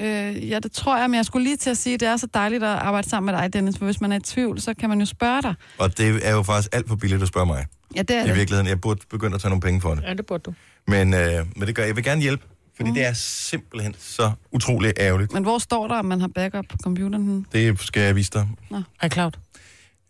Øh, 0.00 0.50
ja, 0.50 0.58
det 0.58 0.72
tror 0.72 0.98
jeg, 0.98 1.10
men 1.10 1.16
jeg 1.16 1.24
skulle 1.24 1.44
lige 1.44 1.56
til 1.56 1.70
at 1.70 1.76
sige, 1.78 1.94
at 1.94 2.00
det 2.00 2.08
er 2.08 2.16
så 2.16 2.26
dejligt 2.34 2.62
at 2.62 2.68
arbejde 2.68 3.08
sammen 3.08 3.34
med 3.34 3.42
dig, 3.42 3.52
Dennis, 3.52 3.78
for 3.78 3.84
hvis 3.84 4.00
man 4.00 4.12
er 4.12 4.16
i 4.16 4.20
tvivl, 4.20 4.60
så 4.60 4.74
kan 4.74 4.88
man 4.88 4.98
jo 5.00 5.06
spørge 5.06 5.42
dig. 5.42 5.54
Og 5.78 5.98
det 5.98 6.20
er 6.26 6.32
jo 6.32 6.42
faktisk 6.42 6.68
alt 6.72 6.88
for 6.88 6.96
billigt 6.96 7.22
at 7.22 7.28
spørge 7.28 7.46
mig. 7.46 7.66
Ja, 7.96 8.02
det 8.02 8.16
er 8.16 8.24
I 8.24 8.28
det. 8.28 8.36
virkeligheden, 8.36 8.66
jeg 8.68 8.80
burde 8.80 9.00
begynde 9.10 9.34
at 9.34 9.40
tage 9.40 9.50
nogle 9.50 9.60
penge 9.60 9.80
for 9.80 9.94
det. 9.94 10.02
Ja, 10.02 10.14
det 10.14 10.26
burde 10.26 10.42
du. 10.42 10.54
Men, 10.86 11.14
øh, 11.14 11.46
men 11.56 11.66
det 11.66 11.74
gør 11.74 11.82
jeg. 11.82 11.88
Jeg 11.88 11.96
vil 11.96 12.04
gerne 12.04 12.22
hjælpe, 12.22 12.44
fordi 12.76 12.90
mm. 12.90 12.94
det 12.94 13.06
er 13.06 13.12
simpelthen 13.12 13.94
så 13.98 14.32
utrolig 14.52 14.92
ærgerligt. 14.96 15.32
Men 15.32 15.42
hvor 15.42 15.58
står 15.58 15.88
der, 15.88 15.94
om 15.94 16.04
man 16.04 16.20
har 16.20 16.28
backup 16.34 16.64
på 16.70 16.76
computeren? 16.82 17.46
Det 17.52 17.80
skal 17.80 18.02
jeg 18.02 18.16
vise 18.16 18.30
dig. 18.30 18.48
Nå. 18.70 18.82
iCloud. 19.04 19.30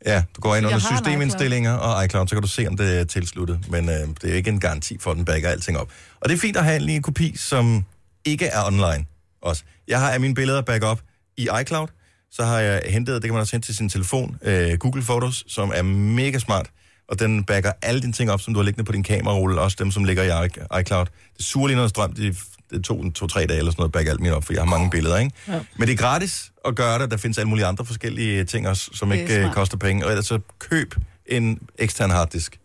Ja, 0.06 0.22
du 0.36 0.40
går 0.40 0.56
ind 0.56 0.66
under 0.66 0.78
systemindstillinger 0.78 1.72
og 1.72 2.04
iCloud, 2.04 2.28
så 2.28 2.34
kan 2.34 2.42
du 2.42 2.48
se, 2.48 2.68
om 2.68 2.76
det 2.76 3.00
er 3.00 3.04
tilsluttet. 3.04 3.70
Men 3.70 3.88
øh, 3.88 4.08
det 4.22 4.30
er 4.30 4.34
ikke 4.34 4.50
en 4.50 4.60
garanti 4.60 4.98
for, 4.98 5.10
at 5.10 5.16
den 5.16 5.24
backer 5.24 5.48
alting 5.48 5.78
op. 5.78 5.88
Og 6.20 6.28
det 6.28 6.34
er 6.34 6.38
fint 6.38 6.56
at 6.56 6.64
have 6.64 6.76
en 6.76 6.82
lige 6.82 6.96
en 6.96 7.02
kopi, 7.02 7.36
som 7.36 7.84
ikke 8.24 8.46
er 8.46 8.64
online 8.66 9.06
også. 9.42 9.62
Jeg 9.88 10.00
har 10.00 10.10
af 10.10 10.20
mine 10.20 10.34
billeder 10.34 10.62
backup 10.62 11.00
i 11.36 11.48
iCloud. 11.60 11.88
Så 12.30 12.44
har 12.44 12.58
jeg 12.58 12.82
hentet, 12.88 13.14
det 13.14 13.22
kan 13.22 13.32
man 13.32 13.40
også 13.40 13.56
hente 13.56 13.68
til 13.68 13.76
sin 13.76 13.88
telefon, 13.88 14.38
øh, 14.42 14.78
Google 14.78 15.02
Photos, 15.02 15.44
som 15.48 15.72
er 15.74 15.82
mega 15.82 16.38
smart. 16.38 16.70
Og 17.08 17.18
den 17.18 17.44
backer 17.44 17.72
alle 17.82 18.00
dine 18.00 18.12
ting 18.12 18.30
op, 18.30 18.40
som 18.40 18.54
du 18.54 18.60
har 18.60 18.64
liggende 18.64 18.84
på 18.84 18.92
din 18.92 19.02
kamerarulle, 19.02 19.60
også 19.60 19.76
dem, 19.80 19.90
som 19.90 20.04
ligger 20.04 20.22
i 20.22 20.80
iCloud. 20.80 21.06
Det 21.36 21.44
suger 21.44 21.66
lige 21.68 21.76
noget 21.76 21.90
strøm, 21.90 22.12
det, 22.12 22.38
det 22.70 22.84
tog 22.84 23.04
to-tre 23.14 23.46
dage 23.46 23.58
eller 23.58 23.72
sådan 23.72 23.80
noget, 23.80 23.92
backer 23.92 24.12
alt 24.12 24.20
mit 24.20 24.32
op, 24.32 24.44
for 24.44 24.52
jeg 24.52 24.62
har 24.62 24.66
mange 24.66 24.90
billeder, 24.90 25.16
ikke? 25.16 25.32
Ja. 25.48 25.60
Men 25.78 25.88
det 25.88 25.92
er 25.92 25.96
gratis 25.96 26.52
at 26.64 26.76
gøre 26.76 26.98
det. 26.98 27.10
Der 27.10 27.16
findes 27.16 27.38
alle 27.38 27.48
mulige 27.48 27.66
andre 27.66 27.84
forskellige 27.84 28.44
ting 28.44 28.68
også, 28.68 28.90
som 28.94 29.12
ikke 29.12 29.36
øh, 29.36 29.42
smart. 29.42 29.54
koster 29.54 29.76
penge. 29.76 30.04
Og 30.04 30.10
ellers 30.10 30.26
så 30.26 30.40
køb 30.58 30.94
en 31.26 31.60
ekstern 31.78 32.10
harddisk. 32.10 32.60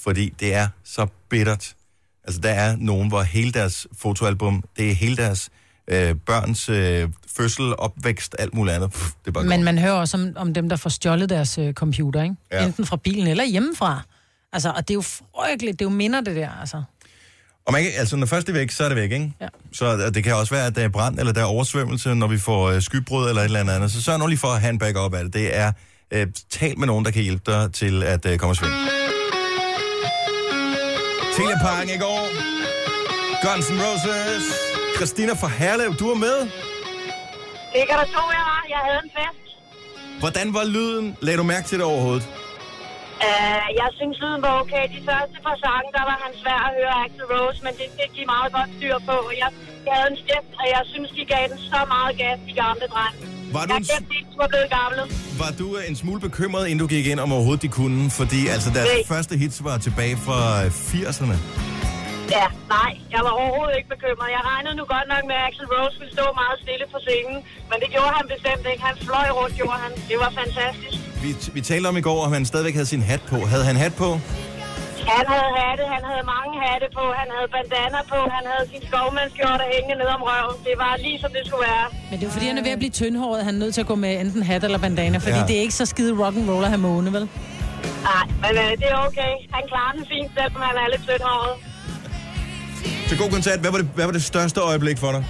Fordi 0.00 0.28
det 0.40 0.54
er 0.54 0.68
så 0.84 1.06
bittert. 1.28 1.74
Altså, 2.24 2.40
der 2.40 2.50
er 2.50 2.76
nogen, 2.76 3.08
hvor 3.08 3.22
hele 3.22 3.52
deres 3.52 3.86
fotoalbum, 3.98 4.64
det 4.76 4.90
er 4.90 4.94
hele 4.94 5.16
deres 5.16 5.50
øh, 5.88 6.14
børns 6.26 6.68
øh, 6.68 7.08
fødsel, 7.36 7.76
opvækst, 7.78 8.36
alt 8.38 8.54
muligt 8.54 8.76
andet. 8.76 8.90
Pff, 8.90 9.04
det 9.04 9.28
er 9.28 9.32
bare 9.32 9.44
Men 9.44 9.64
man 9.64 9.78
hører 9.78 9.92
også 9.92 10.16
om, 10.16 10.32
om 10.36 10.54
dem, 10.54 10.68
der 10.68 10.76
får 10.76 10.90
stjålet 10.90 11.28
deres 11.28 11.58
øh, 11.58 11.72
computer, 11.72 12.22
ikke? 12.22 12.34
Ja. 12.52 12.66
Enten 12.66 12.86
fra 12.86 12.96
bilen 12.96 13.26
eller 13.26 13.44
hjemmefra. 13.44 14.02
Altså, 14.52 14.70
og 14.70 14.88
det 14.88 14.90
er 14.90 14.94
jo 14.94 15.02
frygteligt, 15.02 15.78
det 15.78 15.84
er 15.84 15.90
jo 15.90 15.96
minder 15.96 16.20
det 16.20 16.36
der, 16.36 16.50
altså. 16.60 16.82
Og 17.66 17.72
man 17.72 17.82
kan, 17.82 17.92
altså, 17.96 18.16
når 18.16 18.26
først 18.26 18.46
det 18.46 18.52
er 18.52 18.58
væk, 18.58 18.70
så 18.70 18.84
er 18.84 18.88
det 18.88 18.96
væk, 18.96 19.12
ikke? 19.12 19.32
Ja. 19.40 19.48
Så 19.72 20.10
det 20.14 20.24
kan 20.24 20.34
også 20.34 20.54
være, 20.54 20.66
at 20.66 20.76
der 20.76 20.84
er 20.84 20.88
brand, 20.88 21.18
eller 21.18 21.32
der 21.32 21.40
er 21.40 21.44
oversvømmelse, 21.44 22.14
når 22.14 22.26
vi 22.26 22.38
får 22.38 22.70
øh, 22.70 22.82
skybrud 22.82 23.28
eller 23.28 23.42
et 23.42 23.44
eller 23.44 23.74
andet. 23.74 23.90
Så 23.92 24.02
sørg 24.02 24.18
nu 24.18 24.26
lige 24.26 24.38
for 24.38 24.48
at 24.48 24.60
have 24.60 24.70
en 24.70 24.78
backup 24.78 25.14
af 25.14 25.24
det. 25.24 25.32
Det 25.32 25.56
er, 25.56 25.72
øh, 26.10 26.26
tal 26.50 26.78
med 26.78 26.86
nogen, 26.86 27.04
der 27.04 27.10
kan 27.10 27.22
hjælpe 27.22 27.52
dig 27.52 27.72
til 27.72 28.02
at 28.02 28.26
øh, 28.26 28.38
komme 28.38 28.52
og 28.52 28.56
svømme. 28.56 28.76
Teleparken 31.36 31.90
i 31.94 31.98
går. 31.98 32.28
Guns 33.44 33.66
N' 33.66 33.82
Roses. 33.82 34.73
Christina 34.98 35.32
fra 35.42 35.48
Herlev, 35.60 35.90
du 36.02 36.06
er 36.14 36.18
med. 36.26 36.36
Det 37.74 37.82
kan 37.88 37.96
der 38.00 38.08
tro, 38.14 38.24
jeg 38.38 38.44
var. 38.52 38.62
Jeg 38.74 38.80
havde 38.88 39.00
en 39.06 39.12
fest. 39.18 39.42
Hvordan 40.22 40.46
var 40.56 40.64
lyden? 40.76 41.06
Lagde 41.26 41.38
du 41.42 41.46
mærke 41.54 41.66
til 41.70 41.76
det 41.80 41.86
overhovedet? 41.92 42.26
Uh, 43.28 43.66
jeg 43.82 43.88
synes, 43.98 44.14
lyden 44.22 44.40
var 44.46 44.54
okay. 44.62 44.84
De 44.96 45.00
første 45.10 45.36
par 45.46 45.56
sange, 45.64 45.88
der 45.98 46.04
var 46.10 46.16
han 46.24 46.32
svær 46.42 46.60
at 46.68 46.72
høre 46.78 46.94
Axl 47.04 47.22
Rose, 47.32 47.58
men 47.66 47.72
det 47.80 47.88
fik 47.98 48.10
de 48.18 48.22
meget 48.34 48.50
godt 48.56 48.70
styr 48.78 48.96
på. 49.10 49.16
Jeg 49.42 49.48
Jeg 49.88 49.94
havde 49.98 50.10
en 50.14 50.18
step, 50.24 50.44
og 50.60 50.64
jeg 50.74 50.82
synes, 50.92 51.08
de 51.18 51.22
gav 51.34 51.44
den 51.52 51.58
så 51.72 51.80
meget 51.94 52.12
gas, 52.22 52.38
de 52.48 52.52
gamle 52.64 52.86
drenge. 52.94 53.18
Var 53.56 53.64
du 53.66 53.72
jeg 53.72 53.96
en- 54.00 54.16
ikke, 54.18 54.32
var 54.42 54.48
blevet 54.52 54.70
gamle. 54.80 55.02
Var 55.42 55.50
du 55.60 55.66
øh, 55.78 55.82
en 55.90 55.96
smule 56.02 56.20
bekymret, 56.28 56.64
inden 56.70 56.80
du 56.84 56.86
gik 56.96 57.06
ind, 57.12 57.20
om 57.24 57.32
overhovedet 57.36 57.62
de 57.66 57.70
kunne? 57.80 58.00
Fordi 58.20 58.40
altså, 58.54 58.68
deres 58.76 58.88
Nej. 58.94 59.16
første 59.16 59.34
hits 59.42 59.58
var 59.68 59.76
tilbage 59.86 60.16
fra 60.26 60.38
øh, 60.64 60.70
80'erne. 60.90 61.36
Ja, 62.38 62.46
nej, 62.76 62.90
jeg 63.14 63.20
var 63.26 63.32
overhovedet 63.40 63.74
ikke 63.78 63.90
bekymret. 63.94 64.28
Jeg 64.36 64.42
regnede 64.50 64.74
nu 64.80 64.84
godt 64.94 65.06
nok 65.14 65.22
med, 65.30 65.36
at 65.40 65.44
Axel 65.48 65.66
Rose 65.74 65.96
ville 66.00 66.12
stå 66.18 66.26
meget 66.40 66.56
stille 66.64 66.86
på 66.94 66.98
scenen, 67.06 67.38
men 67.70 67.76
det 67.82 67.88
gjorde 67.94 68.12
han 68.18 68.26
bestemt 68.34 68.64
ikke. 68.72 68.82
Han 68.88 68.96
fløj 69.06 69.28
rundt, 69.38 69.54
gjorde 69.60 69.78
han. 69.84 69.92
Det 70.10 70.16
var 70.24 70.30
fantastisk. 70.42 70.96
Vi, 71.24 71.30
vi 71.56 71.60
talte 71.70 71.86
om 71.92 71.96
i 72.02 72.04
går, 72.08 72.18
at 72.26 72.30
han 72.36 72.44
stadigvæk 72.52 72.74
havde 72.78 72.90
sin 72.94 73.02
hat 73.10 73.22
på. 73.32 73.38
Havde 73.52 73.64
han 73.70 73.76
hat 73.84 73.94
på? 74.04 74.10
Han 75.14 75.24
havde 75.34 75.50
hatte, 75.62 75.82
han 75.94 76.02
havde 76.10 76.24
mange 76.36 76.52
hatte 76.66 76.86
på, 76.98 77.04
han 77.20 77.28
havde 77.34 77.48
bandana 77.56 78.00
på, 78.12 78.18
han 78.36 78.44
havde 78.52 78.64
sin 78.72 78.82
skovmandskjorte 78.88 79.64
hængende 79.74 79.96
ned 80.02 80.08
om 80.16 80.22
røven. 80.30 80.56
Det 80.68 80.74
var 80.84 80.92
lige 81.06 81.18
som 81.22 81.30
det 81.36 81.42
skulle 81.48 81.64
være. 81.72 81.86
Men 82.10 82.16
det 82.20 82.26
er 82.28 82.32
fordi, 82.36 82.46
han 82.52 82.58
er 82.58 82.64
ved 82.68 82.74
at 82.78 82.80
blive 82.82 82.94
tyndhåret. 83.02 83.40
Han 83.48 83.54
er 83.54 83.58
nødt 83.64 83.74
til 83.76 83.80
at 83.84 83.90
gå 83.92 83.96
med 84.04 84.12
enten 84.20 84.42
hat 84.50 84.64
eller 84.64 84.78
bandana, 84.84 85.18
fordi 85.26 85.38
Ja. 85.42 85.46
det 85.48 85.56
er 85.58 85.62
ikke 85.66 85.74
så 85.82 85.86
skide 85.92 86.12
rock 86.22 86.34
and 86.40 86.46
roll 86.50 86.64
at 86.68 86.70
have 86.74 86.80
måne, 86.90 87.12
vel? 87.16 87.24
Nej, 88.10 88.24
men 88.44 88.52
øh, 88.64 88.70
det 88.80 88.88
er 88.94 88.98
okay. 89.08 89.32
Han 89.56 89.62
klarer 89.72 89.92
den 89.96 90.04
fint, 90.12 90.30
selvom 90.36 90.62
han 90.68 90.74
er 90.82 90.86
lidt 90.94 91.02
tyndhåret. 91.08 91.54
Til 93.08 93.18
god 93.18 93.30
koncert, 93.30 93.58
hvad 93.60 93.70
var, 93.70 93.78
det, 93.78 93.88
hvad 93.94 94.04
var 94.04 94.12
det 94.12 94.24
største 94.24 94.60
øjeblik 94.60 94.98
for 94.98 95.12
dig? 95.12 95.24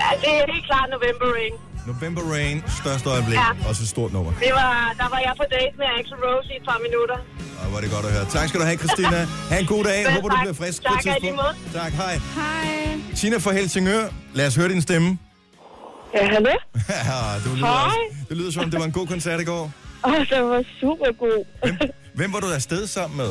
Ja, 0.00 0.08
det 0.22 0.28
er 0.40 0.52
helt 0.52 0.66
klart 0.70 0.86
November 0.96 1.26
Rain. 1.36 1.52
November 1.86 2.22
Rain, 2.32 2.62
største 2.80 3.08
øjeblik. 3.14 3.34
Ja. 3.38 3.68
Også 3.68 3.82
et 3.82 3.88
stort 3.88 4.12
nummer. 4.12 4.32
Det 4.46 4.52
var, 4.60 4.94
der 5.00 5.08
var 5.14 5.18
jeg 5.26 5.32
på 5.36 5.44
date 5.56 5.74
med 5.80 5.86
Axel 5.98 6.16
Rose 6.24 6.48
i 6.52 6.56
et 6.60 6.64
par 6.68 6.78
minutter. 6.86 7.16
Og 7.62 7.76
er 7.76 7.80
det 7.84 7.90
godt 7.90 8.06
at 8.06 8.12
høre. 8.12 8.24
Tak 8.36 8.48
skal 8.48 8.60
du 8.60 8.64
have, 8.64 8.78
Christina. 8.78 9.18
Ha' 9.50 9.58
en 9.60 9.66
god 9.66 9.84
dag. 9.84 9.98
Selv 10.04 10.14
Håber, 10.14 10.28
du 10.28 10.34
tak. 10.36 10.42
bliver 10.44 10.54
frisk 10.62 10.82
Tak, 10.82 10.92
på 10.92 10.98
et 10.98 11.02
tidspunkt. 11.04 11.72
Tak, 11.80 11.92
hej. 11.92 12.14
Hej. 12.40 13.00
Tina 13.16 13.36
fra 13.44 13.52
Helsingør, 13.52 14.02
lad 14.34 14.46
os 14.46 14.54
høre 14.56 14.68
din 14.68 14.82
stemme. 14.82 15.18
Ja, 16.14 16.24
hallo? 16.34 16.50
Ja, 16.88 17.18
du 17.44 17.54
lyder, 17.54 17.66
Hej. 17.66 17.84
også, 17.86 17.98
det 18.28 18.36
lyder 18.36 18.52
som, 18.52 18.62
om 18.64 18.70
det 18.70 18.78
var 18.80 18.86
en 18.86 18.92
god 18.92 19.06
koncert 19.06 19.40
i 19.40 19.44
går. 19.44 19.70
Åh, 20.06 20.12
det 20.30 20.42
var 20.42 20.62
super 20.80 21.12
god. 21.18 21.44
Hvem 22.14 22.32
var 22.32 22.40
du 22.40 22.46
afsted 22.54 22.86
sammen 22.86 23.16
med? 23.16 23.30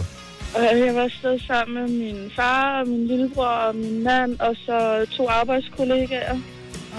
Og 0.56 0.62
jeg 0.86 0.96
var 0.96 1.02
afsted 1.02 1.40
sammen 1.48 1.74
med 1.82 1.88
min 2.00 2.32
far 2.36 2.80
og 2.82 2.88
min 2.88 3.08
lillebror 3.08 3.46
og 3.68 3.76
min 3.76 4.04
mand, 4.04 4.40
og 4.40 4.56
så 4.66 5.06
to 5.18 5.28
arbejdskollegaer. 5.30 6.36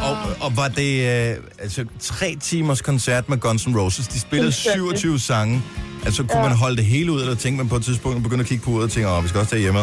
Og, 0.09 0.15
og 0.45 0.51
var 0.61 0.69
det 0.81 0.93
øh, 1.12 1.37
altså, 1.65 1.87
tre 2.01 2.37
timers 2.41 2.83
koncert 2.83 3.29
med 3.29 3.39
Guns 3.41 3.66
N' 3.66 3.79
Roses? 3.81 4.09
De 4.09 4.20
spillede 4.20 4.47
Fuldstændig. 4.53 4.99
27 4.99 5.19
sange. 5.19 5.62
Altså, 6.07 6.20
kunne 6.23 6.43
Ja. 6.43 6.49
man 6.49 6.57
holde 6.65 6.77
det 6.77 6.85
hele 6.85 7.12
ud, 7.12 7.20
eller 7.20 7.35
tænkte 7.35 7.59
man 7.62 7.69
på 7.69 7.77
et 7.77 7.85
tidspunkt 7.89 8.16
og 8.16 8.23
begyndte 8.23 8.43
at 8.43 8.49
kigge 8.49 8.65
på 8.65 8.70
uret 8.70 8.85
og 8.85 8.91
tænke, 8.91 9.09
åh, 9.09 9.23
vi 9.24 9.29
skal 9.29 9.39
også 9.41 9.51
tage 9.51 9.62
hjemme? 9.66 9.81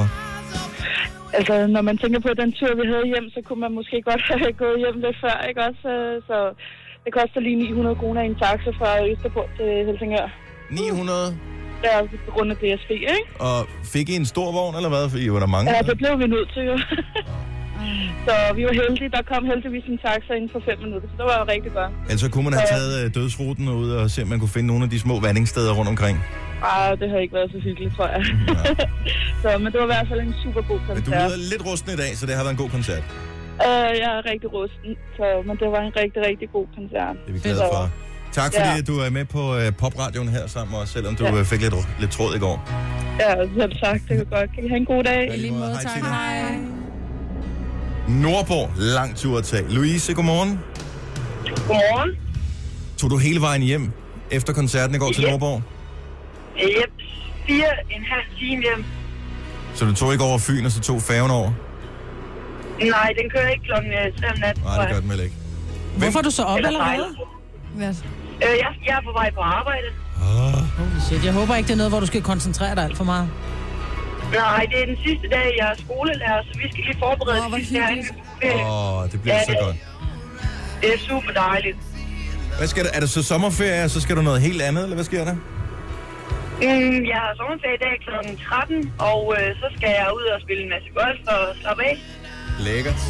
Altså, 1.39 1.53
når 1.75 1.81
man 1.89 1.97
tænker 1.97 2.19
på 2.27 2.31
den 2.41 2.49
tur, 2.59 2.71
vi 2.81 2.85
havde 2.93 3.05
hjem, 3.13 3.25
så 3.35 3.39
kunne 3.47 3.61
man 3.65 3.71
måske 3.79 3.95
godt 4.09 4.21
have 4.43 4.53
gået 4.63 4.77
hjem 4.83 4.97
lidt 5.05 5.17
før, 5.23 5.35
ikke 5.49 5.61
også? 5.69 5.83
Øh, 5.95 6.13
Så 6.29 6.37
det 7.05 7.11
koster 7.19 7.39
lige 7.47 7.55
900 7.55 7.95
kroner 8.01 8.21
i 8.21 8.25
en 8.33 8.37
taxa 8.43 8.71
fra 8.79 8.89
Østerport 9.11 9.49
til 9.59 9.69
Helsingør. 9.87 10.27
900? 10.71 11.37
Ja, 11.83 12.01
på 12.25 12.31
grund 12.35 12.51
af 12.51 12.57
DSB, 12.57 12.91
ikke? 12.91 13.25
Og 13.39 13.57
fik 13.93 14.09
I 14.09 14.15
en 14.15 14.25
stor 14.25 14.51
vogn, 14.51 14.75
eller 14.75 14.89
hvad? 14.89 15.09
Fordi 15.09 15.29
var 15.29 15.39
der 15.39 15.51
mange? 15.55 15.71
Ja, 15.75 15.81
det 15.89 15.97
blev 15.97 16.13
vi 16.19 16.27
nødt 16.35 16.49
til, 16.53 16.63
jo. 16.71 16.77
så 18.27 18.33
vi 18.55 18.61
var 18.67 18.73
heldige. 18.83 19.09
Der 19.17 19.21
kom 19.31 19.45
heldigvis 19.45 19.83
en 19.93 19.97
taxa 20.05 20.33
inden 20.33 20.49
for 20.55 20.61
fem 20.69 20.77
minutter, 20.85 21.07
så 21.11 21.15
det 21.19 21.25
var 21.31 21.37
jo 21.41 21.45
rigtig 21.53 21.71
godt. 21.79 21.91
Altså 22.09 22.25
kunne 22.31 22.43
man 22.43 22.53
have 22.53 22.67
taget 22.75 22.91
øh, 23.05 23.13
dødsruten 23.17 23.69
ud 23.69 23.89
og 23.91 24.09
se, 24.11 24.21
om 24.21 24.27
man 24.33 24.39
kunne 24.39 24.53
finde 24.57 24.67
nogle 24.67 24.83
af 24.83 24.89
de 24.89 24.99
små 24.99 25.15
vandingssteder 25.19 25.73
rundt 25.77 25.89
omkring. 25.89 26.17
Ej, 26.63 26.95
det 26.95 27.09
har 27.09 27.17
ikke 27.17 27.33
været 27.33 27.51
så 27.51 27.59
hyggeligt, 27.67 27.95
tror 27.95 28.07
jeg. 28.07 28.21
så, 29.43 29.49
men 29.57 29.67
det 29.71 29.77
var 29.81 29.87
i 29.89 29.91
hvert 29.95 30.07
fald 30.11 30.19
en 30.19 30.35
super 30.43 30.61
god 30.61 30.79
Men 30.87 30.95
du 30.97 31.11
koncert. 31.11 31.29
lyder 31.29 31.37
lidt 31.51 31.63
rusten 31.69 31.89
i 31.93 31.97
dag, 32.03 32.11
så 32.17 32.25
det 32.25 32.33
har 32.35 32.43
været 32.43 32.55
en 32.57 32.61
god 32.63 32.69
koncert. 32.77 33.03
Øh, 33.67 33.91
jeg 34.03 34.09
er 34.17 34.21
rigtig 34.31 34.49
rusten, 34.57 34.91
så, 35.17 35.25
men 35.47 35.53
det 35.61 35.67
var 35.75 35.81
en 35.87 35.93
rigtig, 36.01 36.21
rigtig 36.29 36.47
god 36.57 36.67
koncert. 36.77 37.15
Det 37.25 37.29
er 37.29 37.33
vi 37.33 37.39
glade 37.39 37.63
for. 37.73 37.83
Tak 38.31 38.53
fordi 38.53 38.69
Ja. 38.75 38.81
du 38.81 38.99
er 38.99 39.09
med 39.09 39.25
på 39.25 39.55
uh, 39.55 39.61
popradioen 39.77 40.27
her 40.29 40.47
sammen 40.47 40.71
med 40.71 40.79
os, 40.79 40.89
selvom 40.89 41.15
du 41.15 41.25
Ja. 41.25 41.35
ja. 41.35 41.41
fik 41.43 41.61
lidt, 41.61 41.73
lidt 41.99 42.11
tråd 42.11 42.35
i 42.35 42.39
går. 42.39 42.69
Ja, 43.19 43.35
selv 43.59 43.71
sagt, 43.83 44.01
det 44.09 44.17
kan 44.17 44.25
godt. 44.25 44.55
Kan 44.55 44.65
I 44.65 44.67
have 44.67 44.77
en 44.77 44.85
god 44.85 45.03
dag? 45.03 45.33
I 45.35 45.37
lige 45.37 45.51
måde. 45.51 45.71
Hej, 45.71 45.81
Tina. 45.95 46.07
Hej. 46.09 46.57
Nordborg, 48.07 48.69
lang 48.77 49.15
tur 49.15 49.37
at 49.37 49.43
tage. 49.43 49.63
Louise, 49.69 50.13
godmorgen. 50.13 50.59
Godmorgen. 51.67 52.11
Tog 52.97 53.09
du 53.09 53.17
hele 53.17 53.41
vejen 53.41 53.61
hjem 53.61 53.91
efter 54.31 54.53
koncerten 54.53 54.95
i 54.95 54.99
går 54.99 55.11
til 55.11 55.21
Ja. 55.23 55.29
Nordborg? 55.29 55.61
Hjem. 56.57 56.91
Fire 57.47 57.65
en 57.89 58.03
halv 58.11 58.39
time 58.39 58.61
hjem. 58.61 58.85
Så 59.75 59.85
du 59.85 59.95
tog 59.95 60.11
ikke 60.11 60.23
over 60.23 60.37
Fyn, 60.39 60.65
og 60.65 60.71
så 60.71 60.79
tog 60.79 61.01
færgen 61.01 61.31
over? 61.31 61.51
Nej, 62.81 63.13
den 63.21 63.29
kører 63.29 63.49
ikke 63.49 63.63
klokken 63.65 63.91
3 63.91 64.27
om 64.31 64.39
natten. 64.39 64.63
Nej, 64.63 64.81
det 64.85 64.93
gør 64.93 64.99
den 64.99 65.09
vel 65.09 65.19
ikke. 65.19 65.35
Hvorfor 65.97 66.19
er 66.19 66.23
du 66.23 66.31
så 66.31 66.43
op 66.43 66.57
Eller 66.57 66.69
allerede? 66.69 67.15
sejler. 67.75 67.93
Øh, 68.45 68.53
jeg, 68.63 68.69
jeg 68.87 68.93
er 68.99 69.03
på 69.09 69.11
vej 69.19 69.29
på 69.37 69.41
arbejde. 69.41 69.87
Holy 70.77 70.99
shit, 71.07 71.25
jeg 71.25 71.33
håber 71.33 71.55
ikke, 71.55 71.67
det 71.67 71.73
er 71.73 71.77
noget, 71.83 71.91
hvor 71.91 71.99
du 71.99 72.05
skal 72.05 72.21
koncentrere 72.21 72.75
dig 72.75 72.83
alt 72.83 72.97
for 72.97 73.03
meget. 73.03 73.29
Nej, 74.33 74.65
det 74.71 74.81
er 74.81 74.85
den 74.85 74.97
sidste 75.05 75.27
dag, 75.29 75.45
jeg 75.59 75.67
er 75.73 75.77
skolelærer, 75.85 76.41
så 76.47 76.59
vi 76.61 76.65
skal 76.71 76.83
lige 76.83 76.97
forberede 76.99 77.45
oh, 77.45 77.51
det 77.51 77.67
sidste 77.67 77.83
her. 78.41 78.65
Åh, 78.65 79.03
oh, 79.03 79.11
det 79.11 79.21
bliver 79.21 79.35
Ja, 79.35 79.43
så 79.45 79.51
det- 79.51 79.59
godt. 79.65 79.75
Det 80.81 80.93
er 80.93 80.97
super 81.09 81.31
dejligt. 81.31 81.77
Hvad 82.57 82.67
skal 82.67 82.83
der, 82.83 82.89
er 82.93 82.99
det 82.99 83.09
så 83.09 83.23
sommerferie, 83.23 83.83
og 83.83 83.89
så 83.89 84.01
skal 84.01 84.15
du 84.15 84.21
noget 84.21 84.41
helt 84.41 84.61
andet, 84.61 84.83
eller 84.83 84.95
hvad 84.95 85.05
sker 85.05 85.23
der? 85.25 85.33
Mm, 85.33 87.05
jeg 87.11 87.17
har 87.23 87.31
sommerferie 87.39 87.75
i 87.79 87.83
dag 87.85 87.93
kl. 88.05 88.43
13, 88.49 88.93
og 88.99 89.35
øh, 89.37 89.55
så 89.61 89.67
skal 89.77 89.89
jeg 89.89 90.07
ud 90.17 90.23
og 90.35 90.41
spille 90.41 90.63
en 90.63 90.69
masse 90.69 90.89
golf 90.99 91.19
og 91.27 91.55
slappe 91.61 91.83
af. 91.83 91.97
Lækkert. 92.59 93.01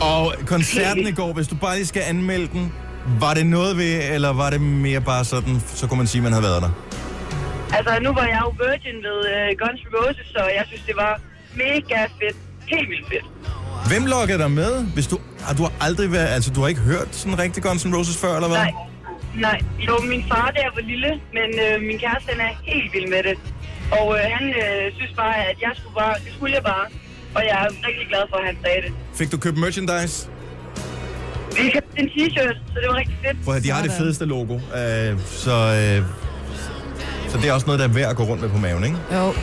Og 0.00 0.34
koncerten 0.46 1.06
i 1.06 1.12
går, 1.12 1.32
hvis 1.32 1.48
du 1.48 1.54
bare 1.54 1.74
lige 1.76 1.86
skal 1.86 2.02
anmelde 2.06 2.46
den, 2.46 2.72
var 3.20 3.34
det 3.34 3.46
noget 3.46 3.76
ved, 3.76 4.14
eller 4.14 4.32
var 4.32 4.50
det 4.50 4.60
mere 4.60 5.00
bare 5.00 5.24
sådan, 5.24 5.62
så 5.74 5.86
kunne 5.86 5.98
man 5.98 6.06
sige, 6.06 6.18
at 6.18 6.22
man 6.22 6.32
havde 6.32 6.42
været 6.50 6.62
der? 6.62 6.70
Altså, 7.76 7.92
nu 8.02 8.12
var 8.12 8.26
jeg 8.34 8.40
jo 8.46 8.50
virgin 8.66 8.96
ved 9.06 9.18
øh, 9.34 9.48
Guns 9.60 9.80
N' 9.80 9.90
Roses, 9.96 10.26
så 10.36 10.42
jeg 10.58 10.64
synes, 10.66 10.82
det 10.86 10.96
var 10.96 11.20
mega 11.54 12.00
fedt. 12.20 12.36
Helt 12.66 12.88
vildt 12.88 13.08
fedt. 13.08 13.26
Hvem 13.90 14.06
lokkede 14.06 14.38
dig 14.38 14.50
med? 14.50 14.72
Hvis 14.94 15.06
du, 15.06 15.18
har 15.46 15.54
du 15.54 15.68
aldrig 15.80 16.12
været, 16.12 16.26
altså 16.36 16.50
du 16.52 16.60
har 16.60 16.68
ikke 16.68 16.80
hørt 16.80 17.08
sådan 17.12 17.38
rigtig 17.38 17.62
Guns 17.62 17.84
N' 17.86 17.96
Roses 17.96 18.16
før, 18.20 18.34
eller 18.34 18.48
hvad? 18.48 18.58
Nej. 18.58 18.72
Nej, 19.46 19.60
jo, 19.88 19.94
min 20.12 20.24
far 20.30 20.50
der 20.56 20.66
var 20.74 20.80
lille, 20.92 21.10
men 21.38 21.48
øh, 21.64 21.74
min 21.88 21.98
kæreste 21.98 22.28
han 22.32 22.40
er 22.46 22.52
helt 22.62 22.92
vild 22.94 23.08
med 23.14 23.22
det. 23.28 23.36
Og 23.98 24.06
øh, 24.18 24.24
han 24.34 24.44
øh, 24.62 24.92
synes 24.96 25.12
bare, 25.16 25.34
at 25.50 25.56
jeg 25.62 25.72
skulle 25.78 25.94
bare, 25.94 26.14
det 26.24 26.32
skulle 26.36 26.54
jeg 26.54 26.62
bare. 26.62 26.86
Og 27.36 27.42
jeg 27.48 27.56
er 27.64 27.68
rigtig 27.88 28.06
glad 28.08 28.22
for, 28.30 28.36
at 28.36 28.46
han 28.46 28.56
sagde 28.64 28.80
det. 28.84 28.92
Fik 29.14 29.32
du 29.32 29.36
købt 29.44 29.58
merchandise? 29.58 30.28
Vi 31.62 31.70
købte 31.70 32.00
en 32.00 32.06
t-shirt, 32.08 32.56
så 32.72 32.74
det 32.80 32.88
var 32.90 32.96
rigtig 32.96 33.16
fedt. 33.26 33.44
Prøv 33.44 33.54
at 33.54 33.64
de 33.64 33.70
har 33.70 33.82
det 33.82 33.92
fedeste 33.92 34.24
logo, 34.24 34.54
øh, 34.54 35.18
så, 35.26 35.50
øh, 35.50 36.04
så 37.28 37.38
det 37.38 37.48
er 37.48 37.52
også 37.52 37.66
noget, 37.66 37.78
der 37.80 37.88
er 37.88 37.92
værd 37.92 38.10
at 38.10 38.16
gå 38.16 38.22
rundt 38.22 38.42
med 38.42 38.50
på 38.50 38.58
maven, 38.58 38.84
ikke? 38.84 38.96
Jo. 39.12 39.34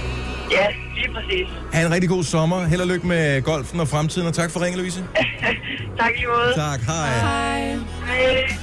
Ja, 0.52 0.68
lige 0.96 1.14
præcis. 1.16 1.48
Ha' 1.74 1.86
en 1.86 1.92
rigtig 1.94 2.10
god 2.10 2.24
sommer. 2.24 2.66
Held 2.66 2.82
og 2.82 2.88
lykke 2.88 3.08
med 3.08 3.42
golfen 3.42 3.80
og 3.80 3.88
fremtiden, 3.88 4.28
og 4.28 4.34
tak 4.34 4.52
for 4.52 4.60
ringen, 4.64 4.80
Louise. 4.80 5.04
Tak 6.00 6.12
i 6.22 6.24
måde. 6.28 6.54
Tak, 6.56 6.80
hej. 6.82 7.20
Hej. 7.20 7.76
Hej. 8.08 8.58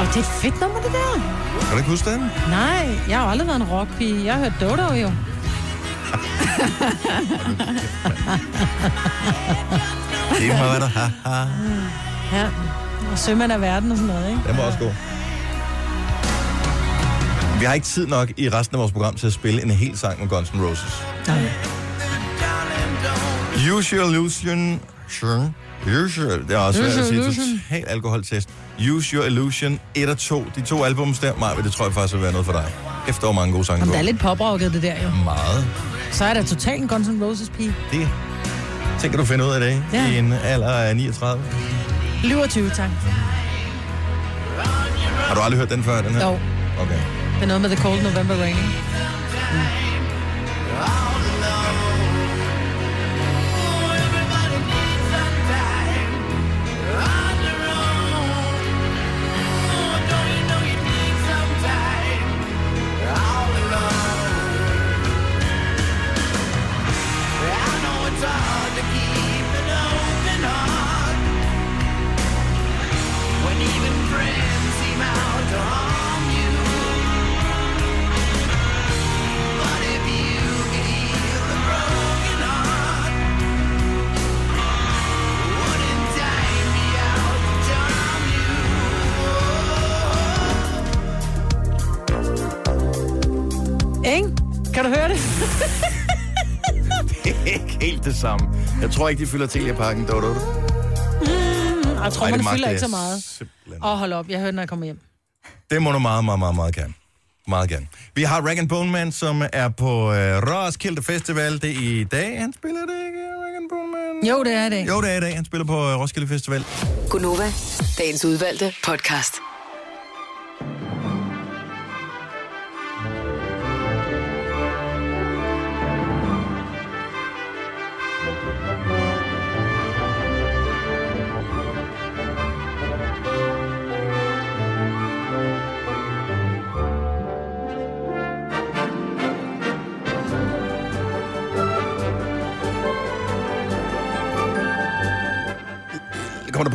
Og 0.00 0.06
det 0.06 0.16
er 0.16 0.20
et 0.20 0.32
fedt 0.42 0.60
nummer, 0.60 0.80
det 0.80 0.92
der. 0.92 1.12
Kan 1.60 1.70
du 1.72 1.76
ikke 1.76 1.90
huske 1.90 2.10
den? 2.10 2.20
Nej, 2.50 2.86
jeg 3.08 3.16
har 3.18 3.24
jo 3.24 3.30
aldrig 3.30 3.46
været 3.48 3.60
en 3.60 3.68
rockpige. 3.68 4.24
Jeg 4.24 4.34
har 4.34 4.40
hørt 4.40 4.52
Dodo 4.60 4.92
jo. 4.94 5.10
Det 10.38 10.48
må 10.48 10.54
være 10.54 10.80
der. 10.80 10.86
Ha, 10.88 11.30
ha. 11.30 11.44
ja. 12.36 12.48
Og 13.12 13.18
sømand 13.18 13.52
af 13.52 13.60
verden 13.60 13.90
og 13.90 13.96
sådan 13.96 14.14
noget, 14.14 14.30
ikke? 14.30 14.40
Den 14.48 14.56
var 14.56 14.62
også 14.62 14.78
god. 14.78 14.92
Vi 17.58 17.64
har 17.64 17.74
ikke 17.74 17.86
tid 17.86 18.06
nok 18.06 18.32
i 18.36 18.48
resten 18.48 18.76
af 18.76 18.80
vores 18.80 18.92
program 18.92 19.14
til 19.14 19.26
at 19.26 19.32
spille 19.32 19.62
en 19.62 19.70
hel 19.70 19.98
sang 19.98 20.20
med 20.20 20.28
Guns 20.28 20.48
N' 20.48 20.60
Roses. 20.62 21.04
Use 23.72 23.96
Your 23.96 24.08
Illusion... 24.08 24.80
Sure. 25.08 25.52
Your, 25.86 26.42
det 26.48 26.50
er 26.50 26.58
også 26.58 26.80
svært 26.80 26.98
at 26.98 27.06
sige. 27.06 27.24
Total 27.24 27.84
alkoholtest. 27.86 28.48
Use 28.80 29.16
Your 29.16 29.24
Illusion 29.24 29.80
1 29.94 30.08
og 30.08 30.18
2. 30.18 30.44
De 30.56 30.60
to 30.60 30.84
albums 30.84 31.18
der, 31.18 31.32
Maja, 31.36 31.62
det 31.62 31.72
tror 31.72 31.84
jeg 31.84 31.94
faktisk 31.94 32.14
vil 32.14 32.22
være 32.22 32.32
noget 32.32 32.46
for 32.46 32.52
dig. 32.52 32.64
Efter 33.08 33.32
mange 33.32 33.52
gode 33.52 33.64
sange 33.64 33.86
på. 33.86 33.92
der 33.92 33.98
er 33.98 34.02
lidt 34.02 34.18
poprocket, 34.20 34.72
det 34.72 34.82
der 34.82 34.94
jo. 35.02 35.10
Meget. 35.24 35.66
Så 36.12 36.24
er 36.24 36.34
der 36.34 36.42
totalt 36.44 36.82
en 36.82 36.88
Guns 36.88 37.08
N' 37.08 37.24
Roses 37.24 37.48
pige. 37.50 37.74
Det 37.92 38.08
tænker 39.00 39.18
du 39.18 39.24
finde 39.24 39.44
ud 39.44 39.50
af 39.50 39.60
det 39.60 39.82
Ja. 39.92 40.06
i 40.10 40.18
en 40.18 40.32
alder 40.32 40.68
af 40.72 40.96
39. 40.96 41.44
Lyver 42.24 42.46
20, 42.46 42.70
tak. 42.70 42.90
Har 45.28 45.34
du 45.34 45.40
aldrig 45.40 45.58
hørt 45.58 45.70
den 45.70 45.84
før, 45.84 46.02
den 46.02 46.14
her? 46.14 46.26
Jo. 46.26 46.38
Okay. 46.80 46.98
Det 47.34 47.42
er 47.42 47.46
noget 47.46 47.60
med 47.62 47.70
The 47.70 47.82
Cold 47.82 48.02
November 48.02 48.34
Rain. 48.34 48.48
ikke? 48.56 48.62
Jeg 98.86 98.94
tror 98.94 99.08
ikke, 99.08 99.20
de 99.20 99.26
fylder 99.26 99.46
til 99.46 99.66
i 99.66 99.72
parken, 99.72 100.06
dog, 100.06 100.22
dog. 100.22 100.34
Mm, 100.34 100.38
jeg 102.04 102.12
tror, 102.12 102.26
Ej, 102.26 102.30
det 102.30 102.44
man 102.44 102.54
fylder 102.54 102.68
ikke 102.68 102.80
så 102.80 102.88
meget. 102.88 103.42
Åh, 103.82 103.92
oh, 103.92 103.98
hold 103.98 104.12
op. 104.12 104.28
Jeg 104.28 104.40
hørte, 104.40 104.52
når 104.52 104.62
jeg 104.62 104.68
kommer 104.68 104.84
hjem. 104.84 105.00
Det 105.70 105.82
må 105.82 105.92
du 105.92 105.98
meget, 105.98 106.24
meget, 106.24 106.38
meget, 106.38 106.54
meget 106.54 106.74
gerne. 106.74 106.94
Meget 107.48 107.68
gerne. 107.68 107.86
Vi 108.14 108.22
har 108.22 108.40
Rag 108.40 108.58
and 108.58 108.68
Bone 108.68 108.90
Man, 108.90 109.12
som 109.12 109.42
er 109.52 109.68
på 109.68 110.12
øh, 110.12 110.42
Roskilde 110.42 111.02
Festival. 111.02 111.62
Det 111.62 111.70
er 111.70 112.00
i 112.00 112.04
dag, 112.04 112.40
han 112.40 112.52
spiller 112.52 112.80
det 112.80 113.06
ikke, 113.06 113.18
Rag 113.18 113.56
and 113.56 113.68
Bone 113.70 113.92
Man? 113.92 114.30
Jo, 114.30 114.44
det 114.44 114.52
er 114.52 114.68
det. 114.68 114.88
Jo, 114.88 115.00
det 115.00 115.12
er 115.12 115.16
i 115.16 115.20
dag. 115.20 115.34
Han 115.34 115.44
spiller 115.44 115.64
på 115.64 115.90
øh, 115.90 115.98
Roskilde 115.98 116.28
Festival. 116.28 116.64
Gunova, 117.10 117.52
dagens 117.98 118.24
udvalgte 118.24 118.74
podcast. 118.84 119.34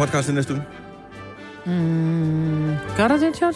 Podcast 0.01 0.29
i 0.29 0.31
næste 0.33 0.53
uge? 0.53 0.61
Mm, 1.65 2.75
gør 2.97 3.07
der 3.07 3.17
det, 3.17 3.41
Jojo? 3.41 3.53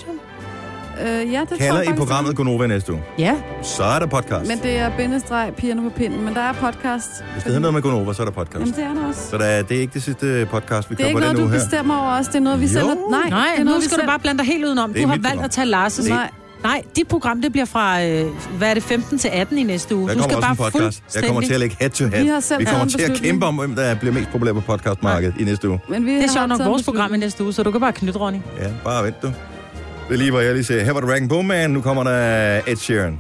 Øh, 1.02 1.34
ja, 1.34 1.40
det 1.42 1.50
tror 1.50 1.58
Kalder 1.58 1.82
jeg 1.82 1.90
I 1.90 1.94
programmet 1.98 2.36
Gonova 2.36 2.68
næste 2.68 2.94
uge? 2.94 3.02
Ja. 3.20 3.36
Så 3.62 3.84
er 3.84 4.00
der 4.00 4.06
podcast. 4.06 4.48
Men 4.48 4.60
det 4.60 4.78
er 4.80 4.92
bindestreg 4.98 5.54
pigerne 5.58 5.82
på 5.82 5.90
pinden, 5.90 6.26
men 6.26 6.34
der 6.36 6.42
er 6.42 6.54
podcast. 6.54 7.10
Hvis 7.34 7.44
det 7.44 7.44
hedder 7.44 7.60
noget 7.60 7.74
med 7.74 7.82
Gonova, 7.82 8.14
så 8.14 8.22
er 8.22 8.26
der 8.26 8.32
podcast. 8.34 8.60
Jamen, 8.60 8.74
det 8.74 8.84
er 8.84 9.02
der 9.02 9.08
også. 9.08 9.22
Så 9.30 9.38
der, 9.38 9.46
er- 9.46 9.64
det 9.64 9.78
er 9.78 9.82
ikke 9.82 9.94
det 9.94 10.04
sidste 10.04 10.48
podcast, 10.52 10.90
vi 10.90 10.96
Det 10.96 11.02
er 11.02 11.04
kører 11.04 11.08
ikke 11.10 11.16
på 11.16 11.20
noget, 11.20 11.30
den 11.30 11.38
du 11.38 11.42
uge 11.44 11.52
her. 11.52 11.60
bestemmer 11.60 11.98
over 11.98 12.20
os. 12.20 12.28
Det 12.28 12.36
er 12.36 12.40
noget, 12.40 12.60
vi 12.60 12.66
Jo. 12.66 12.72
selv... 12.72 12.86
Nej, 12.86 13.30
Nej, 13.30 13.48
det 13.52 13.60
er 13.60 13.64
nu 13.64 13.64
noget, 13.66 13.82
vi 13.84 13.88
skal 13.90 14.02
du 14.04 14.08
bare 14.08 14.20
blande 14.20 14.38
dig 14.40 14.46
helt 14.48 14.66
udenom. 14.66 14.94
Det 14.94 15.02
er 15.02 15.04
Du 15.06 15.10
har 15.10 15.16
valgt 15.16 15.28
program. 15.28 15.44
at 15.46 15.52
tage 15.52 15.68
Lars' 15.76 16.02
Det- 16.02 16.10
Nej. 16.10 16.30
Nej, 16.66 16.84
dit 16.96 17.08
program, 17.08 17.42
det 17.42 17.52
bliver 17.52 17.66
fra, 17.66 18.04
øh, 18.04 18.26
hvad 18.58 18.70
er 18.70 18.74
det, 18.74 18.84
15 18.84 19.18
til 19.18 19.28
18 19.28 19.58
i 19.58 19.64
næste 19.64 19.96
uge. 19.96 20.10
Der 20.10 20.16
du 20.16 20.24
skal 20.24 20.36
også 20.36 20.58
bare 20.58 20.68
en 20.68 20.74
podcast. 20.74 21.16
Jeg 21.16 21.24
kommer 21.24 21.42
til 21.42 21.54
at 21.54 21.60
lægge 21.60 21.76
head 21.80 21.90
to 21.90 22.06
head. 22.06 22.22
Vi 22.24 22.28
har 22.28 22.40
selv 22.40 22.60
vi 22.60 22.66
kommer 22.66 22.86
til 22.86 23.02
at 23.02 23.18
kæmpe 23.18 23.46
om, 23.46 23.56
hvem 23.56 23.76
der 23.76 23.96
bliver 23.96 24.14
mest 24.14 24.30
populær 24.30 24.54
på 24.54 24.62
podcastmarkedet 24.62 25.36
i 25.40 25.44
næste 25.44 25.70
uge. 25.70 25.80
Men 25.90 26.06
vi 26.06 26.12
Det 26.12 26.18
er 26.18 26.22
har 26.22 26.34
sjovt 26.34 26.50
nok 26.50 26.60
vores 26.60 26.84
program 26.84 27.14
i 27.14 27.18
næste 27.18 27.44
uge, 27.44 27.54
så 27.54 27.64
du 27.64 27.72
kan 27.72 27.82
bare 27.82 27.94
knytte, 27.94 28.20
Ronny. 28.20 28.38
Ja, 28.60 28.72
bare 28.84 29.04
vent 29.04 29.22
du. 29.22 29.28
Det 29.28 30.14
er 30.14 30.18
lige, 30.18 30.32
hvor 30.32 30.40
jeg 30.40 30.54
lige 30.54 30.64
siger, 30.64 30.84
her 30.84 30.94
var 30.94 31.00
der 31.00 31.08
Rag 31.08 31.30
Bone 31.30 31.48
Man, 31.48 31.72
nu 31.72 31.82
kommer 31.82 32.04
der 32.04 32.62
Ed 32.68 32.76
Sheeran. 32.76 33.20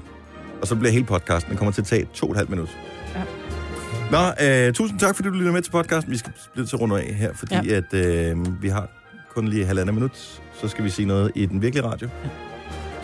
Og 0.62 0.68
så 0.68 0.76
bliver 0.76 0.92
hele 0.92 1.06
podcasten, 1.06 1.50
den 1.50 1.58
kommer 1.58 1.72
til 1.72 1.82
at 1.82 1.88
tage 1.88 2.08
to 2.14 2.26
og 2.26 2.32
et 2.32 2.38
halvt 2.38 2.50
minut. 2.50 2.78
Ja. 3.16 3.22
Nå, 4.12 4.48
øh, 4.68 4.74
tusind 4.74 5.00
tak, 5.00 5.16
fordi 5.16 5.30
du 5.30 5.36
lytter 5.36 5.52
med 5.52 5.62
til 5.62 5.72
podcasten. 5.72 6.12
Vi 6.12 6.18
skal 6.18 6.32
blive 6.54 6.66
til 6.66 6.76
at 6.76 6.82
runde 6.82 7.02
af 7.02 7.14
her, 7.14 7.30
fordi 7.34 7.56
ja. 7.70 7.76
at 7.76 7.94
øh, 7.94 8.62
vi 8.62 8.70
har 8.70 8.90
kun 9.36 9.48
lige 9.48 9.66
halvandet 9.66 9.94
minut. 9.94 10.42
Så 10.62 10.68
skal 10.68 10.84
vi 10.84 10.90
sige 10.90 11.06
noget 11.06 11.32
i 11.36 11.46
den 11.46 11.62
virkelige 11.62 11.86
radio, 11.86 12.10
ja. 12.24 12.30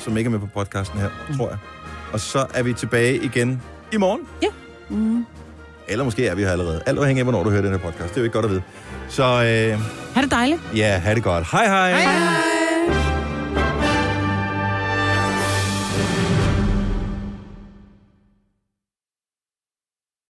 Som 0.04 0.18
ikke 0.18 0.28
er 0.28 0.32
med 0.32 0.40
på 0.40 0.46
podcasten 0.54 1.00
her, 1.00 1.10
mm. 1.30 1.38
tror 1.38 1.50
jeg. 1.50 1.58
Og 2.14 2.20
så 2.20 2.46
er 2.54 2.64
vi 2.64 2.74
tilbage 2.74 3.16
igen 3.24 3.62
i 3.94 3.98
morgen. 3.98 4.22
Ja. 4.44 4.48
Mm. 4.90 5.26
Eller 5.88 6.04
måske 6.04 6.28
er 6.28 6.36
vi 6.36 6.44
her 6.44 6.52
allerede. 6.52 6.82
Alt 6.86 7.00
afhængig 7.00 7.20
af, 7.22 7.26
hvornår 7.26 7.44
du 7.44 7.50
hører 7.50 7.62
den 7.62 7.72
her 7.72 7.78
podcast. 7.80 8.10
Det 8.10 8.18
er 8.18 8.22
jo 8.22 8.24
ikke 8.24 8.34
godt 8.34 8.46
at 8.46 8.52
vide. 8.52 8.62
Så 9.10 9.24
øh, 9.24 9.80
Ha' 10.16 10.22
det 10.22 10.32
dejligt. 10.32 10.62
ja, 10.76 10.98
ha' 10.98 11.14
det 11.16 11.24
godt. 11.24 11.48
Hej 11.52 11.66
hej. 11.68 11.92
hej. 12.02 12.61